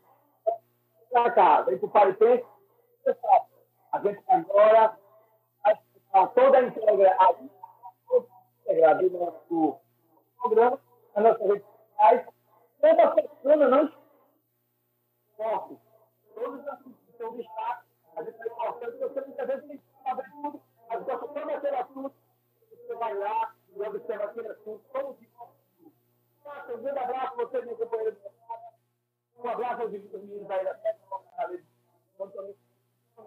para 1.11 1.31
casa 1.31 1.73
e 1.73 1.77
para 1.77 1.87
o 1.87 1.89
Paripense, 1.91 2.45
você 3.03 3.13
sabe. 3.15 3.56
A 3.97 3.99
gente 3.99 4.23
agora 4.27 4.95
vai 5.63 5.73
estar 5.73 6.27
toda 6.27 6.61
integrada 6.61 7.39
integrada 8.61 9.01
no 9.01 9.25
nosso 9.25 9.79
programa, 10.39 10.79
nas 11.15 11.23
nossas 11.23 11.47
redes 11.47 11.65
sociais. 11.65 12.27
Toda 12.79 13.11
persona 13.15 13.67
não 13.67 13.93
forte. 15.35 15.79
Todos 16.35 16.59
os 16.59 16.67
assuntos 16.67 17.09
estão 17.09 17.35
destaque, 17.37 17.85
a 18.17 18.23
gente 18.23 18.37
vai 18.37 18.49
mostrando 18.49 18.91
que 18.91 18.99
você 18.99 19.21
muitas 19.21 19.47
vezes 19.47 19.67
tem 19.67 19.77
que 19.79 19.83
saber 20.03 20.29
tudo, 20.29 20.61
mas 20.89 21.03
gosta 21.03 21.27
todo 21.27 21.49
aquele 21.49 21.75
assunto, 21.75 22.15
você 22.69 22.95
vai 22.95 23.13
lá 23.15 23.55
e 23.75 23.81
observa 23.81 24.23
aquele 24.25 24.47
assunto, 24.49 24.83
todo 24.93 25.17
dia. 25.17 25.27
Um 26.69 26.81
grande 26.83 26.99
abraço 26.99 27.33
a 27.33 27.45
você, 27.45 27.61
meu 27.61 27.75
companheiro 27.77 28.15
de 28.15 28.21
bancada. 28.21 28.73
Um 29.39 29.49
abraço 29.49 29.81
aos 29.81 29.91
meninos 29.91 30.47
da 30.47 30.61
Ilha 30.61 30.79
Sete, 30.83 30.99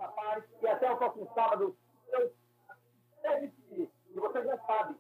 paz, 0.09 0.45
e 0.61 0.67
até 0.67 0.91
o 0.91 0.97
próximo 0.97 1.31
sábado. 1.35 1.77
Eu 2.13 2.35
e 4.11 4.19
você 4.19 4.45
já 4.45 4.59
sabe, 4.67 4.97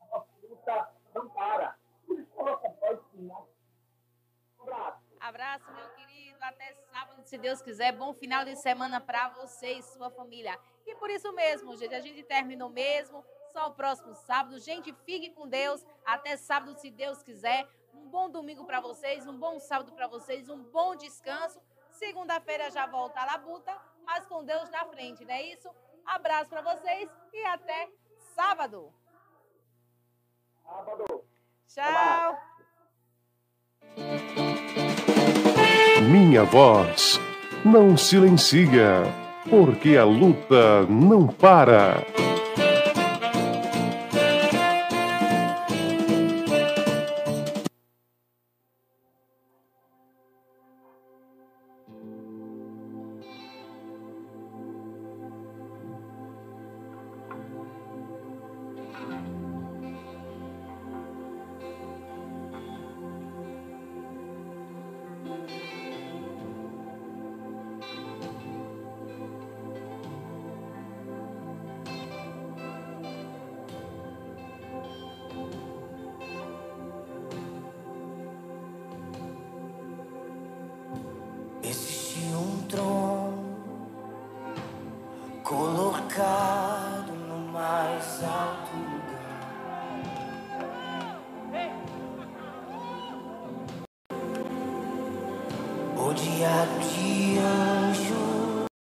a 0.00 0.06
nossa 0.06 0.28
luta 0.48 0.90
não 1.14 1.28
para. 1.30 1.76
Por 2.06 2.18
isso, 2.18 2.30
coloca 2.32 2.68
a 2.68 2.70
voz 2.70 3.00
final. 3.10 3.48
Um 4.58 4.62
abraço. 4.62 5.06
Abraço, 5.20 5.72
meu 5.72 5.88
querido. 5.90 6.38
Até 6.40 6.74
sábado, 6.92 7.22
se 7.24 7.38
Deus 7.38 7.60
quiser. 7.60 7.92
Bom 7.92 8.12
final 8.12 8.44
de 8.44 8.54
semana 8.56 9.00
para 9.00 9.30
você 9.30 9.72
e 9.72 9.82
sua 9.82 10.10
família. 10.10 10.56
E 10.86 10.94
por 10.94 11.10
isso 11.10 11.32
mesmo, 11.32 11.76
gente, 11.76 11.94
a 11.94 12.00
gente 12.00 12.22
terminou 12.22 12.68
mesmo. 12.68 13.24
Só 13.52 13.68
o 13.68 13.74
próximo 13.74 14.14
sábado. 14.14 14.58
Gente, 14.60 14.92
fique 15.04 15.30
com 15.30 15.48
Deus. 15.48 15.84
Até 16.04 16.36
sábado, 16.36 16.78
se 16.78 16.90
Deus 16.90 17.22
quiser. 17.22 17.66
Um 17.92 18.08
bom 18.08 18.30
domingo 18.30 18.64
para 18.64 18.78
vocês, 18.78 19.26
um 19.26 19.36
bom 19.36 19.58
sábado 19.58 19.92
para 19.92 20.06
vocês, 20.06 20.48
um 20.48 20.62
bom 20.62 20.94
descanso. 20.94 21.60
Segunda-feira 21.90 22.70
já 22.70 22.86
volta 22.86 23.18
a 23.20 23.24
labuta, 23.24 23.74
mas 24.06 24.24
com 24.26 24.44
Deus 24.44 24.70
na 24.70 24.84
frente, 24.86 25.24
não 25.24 25.34
é 25.34 25.42
isso? 25.42 25.68
Abraço 26.06 26.48
para 26.48 26.62
vocês 26.62 27.10
e 27.32 27.44
até 27.44 27.88
sábado. 28.34 28.92
Sábado. 30.64 31.24
Tchau. 31.66 32.38
Minha 36.10 36.44
voz 36.44 37.20
não 37.64 37.96
silencia, 37.96 39.02
porque 39.50 39.96
a 39.96 40.04
luta 40.04 40.86
não 40.88 41.26
para. 41.26 42.04